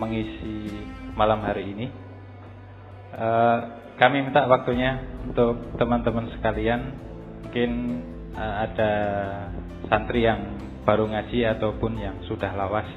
mengisi 0.00 0.72
malam 1.12 1.44
hari 1.44 1.76
ini. 1.76 1.92
Uh, 3.12 3.84
kami 4.00 4.24
minta 4.24 4.48
waktunya 4.48 4.96
untuk 5.28 5.76
teman-teman 5.76 6.32
sekalian, 6.32 6.96
mungkin 7.44 8.00
uh, 8.32 8.64
ada 8.64 8.92
santri 9.92 10.24
yang 10.24 10.56
baru 10.88 11.12
ngaji 11.12 11.52
ataupun 11.52 12.00
yang 12.00 12.16
sudah 12.24 12.48
lawas 12.56 12.88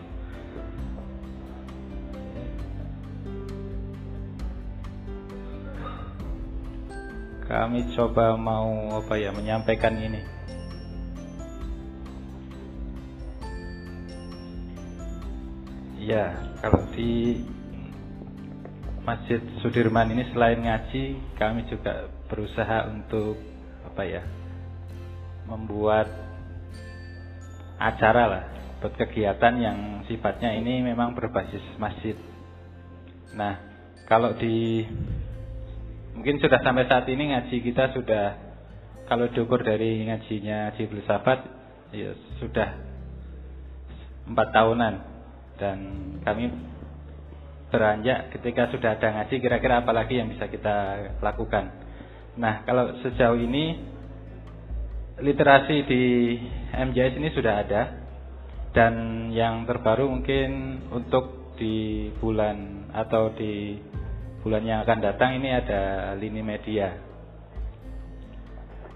kami 7.52 7.84
coba 8.00 8.40
mau 8.40 8.96
apa 8.96 9.20
ya 9.20 9.36
menyampaikan 9.36 10.00
ini. 10.00 10.41
Ya, 16.02 16.34
kalau 16.66 16.90
di 16.98 17.38
Masjid 19.06 19.38
Sudirman 19.62 20.10
ini 20.10 20.26
selain 20.34 20.58
ngaji, 20.58 21.38
kami 21.38 21.70
juga 21.70 22.10
berusaha 22.26 22.90
untuk 22.90 23.38
apa 23.86 24.02
ya? 24.10 24.24
membuat 25.46 26.08
acara 27.76 28.24
lah 28.24 28.44
buat 28.80 28.96
kegiatan 28.96 29.54
yang 29.60 29.78
sifatnya 30.08 30.56
ini 30.56 30.80
memang 30.80 31.12
berbasis 31.12 31.62
masjid. 31.76 32.16
Nah, 33.36 33.60
kalau 34.08 34.32
di 34.40 34.88
mungkin 36.16 36.40
sudah 36.40 36.64
sampai 36.64 36.88
saat 36.88 37.04
ini 37.12 37.36
ngaji 37.36 37.58
kita 37.68 37.92
sudah 37.92 38.26
kalau 39.12 39.28
diukur 39.28 39.60
dari 39.60 40.08
ngajinya 40.08 40.72
Haji 40.72 40.88
Filsafat 40.88 41.40
ya 41.92 42.16
sudah 42.40 42.70
empat 44.24 44.48
tahunan 44.56 45.11
dan 45.62 45.78
kami 46.26 46.50
beranjak 47.70 48.34
ketika 48.34 48.74
sudah 48.74 48.98
ada 48.98 49.22
ngaji 49.22 49.36
kira-kira 49.38 49.86
apa 49.86 49.94
lagi 49.94 50.18
yang 50.18 50.34
bisa 50.34 50.50
kita 50.50 51.08
lakukan. 51.22 51.70
Nah, 52.36 52.66
kalau 52.66 52.98
sejauh 53.06 53.38
ini 53.38 53.78
literasi 55.22 55.86
di 55.86 56.04
MJS 56.74 57.22
ini 57.22 57.30
sudah 57.32 57.54
ada 57.62 57.82
dan 58.74 59.28
yang 59.30 59.70
terbaru 59.70 60.10
mungkin 60.10 60.82
untuk 60.90 61.56
di 61.62 62.10
bulan 62.18 62.90
atau 62.90 63.30
di 63.38 63.78
bulan 64.42 64.66
yang 64.66 64.82
akan 64.82 65.00
datang 65.00 65.38
ini 65.38 65.54
ada 65.54 66.12
lini 66.18 66.42
media. 66.42 66.98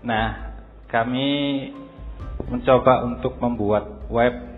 Nah, 0.01 0.57
kami 0.89 1.29
mencoba 2.49 3.05
untuk 3.05 3.37
membuat 3.37 4.09
web 4.09 4.54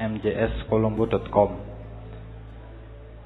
mjskolombo.com 0.00 1.72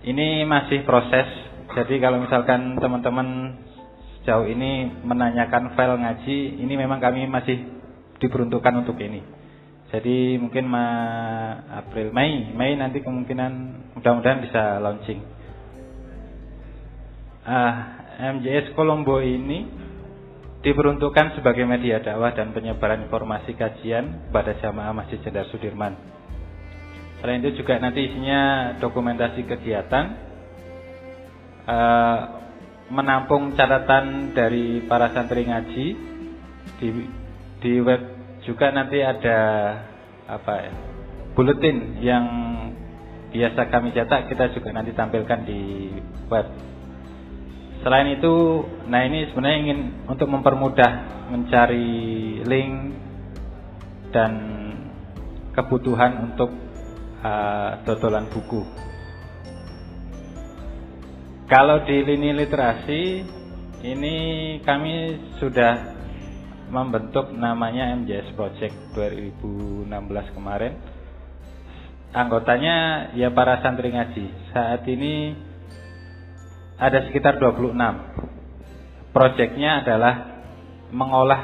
ini 0.07 0.47
masih 0.47 0.87
proses. 0.87 1.27
Jadi 1.75 1.99
kalau 1.99 2.23
misalkan 2.23 2.79
teman-teman 2.79 3.59
sejauh 4.23 4.47
ini 4.47 4.87
menanyakan 5.03 5.75
file 5.75 5.99
ngaji, 5.99 6.63
ini 6.63 6.75
memang 6.79 7.03
kami 7.03 7.27
masih 7.27 7.59
diperuntukkan 8.23 8.87
untuk 8.87 8.97
ini. 9.03 9.21
Jadi 9.91 10.39
mungkin 10.39 10.67
ma 10.67 10.87
April, 11.83 12.15
Mei, 12.15 12.55
Mei 12.55 12.79
nanti 12.79 13.03
kemungkinan 13.03 13.53
mudah-mudahan 13.99 14.43
bisa 14.47 14.79
launching. 14.83 15.21
Ah, 17.47 17.75
MJS 18.19 18.75
Kolombo 18.75 19.23
ini 19.23 19.67
diperuntukkan 20.63 21.39
sebagai 21.39 21.63
media 21.63 22.03
dakwah 22.03 22.35
dan 22.35 22.51
penyebaran 22.51 23.07
informasi 23.07 23.55
kajian 23.55 24.31
pada 24.35 24.59
jamaah 24.59 24.91
Masjid 24.91 25.23
Jendar 25.23 25.47
Sudirman. 25.55 25.95
Selain 27.27 27.43
itu 27.43 27.59
juga 27.59 27.83
nanti 27.83 28.07
isinya 28.07 28.71
dokumentasi 28.79 29.51
kegiatan, 29.51 30.15
uh, 31.67 32.19
menampung 32.87 33.51
catatan 33.59 34.31
dari 34.31 34.87
para 34.87 35.11
santri 35.11 35.43
ngaji 35.43 35.87
di 36.79 36.89
di 37.59 37.73
web 37.83 37.99
juga 38.47 38.71
nanti 38.71 39.03
ada 39.03 39.39
apa 40.31 40.71
ya 40.71 40.73
buletin 41.35 41.99
yang 41.99 42.27
biasa 43.35 43.75
kami 43.75 43.91
cetak 43.91 44.31
kita 44.31 44.55
juga 44.55 44.71
nanti 44.71 44.95
tampilkan 44.95 45.43
di 45.43 45.91
web. 46.31 46.47
Selain 47.83 48.07
itu, 48.07 48.63
nah 48.87 49.03
ini 49.03 49.35
sebenarnya 49.35 49.59
ingin 49.67 49.81
untuk 50.07 50.31
mempermudah 50.31 51.27
mencari 51.35 52.39
link 52.47 52.95
dan 54.15 54.33
kebutuhan 55.59 56.31
untuk 56.31 56.66
uh, 57.23 57.85
dodolan 57.87 58.29
buku. 58.33 58.63
Kalau 61.47 61.87
di 61.87 62.03
lini 62.03 62.35
literasi 62.35 63.03
ini 63.87 64.17
kami 64.67 64.95
sudah 65.39 65.95
membentuk 66.67 67.31
namanya 67.31 67.95
MJS 67.95 68.35
Project 68.35 68.75
2016 68.99 69.87
kemarin. 70.35 70.75
Anggotanya 72.11 73.09
ya 73.15 73.31
para 73.31 73.63
santri 73.63 73.95
ngaji. 73.95 74.27
Saat 74.51 74.83
ini 74.91 75.39
ada 76.77 77.07
sekitar 77.07 77.39
26. 77.39 77.79
Proyeknya 79.15 79.87
adalah 79.87 80.15
mengolah 80.91 81.41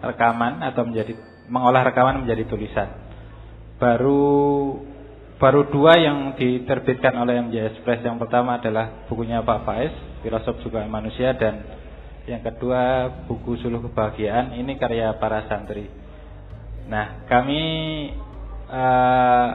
rekaman 0.00 0.64
atau 0.64 0.88
menjadi 0.88 1.12
mengolah 1.50 1.82
rekaman 1.90 2.24
menjadi 2.24 2.46
tulisan. 2.48 2.88
Baru 3.76 4.78
baru 5.40 5.72
dua 5.72 5.96
yang 5.96 6.36
diterbitkan 6.36 7.16
oleh 7.16 7.40
MJS 7.48 7.80
Press. 7.80 8.04
Yang 8.04 8.28
pertama 8.28 8.60
adalah 8.60 9.08
bukunya 9.08 9.40
Pak 9.40 9.64
Faiz, 9.64 9.92
Filosof 10.20 10.60
Juga 10.60 10.84
Manusia 10.84 11.32
dan 11.32 11.64
yang 12.28 12.44
kedua 12.44 13.08
buku 13.24 13.56
Suluh 13.64 13.80
Kebahagiaan. 13.80 14.54
Ini 14.60 14.76
karya 14.76 15.16
para 15.16 15.48
santri. 15.48 15.88
Nah, 16.92 17.24
kami 17.24 17.62
uh, 18.68 19.48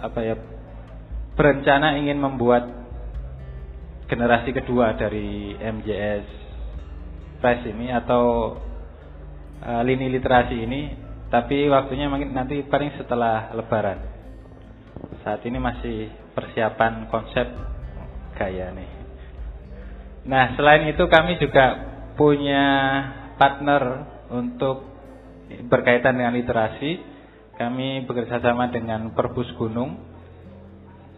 apa 0.00 0.20
ya 0.24 0.34
berencana 1.36 2.00
ingin 2.00 2.16
membuat 2.16 2.64
generasi 4.08 4.56
kedua 4.56 4.96
dari 4.96 5.54
MJS 5.60 6.26
Press 7.44 7.68
ini 7.68 7.92
atau 7.92 8.56
uh, 9.60 9.82
lini 9.84 10.08
literasi 10.08 10.56
ini, 10.56 10.96
tapi 11.28 11.68
waktunya 11.68 12.08
mungkin 12.08 12.32
nanti 12.32 12.64
paling 12.64 12.96
setelah 12.96 13.52
Lebaran. 13.52 14.19
Saat 15.20 15.44
ini 15.44 15.60
masih 15.60 16.08
persiapan 16.32 17.08
konsep 17.12 17.44
gaya 18.40 18.72
nih. 18.72 18.90
Nah, 20.24 20.56
selain 20.56 20.88
itu 20.88 21.04
kami 21.08 21.40
juga 21.40 21.76
punya 22.16 22.64
partner 23.40 24.04
untuk 24.28 24.84
berkaitan 25.68 26.16
dengan 26.20 26.36
literasi. 26.36 27.00
Kami 27.56 28.08
bekerja 28.08 28.40
sama 28.40 28.72
dengan 28.72 29.12
Perpus 29.12 29.48
Gunung. 29.56 30.08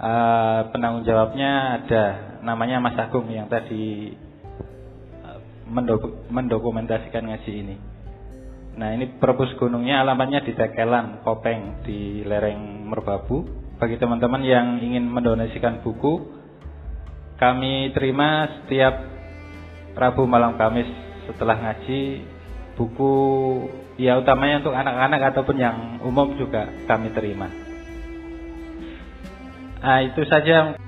Uh, 0.03 0.67
penanggung 0.75 1.07
jawabnya 1.07 1.79
ada 1.79 2.05
namanya 2.43 2.83
Mas 2.83 2.99
Agung 2.99 3.31
yang 3.31 3.47
tadi 3.47 4.11
uh, 5.23 5.39
mendokumentasikan 6.27 7.23
ngaji 7.23 7.53
ini. 7.55 7.77
Nah 8.75 8.99
ini 8.99 9.15
Perpus 9.15 9.55
Gunungnya 9.63 10.03
alamatnya 10.03 10.43
di 10.43 10.59
Tekelan, 10.59 11.23
Kopeng 11.23 11.87
di 11.87 12.27
lereng 12.27 12.91
Merbabu 12.91 13.62
bagi 13.83 13.99
teman-teman 13.99 14.47
yang 14.47 14.79
ingin 14.79 15.11
mendonasikan 15.11 15.83
buku 15.83 16.23
kami 17.35 17.91
terima 17.91 18.47
setiap 18.63 18.95
Rabu 19.99 20.23
malam 20.23 20.55
Kamis 20.55 20.87
setelah 21.27 21.59
ngaji 21.59 22.23
buku 22.79 23.15
ya 23.99 24.23
utamanya 24.23 24.63
untuk 24.63 24.79
anak-anak 24.79 25.35
ataupun 25.35 25.57
yang 25.59 25.99
umum 26.07 26.39
juga 26.39 26.71
kami 26.87 27.11
terima. 27.11 27.51
Nah, 29.83 29.99
itu 30.07 30.23
saja 30.31 30.79